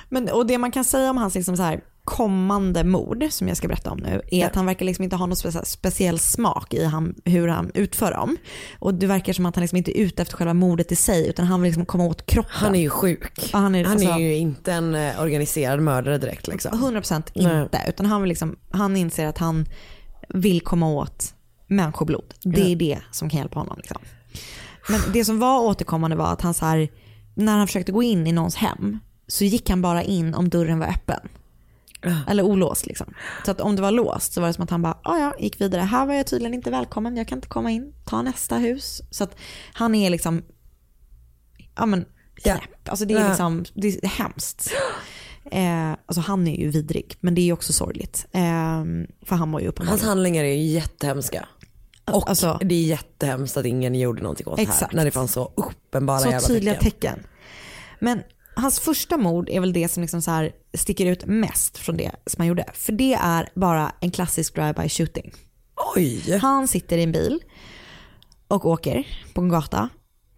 Men, 0.08 0.28
och 0.28 0.46
det 0.46 0.58
man 0.58 0.70
kan 0.72 0.84
säga 0.84 1.10
om 1.10 1.16
hans 1.16 1.34
liksom 1.34 1.56
så 1.56 1.62
här 1.62 1.80
kommande 2.04 2.84
mord, 2.84 3.24
som 3.30 3.48
jag 3.48 3.56
ska 3.56 3.68
berätta 3.68 3.90
om 3.90 3.98
nu, 3.98 4.22
är 4.30 4.46
att 4.46 4.54
han 4.54 4.66
verkar 4.66 4.86
liksom 4.86 5.04
inte 5.04 5.16
ha 5.16 5.26
någon 5.26 5.36
specie- 5.36 5.64
speciell 5.64 6.18
smak 6.18 6.74
i 6.74 6.84
han, 6.84 7.14
hur 7.24 7.48
han 7.48 7.70
utför 7.74 8.10
dem. 8.12 8.36
Och 8.78 8.94
det 8.94 9.06
verkar 9.06 9.32
som 9.32 9.46
att 9.46 9.56
han 9.56 9.62
liksom 9.62 9.78
inte 9.78 9.98
är 9.98 10.02
ute 10.02 10.22
efter 10.22 10.36
själva 10.36 10.54
mordet 10.54 10.92
i 10.92 10.96
sig, 10.96 11.28
utan 11.28 11.46
han 11.46 11.62
vill 11.62 11.68
liksom 11.70 11.86
komma 11.86 12.04
åt 12.04 12.26
kroppen. 12.26 12.52
Han 12.54 12.74
är 12.74 12.80
ju 12.80 12.90
sjuk. 12.90 13.50
Ja, 13.52 13.58
han 13.58 13.74
är, 13.74 13.84
Han 13.84 13.92
alltså, 13.92 14.08
är 14.08 14.18
ju 14.18 14.34
inte 14.34 14.72
en 14.72 14.94
eh, 14.94 15.20
organiserad 15.20 15.80
mördare 15.80 16.18
direkt 16.18 16.48
liksom. 16.48 16.72
100% 16.84 17.22
Nej. 17.34 17.62
inte, 17.62 17.84
utan 17.88 18.06
han, 18.06 18.22
vill 18.22 18.28
liksom, 18.28 18.56
han 18.70 18.96
inser 18.96 19.26
att 19.26 19.38
han 19.38 19.66
vill 20.28 20.60
komma 20.60 20.88
åt 20.88 21.34
människoblod. 21.72 22.34
Det 22.42 22.60
är 22.62 22.68
Ja. 22.70 22.76
det 22.78 22.98
som 23.10 23.30
kan 23.30 23.38
hjälpa 23.38 23.58
honom. 23.58 23.76
Liksom. 23.76 24.02
Men 24.88 25.00
det 25.12 25.24
som 25.24 25.38
var 25.38 25.60
återkommande 25.60 26.16
var 26.16 26.32
att 26.32 26.42
han 26.42 26.54
så 26.54 26.64
här, 26.66 26.88
när 27.34 27.56
han 27.58 27.66
försökte 27.66 27.92
gå 27.92 28.02
in 28.02 28.26
i 28.26 28.32
någons 28.32 28.54
hem 28.56 28.98
så 29.26 29.44
gick 29.44 29.70
han 29.70 29.82
bara 29.82 30.02
in 30.02 30.34
om 30.34 30.48
dörren 30.48 30.78
var 30.78 30.86
öppen. 30.86 31.28
Eller 32.28 32.42
olåst 32.42 32.86
liksom. 32.86 33.14
Så 33.44 33.50
att 33.50 33.60
om 33.60 33.76
det 33.76 33.82
var 33.82 33.90
låst 33.90 34.32
så 34.32 34.40
var 34.40 34.48
det 34.48 34.54
som 34.54 34.64
att 34.64 34.70
han 34.70 34.82
bara, 34.82 34.98
"Ah, 35.02 35.18
ja, 35.18 35.34
gick 35.38 35.60
vidare. 35.60 35.80
Här 35.80 36.06
var 36.06 36.14
jag 36.14 36.26
tydligen 36.26 36.54
inte 36.54 36.70
välkommen, 36.70 37.16
jag 37.16 37.28
kan 37.28 37.38
inte 37.38 37.48
komma 37.48 37.70
in. 37.70 37.92
Ta 38.04 38.22
nästa 38.22 38.56
hus. 38.56 39.02
Så 39.10 39.24
att 39.24 39.36
han 39.72 39.94
är 39.94 40.10
liksom, 40.10 40.42
ja 41.74 41.86
men, 41.86 42.04
knäpp. 42.34 42.88
Alltså 42.88 43.04
det 43.04 43.14
är 43.14 43.20
Ja. 43.20 43.28
liksom, 43.28 43.64
det 43.74 43.88
är 44.04 44.06
hemskt. 44.08 44.70
Eh, 45.50 45.90
alltså 45.90 46.20
han 46.20 46.46
är 46.48 46.56
ju 46.56 46.68
vidrig, 46.70 47.16
men 47.20 47.34
det 47.34 47.40
är 47.40 47.44
ju 47.44 47.52
också 47.52 47.72
sorgligt. 47.72 48.26
Eh, 48.32 48.84
för 49.22 49.36
han 49.36 49.52
var 49.52 49.60
ju 49.60 49.66
Hans 49.66 49.74
uppenbarligen... 49.74 50.08
handlingar 50.08 50.44
är 50.44 50.54
ju 50.54 50.62
jättehemska. 50.64 51.48
Och 52.12 52.28
Alltså- 52.28 52.58
det 52.64 52.74
är 52.74 52.82
jättehemskt 52.82 53.56
att 53.56 53.66
ingen 53.66 53.94
gjorde 53.94 54.22
någonting 54.22 54.46
åt 54.46 54.56
det 54.56 54.62
här. 54.62 54.72
Exakt. 54.72 54.92
När 54.94 55.04
det 55.04 55.10
fanns 55.10 55.32
så 55.32 55.52
uppenbara 55.56 56.18
Så 56.18 56.28
jävla 56.28 56.48
tydliga 56.48 56.74
tecken. 56.74 56.90
tecken. 56.90 57.26
Men 58.00 58.22
hans 58.56 58.80
första 58.80 59.16
mord 59.16 59.48
är 59.48 59.60
väl 59.60 59.72
det 59.72 59.88
som 59.88 60.00
liksom 60.00 60.22
så 60.22 60.30
här 60.30 60.52
sticker 60.74 61.06
ut 61.06 61.26
mest 61.26 61.78
från 61.78 61.96
det 61.96 62.10
som 62.26 62.40
han 62.40 62.46
gjorde. 62.46 62.64
För 62.74 62.92
det 62.92 63.14
är 63.14 63.48
bara 63.54 63.92
en 64.00 64.10
klassisk 64.10 64.54
drive-by 64.56 64.88
shooting. 64.88 65.32
Oj! 65.96 66.38
Han 66.38 66.68
sitter 66.68 66.98
i 66.98 67.02
en 67.02 67.12
bil 67.12 67.40
och 68.48 68.66
åker 68.66 69.06
på 69.34 69.40
en 69.40 69.48
gata 69.48 69.88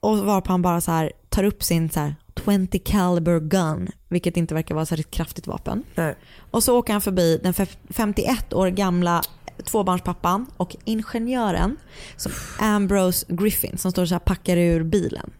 och 0.00 0.18
varpå 0.18 0.52
han 0.52 0.62
bara 0.62 0.80
så 0.80 0.90
här 0.90 1.12
tar 1.28 1.44
upp 1.44 1.62
sin 1.62 1.90
så 1.90 2.00
här 2.00 2.14
20 2.44 2.78
caliber 2.78 3.40
gun, 3.40 3.88
vilket 4.08 4.36
inte 4.36 4.54
verkar 4.54 4.74
vara 4.74 4.86
så 4.86 4.94
ett 4.94 5.10
kraftigt 5.10 5.46
vapen. 5.46 5.82
Nej. 5.94 6.14
Och 6.50 6.62
så 6.64 6.78
åker 6.78 6.92
han 6.92 7.02
förbi 7.02 7.40
den 7.42 7.54
fem- 7.54 7.66
51 7.90 8.52
år 8.52 8.68
gamla 8.68 9.22
tvåbarnspappan 9.64 10.46
och 10.56 10.76
ingenjören 10.84 11.76
som 12.16 12.32
Ambrose 12.60 13.26
Griffin 13.28 13.78
som 13.78 13.90
står 13.92 14.06
så 14.06 14.14
här 14.14 14.18
packar 14.20 14.56
ur 14.56 14.82
bilen 14.84 15.30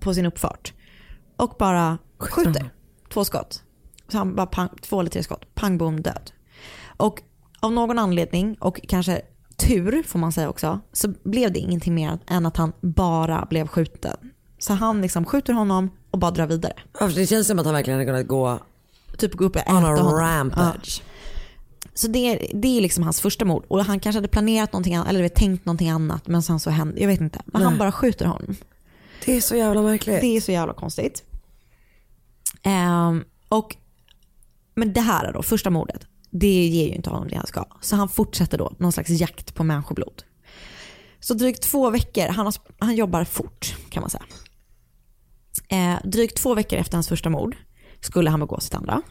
på 0.00 0.14
sin 0.14 0.26
uppfart. 0.26 0.72
Och 1.36 1.56
bara 1.58 1.98
skjuter 2.18 2.70
två 3.12 3.24
skott. 3.24 3.62
Så 4.08 4.18
han 4.18 4.34
bara 4.34 4.46
pang, 4.46 4.68
två 4.82 5.00
eller 5.00 5.10
tre 5.10 5.22
skott, 5.22 5.54
pang 5.54 5.78
bom 5.78 6.02
död. 6.02 6.30
Och 6.96 7.22
av 7.60 7.72
någon 7.72 7.98
anledning 7.98 8.56
och 8.60 8.80
kanske 8.88 9.22
tur 9.56 10.02
får 10.02 10.18
man 10.18 10.32
säga 10.32 10.48
också, 10.48 10.80
så 10.92 11.08
blev 11.22 11.52
det 11.52 11.58
ingenting 11.58 11.94
mer 11.94 12.18
än 12.26 12.46
att 12.46 12.56
han 12.56 12.72
bara 12.80 13.46
blev 13.50 13.66
skjuten. 13.66 14.16
Så 14.58 14.72
han 14.72 15.00
liksom 15.02 15.24
skjuter 15.24 15.52
honom 15.52 15.90
och 16.10 16.18
bara 16.18 16.30
drar 16.30 16.46
vidare. 16.46 16.72
Ja, 17.00 17.06
det 17.08 17.26
känns 17.26 17.46
som 17.46 17.58
att 17.58 17.64
han 17.64 17.74
verkligen 17.74 17.98
hade 17.98 18.06
kunnat 18.12 18.26
gå 18.28 18.58
Typ 19.18 19.34
gå 19.34 19.44
upp 19.44 19.56
och 19.56 19.62
äta 19.62 19.76
on 19.76 19.84
a 19.84 19.88
honom. 19.88 20.14
rampage. 20.14 21.02
Så 22.00 22.08
det, 22.08 22.50
det 22.54 22.76
är 22.76 22.80
liksom 22.80 23.04
hans 23.04 23.20
första 23.20 23.44
mord. 23.44 23.64
Och 23.68 23.84
han 23.84 24.00
kanske 24.00 24.16
hade 24.16 24.28
planerat 24.28 24.72
någonting 24.72 24.94
annat, 24.94 25.08
eller 25.08 25.28
tänkt 25.28 25.66
någonting 25.66 25.90
annat. 25.90 26.28
Men 26.28 26.42
sen 26.42 26.60
så 26.60 26.70
hände, 26.70 27.00
jag 27.00 27.08
vet 27.08 27.20
inte. 27.20 27.42
Men 27.46 27.62
han 27.62 27.72
Nej. 27.72 27.78
bara 27.78 27.92
skjuter 27.92 28.26
honom. 28.26 28.56
Det 29.24 29.36
är 29.36 29.40
så 29.40 29.56
jävla 29.56 29.82
märkligt. 29.82 30.20
Det 30.20 30.36
är 30.36 30.40
så 30.40 30.52
jävla 30.52 30.74
konstigt. 30.74 31.24
Ehm, 32.62 33.24
och, 33.48 33.76
men 34.74 34.92
det 34.92 35.00
här 35.00 35.32
då, 35.32 35.42
första 35.42 35.70
mordet, 35.70 36.06
det 36.30 36.66
ger 36.66 36.86
ju 36.86 36.94
inte 36.94 37.10
honom 37.10 37.28
det 37.28 37.36
han 37.36 37.46
ska. 37.46 37.64
Så 37.80 37.96
han 37.96 38.08
fortsätter 38.08 38.58
då 38.58 38.72
någon 38.78 38.92
slags 38.92 39.10
jakt 39.10 39.54
på 39.54 39.64
människoblod. 39.64 40.22
Så 41.20 41.34
drygt 41.34 41.62
två 41.62 41.90
veckor, 41.90 42.28
han, 42.28 42.46
har, 42.46 42.54
han 42.78 42.96
jobbar 42.96 43.24
fort 43.24 43.76
kan 43.90 44.00
man 44.00 44.10
säga. 44.10 44.24
Eh, 45.68 45.98
drygt 46.04 46.36
två 46.36 46.54
veckor 46.54 46.78
efter 46.78 46.96
hans 46.96 47.08
första 47.08 47.30
mord 47.30 47.56
skulle 48.00 48.30
han 48.30 48.40
begå 48.40 48.60
sitt 48.60 48.74
andra. 48.74 49.02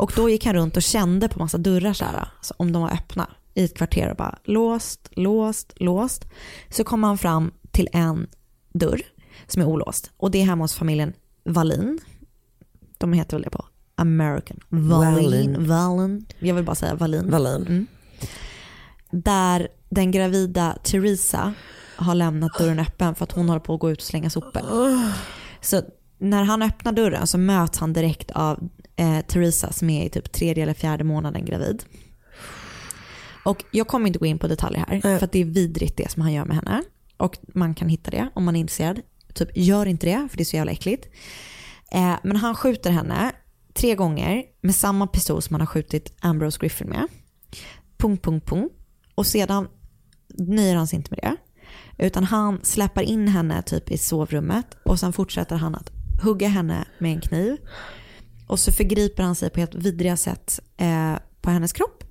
Och 0.00 0.12
då 0.16 0.30
gick 0.30 0.46
han 0.46 0.54
runt 0.54 0.76
och 0.76 0.82
kände 0.82 1.28
på 1.28 1.38
massa 1.38 1.58
dörrar 1.58 1.92
så 1.92 2.04
här, 2.04 2.28
alltså 2.36 2.54
om 2.56 2.72
de 2.72 2.82
var 2.82 2.90
öppna 2.90 3.30
i 3.54 3.64
ett 3.64 3.76
kvarter 3.76 4.10
och 4.10 4.16
bara 4.16 4.38
låst, 4.44 5.08
låst, 5.10 5.72
låst. 5.76 6.24
Så 6.68 6.84
kom 6.84 7.02
han 7.02 7.18
fram 7.18 7.50
till 7.70 7.88
en 7.92 8.26
dörr 8.72 9.02
som 9.46 9.62
är 9.62 9.66
olåst 9.66 10.10
och 10.16 10.30
det 10.30 10.40
är 10.40 10.44
hemma 10.44 10.64
hos 10.64 10.74
familjen 10.74 11.12
Wallin. 11.44 11.98
De 12.98 13.12
heter 13.12 13.36
väl 13.36 13.42
det 13.42 13.50
på 13.50 13.64
American. 13.94 14.60
Wallin. 14.68 15.66
Wallin. 15.66 16.26
Jag 16.38 16.54
vill 16.54 16.64
bara 16.64 16.76
säga 16.76 16.94
Wallin. 16.94 17.30
Wallin. 17.30 17.66
Mm. 17.66 17.86
Där 19.10 19.68
den 19.88 20.10
gravida 20.10 20.78
Teresa 20.82 21.54
har 21.96 22.14
lämnat 22.14 22.58
dörren 22.58 22.78
öppen 22.78 23.14
för 23.14 23.24
att 23.24 23.32
hon 23.32 23.48
håller 23.48 23.60
på 23.60 23.74
att 23.74 23.80
gå 23.80 23.90
ut 23.90 23.98
och 23.98 24.06
slänga 24.06 24.30
sopor. 24.30 24.62
Så 25.60 25.82
när 26.18 26.44
han 26.44 26.62
öppnar 26.62 26.92
dörren 26.92 27.26
så 27.26 27.38
möts 27.38 27.78
han 27.78 27.92
direkt 27.92 28.30
av 28.30 28.68
eh, 28.96 29.20
Teresa 29.20 29.72
som 29.72 29.90
är 29.90 30.06
i 30.06 30.10
typ 30.10 30.32
tredje 30.32 30.62
eller 30.62 30.74
fjärde 30.74 31.04
månaden 31.04 31.44
gravid. 31.44 31.84
Och 33.44 33.64
jag 33.70 33.88
kommer 33.88 34.06
inte 34.06 34.18
gå 34.18 34.26
in 34.26 34.38
på 34.38 34.48
detaljer 34.48 34.84
här 34.88 35.18
för 35.18 35.24
att 35.24 35.32
det 35.32 35.40
är 35.40 35.44
vidrigt 35.44 35.96
det 35.96 36.10
som 36.10 36.22
han 36.22 36.32
gör 36.32 36.44
med 36.44 36.56
henne. 36.56 36.82
Och 37.16 37.38
man 37.54 37.74
kan 37.74 37.88
hitta 37.88 38.10
det 38.10 38.28
om 38.34 38.44
man 38.44 38.56
är 38.56 38.60
intresserad. 38.60 39.00
Typ 39.34 39.48
gör 39.54 39.86
inte 39.86 40.06
det 40.06 40.28
för 40.30 40.36
det 40.36 40.42
är 40.42 40.44
så 40.44 40.56
jävla 40.56 40.72
äckligt. 40.72 41.06
Eh, 41.92 42.14
men 42.22 42.36
han 42.36 42.54
skjuter 42.54 42.90
henne 42.90 43.32
tre 43.74 43.94
gånger 43.94 44.44
med 44.60 44.74
samma 44.74 45.06
pistol 45.06 45.42
som 45.42 45.54
han 45.54 45.60
har 45.60 45.66
skjutit 45.66 46.12
Ambrose 46.20 46.58
Griffin 46.60 46.88
med. 46.88 47.06
Punkt, 47.96 48.24
punkt, 48.24 48.46
punkt. 48.46 48.74
Och 49.14 49.26
sedan 49.26 49.68
nöjer 50.28 50.76
han 50.76 50.86
sig 50.86 50.96
inte 50.96 51.10
med 51.10 51.18
det. 51.22 51.36
Utan 52.06 52.24
han 52.24 52.60
släpar 52.62 53.02
in 53.02 53.28
henne 53.28 53.62
typ 53.62 53.90
i 53.90 53.98
sovrummet 53.98 54.66
och 54.84 55.00
sen 55.00 55.12
fortsätter 55.12 55.56
han 55.56 55.74
att 55.74 55.90
hugga 56.22 56.48
henne 56.48 56.84
med 56.98 57.12
en 57.12 57.20
kniv. 57.20 57.56
Och 58.50 58.60
så 58.60 58.72
förgriper 58.72 59.22
han 59.22 59.34
sig 59.34 59.50
på 59.50 59.60
helt 59.60 59.74
vidriga 59.74 60.16
sätt 60.16 60.60
eh, 60.76 61.14
på 61.40 61.50
hennes 61.50 61.72
kropp 61.72 62.04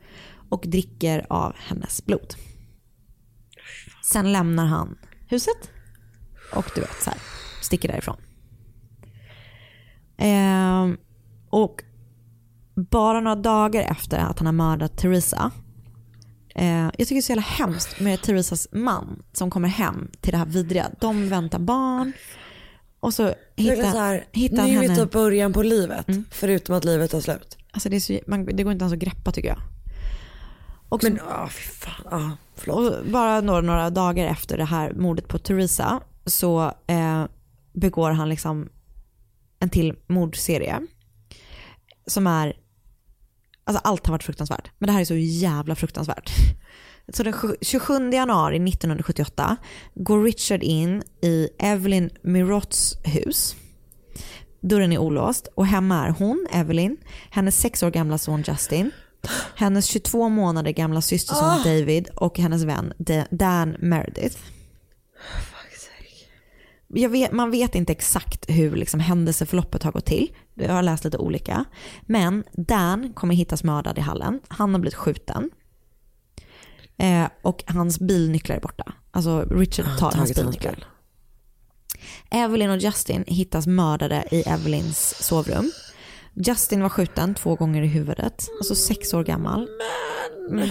och 0.50 0.64
dricker 0.68 1.26
av 1.30 1.56
hennes 1.58 2.06
blod. 2.06 2.34
Sen 4.12 4.32
lämnar 4.32 4.66
han 4.66 4.98
huset 5.28 5.70
och 6.56 6.72
du 6.76 6.82
vet 6.82 7.04
så 7.04 7.10
här, 7.10 7.20
sticker 7.62 7.88
därifrån. 7.88 8.18
Eh, 10.18 10.88
och 11.50 11.84
bara 12.76 13.20
några 13.20 13.36
dagar 13.36 13.82
efter 13.82 14.18
att 14.18 14.40
han 14.40 14.46
har 14.46 14.54
mördat 14.54 14.98
Teresa 14.98 15.52
Eh, 16.56 16.84
jag 16.84 16.98
tycker 16.98 17.16
det 17.16 17.20
är 17.20 17.22
så 17.22 17.32
jävla 17.32 17.42
hemskt 17.42 18.00
med 18.00 18.22
Teresas 18.22 18.68
man 18.72 19.24
som 19.34 19.52
kommer 19.52 19.68
hem 19.68 20.12
till 20.22 20.32
det 20.32 20.38
här 20.38 20.46
vidriga. 20.46 20.92
De 21.00 21.30
väntar 21.30 21.60
barn 21.60 22.14
och 23.00 23.14
så 23.14 23.34
hittar, 23.56 23.92
så 23.92 23.98
här, 23.98 24.26
hittar 24.32 24.58
han 24.58 24.70
nu 24.70 24.78
är 24.78 24.82
henne. 24.82 24.96
typ 24.96 25.12
början 25.12 25.54
på 25.54 25.64
livet. 25.64 26.08
Förutom 26.32 26.76
att 26.76 26.86
livet 26.86 27.12
tar 27.12 27.22
slut. 27.22 27.58
Alltså 27.72 27.90
det, 27.90 27.96
är 27.96 28.00
så, 28.00 28.20
man, 28.28 28.46
det 28.46 28.64
går 28.64 28.72
inte 28.72 28.84
ens 28.84 28.94
att 28.94 29.00
greppa 29.00 29.32
tycker 29.32 29.50
jag. 29.50 29.60
Och 30.90 31.04
Men 31.04 31.18
så, 31.18 31.24
ja, 31.30 31.50
fy 31.52 31.62
fan. 31.62 32.38
Förlåt. 32.56 32.94
och 32.94 33.06
bara 33.06 33.42
några, 33.42 33.62
några 33.62 33.90
dagar 33.90 34.28
efter 34.28 34.58
det 34.58 34.66
här 34.66 34.94
mordet 34.94 35.28
på 35.28 35.40
Teresa 35.40 36.02
så 36.26 36.74
eh, 36.88 37.26
begår 37.74 38.12
han 38.12 38.30
liksom 38.30 38.70
en 39.60 39.70
till 39.70 39.96
mordserie. 40.08 40.80
Som 42.08 42.28
är, 42.28 42.54
alltså 43.64 43.82
allt 43.84 44.06
har 44.06 44.12
varit 44.12 44.24
fruktansvärt. 44.24 44.72
Men 44.78 44.88
det 44.88 44.94
här 44.94 45.02
är 45.02 45.06
så 45.06 45.16
jävla 45.16 45.76
fruktansvärt. 45.76 46.32
Så 47.14 47.24
den 47.24 47.34
27 47.62 48.12
januari 48.12 48.56
1978 48.56 49.58
går 49.96 50.24
Richard 50.24 50.64
in 50.64 51.04
i 51.22 51.50
Evelyn 51.60 52.10
Mirots 52.22 52.98
hus. 53.04 53.56
Dörren 54.62 54.92
är 54.94 54.98
olåst 54.98 55.48
och 55.56 55.66
hemma 55.68 56.06
är 56.08 56.10
hon, 56.10 56.48
Evelyn, 56.52 56.98
hennes 57.30 57.60
sex 57.60 57.84
år 57.84 57.92
gamla 57.92 58.18
son 58.18 58.44
Justin, 58.48 58.92
hennes 59.56 59.86
22 59.86 60.30
månader 60.30 60.72
gamla 60.72 61.02
systerson 61.02 61.44
Ah! 61.50 61.64
David 61.64 62.10
och 62.16 62.38
hennes 62.40 62.64
vän 62.64 62.94
Da- 62.98 63.28
Dan 63.32 63.76
Meredith. 63.80 64.38
Vet, 67.10 67.32
man 67.32 67.52
vet 67.52 67.76
inte 67.76 67.92
exakt 67.92 68.46
hur 68.50 68.76
liksom 68.76 69.00
händelseförloppet 69.00 69.84
har 69.84 69.92
gått 69.92 70.06
till. 70.06 70.32
Jag 70.54 70.74
har 70.74 70.82
läst 70.82 71.04
lite 71.04 71.18
olika. 71.18 71.66
Men 72.02 72.44
Dan 72.54 73.14
kommer 73.14 73.36
hittas 73.36 73.64
mördad 73.64 73.98
i 73.98 74.02
hallen. 74.02 74.40
Han 74.48 74.74
har 74.74 74.80
blivit 74.80 74.96
skjuten. 74.96 75.50
Eh, 77.00 77.28
och 77.42 77.64
hans 77.68 78.00
bilnycklar 78.00 78.56
är 78.56 78.60
borta. 78.62 78.94
Alltså 79.12 79.42
Richard 79.44 79.86
tar 79.86 79.92
hans 79.92 80.02
tagit 80.02 80.18
hans 80.18 80.36
bilnycklar. 80.36 80.86
Evelyn 82.32 82.70
och 82.70 82.78
Justin 82.78 83.24
hittas 83.28 83.68
mördade 83.68 84.24
i 84.32 84.42
Evelyns 84.42 85.24
sovrum. 85.24 85.72
Justin 86.34 86.82
var 86.82 86.90
skjuten 86.90 87.36
två 87.36 87.56
gånger 87.56 87.82
i 87.82 87.88
huvudet, 87.88 88.50
alltså 88.60 88.76
sex 88.76 89.14
år 89.14 89.24
gammal. 89.24 89.68
Mm. 90.52 90.70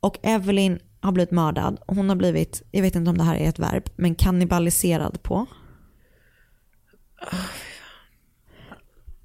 Och 0.00 0.18
Evelyn 0.22 0.78
har 1.00 1.12
blivit 1.12 1.30
mördad. 1.30 1.80
Hon 1.86 2.08
har 2.08 2.16
blivit, 2.16 2.62
jag 2.70 2.82
vet 2.82 2.94
inte 2.94 3.10
om 3.10 3.18
det 3.18 3.24
här 3.24 3.36
är 3.36 3.48
ett 3.48 3.58
verb, 3.58 3.90
men 3.96 4.14
kannibaliserad 4.14 5.22
på. 5.22 5.46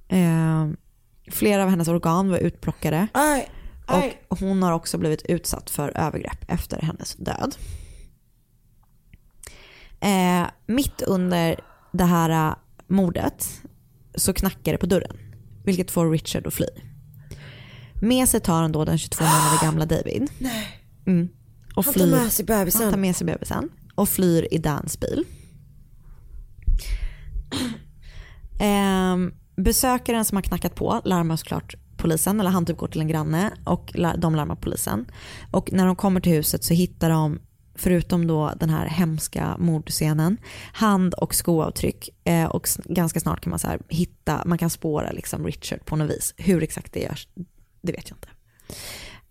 Eh, 0.07 0.67
flera 1.31 1.63
av 1.63 1.69
hennes 1.69 1.87
organ 1.87 2.29
var 2.29 2.37
utplockade. 2.37 3.07
Aj, 3.13 3.49
Och 4.27 4.39
hon 4.39 4.63
har 4.63 4.71
också 4.71 4.97
blivit 4.97 5.25
utsatt 5.25 5.69
för 5.69 5.97
övergrepp 5.97 6.45
efter 6.47 6.81
hennes 6.81 7.15
död. 7.15 7.55
Eh, 9.99 10.47
mitt 10.65 11.01
under 11.01 11.59
det 11.91 12.03
här 12.03 12.49
eh, 12.49 12.55
mordet 12.87 13.61
så 14.15 14.33
knackar 14.33 14.71
det 14.71 14.77
på 14.77 14.85
dörren. 14.85 15.17
Vilket 15.63 15.91
får 15.91 16.11
Richard 16.11 16.47
att 16.47 16.53
fly. 16.53 16.67
Med 18.01 18.29
sig 18.29 18.39
tar 18.39 18.61
han 18.61 18.71
då 18.71 18.85
den 18.85 18.97
22 18.97 19.23
månader 19.23 19.61
gamla 19.61 19.85
David. 19.85 20.29
Nej. 20.37 20.67
Mm. 21.05 21.29
Och 21.75 21.85
Han 21.85 21.93
tar 21.93 22.07
med 22.07 22.31
sig 22.31 22.45
bebisen. 22.45 22.81
Han 22.81 22.91
tar 22.91 22.99
med 22.99 23.15
sig 23.15 23.27
bebisen 23.27 23.69
och 23.95 24.09
flyr 24.09 24.47
i 24.51 24.57
Dans 24.57 24.99
bil. 24.99 25.25
Ehm, 28.61 29.33
besökaren 29.55 30.25
som 30.25 30.35
har 30.35 30.41
knackat 30.41 30.75
på 30.75 31.01
larmar 31.05 31.35
såklart 31.35 31.75
polisen, 31.99 32.39
eller 32.39 32.49
han 32.49 32.65
typ 32.65 32.77
går 32.77 32.87
till 32.87 33.01
en 33.01 33.07
granne 33.07 33.51
och 33.63 33.91
de 34.17 34.35
larmar 34.35 34.55
polisen. 34.55 35.05
Och 35.51 35.71
när 35.71 35.85
de 35.85 35.95
kommer 35.95 36.21
till 36.21 36.31
huset 36.31 36.63
så 36.63 36.73
hittar 36.73 37.09
de, 37.09 37.39
förutom 37.75 38.27
då 38.27 38.53
den 38.59 38.69
här 38.69 38.85
hemska 38.85 39.55
mordscenen, 39.59 40.37
hand 40.73 41.13
och 41.13 41.35
skoavtryck. 41.35 42.09
Eh, 42.23 42.45
och 42.45 42.67
ganska 42.85 43.19
snart 43.19 43.41
kan 43.41 43.49
man 43.49 43.59
så 43.59 43.67
här 43.67 43.79
hitta, 43.87 44.43
man 44.45 44.57
kan 44.57 44.69
spåra 44.69 45.11
liksom 45.11 45.45
Richard 45.45 45.85
på 45.85 45.95
något 45.95 46.09
vis. 46.09 46.33
Hur 46.37 46.63
exakt 46.63 46.93
det 46.93 46.99
görs, 46.99 47.27
det 47.81 47.91
vet 47.91 48.09
jag 48.09 48.17
inte. 48.17 48.29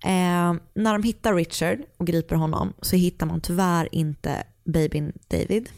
Eh, 0.04 0.54
när 0.74 0.92
de 0.92 1.02
hittar 1.02 1.34
Richard 1.34 1.78
och 1.96 2.06
griper 2.06 2.36
honom 2.36 2.72
så 2.82 2.96
hittar 2.96 3.26
man 3.26 3.40
tyvärr 3.40 3.88
inte 3.94 4.44
babyn 4.64 5.12
David. 5.28 5.68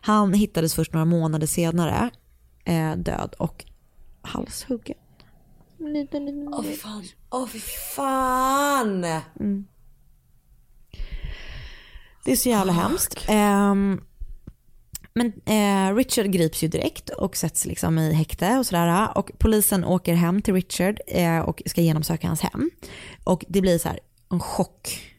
Han 0.00 0.34
hittades 0.34 0.74
först 0.74 0.92
några 0.92 1.04
månader 1.04 1.46
senare 1.46 2.10
eh, 2.64 2.96
död 2.96 3.34
och 3.38 3.64
halshuggen. 4.22 4.96
Liten, 5.78 6.26
liten, 6.26 6.54
Åh 6.54 6.62
fy 6.62 6.72
fan. 6.72 7.04
Åh 7.30 7.46
fy 7.46 7.58
fan. 7.94 9.04
Mm. 9.40 9.66
Det 12.24 12.32
är 12.32 12.36
så 12.36 12.48
jävla 12.48 12.72
hemskt. 12.72 13.24
Ehm, 13.28 14.00
men 15.14 15.32
eh, 15.44 15.94
Richard 15.94 16.26
grips 16.26 16.62
ju 16.62 16.68
direkt 16.68 17.10
och 17.10 17.36
sätts 17.36 17.66
liksom 17.66 17.98
i 17.98 18.12
häkte 18.12 18.58
och 18.58 18.66
sådär. 18.66 19.18
Och 19.18 19.30
polisen 19.38 19.84
åker 19.84 20.14
hem 20.14 20.42
till 20.42 20.54
Richard 20.54 21.00
eh, 21.06 21.38
och 21.38 21.62
ska 21.66 21.80
genomsöka 21.80 22.26
hans 22.26 22.40
hem. 22.40 22.70
Och 23.24 23.44
det 23.48 23.60
blir 23.60 23.78
så 23.78 23.88
här 23.88 24.00
en 24.30 24.40
chock 24.40 25.14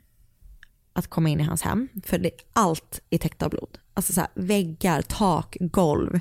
att 0.94 1.08
komma 1.08 1.30
in 1.30 1.40
i 1.40 1.44
hans 1.44 1.62
hem. 1.62 1.88
För 2.06 2.18
det, 2.18 2.32
allt 2.54 3.02
är 3.10 3.18
täckt 3.18 3.44
av 3.44 3.50
blod. 3.50 3.78
Alltså 3.98 4.14
så 4.14 4.22
här, 4.22 4.30
väggar, 4.36 5.02
tak, 5.02 5.58
golv. 5.60 6.20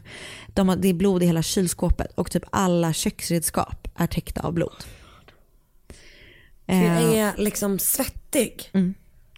De 0.48 0.68
har, 0.68 0.76
det 0.76 0.88
är 0.88 0.94
blod 0.94 1.22
i 1.22 1.26
hela 1.26 1.42
kylskåpet 1.42 2.12
och 2.14 2.30
typ 2.30 2.42
alla 2.50 2.92
köksredskap 2.92 3.88
är 3.96 4.06
täckta 4.06 4.40
av 4.40 4.52
blod. 4.52 4.84
Du 6.66 6.74
Eh, 6.74 7.18
är 7.18 7.34
liksom 7.36 7.78
svettig. 7.78 8.70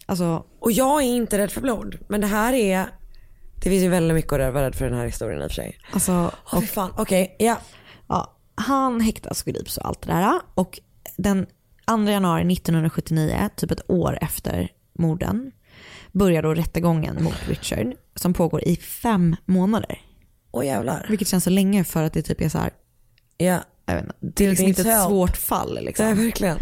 alltså, 0.06 0.44
Och 0.60 0.72
jag 0.72 1.02
är 1.02 1.06
inte 1.06 1.38
rädd 1.38 1.50
för 1.50 1.60
blod. 1.60 1.98
Men 2.08 2.20
det 2.20 2.26
här 2.26 2.52
är, 2.52 2.86
det 3.62 3.70
finns 3.70 3.82
ju 3.84 3.88
väldigt 3.88 4.14
mycket 4.14 4.32
att 4.32 4.54
vara 4.54 4.66
rädd 4.66 4.74
för 4.74 4.84
den 4.84 4.98
här 4.98 5.06
historien 5.06 5.42
i 5.42 5.46
och 5.46 5.50
för 5.50 5.54
sig. 5.54 5.78
alltså, 5.92 6.32
fy 6.60 6.66
fan, 6.66 6.92
okej, 6.96 7.36
ja. 7.38 7.58
Ja, 8.08 8.36
han 8.54 9.00
häktas, 9.00 9.42
grips 9.42 9.76
och 9.78 9.86
allt 9.86 10.02
det 10.02 10.12
där. 10.12 10.40
Och 10.54 10.80
den 11.16 11.46
2 11.86 12.10
januari 12.10 12.52
1979, 12.52 13.50
typ 13.56 13.70
ett 13.70 13.90
år 13.90 14.18
efter 14.20 14.68
morden, 14.98 15.52
börjar 16.12 16.42
då 16.42 16.54
rättegången 16.54 17.24
mot 17.24 17.48
Richard 17.48 17.92
som 18.18 18.34
pågår 18.34 18.64
i 18.68 18.76
fem 18.76 19.36
månader. 19.46 20.00
Åh 20.50 20.66
jävlar. 20.66 21.06
Vilket 21.08 21.28
känns 21.28 21.44
så 21.44 21.50
länge 21.50 21.84
för 21.84 22.02
att 22.02 22.12
det 22.12 22.22
typ 22.22 22.40
är 22.40 22.48
så 22.48 22.58
här, 22.58 22.70
Ja. 23.36 23.58
jag 23.86 23.94
vet 23.94 24.04
inte, 24.04 24.14
det 24.20 24.44
är 24.44 24.48
liksom 24.48 24.66
inte 24.68 24.82
ett 24.90 25.04
svårt 25.04 25.36
fall. 25.36 25.78
Liksom. 25.84 26.06
Nej 26.06 26.14
verkligen. 26.14 26.58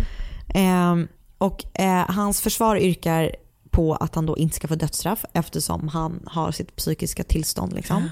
Ehm, 0.54 1.08
och 1.38 1.64
eh, 1.80 2.10
hans 2.10 2.40
försvar 2.40 2.76
yrkar 2.76 3.36
på 3.70 3.94
att 3.94 4.14
han 4.14 4.26
då 4.26 4.36
inte 4.36 4.56
ska 4.56 4.68
få 4.68 4.74
dödsstraff 4.74 5.24
eftersom 5.32 5.88
han 5.88 6.22
har 6.26 6.52
sitt 6.52 6.76
psykiska 6.76 7.24
tillstånd. 7.24 7.72
Liksom. 7.72 8.10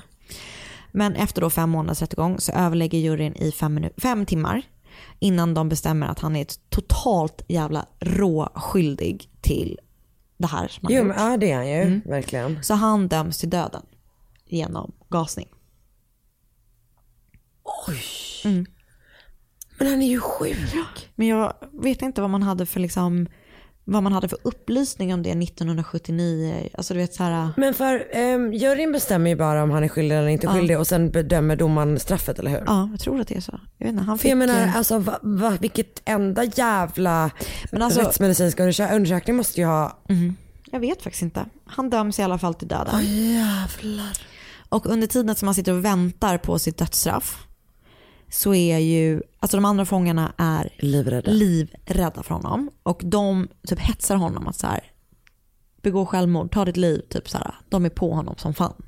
Men 0.92 1.14
efter 1.14 1.40
då 1.40 1.50
fem 1.50 1.70
månaders 1.70 2.00
rättegång 2.02 2.40
så 2.40 2.52
överlägger 2.52 2.98
juryn 2.98 3.34
i 3.36 3.52
fem, 3.52 3.84
fem 3.96 4.26
timmar 4.26 4.62
innan 5.18 5.54
de 5.54 5.68
bestämmer 5.68 6.06
att 6.06 6.18
han 6.20 6.36
är 6.36 6.42
ett 6.42 6.58
totalt 6.70 7.42
jävla 7.48 7.86
råskyldig 8.00 9.30
till 9.40 9.78
det 10.44 10.48
här 10.56 10.68
som 10.68 10.80
han 10.86 10.94
Jo 10.96 11.04
men 11.04 11.16
ja 11.30 11.36
det 11.36 11.50
är 11.50 11.56
han 11.56 11.68
ju, 11.68 11.74
Mm. 11.82 12.00
verkligen. 12.04 12.62
Så 12.62 12.74
han 12.74 13.08
döms 13.08 13.38
till 13.38 13.50
döden 13.50 13.86
genom 14.46 14.92
gasning. 15.10 15.48
Mm. 18.44 18.66
Men 19.78 19.88
han 19.88 20.02
är 20.02 20.06
ju 20.08 20.20
sjuk. 20.20 21.10
Men 21.14 21.26
jag 21.26 21.54
vet 21.72 22.02
inte 22.02 22.20
vad 22.20 22.30
man 22.30 22.42
hade 22.42 22.66
för 22.66 22.80
liksom 22.80 23.26
vad 23.85 24.02
man 24.02 24.12
hade 24.12 24.28
för 24.28 24.39
upplysning 24.43 25.15
om 25.15 25.23
det 25.23 25.31
1979. 25.31 26.69
Alltså 26.74 26.94
du 26.94 27.01
vet 27.01 27.15
så 27.15 27.23
här. 27.23 27.48
Men 27.56 27.74
för 27.74 28.06
um, 28.35 28.52
juryn 28.52 28.93
bestämmer 28.93 29.31
ju 29.31 29.36
bara 29.36 29.62
om 29.62 29.70
han 29.70 29.85
är 29.85 29.89
skyldig 29.89 30.16
eller 30.16 30.28
inte 30.28 30.47
Ja. 30.47 30.52
skyldig 30.52 30.78
och 30.78 30.86
sen 30.86 31.11
bedömer 31.11 31.56
domaren 31.56 31.98
straffet 32.01 32.39
eller 32.39 32.51
hur? 32.51 32.62
Ja, 32.66 32.89
jag 32.90 33.01
tror 33.01 33.20
att 33.20 33.28
det 33.28 33.36
är 33.36 33.40
så. 33.40 33.61
Jag 33.78 33.86
vet 33.86 33.93
inte, 33.93 34.05
han 34.05 34.19
För 34.19 34.28
jag 34.28 34.39
fick, 34.40 34.48
menar, 34.48 34.62
eh, 34.66 34.77
alltså 34.77 34.98
va, 34.98 35.19
va, 35.23 35.56
vilket 35.61 36.02
enda 36.05 36.44
jävla 36.44 37.31
Men 37.73 37.82
alltså- 37.82 38.01
rättsmedicinska 38.01 38.62
undersö- 38.65 38.97
undersökning 38.97 39.36
måste 39.36 39.61
ju 39.61 39.66
ha... 39.66 39.98
Jag 40.70 40.81
vet 40.81 41.02
faktiskt 41.02 41.23
inte. 41.23 41.44
Han 41.66 41.90
döms 41.90 42.19
i 42.19 42.23
alla 42.23 42.39
fall 42.39 42.55
till 42.55 42.69
döden. 42.69 42.94
Åh 42.94 43.05
jävlar. 43.35 44.19
Och 44.69 44.86
under 44.86 45.06
tiden 45.06 45.35
som 45.35 45.48
han 45.48 45.55
sitter 45.55 45.73
och 45.73 45.85
väntar 45.85 46.39
på 46.39 46.59
sitt 46.59 46.78
dödsstraff 46.78 47.47
så 48.30 48.55
är 48.55 48.78
ju, 48.78 49.22
alltså 49.40 49.56
de 49.56 49.64
andra 49.64 49.84
fångarna 49.84 50.32
är 50.36 50.72
Livrädda. 50.78 51.30
livrädda 51.30 52.22
för 52.22 52.34
honom. 52.34 52.70
Och 52.82 53.02
de 53.05 53.48
typ 53.66 53.78
hetsar 53.78 54.16
honom 54.16 54.48
att 54.48 54.56
så 54.56 54.66
här, 54.66 54.92
begå 55.82 56.06
självmord, 56.06 56.52
ta 56.52 56.64
ditt 56.64 56.76
liv. 56.76 57.02
Typ 57.09 57.28
så 57.28 57.38
här, 57.38 57.55
de 57.68 57.84
är 57.84 57.90
på 57.90 58.14
honom 58.14 58.34
som 58.38 58.55
fan. 58.55 58.82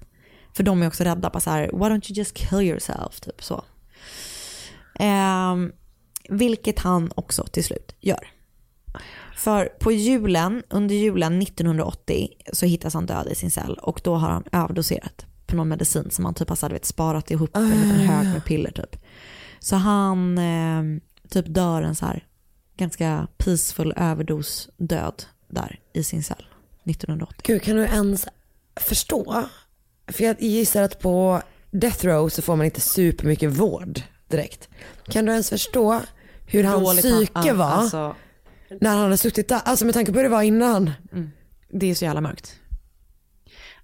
För 0.53 0.63
de 0.63 0.83
är 0.83 0.87
också 0.87 1.05
rädda 1.05 1.31
på 1.31 1.41
så 1.41 1.51
här, 1.51 1.71
why 1.73 1.85
don't 1.85 2.11
you 2.11 2.17
just 2.19 2.35
kill 2.35 2.61
yourself? 2.61 3.21
Typ 3.21 3.43
så. 3.43 3.65
Ehm, 4.95 5.73
vilket 6.29 6.79
han 6.79 7.13
också 7.15 7.45
till 7.45 7.65
slut 7.65 7.95
gör. 8.01 8.29
För 9.37 9.67
på 9.81 9.93
julen, 9.93 10.63
under 10.69 10.95
julen 10.95 11.43
1980 11.43 12.29
så 12.53 12.67
hittas 12.67 12.95
han 12.95 13.07
död 13.07 13.29
i 13.31 13.35
sin 13.35 13.51
cell 13.51 13.79
och 13.83 14.01
då 14.05 14.15
har 14.15 14.29
han 14.29 14.45
överdoserat 14.53 15.27
på 15.47 15.57
någon 15.57 15.69
medicin 15.69 16.11
som 16.11 16.25
han 16.25 16.35
typ 16.35 16.49
har 16.49 16.57
så 16.57 16.67
här, 16.67 16.71
du 16.71 16.75
vet, 16.75 16.85
sparat 16.85 17.31
ihop 17.31 17.57
en 17.57 17.71
liten 17.71 17.91
hög 17.91 18.27
med 18.27 18.45
piller 18.45 18.71
typ. 18.71 18.97
Så 19.67 19.77
han 19.77 20.39
eh, 20.39 21.01
typ 21.31 21.47
dör 21.49 21.83
en 21.83 21.95
så 21.95 22.07
här 22.07 22.27
ganska 22.77 23.29
peaceful 23.37 23.93
överdosdöd 23.97 25.25
där 25.49 25.81
i 25.93 26.03
sin 26.05 26.23
cell 26.23 26.47
1980. 26.85 27.37
Gud, 27.43 27.63
kan 27.63 27.77
du 27.77 27.83
ens 27.83 28.29
förstå? 28.77 29.45
För 30.09 30.25
jag 30.25 30.43
gissar 30.43 30.83
att 30.83 31.01
på 31.01 31.43
death 31.71 32.05
row 32.07 32.29
så 32.29 32.43
får 32.43 32.57
man 32.57 32.65
inte 32.67 32.81
supermycket 32.81 33.51
vård 33.53 34.01
direkt. 34.29 34.69
Kan 35.05 35.25
du 35.25 35.33
ens 35.33 35.51
förstå 35.51 36.01
hur 36.47 36.65
hans 36.65 36.85
Dåligt 36.85 37.05
han- 37.05 37.13
psyke 37.27 37.49
ja, 37.49 37.55
var 37.55 37.67
alltså- 37.67 38.15
när 38.81 38.91
han 38.91 38.99
hade 39.01 39.19
suttit 39.19 39.49
där? 39.49 39.61
Alltså 39.65 39.85
med 39.85 39.95
tanke 39.95 40.13
på 40.13 40.19
hur 40.19 40.25
det 40.25 40.31
var 40.31 40.43
innan. 40.43 40.91
Det 41.69 41.87
är 41.91 41.95
så 41.95 42.05
jävla 42.05 42.21
mörkt. 42.21 42.57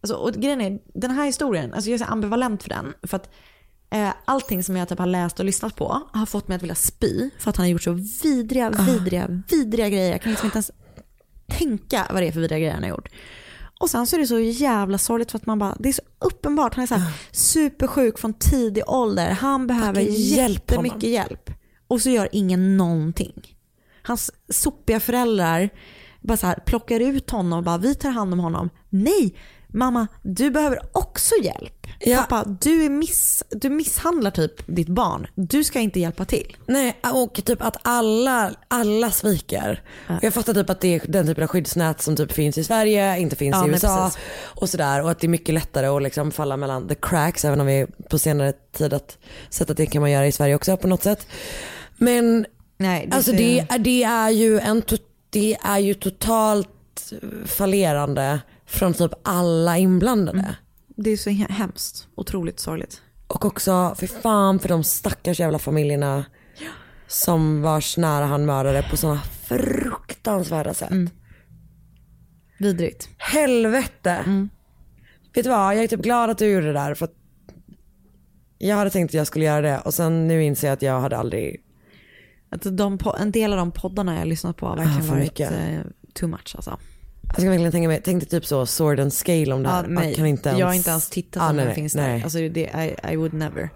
Alltså, 0.00 0.14
och 0.14 0.32
grejen 0.32 0.60
är, 0.60 0.78
den 0.94 1.10
här 1.10 1.26
historien, 1.26 1.74
alltså 1.74 1.90
jag 1.90 2.00
är 2.00 2.04
så 2.04 2.10
ambivalent 2.12 2.62
för 2.62 2.68
den. 2.68 2.94
För 3.02 3.16
att 3.16 3.30
allting 4.24 4.64
som 4.64 4.76
jag 4.76 4.88
typ 4.88 4.98
har 4.98 5.06
läst 5.06 5.38
och 5.40 5.44
lyssnat 5.44 5.76
på 5.76 6.00
har 6.12 6.26
fått 6.26 6.48
mig 6.48 6.56
att 6.56 6.62
vilja 6.62 6.74
spy. 6.74 7.30
För 7.38 7.50
att 7.50 7.56
han 7.56 7.64
har 7.64 7.70
gjort 7.70 7.82
så 7.82 7.92
vidriga, 8.22 8.70
vidriga, 8.70 9.42
vidriga 9.50 9.88
grejer. 9.88 10.10
Jag 10.12 10.22
kan 10.22 10.30
liksom 10.30 10.46
inte 10.46 10.56
ens 10.56 10.70
tänka 11.46 12.06
vad 12.10 12.22
det 12.22 12.26
är 12.26 12.32
för 12.32 12.40
vidriga 12.40 12.58
grejer 12.58 12.74
han 12.74 12.82
har 12.82 12.90
gjort. 12.90 13.08
Och 13.80 13.90
sen 13.90 14.06
så 14.06 14.16
är 14.16 14.20
det 14.20 14.26
så 14.26 14.38
jävla 14.38 14.98
sorgligt 14.98 15.30
för 15.30 15.38
att 15.38 15.46
man 15.46 15.58
bara, 15.58 15.76
det 15.78 15.88
är 15.88 15.92
så 15.92 16.02
uppenbart. 16.18 16.74
Han 16.74 16.82
är 16.82 16.86
så 16.86 16.94
här 16.94 17.12
supersjuk 17.32 18.18
från 18.18 18.34
tidig 18.34 18.82
ålder. 18.86 19.30
Han 19.30 19.66
behöver 19.66 20.00
Fucking 20.00 20.16
hjälp 20.16 20.70
jättemycket 20.70 21.02
hjälp. 21.02 21.50
Och 21.88 22.02
så 22.02 22.10
gör 22.10 22.28
ingen 22.32 22.76
någonting. 22.76 23.56
Hans 24.02 24.30
sopiga 24.48 25.00
föräldrar 25.00 25.70
bara 26.20 26.36
så 26.36 26.46
här, 26.46 26.54
plockar 26.66 27.00
ut 27.00 27.30
honom 27.30 27.58
och 27.58 27.64
bara 27.64 27.78
vi 27.78 27.94
tar 27.94 28.10
hand 28.10 28.32
om 28.32 28.38
honom. 28.38 28.70
Nej, 28.88 29.34
mamma 29.72 30.06
du 30.22 30.50
behöver 30.50 30.80
också 30.92 31.34
hjälp. 31.42 31.86
Pappa 32.16 32.44
du, 32.60 32.84
är 32.84 32.90
miss, 32.90 33.44
du 33.50 33.70
misshandlar 33.70 34.30
typ 34.30 34.52
ditt 34.66 34.88
barn. 34.88 35.26
Du 35.34 35.64
ska 35.64 35.80
inte 35.80 36.00
hjälpa 36.00 36.24
till. 36.24 36.56
Nej, 36.66 36.96
och 37.14 37.40
typ 37.44 37.62
att 37.62 37.76
alla, 37.82 38.50
alla 38.68 39.10
sviker. 39.10 39.82
Och 40.08 40.24
Jag 40.24 40.34
fattar 40.34 40.54
typ 40.54 40.70
att 40.70 40.80
det 40.80 40.94
är 40.94 41.02
den 41.08 41.26
typen 41.26 41.44
av 41.44 41.48
skyddsnät 41.48 42.02
som 42.02 42.16
typ 42.16 42.32
finns 42.32 42.58
i 42.58 42.64
Sverige, 42.64 43.18
inte 43.18 43.36
finns 43.36 43.56
Ja, 43.56 43.66
i 43.66 43.70
USA 43.70 44.10
och 44.42 44.68
sådär. 44.68 45.02
Och 45.02 45.10
att 45.10 45.20
det 45.20 45.26
är 45.26 45.28
mycket 45.28 45.54
lättare 45.54 45.86
att 45.86 46.02
liksom 46.02 46.30
falla 46.30 46.56
mellan 46.56 46.88
the 46.88 46.94
cracks, 46.94 47.44
även 47.44 47.60
om 47.60 47.66
vi 47.66 47.86
på 48.10 48.18
senare 48.18 48.52
tid 48.52 48.94
att 48.94 49.18
sett 49.50 49.70
att 49.70 49.76
det 49.76 49.86
kan 49.86 50.00
man 50.00 50.10
göra 50.10 50.26
i 50.26 50.32
Sverige 50.32 50.54
också 50.54 50.76
på 50.76 50.88
något 50.88 51.02
sätt. 51.02 51.26
Men 51.96 52.46
Nej, 52.76 53.06
det 53.06 53.16
alltså 53.16 53.32
det, 53.32 53.66
det, 53.78 54.02
är 54.02 54.30
ju 54.30 54.58
en, 54.58 54.82
det 55.30 55.56
är 55.62 55.78
ju 55.78 55.94
totalt 55.94 56.68
fallerande 57.46 58.40
från 58.72 58.94
typ 58.94 59.12
alla 59.24 59.78
inblandade. 59.78 60.56
Det 60.96 61.10
är 61.10 61.16
så 61.16 61.30
he- 61.30 61.50
hemskt. 61.52 62.08
Otroligt 62.14 62.60
sorgligt. 62.60 63.02
Och 63.26 63.44
också, 63.44 63.94
för 63.98 64.06
fan 64.06 64.58
för 64.58 64.68
de 64.68 64.84
stackars 64.84 65.40
jävla 65.40 65.58
familjerna 65.58 66.24
som 67.06 67.62
vars 67.62 67.96
nära 67.96 68.24
han 68.26 68.46
mördade 68.46 68.86
på 68.90 68.96
sådana 68.96 69.20
fruktansvärda 69.22 70.74
sätt. 70.74 70.90
Vidrigt. 72.58 73.08
Helvete. 73.18 74.24
Vet 75.34 75.44
du 75.44 75.50
vad, 75.50 75.76
jag 75.76 75.84
är 75.84 75.88
typ 75.88 76.02
glad 76.02 76.30
att 76.30 76.38
du 76.38 76.46
gjorde 76.52 76.66
det 76.66 76.72
där 76.72 76.94
för 76.94 77.04
att 77.04 77.14
jag 78.58 78.76
hade 78.76 78.90
tänkt 78.90 79.10
att 79.10 79.14
jag 79.14 79.26
skulle 79.26 79.44
göra 79.44 79.60
det 79.60 79.78
och 79.78 79.94
sen 79.94 80.28
nu 80.28 80.44
inser 80.44 80.66
jag 80.68 80.72
att 80.72 80.82
jag 80.82 81.00
hade 81.00 81.16
aldrig 81.16 81.64
Att 82.50 82.76
de, 82.76 82.98
en 83.20 83.30
del 83.32 83.52
av 83.52 83.58
de 83.58 83.70
poddarna 83.72 84.18
jag 84.18 84.28
lyssnat 84.28 84.56
på 84.56 84.66
har 84.66 84.76
verkligen 84.76 85.02
Ah, 85.10 85.10
varit 85.12 85.22
mycket. 85.24 85.52
eh, 85.52 85.80
too 86.14 86.28
much 86.28 86.52
alltså. 86.56 86.78
Jag 87.34 87.40
ska 87.40 87.48
verkligen 87.50 87.72
tänka 87.72 87.88
mig, 87.88 88.02
tänkte 88.02 88.30
typ 88.30 88.46
så 88.46 88.66
sword 88.66 89.00
and 89.00 89.12
scale 89.12 89.52
om 89.54 89.62
det 89.62 89.68
här. 89.68 89.82
Ja, 89.82 89.88
nej, 89.88 90.06
Jag 90.08 90.16
kan 90.16 90.26
inte 90.26 90.48
ens... 90.48 90.60
jag 90.60 90.66
har 90.66 90.74
inte 90.74 90.90
ens 90.90 91.10
tittat 91.10 91.42
Ah, 91.42 91.50
om 91.50 91.56
nej, 91.56 91.64
den 91.64 91.66
nej, 91.68 91.74
finns 91.74 91.94
nej. 91.94 92.16
där. 92.16 92.24
Alltså 92.24 92.38
det, 92.38 92.60
I, 93.08 93.12
I 93.12 93.16
would 93.16 93.32
never. 93.32 93.70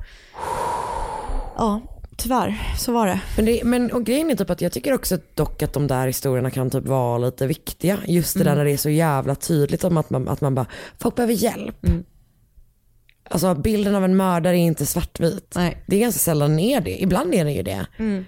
Ja, 1.56 1.80
tyvärr 2.16 2.72
så 2.78 2.92
var 2.92 3.06
det. 3.06 3.20
Men, 3.36 3.44
det, 3.44 3.60
men 3.64 3.92
och 3.92 4.04
grejen 4.04 4.30
är 4.30 4.34
typ 4.36 4.50
att 4.50 4.60
jag 4.60 4.72
tycker 4.72 4.92
också 4.92 5.18
dock 5.34 5.62
att 5.62 5.72
de 5.72 5.86
där 5.86 6.06
historierna 6.06 6.50
kan 6.50 6.70
typ 6.70 6.84
vara 6.86 7.18
lite 7.18 7.46
viktiga. 7.46 7.98
Just 8.06 8.38
det 8.38 8.44
där 8.44 8.50
Mm. 8.50 8.58
när 8.58 8.64
det 8.64 8.70
är 8.72 8.76
så 8.76 8.90
jävla 8.90 9.34
tydligt 9.34 9.84
om 9.84 9.96
att 9.96 10.10
man, 10.10 10.28
att 10.28 10.40
man 10.40 10.54
bara, 10.54 10.66
folk 10.98 11.14
behöver 11.16 11.34
hjälp. 11.34 11.86
Mm. 11.86 12.04
Alltså 13.30 13.54
bilden 13.54 13.94
av 13.94 14.04
en 14.04 14.16
mördare 14.16 14.56
är 14.58 14.60
inte 14.60 14.86
svartvit. 14.86 15.52
Nej. 15.56 15.82
Det 15.86 15.96
är 15.96 16.00
ganska 16.00 16.18
sällan 16.18 16.58
är 16.58 16.80
det. 16.80 17.02
Ibland 17.02 17.34
är 17.34 17.44
den 17.44 17.54
ju 17.54 17.62
det. 17.62 17.86
Mm. 17.98 18.24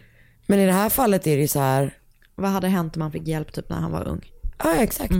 Men 0.46 0.58
i 0.60 0.66
det 0.66 0.72
här 0.72 0.88
fallet 0.88 1.26
är 1.26 1.36
det 1.36 1.42
ju 1.42 1.48
så 1.48 1.58
här, 1.60 1.94
Vad 2.34 2.50
hade 2.50 2.68
hänt 2.68 2.96
om 2.96 3.00
man 3.00 3.12
fick 3.12 3.28
hjälp 3.28 3.52
typ 3.52 3.68
när 3.68 3.76
han 3.76 3.92
var 3.92 4.08
ung? 4.08 4.20
Ja 4.58 4.74
exakt. 4.74 5.12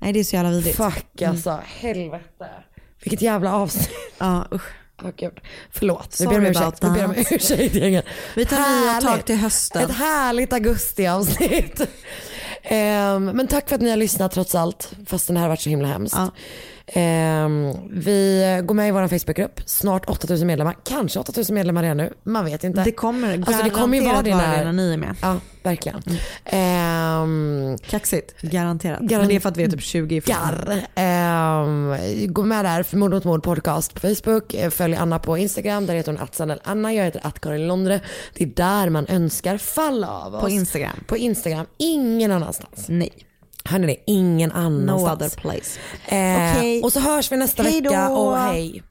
Nej 0.00 0.12
det 0.12 0.20
är 0.20 0.24
så 0.24 0.36
jävla 0.36 0.50
vidrigt. 0.50 0.76
Fuck 0.76 1.22
alltså, 1.22 1.60
helvete. 1.64 2.48
Vilket 3.02 3.22
jävla 3.22 3.54
avsnitt. 3.54 3.90
Ja 4.18 4.46
usch. 4.52 4.72
Gud. 5.16 5.40
Förlåt, 5.70 6.16
vi 6.20 6.26
ber 6.26 6.38
om 6.38 6.46
ursäkt. 6.46 6.84
Vi 6.84 6.90
ber 6.90 7.04
om 7.04 7.14
ursäkt 7.30 7.74
gänget. 7.74 8.04
Vi 8.36 8.46
tar 8.46 8.82
nya 8.82 9.00
tag 9.00 9.24
till 9.24 9.36
hösten. 9.36 9.82
Ett 9.82 9.96
härligt 9.96 10.52
augustiavsnitt. 10.52 11.80
Ehm, 12.64 13.24
men 13.24 13.46
tack 13.46 13.68
för 13.68 13.74
att 13.74 13.82
ni 13.82 13.90
har 13.90 13.96
lyssnat 13.96 14.32
trots 14.32 14.54
allt, 14.54 14.92
fast 15.06 15.26
den 15.26 15.36
här 15.36 15.42
har 15.42 15.48
varit 15.48 15.60
så 15.60 15.70
himla 15.70 15.88
hemskt. 15.88 16.16
Ehm, 16.16 16.30
vi 17.90 18.60
går 18.64 18.74
med 18.74 18.88
i 18.88 18.90
vår 18.90 19.08
Facebookgrupp, 19.08 19.60
snart 19.66 20.08
8000 20.10 20.46
medlemmar, 20.46 20.76
kanske 20.84 21.18
8000 21.18 21.54
medlemmar 21.54 21.82
redan 21.82 21.96
nu, 21.96 22.12
man 22.22 22.44
vet 22.44 22.64
inte. 22.64 22.84
Det 22.84 22.92
kommer 22.92 23.34
Alltså 23.46 23.62
det 23.64 23.70
kommer 23.70 23.98
ju 23.98 24.04
vara 24.04 24.22
det 24.22 24.34
när, 24.36 24.72
ni 24.72 24.92
är 24.92 24.96
med. 24.96 25.14
Ja, 25.22 25.36
verkligen. 25.62 26.02
Ehm, 26.44 27.76
Kaxigt, 27.88 28.40
garanterat. 28.40 29.00
Garan- 29.00 29.18
Men 29.20 29.28
det 29.28 29.36
är 29.36 29.40
för 29.40 29.48
att 29.48 29.56
vi 29.56 29.62
är 29.62 29.68
typ 29.68 29.82
20 29.82 30.16
ifrån. 30.16 30.36
Ehm, 30.94 31.96
gå 32.32 32.42
med 32.42 32.64
där 32.64 32.82
för 32.82 32.96
Mord 32.96 33.12
mot 33.12 33.24
mord 33.24 33.42
podcast 33.42 33.94
på 33.94 34.00
Facebook. 34.00 34.54
Eh, 34.54 34.70
Följ 34.70 34.94
Anna 34.96 35.18
på 35.18 35.38
Instagram. 35.38 35.86
Där 35.86 35.94
heter 35.94 36.12
hon 36.12 36.20
att 36.20 36.60
Anna. 36.64 36.92
Jag 36.94 37.04
heter 37.04 37.20
att 37.26 37.40
Karin 37.40 37.66
Londre. 37.66 38.00
Det 38.34 38.44
är 38.44 38.48
där 38.48 38.90
man 38.90 39.06
önskar 39.08 39.58
fall 39.58 40.04
av 40.04 40.34
oss. 40.34 40.40
På 40.40 40.48
Instagram. 40.48 40.96
På 41.06 41.16
Instagram. 41.16 41.66
Ingen 41.78 42.32
annanstans. 42.32 42.84
Nej. 42.88 43.10
Hörni 43.64 43.86
det, 43.86 43.96
ingen 44.06 44.48
No 44.50 44.54
annanstans. 44.56 45.12
other 45.12 45.40
place. 45.40 45.80
Eh, 46.06 46.56
Okej. 46.58 46.82
Och 46.82 46.92
så 46.92 47.00
hörs 47.00 47.32
vi 47.32 47.36
nästa 47.36 47.62
Hej 47.62 47.80
då. 47.80 47.90
vecka 47.90 48.08
och 48.10 48.38
hej. 48.38 48.82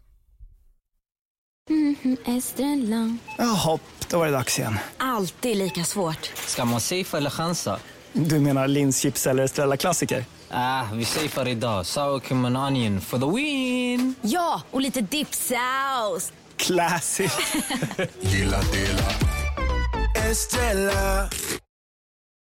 Jaha, 3.37 3.79
då 4.09 4.17
var 4.19 4.25
det 4.25 4.31
dags 4.31 4.59
igen. 4.59 4.79
Alltid 4.97 5.57
lika 5.57 5.83
svårt. 5.83 6.31
Ska 6.47 6.65
man 6.65 6.81
safea 6.81 7.17
eller 7.17 7.29
chansa? 7.29 7.79
Du 8.13 8.39
menar 8.39 8.67
linschips 8.67 9.27
eller 9.27 9.43
Estrella 9.43 9.77
klassiker? 9.77 10.25
Ah, 10.49 10.83
vi 10.93 11.05
safear 11.05 11.47
idag. 11.47 11.85
Sour 11.85 12.19
cream 12.19 12.45
and 12.45 12.57
onion 12.57 13.01
for 13.01 13.19
the 13.19 13.25
win! 13.37 14.15
Ja, 14.21 14.61
och 14.71 14.81
lite 14.81 15.01
dipsaus. 15.01 16.31
Classic. 16.55 17.31
Gilla 18.21 18.59
dela. 18.61 19.11
Estrella. 20.31 21.29